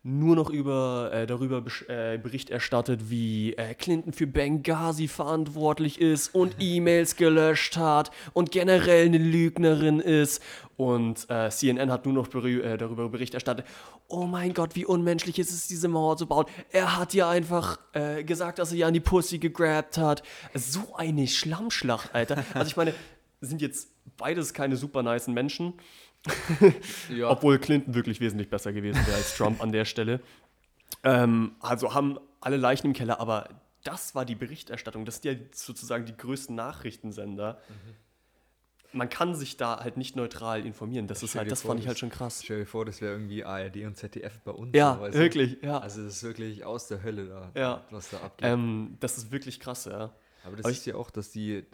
nur 0.03 0.37
noch 0.37 0.49
über, 0.51 1.11
äh, 1.13 1.27
darüber 1.27 1.63
äh, 1.89 2.19
Bericht 2.19 2.51
erstattet, 2.51 3.11
wie 3.11 3.55
äh, 3.55 3.75
Clinton 3.75 4.13
für 4.13 4.27
Benghazi 4.27 5.09
verantwortlich 5.09 6.01
ist 6.01 6.35
und 6.35 6.57
E-Mails 6.61 7.17
gelöscht 7.17 7.77
hat 7.77 8.11
und 8.33 8.53
generell 8.53 9.07
eine 9.07 9.19
Lügnerin 9.19 10.01
ist. 10.01 10.43
Und 10.77 11.29
äh, 11.29 11.51
CNN 11.51 11.91
hat 11.91 12.05
nur 12.05 12.15
noch 12.15 12.29
berü- 12.29 12.63
äh, 12.63 12.79
darüber 12.79 13.09
Bericht 13.09 13.35
erstattet, 13.35 13.67
oh 14.07 14.27
mein 14.27 14.55
Gott, 14.55 14.77
wie 14.77 14.87
unmenschlich 14.87 15.39
ist 15.41 15.51
es, 15.51 15.67
diese 15.67 15.89
Mauer 15.89 16.17
zu 16.17 16.27
bauen. 16.27 16.47
Er 16.71 16.97
hat 16.97 17.13
ja 17.15 17.29
einfach 17.29 17.81
äh, 17.93 18.23
gesagt, 18.23 18.61
dass 18.61 18.71
er 18.71 18.79
ja 18.79 18.87
an 18.87 18.95
die 18.95 19.01
Pussy 19.01 19.39
gegrabt 19.39 19.99
hat. 19.99 20.23
So 20.55 20.95
eine 20.97 21.27
Schlammschlacht, 21.27 22.15
Alter. 22.15 22.45
Also 22.55 22.69
ich 22.69 22.77
meine, 22.77 22.95
sind 23.41 23.61
jetzt 23.61 23.89
beides 24.17 24.55
keine 24.55 24.77
super 24.77 25.03
nicen 25.03 25.35
Menschen. 25.35 25.75
Ja. 27.11 27.31
Obwohl 27.31 27.59
Clinton 27.59 27.95
wirklich 27.95 28.21
wesentlich 28.21 28.51
besser 28.51 28.73
gewesen 28.73 29.05
wäre 29.07 29.17
als 29.17 29.37
Trump 29.37 29.63
an 29.63 29.73
der 29.73 29.85
Stelle. 29.85 30.21
Ähm, 31.03 31.53
also 31.61 31.95
haben 31.95 32.19
alle 32.41 32.57
Leichen 32.57 32.89
im 32.89 32.93
Keller, 32.93 33.21
aber 33.21 33.49
das 33.85 34.15
war 34.15 34.25
die 34.25 34.35
Berichterstattung. 34.35 35.05
Das 35.05 35.21
sind 35.23 35.25
ja 35.33 35.47
sozusagen 35.53 36.05
die 36.05 36.17
größten 36.17 36.55
Nachrichtensender. 36.55 37.59
Man 38.93 39.09
kann 39.11 39.35
sich 39.35 39.57
da 39.57 39.81
halt 39.81 39.97
nicht 39.97 40.17
neutral 40.17 40.65
informieren. 40.65 41.07
Das 41.07 41.23
ist 41.23 41.35
halt, 41.35 41.47
dir 41.47 41.51
das 41.51 41.63
vor, 41.63 41.71
fand 41.71 41.81
ich 41.81 41.87
halt 41.87 41.99
schon 41.99 42.09
krass. 42.11 42.41
Stell 42.43 42.61
dir 42.61 42.67
vor, 42.67 42.85
das 42.87 43.01
wäre 43.01 43.13
irgendwie 43.13 43.45
ARD 43.45 43.85
und 43.85 43.97
ZDF 43.97 44.41
bei 44.41 44.51
uns. 44.51 44.75
Ja, 44.75 44.99
so, 44.99 45.13
wirklich, 45.13 45.59
ja. 45.63 45.79
Also 45.79 46.03
das 46.03 46.17
ist 46.17 46.23
wirklich 46.23 46.65
aus 46.65 46.89
der 46.89 47.03
Hölle 47.03 47.27
da, 47.27 47.51
Ja. 47.55 47.85
was 47.91 48.11
da 48.11 48.19
abgeht. 48.19 48.49
Ähm, 48.49 48.97
das 49.01 49.19
ist 49.19 49.31
wirklich 49.31 49.61
krass, 49.61 49.85
ja. 49.85 50.15
Aber 50.45 50.57
das 50.57 50.65
aber 50.65 50.71
ist 50.73 50.87
ja 50.87 50.95
auch, 50.95 51.11
dass 51.11 51.31
die, 51.31 51.65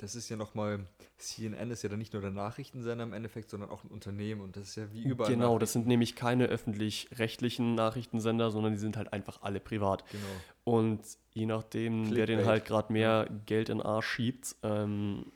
das 0.00 0.14
ist 0.14 0.30
ja 0.30 0.36
nochmal, 0.36 0.86
CNN 1.18 1.70
ist 1.70 1.82
ja 1.82 1.90
dann 1.90 1.98
nicht 1.98 2.14
nur 2.14 2.22
der 2.22 2.30
Nachrichtensender 2.30 3.04
im 3.04 3.12
Endeffekt, 3.12 3.50
sondern 3.50 3.68
auch 3.68 3.84
ein 3.84 3.90
Unternehmen 3.90 4.40
und 4.40 4.56
das 4.56 4.68
ist 4.68 4.76
ja 4.76 4.90
wie 4.92 5.02
überall. 5.02 5.30
Genau, 5.30 5.58
das 5.58 5.74
sind 5.74 5.86
nämlich 5.86 6.16
keine 6.16 6.46
öffentlich-rechtlichen 6.46 7.74
Nachrichtensender, 7.74 8.50
sondern 8.50 8.72
die 8.72 8.78
sind 8.78 8.96
halt 8.96 9.12
einfach 9.12 9.42
alle 9.42 9.60
privat. 9.60 10.04
Genau. 10.10 10.24
Und 10.64 11.00
je 11.32 11.44
nachdem, 11.44 12.14
wer 12.14 12.24
den 12.24 12.38
Clickbait. 12.38 12.46
halt 12.46 12.64
gerade 12.64 12.92
mehr 12.94 13.28
Geld 13.44 13.68
in 13.68 13.78
den 13.78 13.86
Arsch 13.86 14.06
schiebt, 14.06 14.56
ähm, 14.62 15.26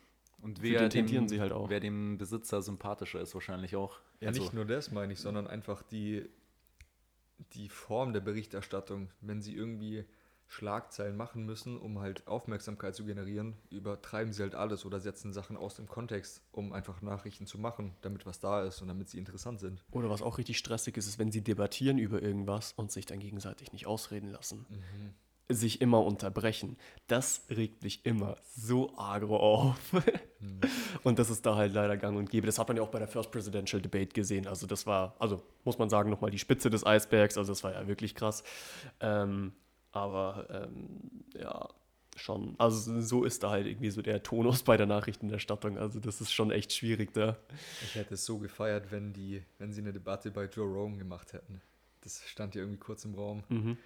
Und 0.41 0.63
wer 0.63 0.89
den 0.89 1.07
dem, 1.07 1.29
sie 1.29 1.41
halt 1.41 1.53
auch. 1.53 1.69
wer 1.69 1.81
dem 1.81 2.17
Besitzer 2.17 2.63
sympathischer 2.63 3.21
ist, 3.21 3.35
wahrscheinlich 3.35 3.77
auch. 3.77 3.99
Ja, 4.21 4.29
Also, 4.29 4.41
nicht 4.41 4.55
nur 4.55 4.65
das 4.65 4.91
meine 4.91 5.13
ich, 5.13 5.21
sondern 5.21 5.47
einfach 5.47 5.83
die, 5.83 6.25
die 7.53 7.69
Form 7.69 8.15
der 8.15 8.21
Berichterstattung. 8.21 9.11
Wenn 9.21 9.43
sie 9.43 9.55
irgendwie 9.55 10.07
Schlagzeilen 10.47 11.17
machen 11.17 11.45
müssen, 11.45 11.77
um 11.79 11.99
halt 11.99 12.27
Aufmerksamkeit 12.27 12.95
zu 12.95 13.05
generieren, 13.05 13.55
übertreiben 13.71 14.33
sie 14.33 14.43
halt 14.43 14.55
alles 14.55 14.85
oder 14.85 15.01
setzen 15.01 15.33
Sachen 15.33 15.57
aus 15.57 15.75
dem 15.75 15.89
Kontext, 15.89 16.43
um 16.53 16.73
einfach 16.73 17.03
Nachrichten 17.03 17.47
zu 17.47 17.59
machen, 17.59 17.95
damit 18.03 18.27
was 18.27 18.41
da 18.41 18.63
ist 18.63 18.81
und 18.81 18.89
damit 18.89 19.09
sie 19.09 19.19
interessant 19.19 19.61
sind. 19.61 19.83
Oder 19.91 20.11
was 20.11 20.23
auch 20.23 20.39
richtig 20.39 20.59
stressig 20.59 20.97
ist, 20.97 21.07
ist, 21.07 21.19
wenn 21.19 21.33
sie 21.33 21.43
debattieren 21.43 21.99
über 21.99 22.23
irgendwas 22.23 22.73
und 22.73 22.93
sich 22.93 23.07
dann 23.07 23.19
gegenseitig 23.19 23.73
nicht 23.73 23.87
ausreden 23.87 24.31
lassen. 24.31 24.67
Sich 25.49 25.81
immer 25.81 26.03
unterbrechen. 26.05 26.79
Das 27.07 27.45
regt 27.51 27.83
mich 27.83 28.07
immer 28.07 28.37
so 28.57 28.97
agro 28.97 29.37
auf. 29.37 29.79
Und 31.03 31.19
das 31.19 31.31
ist 31.31 31.45
da 31.45 31.57
halt 31.57 31.73
leider 31.73 31.97
gang 31.97 32.17
und 32.17 32.31
gäbe. 32.31 32.47
Das 32.47 32.59
hat 32.59 32.69
man 32.69 32.77
ja 32.77 32.83
auch 32.83 32.89
bei 32.89 32.99
der 32.99 33.09
First 33.09 33.31
Presidential 33.31 33.81
Debate 33.81 34.13
gesehen. 34.13 34.47
Also 34.47 34.67
das 34.67 34.87
war, 34.87 35.15
also 35.19 35.43
muss 35.65 35.79
man 35.79 35.89
sagen, 35.89 36.11
nochmal 36.11 36.31
die 36.31 36.39
Spitze 36.39 36.71
des 36.71 36.85
Eisbergs. 36.85 37.39
Also 37.39 37.53
das 37.53 37.65
war 37.65 37.73
ja 37.73 37.87
wirklich 37.87 38.15
krass. 38.15 38.43
Ähm, 39.01 39.53
aber 39.95 40.47
ähm, 40.51 41.01
ja, 41.41 41.69
schon. 42.17 42.55
Also 42.59 43.01
so 43.01 43.25
ist 43.25 43.43
da 43.43 43.51
halt 43.51 43.67
irgendwie 43.67 43.91
so 43.91 44.03
der 44.03 44.23
Tonus 44.23 44.63
bei 44.63 44.77
der 44.77 44.87
Nachrichtenerstattung. 44.87 45.79
Also 45.79 46.01
das 46.01 46.21
ist 46.21 46.33
schon 46.33 46.51
echt 46.51 46.73
schwierig 46.73 47.13
da. 47.15 47.37
Ich 47.83 47.95
hätte 47.95 48.15
es 48.15 48.25
so 48.25 48.39
gefeiert, 48.39 48.91
wenn 48.91 49.13
die, 49.13 49.43
wenn 49.59 49.73
sie 49.73 49.81
eine 49.81 49.93
Debatte 49.93 50.31
bei 50.31 50.45
Joe 50.47 50.67
Rogan 50.67 50.99
gemacht 50.99 51.33
hätten. 51.33 51.61
Das 52.03 52.23
stand 52.29 52.55
ja 52.55 52.61
irgendwie 52.61 52.79
kurz 52.79 53.05
im 53.05 53.15
Raum. 53.15 53.45
Mhm. 53.49 53.79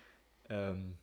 Ähm, 0.49 0.95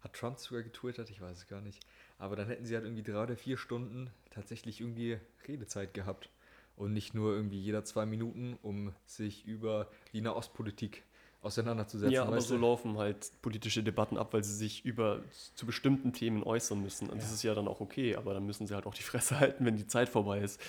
hat 0.00 0.14
Trump 0.14 0.38
sogar 0.38 0.62
getwittert? 0.62 1.10
Ich 1.10 1.20
weiß 1.20 1.36
es 1.36 1.46
gar 1.46 1.60
nicht. 1.60 1.80
Aber 2.18 2.34
dann 2.34 2.48
hätten 2.48 2.64
sie 2.64 2.74
halt 2.74 2.84
irgendwie 2.84 3.02
drei 3.02 3.22
oder 3.22 3.36
vier 3.36 3.58
Stunden 3.58 4.10
tatsächlich 4.30 4.80
irgendwie 4.80 5.18
Redezeit 5.46 5.94
gehabt. 5.94 6.30
Und 6.76 6.92
nicht 6.92 7.14
nur 7.14 7.34
irgendwie 7.34 7.58
jeder 7.58 7.84
zwei 7.84 8.04
Minuten, 8.04 8.58
um 8.62 8.92
sich 9.06 9.46
über 9.46 9.88
die 10.12 10.20
Nahostpolitik 10.20 11.04
auseinanderzusetzen. 11.46 12.12
Ja, 12.12 12.24
aber 12.24 12.40
so 12.40 12.54
du? 12.56 12.60
laufen 12.60 12.98
halt 12.98 13.30
politische 13.42 13.82
Debatten 13.82 14.18
ab, 14.18 14.32
weil 14.32 14.44
sie 14.44 14.54
sich 14.54 14.84
über 14.84 15.20
zu 15.54 15.64
bestimmten 15.66 16.12
Themen 16.12 16.42
äußern 16.42 16.82
müssen. 16.82 17.08
Und 17.08 17.22
das 17.22 17.28
Ja. 17.28 17.34
ist 17.34 17.42
ja 17.42 17.54
dann 17.54 17.68
auch 17.68 17.80
okay, 17.80 18.16
aber 18.16 18.34
dann 18.34 18.44
müssen 18.44 18.66
sie 18.66 18.74
halt 18.74 18.86
auch 18.86 18.94
die 18.94 19.02
Fresse 19.10 19.38
halten, 19.40 19.64
wenn 19.64 19.76
die 19.76 19.86
Zeit 19.86 20.08
vorbei 20.08 20.40
ist. 20.40 20.60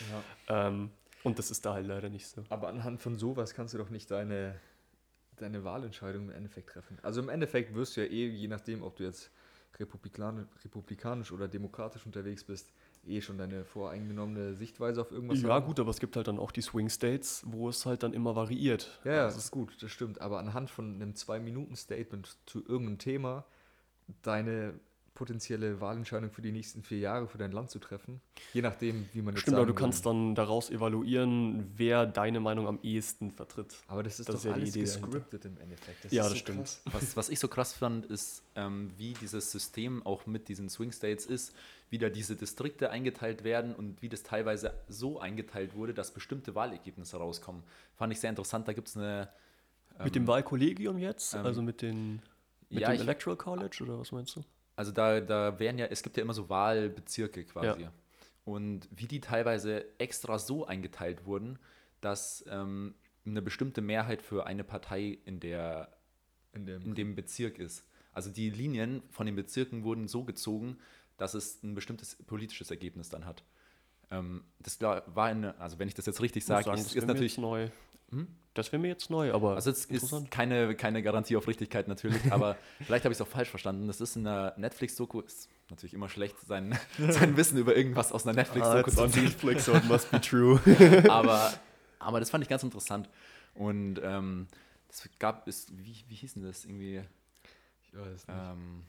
Ja. 0.47 0.67
Ähm, 0.67 0.91
und 1.23 1.39
das 1.39 1.51
ist 1.51 1.65
da 1.65 1.73
halt 1.73 1.87
leider 1.87 2.09
nicht 2.09 2.27
so. 2.27 2.43
Aber 2.49 2.69
anhand 2.69 3.01
von 3.01 3.17
sowas 3.17 3.53
kannst 3.53 3.73
du 3.73 3.77
doch 3.77 3.89
nicht 3.89 4.09
deine, 4.11 4.55
deine 5.35 5.63
Wahlentscheidung 5.63 6.29
im 6.29 6.31
Endeffekt 6.31 6.69
treffen. 6.69 6.97
Also 7.01 7.19
im 7.21 7.29
Endeffekt 7.29 7.73
wirst 7.75 7.97
du 7.97 8.01
ja 8.01 8.07
eh, 8.11 8.27
je 8.29 8.47
nachdem, 8.47 8.83
ob 8.83 8.95
du 8.95 9.03
jetzt 9.03 9.31
republikanisch 9.79 11.31
oder 11.31 11.47
demokratisch 11.47 12.05
unterwegs 12.05 12.43
bist, 12.43 12.71
eh 13.09 13.21
schon 13.21 13.37
deine 13.37 13.65
voreingenommene 13.65 14.53
Sichtweise 14.55 15.01
auf 15.01 15.11
irgendwas 15.11 15.41
Ja, 15.41 15.49
haben. 15.49 15.65
gut, 15.65 15.79
aber 15.79 15.89
es 15.89 15.99
gibt 15.99 16.15
halt 16.15 16.27
dann 16.27 16.39
auch 16.39 16.51
die 16.51 16.61
Swing 16.61 16.89
States, 16.89 17.43
wo 17.47 17.69
es 17.69 17.85
halt 17.85 18.03
dann 18.03 18.13
immer 18.13 18.35
variiert. 18.35 18.99
Ja, 19.03 19.25
Also 19.25 19.35
das 19.37 19.45
ist 19.45 19.51
gut, 19.51 19.81
das 19.81 19.91
stimmt. 19.91 20.21
Aber 20.21 20.39
anhand 20.39 20.69
von 20.69 20.95
einem 20.95 21.15
Zwei-Minuten-Statement 21.15 22.37
zu 22.45 22.59
irgendeinem 22.67 22.97
Thema 22.99 23.45
deine 24.21 24.79
potenzielle 25.17 25.81
Wahlentscheidung 25.81 26.29
für 26.29 26.43
die 26.43 26.51
nächsten 26.51 26.83
vier 26.83 26.99
Jahre 26.99 27.27
für 27.27 27.39
dein 27.39 27.51
Land 27.51 27.71
zu 27.71 27.79
treffen, 27.79 28.21
je 28.53 28.61
nachdem, 28.61 29.09
wie 29.13 29.23
man 29.23 29.33
jetzt 29.33 29.41
Stimmt, 29.41 29.57
aber 29.57 29.65
du 29.65 29.73
kannst 29.73 30.05
dann 30.05 30.35
daraus 30.35 30.69
evaluieren, 30.69 31.71
wer 31.75 32.05
deine 32.05 32.39
Meinung 32.39 32.67
am 32.67 32.77
ehesten 32.83 33.31
vertritt. 33.31 33.75
Aber 33.87 34.03
das 34.03 34.19
ist 34.19 34.29
das 34.29 34.43
doch 34.43 34.45
ist 34.49 34.53
alles 34.53 34.69
Idee 34.75 34.85
dahinter. 34.85 35.07
gescriptet 35.07 35.45
im 35.45 35.57
Endeffekt. 35.59 36.05
Das 36.05 36.11
Ja, 36.11 36.21
ist 36.21 36.25
das 36.25 36.31
so 36.33 36.37
stimmt. 36.37 36.57
krass. 36.67 36.81
Was, 36.91 37.17
was 37.17 37.29
ich 37.29 37.39
so 37.39 37.47
krass 37.47 37.73
fand, 37.73 38.05
ist, 38.05 38.43
ähm, 38.55 38.91
wie 38.97 39.13
dieses 39.15 39.51
System 39.51 40.05
auch 40.05 40.27
mit 40.27 40.49
diesen 40.49 40.69
Swing 40.69 40.91
States 40.91 41.25
ist, 41.25 41.51
wie 41.89 41.97
da 41.97 42.09
diese 42.09 42.35
Distrikte 42.35 42.91
eingeteilt 42.91 43.43
werden 43.43 43.73
und 43.73 44.03
wie 44.03 44.09
das 44.09 44.21
teilweise 44.21 44.71
so 44.87 45.19
eingeteilt 45.19 45.73
wurde, 45.73 45.95
dass 45.95 46.11
bestimmte 46.11 46.53
Wahlergebnisse 46.53 47.17
rauskommen. 47.17 47.63
Fand 47.95 48.13
ich 48.13 48.19
sehr 48.19 48.29
interessant. 48.29 48.67
Da 48.67 48.73
gibt 48.73 48.87
es 48.89 48.95
eine. 48.95 49.29
mit 50.03 50.13
dem 50.13 50.27
Wahlkollegium 50.27 50.99
jetzt? 50.99 51.33
ähm, 51.33 51.43
also 51.43 51.63
mit, 51.63 51.81
den, 51.81 52.21
mit 52.69 52.81
ja, 52.81 52.89
dem 52.89 52.95
ich- 52.97 53.01
Electoral 53.01 53.35
College 53.35 53.79
oder 53.81 53.97
was 53.99 54.11
meinst 54.11 54.35
du? 54.35 54.43
Also 54.77 54.91
da, 54.93 55.19
da 55.19 55.59
werden 55.59 55.77
ja, 55.79 55.87
es 55.87 56.03
gibt 56.03 56.15
ja 56.15 56.23
immer 56.23 56.33
so 56.33 56.47
Wahlbezirke 56.47 57.43
quasi. 57.43 57.81
Und 58.45 58.87
wie 58.91 59.07
die 59.07 59.19
teilweise 59.19 59.85
extra 59.99 60.39
so 60.39 60.65
eingeteilt 60.65 61.25
wurden, 61.25 61.59
dass 61.99 62.45
ähm, 62.47 62.95
eine 63.25 63.41
bestimmte 63.41 63.81
Mehrheit 63.81 64.21
für 64.21 64.45
eine 64.45 64.63
Partei 64.63 65.17
in, 65.25 65.41
der, 65.41 65.91
In 66.53 66.65
dem, 66.65 66.81
in 66.83 66.95
dem 66.95 67.15
Bezirk 67.15 67.59
ist. 67.59 67.85
Also 68.13 68.29
die 68.29 68.49
Linien 68.49 69.03
von 69.09 69.25
den 69.25 69.35
Bezirken 69.35 69.83
wurden 69.83 70.07
so 70.07 70.23
gezogen, 70.23 70.77
dass 71.17 71.33
es 71.33 71.61
ein 71.63 71.73
bestimmtes 71.73 72.15
politisches 72.15 72.71
Ergebnis 72.71 73.09
dann 73.09 73.25
hat. 73.25 73.43
Ähm, 74.11 74.45
das 74.59 74.79
war 74.79 75.25
eine, 75.25 75.59
also 75.59 75.79
wenn 75.79 75.87
ich 75.87 75.95
das 75.95 76.05
jetzt 76.05 76.21
richtig 76.21 76.45
sage, 76.45 76.71
ist, 76.71 76.95
ist 76.95 77.07
natürlich 77.07 77.37
neu. 77.37 77.69
Hm? 78.11 78.27
Das 78.53 78.71
wäre 78.71 78.81
mir 78.81 78.87
jetzt 78.87 79.09
neu, 79.11 79.33
aber 79.33 79.55
Also 79.55 79.69
es 79.69 79.85
ist 79.85 80.31
keine, 80.31 80.73
keine 80.75 81.03
Garantie 81.03 81.35
auf 81.37 81.47
Richtigkeit 81.47 81.87
natürlich, 81.87 82.19
aber 82.31 82.57
vielleicht 82.81 83.05
habe 83.05 83.13
ich 83.13 83.17
es 83.19 83.21
auch 83.21 83.27
falsch 83.27 83.49
verstanden. 83.49 83.85
Das 83.87 84.01
ist 84.01 84.15
in 84.15 84.25
einer 84.25 84.53
Netflix-Doku, 84.57 85.21
ist 85.21 85.47
natürlich 85.69 85.93
immer 85.93 86.09
schlecht, 86.09 86.39
sein, 86.47 86.77
sein 86.97 87.37
Wissen 87.37 87.57
über 87.59 87.75
irgendwas 87.75 88.11
aus 88.11 88.25
einer 88.25 88.33
Ah, 88.37 88.41
Netflix-Doku 88.41 88.87
it's 88.87 88.95
zu 88.95 89.03
on 89.03 89.11
ziehen. 89.11 89.23
Netflix, 89.25 89.65
so 89.65 89.73
it 89.75 89.85
must 89.85 90.09
be 90.09 90.19
true. 90.21 90.59
Aber, 91.09 91.53
aber 91.99 92.19
das 92.19 92.29
fand 92.31 92.43
ich 92.43 92.49
ganz 92.49 92.63
interessant. 92.63 93.09
Und 93.53 93.99
ähm, 94.03 94.47
es 94.89 95.07
gab, 95.19 95.47
ist, 95.47 95.71
wie, 95.77 96.03
wie 96.07 96.15
hieß 96.15 96.35
denn 96.35 96.43
das 96.43 96.65
irgendwie? 96.65 97.03
ich 97.83 97.93
weiß 97.95 98.27
nicht. 98.27 98.29
Ähm, 98.29 98.83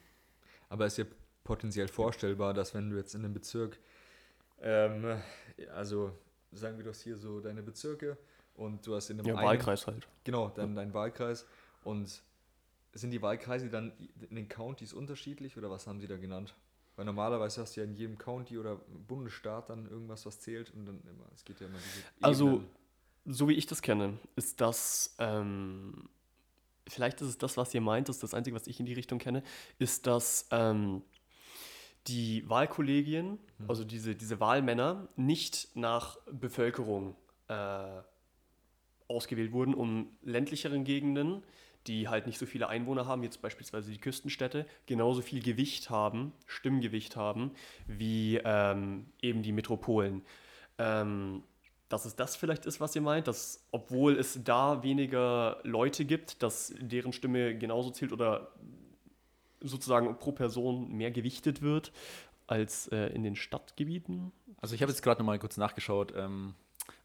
Aber 0.71 0.87
es 0.87 0.95
ist 0.95 0.99
ja 0.99 1.12
potenziell 1.45 1.89
vorstellbar, 1.89 2.55
dass 2.55 2.73
wenn 2.75 2.89
du 2.91 2.97
jetzt 2.97 3.14
in 3.14 3.25
einem 3.25 3.35
Bezirk, 3.35 3.79
ähm, 4.62 5.21
also 5.75 6.12
sagen 6.53 6.79
wir 6.79 6.85
doch 6.85 6.95
hier 6.95 7.16
so 7.16 7.41
deine 7.41 7.62
Bezirke 7.62 8.16
und 8.59 8.87
du 8.87 8.95
hast 8.95 9.09
in 9.11 9.19
einem 9.19 9.29
ja, 9.29 9.37
einen- 9.37 9.47
Wahlkreis 9.47 9.87
halt. 9.87 10.07
Genau, 10.25 10.49
dann 10.49 10.75
dein 10.75 10.93
Wahlkreis. 10.93 11.47
Und 11.85 12.23
sind 12.93 13.11
die 13.13 13.23
Wahlkreise 13.23 13.71
dann 13.71 13.93
in 14.29 14.37
den 14.37 14.49
Countys 14.49 14.93
unterschiedlich 14.93 15.57
oder 15.57 15.71
was 15.71 15.87
haben 15.87 16.01
sie 16.01 16.07
da 16.07 16.17
genannt? 16.17 16.55
Weil 16.97 17.05
normalerweise 17.05 17.61
hast 17.63 17.77
du 17.77 17.81
ja 17.81 17.87
in 17.87 17.95
jedem 17.95 18.19
County 18.19 18.59
oder 18.59 18.77
Bundesstaat 19.07 19.71
dann 19.71 19.89
irgendwas, 19.89 20.27
was 20.27 20.41
zählt 20.41 20.73
und 20.75 20.85
dann 20.87 21.01
immer, 21.09 21.25
es 21.33 21.45
geht 21.45 21.61
ja 21.61 21.69
immer 21.69 21.79
diese 21.79 22.05
Also, 22.21 22.47
Ebenen. 22.49 22.69
so 23.27 23.49
wie 23.49 23.55
ich 23.55 23.67
das 23.67 23.83
kenne, 23.83 24.19
ist 24.35 24.61
das, 24.61 25.15
ähm, 25.21 26.09
vielleicht 26.89 27.21
ist 27.21 27.29
es 27.29 27.39
das, 27.39 27.57
was 27.57 27.73
ihr 27.73 27.81
meint, 27.81 28.09
das 28.09 28.17
ist 28.17 28.23
das 28.25 28.35
Einzige, 28.35 28.57
was 28.57 28.67
ich 28.67 28.81
in 28.81 28.87
die 28.87 28.95
Richtung 28.95 29.21
kenne, 29.21 29.45
ist, 29.79 30.09
dass 30.09 30.49
ähm, 30.51 31.03
die 32.09 32.49
Wahlkollegien, 32.49 33.39
also 33.69 33.85
diese, 33.85 34.17
diese 34.17 34.41
Wahlmänner, 34.41 35.07
nicht 35.15 35.69
nach 35.77 36.17
Bevölkerung 36.33 37.15
äh, 37.49 38.03
ausgewählt 39.09 39.53
wurden, 39.53 39.75
um 39.75 40.11
ländlicheren 40.23 40.85
Gegenden, 40.85 41.43
die 41.87 42.09
halt 42.09 42.27
nicht 42.27 42.39
so 42.39 42.47
viele 42.47 42.69
Einwohner 42.69 43.07
haben, 43.07 43.23
jetzt 43.23 43.41
beispielsweise 43.41 43.91
die 43.91 43.99
Küstenstädte, 43.99 44.67
genauso 44.87 45.23
viel 45.23 45.43
Gewicht 45.43 45.91
haben, 45.91 46.33
Stimmgewicht 46.47 47.17
haben, 47.17 47.53
wie 47.87 48.41
ähm, 48.45 49.07
eben 49.23 49.43
die 49.43 49.53
Metropolen. 49.53 50.23
Ähm, 50.79 51.43
dass 51.89 52.05
es 52.05 52.17
das 52.17 52.37
vielleicht 52.37 52.67
ist, 52.67 52.81
was 52.81 52.95
ihr 52.95 53.01
meint, 53.01 53.27
dass 53.29 53.67
obwohl 53.71 54.19
es 54.19 54.45
da 54.45 54.83
weniger 54.83 55.59
Leute 55.63 56.05
gibt, 56.05 56.43
dass 56.43 56.75
deren 56.79 57.15
Stimme 57.15 57.57
genauso 57.57 57.91
zählt 57.91 58.13
oder 58.13 58.53
sozusagen 59.61 60.19
pro 60.19 60.33
Person 60.33 60.93
mehr 60.93 61.11
gewichtet 61.11 61.63
wird 61.63 61.93
als 62.47 62.89
äh, 62.89 63.07
in 63.09 63.23
den 63.23 63.37
Stadtgebieten. 63.37 64.33
also 64.61 64.75
ich 64.75 64.83
habe 64.83 64.93
jetzt 64.93 65.03
gerade 65.03 65.21
nochmal 65.21 65.39
kurz 65.39 65.57
nachgeschaut, 65.57 66.13
ähm, 66.17 66.55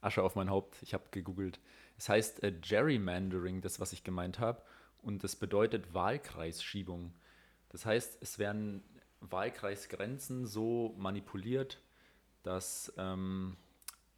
Asche 0.01 0.23
auf 0.23 0.35
mein 0.35 0.49
Haupt, 0.49 0.77
ich 0.81 0.93
habe 0.93 1.03
gegoogelt. 1.11 1.59
Es 1.97 2.09
heißt 2.09 2.43
äh, 2.43 2.51
Gerrymandering, 2.51 3.61
das, 3.61 3.79
was 3.79 3.93
ich 3.93 4.03
gemeint 4.03 4.39
habe, 4.39 4.61
und 5.01 5.23
das 5.23 5.35
bedeutet 5.35 5.93
Wahlkreisschiebung. 5.93 7.13
Das 7.69 7.85
heißt, 7.85 8.17
es 8.21 8.39
werden 8.39 8.83
Wahlkreisgrenzen 9.19 10.47
so 10.47 10.95
manipuliert, 10.97 11.81
dass, 12.43 12.93
ähm, 12.97 13.57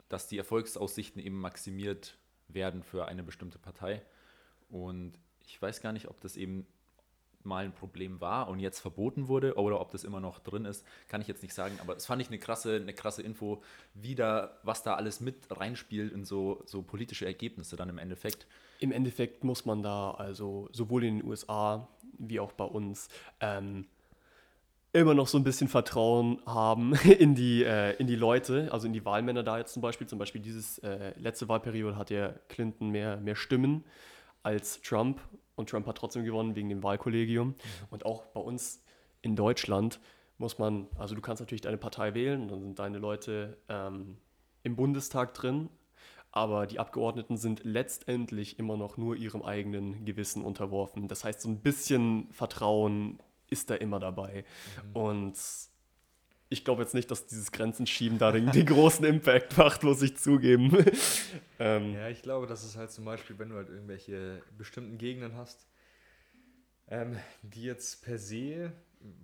dass 0.10 0.28
die 0.28 0.38
Erfolgsaussichten 0.38 1.22
eben 1.22 1.40
maximiert 1.40 2.18
werden 2.48 2.84
für 2.84 3.08
eine 3.08 3.24
bestimmte 3.24 3.58
Partei. 3.58 4.04
Und 4.70 5.14
ich 5.48 5.62
weiß 5.62 5.82
gar 5.82 5.92
nicht, 5.92 6.08
ob 6.08 6.20
das 6.22 6.38
eben 6.38 6.68
mal 7.46 7.66
ein 7.66 7.74
Problem 7.74 8.22
war 8.22 8.48
und 8.48 8.60
jetzt 8.60 8.80
verboten 8.80 9.28
wurde 9.28 9.56
oder 9.56 9.80
ob 9.82 9.91
das 9.91 10.04
immer 10.04 10.20
noch 10.20 10.39
drin 10.39 10.66
ist, 10.66 10.86
kann 11.08 11.22
ich 11.22 11.28
jetzt 11.28 11.43
nicht 11.43 11.54
sagen. 11.54 11.78
Aber 11.82 11.93
das 11.93 12.06
fand 12.06 12.22
ich 12.22 12.28
eine 12.28 12.39
krasse, 12.39 12.76
eine 12.76 12.93
krasse 12.93 13.22
Info, 13.22 13.62
wie 13.93 14.16
da, 14.16 14.58
was 14.64 14.84
da 14.84 14.96
alles 14.96 15.20
mit 15.20 15.36
reinspielt 15.50 16.14
in 16.14 16.26
so, 16.26 16.62
so 16.66 16.82
politische 16.82 17.26
Ergebnisse 17.26 17.76
dann 17.76 17.89
im 17.89 17.98
Endeffekt. 17.98 18.48
Im 18.80 18.91
Endeffekt 18.91 19.43
muss 19.43 19.66
man 19.66 19.84
da 19.84 20.12
also 20.12 20.70
sowohl 20.72 21.04
in 21.04 21.20
den 21.20 21.28
USA 21.28 21.88
wie 22.18 22.39
auch 22.39 22.54
bei 22.54 22.66
uns 22.66 23.10
ähm, 23.39 23.86
immer 24.96 25.14
noch 25.14 25.28
so 25.28 25.38
ein 25.38 25.43
bisschen 25.43 25.68
Vertrauen 25.68 26.41
haben 26.46 26.93
in 27.04 27.36
die, 27.36 27.64
äh, 27.64 27.96
in 27.98 28.08
die 28.08 28.16
Leute, 28.16 28.70
also 28.72 28.88
in 28.88 28.93
die 28.93 29.04
Wahlmänner 29.04 29.43
da 29.43 29.58
jetzt 29.58 29.74
zum 29.74 29.82
Beispiel. 29.82 30.08
Zum 30.08 30.20
Beispiel 30.20 30.41
dieses 30.41 30.80
äh, 30.80 31.14
letzte 31.20 31.48
Wahlperiode 31.50 31.98
hat 31.98 32.10
ja 32.10 32.34
Clinton 32.48 32.89
mehr, 32.89 33.18
mehr 33.18 33.36
Stimmen 33.36 33.84
als 34.41 34.82
Trump 34.82 35.20
und 35.56 35.70
Trump 35.70 35.88
hat 35.88 35.97
trotzdem 35.97 36.24
gewonnen 36.24 36.56
wegen 36.56 36.70
dem 36.70 36.84
Wahlkollegium. 36.84 37.56
Und 37.89 38.06
auch 38.06 38.26
bei 38.28 38.41
uns 38.41 38.84
in 39.22 39.36
Deutschland 39.36 39.99
muss 40.38 40.58
man, 40.58 40.88
also 40.97 41.16
du 41.16 41.22
kannst 41.22 41.41
natürlich 41.41 41.62
deine 41.62 41.78
Partei 41.78 42.14
wählen 42.14 42.47
dann 42.47 42.62
sind 42.62 42.80
deine 42.80 42.97
Leute 42.97 43.58
ähm, 43.70 44.18
im 44.64 44.76
Bundestag 44.76 45.34
drin, 45.34 45.70
aber 46.32 46.68
die 46.68 46.80
Abgeordneten 46.80 47.38
sind 47.38 47.64
letztendlich 47.64 48.60
immer 48.60 48.76
noch 48.76 48.97
nur 48.97 49.16
ihrem 49.16 49.41
eigenen 49.43 50.03
Gewissen 50.03 50.43
unterworfen. 50.43 51.08
Das 51.08 51.24
heißt, 51.24 51.41
so 51.41 51.49
ein 51.49 51.62
bisschen 51.62 52.28
Vertrauen 52.32 53.20
ist 53.49 53.70
da 53.70 53.76
immer 53.76 53.99
dabei. 53.99 54.43
Und 54.93 55.38
ich 56.56 56.64
glaube 56.64 56.82
jetzt 56.82 56.94
nicht, 56.94 57.12
dass 57.12 57.28
dieses 57.28 57.52
Grenzenschieben 57.52 58.18
da 58.18 58.32
den, 58.32 58.50
den 58.52 58.66
großen 58.66 59.06
Impact 59.06 59.58
macht, 59.58 59.84
muss 59.84 60.02
ich 60.02 60.16
zugeben. 60.18 60.72
ähm, 61.60 61.94
Ja, 61.94 62.10
ich 62.10 62.22
glaube, 62.22 62.48
dass 62.48 62.64
es 62.64 62.78
halt 62.78 62.92
zum 62.92 63.04
Beispiel, 63.04 63.38
wenn 63.38 63.50
du 63.50 63.56
halt 63.56 63.70
irgendwelche 63.70 64.42
bestimmten 64.58 64.98
Gegenden 64.98 65.36
hast, 65.36 65.68
ähm, 66.88 67.18
die 67.42 67.64
jetzt 67.64 68.04
per 68.04 68.18
se 68.18 68.72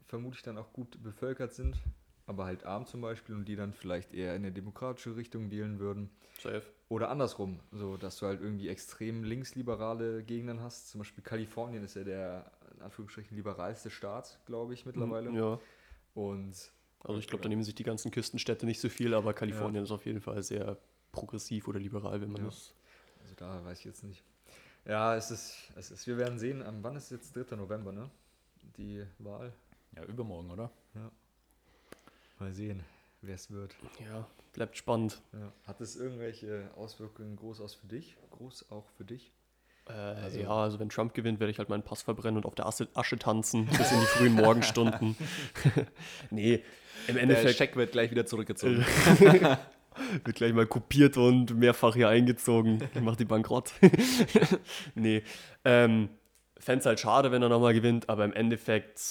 vermutlich 0.08 0.44
dann 0.44 0.58
auch 0.58 0.74
gut 0.74 1.02
bevölkert 1.02 1.53
sind, 1.53 1.78
aber 2.26 2.45
halt 2.45 2.66
arm 2.66 2.86
zum 2.86 3.02
Beispiel 3.02 3.36
und 3.36 3.45
die 3.45 3.56
dann 3.56 3.74
vielleicht 3.74 4.14
eher 4.14 4.36
in 4.36 4.44
eine 4.44 4.52
demokratische 4.52 5.16
Richtung 5.16 5.49
wählen 5.52 5.80
würden. 5.80 6.10
Safe. 6.40 6.64
Oder 6.90 7.10
andersrum, 7.10 7.62
so 7.72 7.95
dass 7.95 8.18
du 8.18 8.26
halt 8.26 8.41
irgendwie 8.41 8.68
extrem 8.68 9.24
linksliberale 9.24 10.24
Gegenden 10.24 10.62
hast. 10.62 10.90
Zum 10.90 10.99
Beispiel 10.99 11.24
Kalifornien 11.24 11.84
ist 11.84 11.95
ja 11.95 12.03
der 12.03 12.52
in 12.76 12.82
Anführungsstrichen 12.82 13.38
liberalste 13.38 13.90
Staat, 13.90 14.40
glaube 14.45 14.74
ich, 14.74 14.86
mittlerweile. 14.86 15.32
Ja. 15.32 15.60
Und 16.14 16.72
Also 17.03 17.19
ich 17.19 17.28
glaube, 17.28 17.41
da 17.44 17.49
nehmen 17.49 17.64
sich 17.64 17.76
die 17.76 17.84
ganzen 17.84 18.11
Küstenstädte 18.11 18.65
nicht 18.65 18.80
so 18.80 18.90
viel, 18.90 19.14
aber 19.14 19.34
Kalifornien 19.34 19.84
ist 19.84 19.91
auf 19.91 20.06
jeden 20.06 20.22
Fall 20.22 20.41
sehr 20.44 20.78
progressiv 21.11 21.68
oder 21.68 21.80
liberal, 21.80 22.22
wenn 22.22 22.32
man 22.32 22.41
Ja. 22.41 22.48
das. 22.48 22.73
also 23.22 23.36
da 23.36 23.64
weiß 23.65 23.80
ich 23.80 23.86
jetzt 23.86 24.03
nicht. 24.03 24.23
Ja, 24.86 25.15
es 25.15 25.30
ist, 25.32 25.56
es 25.76 25.91
ist, 25.91 26.07
wir 26.07 26.18
werden 26.18 26.40
sehen, 26.40 26.64
am 26.64 26.84
wann 26.84 26.95
ist 26.95 27.11
jetzt 27.11 27.36
3. 27.36 27.56
November, 27.56 27.91
ne? 27.91 28.10
Die 28.78 29.06
Wahl. 29.19 29.53
Ja, 29.95 30.03
übermorgen, 30.06 30.49
oder? 30.52 30.72
Mal 32.40 32.53
sehen, 32.53 32.84
wer 33.22 33.36
es 33.36 33.52
wird. 33.52 33.76
Ja, 33.99 34.28
bleibt 34.53 34.78
spannend. 34.78 35.22
Ja. 35.34 35.52
Hat 35.68 35.82
es 35.82 35.95
irgendwelche 35.95 36.72
Auswirkungen 36.76 37.36
groß 37.36 37.61
aus 37.61 37.76
für 37.76 37.88
dich? 37.88 38.18
Groß 38.32 38.72
auch 38.72 38.88
für 38.98 39.06
dich? 39.06 39.32
Äh, 39.91 40.23
Also- 40.23 40.39
ja, 40.39 40.49
also 40.49 40.80
wenn 40.80 40.89
Trump 40.89 41.13
gewinnt, 41.13 41.39
werde 41.39 41.51
ich 41.51 41.57
halt 41.59 41.69
meinen 41.69 41.84
Pass 41.84 42.01
verbrennen 42.01 42.38
und 42.38 42.45
auf 42.45 42.55
der 42.55 42.65
Asche, 42.65 42.88
Asche 42.93 43.18
tanzen 43.19 43.65
bis 43.65 43.91
in 43.91 43.99
die 43.99 44.05
frühen 44.05 44.34
Morgenstunden. 44.34 45.15
nee, 46.30 46.63
im 47.07 47.15
Der 47.15 47.23
Endeffekt 47.23 47.57
Scheck 47.57 47.76
wird 47.76 47.91
gleich 47.91 48.11
wieder 48.11 48.26
zurückgezogen. 48.26 48.85
wird 50.23 50.35
gleich 50.38 50.53
mal 50.53 50.65
kopiert 50.68 51.18
und 51.18 51.55
mehrfach 51.57 51.95
hier 51.95 52.07
eingezogen. 52.09 52.88
Ich 52.93 53.01
mach 53.01 53.15
die 53.15 53.26
bankrott. 53.26 53.73
nee, 54.95 55.23
ähm, 55.65 56.09
fände 56.57 56.80
es 56.80 56.85
halt 56.85 56.99
schade, 56.99 57.31
wenn 57.31 57.41
er 57.41 57.49
nochmal 57.49 57.73
gewinnt, 57.73 58.07
aber 58.09 58.23
im 58.26 58.34
Endeffekt, 58.34 59.01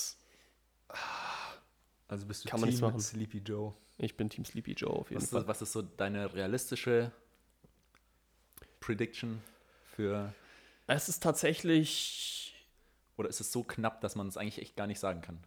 Also 2.08 2.26
bist 2.26 2.44
du 2.44 2.48
Kann 2.48 2.60
man 2.60 2.70
Team 2.70 2.80
machen. 2.80 3.00
Sleepy 3.00 3.38
Joe. 3.38 3.74
Ich 3.98 4.16
bin 4.16 4.30
Team 4.30 4.44
Sleepy 4.44 4.72
Joe 4.72 4.90
auf 4.90 5.10
jeden 5.10 5.20
Was, 5.22 5.30
Fall. 5.30 5.42
ist, 5.42 5.48
was 5.48 5.62
ist 5.62 5.72
so 5.72 5.82
deine 5.82 6.32
realistische 6.32 7.12
Prediction 8.80 9.40
für. 9.94 10.32
Es 10.94 11.08
ist 11.08 11.22
tatsächlich, 11.22 12.54
Oder 13.16 13.28
ist 13.28 13.40
es 13.40 13.52
so 13.52 13.62
knapp, 13.62 14.00
dass 14.00 14.16
man 14.16 14.28
es 14.28 14.36
eigentlich 14.36 14.60
echt 14.62 14.76
gar 14.76 14.86
nicht 14.86 14.98
sagen 15.00 15.20
kann? 15.20 15.38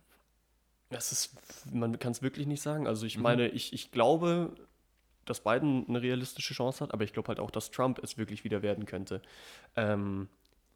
es 0.90 1.11
ist, 1.11 1.36
man 1.74 1.98
kann 1.98 2.11
es 2.11 2.22
wirklich 2.22 2.45
nicht 2.45 2.61
sagen. 2.61 2.86
Also 2.88 3.06
ich 3.07 3.18
Mhm. 3.18 3.24
meine, 3.24 3.48
ich, 3.49 3.74
ich 3.74 3.90
glaube, 3.91 4.53
dass 5.26 5.40
Biden 5.44 5.86
eine 5.88 6.02
realistische 6.03 6.53
Chance 6.53 6.82
hat, 6.84 6.94
aber 6.94 7.03
ich 7.03 7.14
glaube 7.14 7.30
halt 7.30 7.40
auch, 7.40 7.49
dass 7.49 7.72
Trump 7.72 7.98
es 8.03 8.18
wirklich 8.20 8.44
wieder 8.44 8.61
werden 8.61 8.86
könnte. 8.86 9.22
Ähm, 9.76 10.28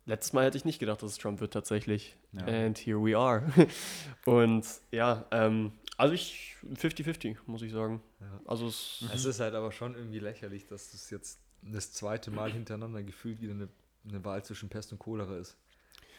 letztes 0.08 0.34
Mal 0.34 0.46
hätte 0.46 0.58
ich 0.58 0.66
nicht 0.66 0.80
gedacht, 0.80 1.04
dass 1.04 1.12
es 1.12 1.18
Trump 1.20 1.40
wird 1.40 1.54
tatsächlich. 1.54 2.16
Ja. 2.32 2.46
And 2.48 2.78
here 2.80 2.98
we 3.00 3.16
are. 3.16 3.44
Und 4.26 4.66
ja, 4.92 5.26
ähm, 5.30 5.72
also 5.98 6.16
ich 6.16 6.56
50-50, 6.74 7.38
muss 7.46 7.62
ich 7.62 7.72
sagen. 7.72 8.02
Ja. 8.20 8.42
Also 8.46 8.68
es, 8.70 9.06
Es 9.14 9.26
ist 9.26 9.40
halt 9.40 9.54
aber 9.54 9.72
schon 9.72 9.94
irgendwie 9.94 10.20
lächerlich, 10.20 10.66
dass 10.66 10.92
das 10.92 11.12
jetzt 11.12 11.40
das 11.62 11.92
zweite 11.94 12.32
Mal 12.32 12.52
hintereinander 12.52 13.04
gefühlt 13.04 13.40
wieder 13.40 13.54
eine, 13.54 13.68
eine 14.08 14.24
Wahl 14.26 14.44
zwischen 14.44 14.70
Pest 14.70 14.92
und 14.92 15.00
Cholera 15.00 15.38
ist. 15.38 15.56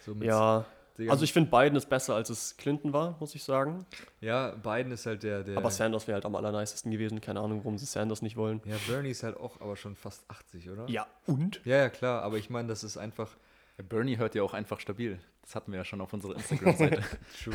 So 0.05 0.15
mit- 0.15 0.29
ja, 0.29 0.65
also 1.09 1.23
ich 1.23 1.33
finde 1.33 1.49
Biden 1.49 1.77
ist 1.77 1.89
besser, 1.89 2.17
als 2.17 2.29
es 2.29 2.57
Clinton 2.57 2.93
war, 2.93 3.17
muss 3.21 3.33
ich 3.37 3.45
sagen. 3.45 3.87
ja, 4.21 4.51
Biden 4.51 4.91
ist 4.91 5.07
halt 5.07 5.23
der, 5.23 5.45
der. 5.45 5.57
Aber 5.57 5.71
Sanders 5.71 6.09
wäre 6.09 6.15
halt 6.17 6.27
am 6.27 6.35
allernicesten 6.35 6.91
gewesen. 6.91 7.21
Keine 7.21 7.39
Ahnung, 7.41 7.59
warum 7.59 7.79
sie 7.79 7.87
Sanders 7.87 8.21
nicht 8.21 8.37
wollen. 8.37 8.61
ja, 8.65 8.75
Bernie 8.89 9.11
ist 9.11 9.23
halt 9.23 9.37
auch 9.37 9.61
aber 9.61 9.77
schon 9.77 9.95
fast 9.95 10.29
80, 10.29 10.71
oder? 10.71 10.89
Ja, 10.89 11.07
und? 11.27 11.61
Ja, 11.65 11.77
ja, 11.77 11.89
klar, 11.89 12.23
aber 12.23 12.37
ich 12.39 12.51
meine, 12.51 12.67
das 12.69 12.83
ist 12.83 12.97
einfach. 12.97 13.31
Ja, 13.77 13.85
Bernie 13.89 14.17
hört 14.19 14.35
ja 14.35 14.43
auch 14.43 14.55
einfach 14.55 14.81
stabil. 14.81 15.21
Das 15.43 15.55
hatten 15.55 15.71
wir 15.71 15.79
ja 15.79 15.85
schon 15.85 16.01
auf 16.01 16.13
unserer 16.13 16.35
Instagram-Seite. 16.35 17.01
True. 17.45 17.55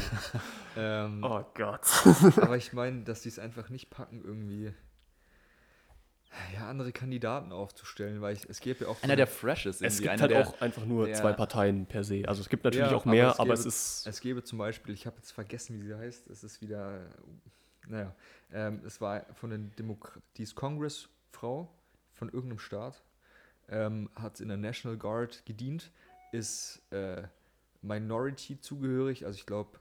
ähm, 0.78 1.22
Oh 1.24 1.44
Gott. 1.54 1.82
Aber 2.38 2.56
ich 2.56 2.72
meine, 2.72 3.02
dass 3.04 3.24
die 3.24 3.30
es 3.30 3.40
einfach 3.40 3.68
nicht 3.70 3.90
packen, 3.90 4.22
irgendwie 4.24 4.74
ja, 6.54 6.68
andere 6.68 6.92
Kandidaten 6.92 7.52
aufzustellen, 7.52 8.22
weil 8.22 8.36
ich, 8.36 8.46
es 8.50 8.60
gäbe 8.60 8.86
ja 8.86 8.90
auch. 8.92 9.02
einer 9.04 9.16
der 9.16 9.28
Fresh 9.28 9.66
ist. 9.66 9.82
Es 9.82 9.82
irgendwie, 9.82 10.02
gibt 10.04 10.12
einer 10.14 10.22
halt 10.22 10.32
der, 10.32 10.48
auch 10.48 10.62
einfach 10.62 10.86
nur 10.86 11.06
der- 11.06 11.16
zwei 11.16 11.34
Parteien 11.34 11.86
per 11.86 12.04
se. 12.04 12.24
Also 12.28 12.42
es 12.42 12.50
gibt 12.50 12.64
natürlich 12.64 12.90
Ja, 12.90 12.96
auch 12.96 13.06
mehr, 13.06 13.30
aber 13.32 13.40
aber 13.40 13.54
es, 13.54 13.60
es 13.62 13.66
gäbe- 13.66 13.68
ist. 13.70 14.08
Es 14.08 14.22
gäbe 14.22 14.44
zum 14.44 14.58
Beispiel, 14.58 14.94
ich 14.94 15.06
habe 15.06 15.18
jetzt 15.18 15.32
vergessen, 15.32 15.80
wie 15.82 15.86
sie 15.86 15.96
heißt, 15.98 16.28
es 16.30 16.44
ist 16.44 16.62
wieder, 16.62 17.02
naja, 17.88 18.16
ähm, 18.52 18.82
es 18.86 19.00
war 19.02 19.26
von 19.36 19.50
den 19.52 19.76
Demokraten, 19.76 20.24
die 20.38 20.44
ist 20.44 20.56
Congress-Frau 20.56 21.70
von 22.14 22.30
irgendeinem 22.30 22.60
Staat, 22.60 23.04
ähm, 23.70 24.10
hat 24.16 24.40
in 24.40 24.48
der 24.48 24.58
National 24.58 24.98
Guard 24.98 25.46
gedient, 25.46 25.92
ist 26.32 26.82
äh, 26.92 27.24
Minority 27.82 28.60
zugehörig, 28.60 29.26
also 29.26 29.38
ich 29.38 29.46
glaube 29.46 29.80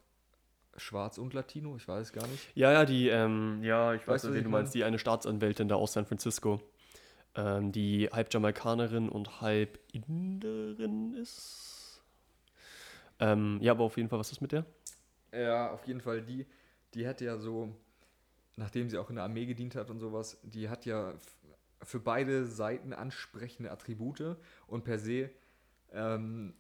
schwarz 0.77 1.19
und 1.19 1.35
Latino, 1.35 1.77
ich 1.77 1.87
weiß 1.87 2.13
gar 2.13 2.27
nicht. 2.27 2.49
Ja, 2.55 2.73
ja, 2.73 2.85
die, 2.85 3.09
ähm, 3.09 3.63
ja, 3.63 3.95
ich 3.95 4.07
weiß, 4.07 4.33
wie 4.33 4.39
ich 4.39 4.45
du 4.45 4.49
meinst, 4.51 4.73
mein? 4.75 4.81
die 4.81 4.85
eine 4.85 4.99
Staatsanwältin 4.99 5.69
da 5.69 5.75
aus 5.77 5.93
San 5.93 6.07
Francisco, 6.07 6.61
ähm, 7.35 7.73
die 7.73 8.09
halb 8.13 8.33
Jamaikanerin 8.33 9.09
und 9.09 9.41
halb 9.41 9.79
Inderin 9.93 11.15
ist. 11.15 12.03
Ähm, 13.21 13.59
ja, 13.61 13.73
aber 13.73 13.85
auf 13.85 13.97
jeden 13.97 14.09
Fall, 14.09 14.19
was 14.19 14.33
ist 14.33 14.41
mit 14.41 14.53
der? 14.53 14.65
Ja, 15.33 15.73
auf 15.73 15.87
jeden 15.87 16.01
Fall, 16.01 16.23
die, 16.23 16.47
die 16.95 17.07
hätte 17.07 17.25
ja 17.25 17.39
so, 17.39 17.75
nachdem 18.57 18.89
sie 18.89 18.99
auch 18.99 19.11
in 19.11 19.17
der 19.17 19.25
Armee 19.25 19.47
gedient 19.47 19.75
hat 19.75 19.91
und 19.91 19.99
sowas, 19.99 20.39
die 20.43 20.69
hat 20.69 20.85
ja 20.87 21.15
für 21.83 22.01
beide 22.01 22.47
Seiten 22.47 22.93
ansprechende 22.93 23.71
Attribute 23.71 24.37
und 24.67 24.85
per 24.85 24.99
se 24.99 25.31
ähm, 25.93 26.55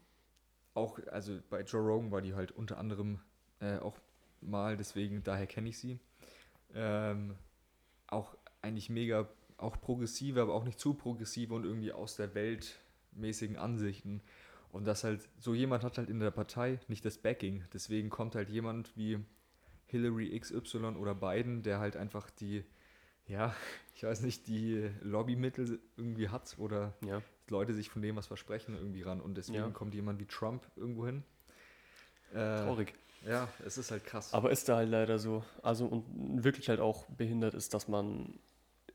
auch, 0.74 0.98
also 1.10 1.38
bei 1.50 1.62
Joe 1.62 1.82
Rogan 1.82 2.10
war 2.10 2.22
die 2.22 2.34
halt 2.34 2.52
unter 2.52 2.78
anderem 2.78 3.20
äh, 3.62 3.78
auch 3.78 3.96
mal, 4.40 4.76
deswegen 4.76 5.22
daher 5.22 5.46
kenne 5.46 5.68
ich 5.70 5.78
sie. 5.78 5.98
Ähm, 6.74 7.36
auch 8.08 8.36
eigentlich 8.60 8.90
mega, 8.90 9.28
auch 9.56 9.80
progressive, 9.80 10.42
aber 10.42 10.54
auch 10.54 10.64
nicht 10.64 10.78
zu 10.80 10.94
progressive 10.94 11.54
und 11.54 11.64
irgendwie 11.64 11.92
aus 11.92 12.16
der 12.16 12.34
Welt 12.34 12.78
mäßigen 13.12 13.56
Ansichten. 13.56 14.20
Und 14.70 14.86
das 14.86 15.04
halt, 15.04 15.28
so 15.38 15.54
jemand 15.54 15.84
hat 15.84 15.98
halt 15.98 16.08
in 16.08 16.18
der 16.18 16.30
Partei 16.30 16.80
nicht 16.88 17.04
das 17.04 17.18
Backing. 17.18 17.64
Deswegen 17.72 18.08
kommt 18.10 18.34
halt 18.34 18.48
jemand 18.48 18.96
wie 18.96 19.18
Hillary 19.86 20.38
XY 20.38 20.96
oder 20.96 21.14
Biden, 21.14 21.62
der 21.62 21.78
halt 21.78 21.96
einfach 21.96 22.30
die, 22.30 22.64
ja, 23.26 23.54
ich 23.94 24.02
weiß 24.02 24.22
nicht, 24.22 24.46
die 24.48 24.90
Lobbymittel 25.02 25.78
irgendwie 25.96 26.30
hat 26.30 26.56
oder 26.58 26.94
Ja. 27.04 27.22
Leute 27.48 27.74
sich 27.74 27.90
von 27.90 28.00
dem 28.00 28.16
was 28.16 28.26
versprechen 28.26 28.74
irgendwie 28.74 29.02
ran. 29.02 29.20
Und 29.20 29.36
deswegen 29.36 29.58
Ja. 29.58 29.70
kommt 29.70 29.94
jemand 29.94 30.18
wie 30.20 30.26
Trump 30.26 30.66
irgendwo 30.74 31.04
hin. 31.06 31.22
Äh, 32.32 32.64
Traurig. 32.64 32.94
Ja, 33.26 33.48
es 33.64 33.78
ist 33.78 33.90
halt 33.90 34.04
krass. 34.04 34.34
Aber 34.34 34.50
ist 34.50 34.68
da 34.68 34.76
halt 34.76 34.90
leider 34.90 35.18
so. 35.18 35.44
Also 35.62 35.86
und 35.86 36.04
wirklich 36.42 36.68
halt 36.68 36.80
auch 36.80 37.06
behindert 37.06 37.54
ist, 37.54 37.72
dass 37.74 37.88
man 37.88 38.38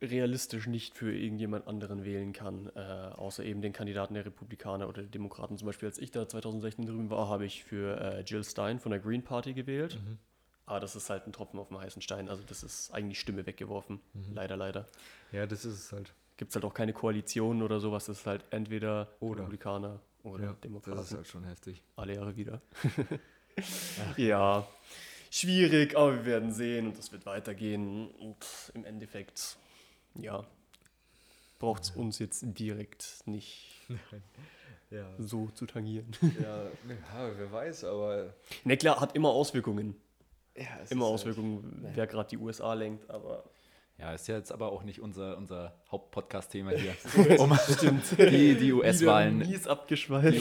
realistisch 0.02 0.68
nicht 0.68 0.96
für 0.96 1.16
irgendjemand 1.16 1.68
anderen 1.68 2.06
wählen 2.06 2.34
kann, 2.34 2.70
äh, 2.76 2.80
außer 2.80 3.44
eben 3.44 3.62
den 3.62 3.74
Kandidaten 3.74 4.14
der 4.14 4.26
Republikaner 4.26 4.88
oder 4.88 5.02
der 5.02 5.10
Demokraten. 5.10 5.58
Zum 5.58 5.66
Beispiel, 5.66 5.88
als 5.88 5.98
ich 5.98 6.12
da 6.12 6.28
2016 6.28 6.86
drüben 6.86 7.10
war, 7.10 7.30
habe 7.30 7.46
ich 7.46 7.64
für 7.64 8.00
äh, 8.00 8.22
Jill 8.22 8.44
Stein 8.44 8.80
von 8.80 8.92
der 8.92 9.00
Green 9.00 9.24
Party 9.24 9.54
gewählt. 9.54 9.96
Mhm. 9.96 10.20
Aber 10.66 10.80
das 10.82 10.96
ist 10.96 11.10
halt 11.10 11.26
ein 11.26 11.34
Tropfen 11.34 11.60
auf 11.60 11.70
dem 11.70 11.80
heißen 11.80 12.02
Stein. 12.02 12.30
Also 12.30 12.44
das 12.44 12.62
ist 12.62 12.92
eigentlich 12.94 13.20
Stimme 13.20 13.46
weggeworfen. 13.46 14.02
Mhm. 14.14 14.34
Leider, 14.34 14.58
leider. 14.58 14.88
Ja, 15.32 15.46
das 15.48 15.66
ist 15.66 15.80
es 15.80 15.92
halt. 15.92 16.14
Gibt 16.36 16.50
es 16.50 16.56
halt 16.56 16.66
auch 16.66 16.74
keine 16.74 16.94
Koalitionen 16.94 17.64
oder 17.64 17.80
sowas. 17.80 18.06
Das 18.06 18.20
ist 18.20 18.28
halt 18.28 18.44
entweder 18.52 19.08
Oder. 19.20 19.40
Republikaner 19.40 20.02
oder 20.32 20.44
Ja, 20.46 20.54
Demokraten. 20.54 20.98
das 20.98 21.12
ist 21.12 21.18
halt 21.18 21.28
schon 21.28 21.44
heftig. 21.46 21.82
alle 21.96 22.16
Jahre 22.16 22.36
wieder. 22.36 22.62
ja, 24.18 24.68
schwierig, 25.32 25.96
aber 25.98 26.16
wir 26.16 26.26
werden 26.26 26.52
sehen 26.54 26.88
und 26.88 26.98
es 26.98 27.12
wird 27.12 27.26
weitergehen. 27.26 28.10
Und 28.12 28.38
im 28.74 28.86
Endeffekt, 28.86 29.58
ja, 30.16 30.46
braucht 31.60 31.84
es 31.84 31.90
uns 31.92 32.20
jetzt 32.20 32.44
direkt 32.44 33.24
nicht 33.26 33.72
Ja, 34.90 35.06
so 35.18 35.48
zu 35.50 35.66
tangieren. 35.66 36.16
ja, 36.42 36.64
ja 36.88 37.38
wer 37.38 37.52
weiß, 37.52 37.84
aber. 37.84 38.34
Ne, 38.64 38.78
klar, 38.78 39.02
hat 39.02 39.16
immer 39.16 39.30
Auswirkungen. 39.30 39.96
Ja, 40.56 40.64
Immer 40.90 41.06
Auswirkungen, 41.06 41.86
wer 41.94 42.08
gerade 42.08 42.30
die 42.30 42.38
USA 42.38 42.74
lenkt, 42.74 43.10
aber. 43.10 43.44
Ja, 44.00 44.14
ist 44.14 44.28
ja 44.28 44.38
jetzt 44.38 44.52
aber 44.52 44.72
auch 44.72 44.84
nicht 44.84 45.00
unser, 45.02 45.38
unser 45.38 45.74
Hauptpodcast-Thema 45.92 46.72
hier, 46.72 46.96
um 47.40 47.58
die, 48.18 48.54
die 48.56 48.72
US-Wahlen 48.74 49.40
die. 49.42 49.56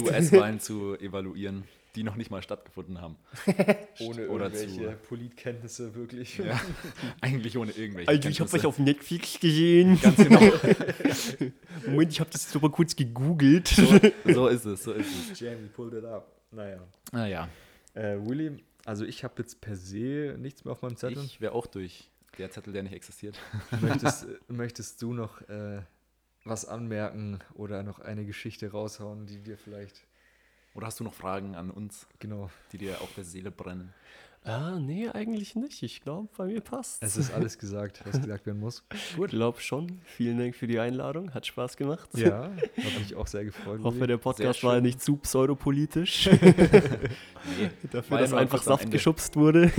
US-Wahlen 0.03 0.61
zu 0.61 0.95
evaluieren, 0.99 1.65
die 1.95 2.03
noch 2.03 2.17
nicht 2.17 2.31
mal 2.31 2.43
stattgefunden 2.43 3.01
haben. 3.01 3.17
Ohne 4.01 4.29
Oder 4.29 4.53
irgendwelche 4.53 4.91
zu- 4.91 5.09
Politkenntnisse 5.09 5.95
wirklich. 5.95 6.37
Ja, 6.37 6.61
eigentlich 7.23 7.57
ohne 7.57 7.73
irgendwelche 7.73 8.09
Also 8.11 8.29
ich 8.29 8.41
habe 8.41 8.53
euch 8.53 8.67
auf 8.67 8.79
Netflix 8.79 9.41
gesehen. 9.41 9.99
Ganz 10.03 10.17
genau. 10.19 10.41
Moment, 11.87 12.13
ich 12.13 12.21
habe 12.21 12.29
das 12.31 12.55
aber 12.55 12.71
kurz 12.71 12.95
gegoogelt. 12.95 13.69
So, 13.69 13.99
so 14.35 14.49
ist 14.49 14.67
es, 14.67 14.85
so 14.85 14.93
ist 14.93 15.09
es. 15.33 15.41
Jamie 15.41 15.69
pulled 15.75 15.95
it 15.95 16.05
up. 16.05 16.31
Naja. 16.51 16.79
Naja, 17.13 17.49
Äh, 17.95 18.17
Willy, 18.21 18.63
also 18.85 19.07
ich 19.07 19.25
habe 19.25 19.35
jetzt 19.39 19.63
per 19.63 19.77
se 19.77 20.37
nichts 20.39 20.65
mehr 20.65 20.73
auf 20.73 20.83
meinem 20.83 20.97
Zettel. 20.97 21.25
ich 21.25 21.41
wäre 21.41 21.53
auch 21.53 21.67
durch. 21.67 22.11
Der 22.39 22.51
Zettel, 22.51 22.73
der 22.73 22.83
nicht 22.83 22.93
existiert. 22.95 23.39
Möchtest, 23.81 24.27
möchtest 24.49 25.01
du 25.03 25.13
noch 25.15 25.41
äh, 25.49 25.81
was 26.45 26.65
anmerken 26.67 27.39
oder 27.55 27.83
noch 27.83 27.99
eine 28.01 28.25
Geschichte 28.25 28.71
raushauen, 28.71 29.27
die 29.27 29.41
dir 29.43 29.57
vielleicht. 29.57 30.05
Oder 30.75 30.87
hast 30.89 31.01
du 31.01 31.05
noch 31.05 31.15
Fragen 31.15 31.55
an 31.55 31.71
uns, 31.71 32.07
Genau. 32.19 32.51
die 32.73 32.79
dir 32.79 33.01
auf 33.01 33.15
der 33.15 33.25
Seele 33.25 33.51
brennen? 33.51 33.93
ah, 34.45 34.79
nee, 34.79 35.09
eigentlich 35.09 35.57
nicht. 35.57 35.83
Ich 35.83 36.03
glaube, 36.03 36.29
bei 36.37 36.45
mir 36.47 36.61
passt. 36.61 37.03
Es 37.03 37.17
ist 37.17 37.33
alles 37.35 37.59
gesagt, 37.59 38.03
was 38.05 38.21
gesagt 38.21 38.47
werden 38.47 38.61
muss. 38.61 38.85
Gut, 39.17 39.31
glaub 39.31 39.61
schon. 39.61 40.01
Vielen 40.05 40.39
Dank 40.39 40.55
für 40.55 40.69
die 40.69 40.79
Einladung. 40.79 41.35
Hat 41.35 41.47
Spaß 41.47 41.77
gemacht. 41.77 42.09
Ja, 42.15 42.45
hat 42.77 42.99
mich 43.01 43.17
auch 43.17 43.27
sehr 43.27 43.45
gefreut. 43.45 43.81
Ich 43.81 43.85
hoffe, 43.85 44.07
der 44.07 44.19
Podcast 44.19 44.63
war 44.63 44.81
nicht 44.81 45.03
zu 45.03 45.17
pseudopolitisch. 45.17 46.31
Nee, 46.31 47.71
Dafür, 47.91 48.19
dass 48.19 48.33
einfach 48.35 48.63
Saft 48.63 48.89
geschubst 48.91 49.35
wurde. 49.35 49.73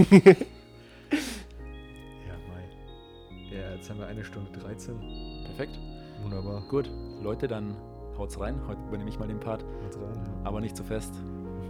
Jetzt 3.87 3.91
haben 3.91 3.99
wir 3.99 4.07
eine 4.07 4.25
Stunde 4.25 4.51
13. 4.59 4.99
perfekt. 5.45 5.79
Wunderbar. 6.21 6.61
Gut, 6.67 6.91
Leute, 7.21 7.47
dann 7.47 7.73
haut's 8.17 8.37
rein. 8.37 8.59
Heute 8.67 8.81
übernehme 8.87 9.09
ich 9.09 9.17
mal 9.17 9.27
den 9.29 9.39
Part, 9.39 9.63
Haut 9.63 9.95
rein. 9.95 10.29
aber 10.43 10.59
nicht 10.59 10.75
zu 10.75 10.83
fest. 10.83 11.13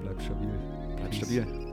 Bleibt 0.02 0.24
stabil. 0.24 0.50
Bleibt 0.96 1.14
stabil. 1.16 1.67